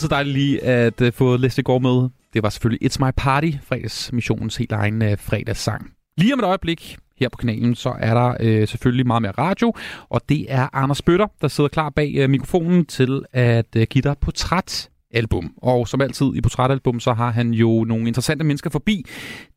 Altid 0.00 0.08
dejligt 0.08 0.36
lige 0.36 0.64
at 0.64 1.00
uh, 1.00 1.12
få 1.12 1.36
Leslie 1.36 1.64
Gård 1.64 1.82
med. 1.82 2.08
Det 2.34 2.42
var 2.42 2.48
selvfølgelig 2.48 2.90
It's 2.90 3.04
My 3.04 3.10
Party, 3.16 3.50
fredagsmissionens 3.62 4.56
helt 4.56 4.72
egen 4.72 5.02
uh, 5.02 5.18
fredagssang. 5.18 5.90
Lige 6.18 6.34
om 6.34 6.38
et 6.38 6.44
øjeblik 6.44 6.96
her 7.18 7.28
på 7.28 7.36
kanalen, 7.36 7.74
så 7.74 7.94
er 7.98 8.14
der 8.14 8.34
øh, 8.40 8.68
selvfølgelig 8.68 9.06
meget 9.06 9.22
mere 9.22 9.32
radio, 9.32 9.74
og 10.08 10.20
det 10.28 10.46
er 10.48 10.68
Anders 10.72 11.02
Bøtter, 11.02 11.26
der 11.40 11.48
sidder 11.48 11.68
klar 11.68 11.90
bag 11.90 12.14
øh, 12.16 12.30
mikrofonen 12.30 12.86
til 12.86 13.22
at 13.32 13.76
øh, 13.76 13.86
give 13.90 14.02
dig 14.02 14.16
portrætalbum. 14.20 15.52
Og 15.56 15.88
som 15.88 16.00
altid 16.00 16.26
i 16.34 16.40
portrætalbum, 16.40 17.00
så 17.00 17.12
har 17.12 17.30
han 17.30 17.50
jo 17.50 17.84
nogle 17.84 18.06
interessante 18.06 18.44
mennesker 18.44 18.70
forbi 18.70 19.04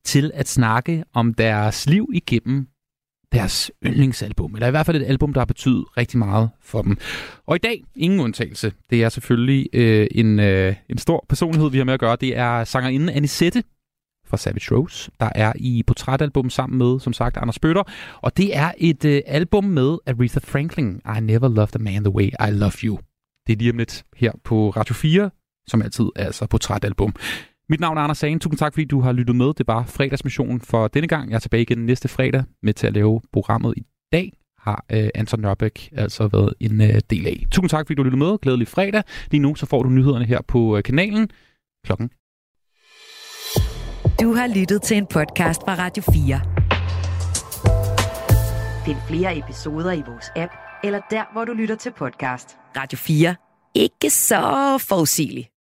til 0.05 0.31
at 0.33 0.47
snakke 0.47 1.03
om 1.13 1.33
deres 1.33 1.89
liv 1.89 2.09
igennem 2.13 2.67
deres 3.33 3.71
yndlingsalbum, 3.85 4.53
eller 4.53 4.67
i 4.67 4.71
hvert 4.71 4.85
fald 4.85 5.01
et 5.01 5.05
album, 5.05 5.33
der 5.33 5.41
har 5.41 5.45
betydet 5.45 5.85
rigtig 5.97 6.19
meget 6.19 6.49
for 6.61 6.81
dem. 6.81 6.97
Og 7.45 7.55
i 7.55 7.59
dag, 7.59 7.83
ingen 7.95 8.19
undtagelse, 8.19 8.73
det 8.89 9.03
er 9.03 9.09
selvfølgelig 9.09 9.69
øh, 9.73 10.07
en, 10.11 10.39
øh, 10.39 10.75
en 10.89 10.97
stor 10.97 11.25
personlighed, 11.29 11.69
vi 11.69 11.77
har 11.77 11.85
med 11.85 11.93
at 11.93 11.99
gøre. 11.99 12.17
Det 12.21 12.37
er 12.37 12.63
sangerinden 12.63 13.09
Anisette 13.09 13.63
fra 14.27 14.37
Savage 14.37 14.75
Rose, 14.75 15.11
der 15.19 15.29
er 15.35 15.53
i 15.55 15.83
portrætalbum 15.87 16.49
sammen 16.49 16.77
med, 16.77 16.99
som 16.99 17.13
sagt, 17.13 17.37
Anders 17.37 17.59
Bøtter. 17.59 17.83
Og 18.21 18.37
det 18.37 18.57
er 18.57 18.71
et 18.77 19.05
øh, 19.05 19.21
album 19.25 19.63
med 19.63 19.97
Aretha 20.07 20.39
Franklin, 20.43 21.01
I 21.17 21.19
Never 21.21 21.47
Loved 21.47 21.75
a 21.75 21.79
Man 21.79 22.03
The 22.03 22.13
Way 22.13 22.25
I 22.25 22.51
Love 22.51 22.71
You. 22.83 22.99
Det 23.47 23.53
er 23.53 23.57
lige 23.57 23.71
om 23.71 23.77
lidt 23.77 24.03
her 24.15 24.31
på 24.43 24.69
Radio 24.69 24.95
4, 24.95 25.29
som 25.67 25.81
altid 25.81 26.05
er 26.15 26.25
altså 26.25 26.47
portrætalbum. 26.47 27.15
Mit 27.69 27.79
navn 27.79 27.97
er 27.97 28.01
Anders 28.01 28.17
Sagen. 28.17 28.39
Tusind 28.39 28.57
tak, 28.57 28.73
fordi 28.73 28.85
du 28.85 29.01
har 29.01 29.11
lyttet 29.11 29.35
med. 29.35 29.53
Det 29.53 29.67
var 29.67 29.85
fredagsmissionen 29.85 30.61
for 30.61 30.87
denne 30.87 31.07
gang. 31.07 31.29
Jeg 31.29 31.35
er 31.35 31.39
tilbage 31.39 31.61
igen 31.61 31.85
næste 31.85 32.07
fredag 32.07 32.43
med 32.63 32.73
til 32.73 32.87
at 32.87 32.93
lave 32.93 33.21
programmet 33.31 33.73
i 33.77 33.83
dag 34.11 34.31
har 34.63 34.85
øh, 34.91 35.09
Anton 35.15 35.39
Nørbæk 35.39 35.89
altså 35.97 36.27
været 36.27 36.53
en 36.59 36.81
øh, 36.81 37.01
del 37.09 37.27
af. 37.27 37.45
Tusind 37.51 37.69
tak, 37.69 37.87
fordi 37.87 37.95
du 37.95 38.03
lyttede 38.03 38.23
med. 38.23 38.37
Glædelig 38.37 38.67
fredag. 38.67 39.03
Lige 39.31 39.41
nu 39.41 39.55
så 39.55 39.65
får 39.65 39.83
du 39.83 39.89
nyhederne 39.89 40.25
her 40.25 40.41
på 40.47 40.77
øh, 40.77 40.83
kanalen 40.83 41.29
klokken. 41.85 42.09
Du 44.21 44.33
har 44.33 44.47
lyttet 44.55 44.81
til 44.81 44.97
en 44.97 45.05
podcast 45.05 45.61
fra 45.61 45.75
Radio 45.75 46.03
4. 46.13 46.41
Find 48.85 48.97
flere 49.07 49.37
episoder 49.37 49.91
i 49.91 50.03
vores 50.07 50.25
app, 50.35 50.51
eller 50.83 50.99
der, 51.11 51.23
hvor 51.33 51.45
du 51.45 51.53
lytter 51.53 51.75
til 51.75 51.91
podcast. 51.97 52.57
Radio 52.77 52.97
4. 52.97 53.35
Ikke 53.75 54.09
så 54.09 54.77
forudsigeligt. 54.89 55.52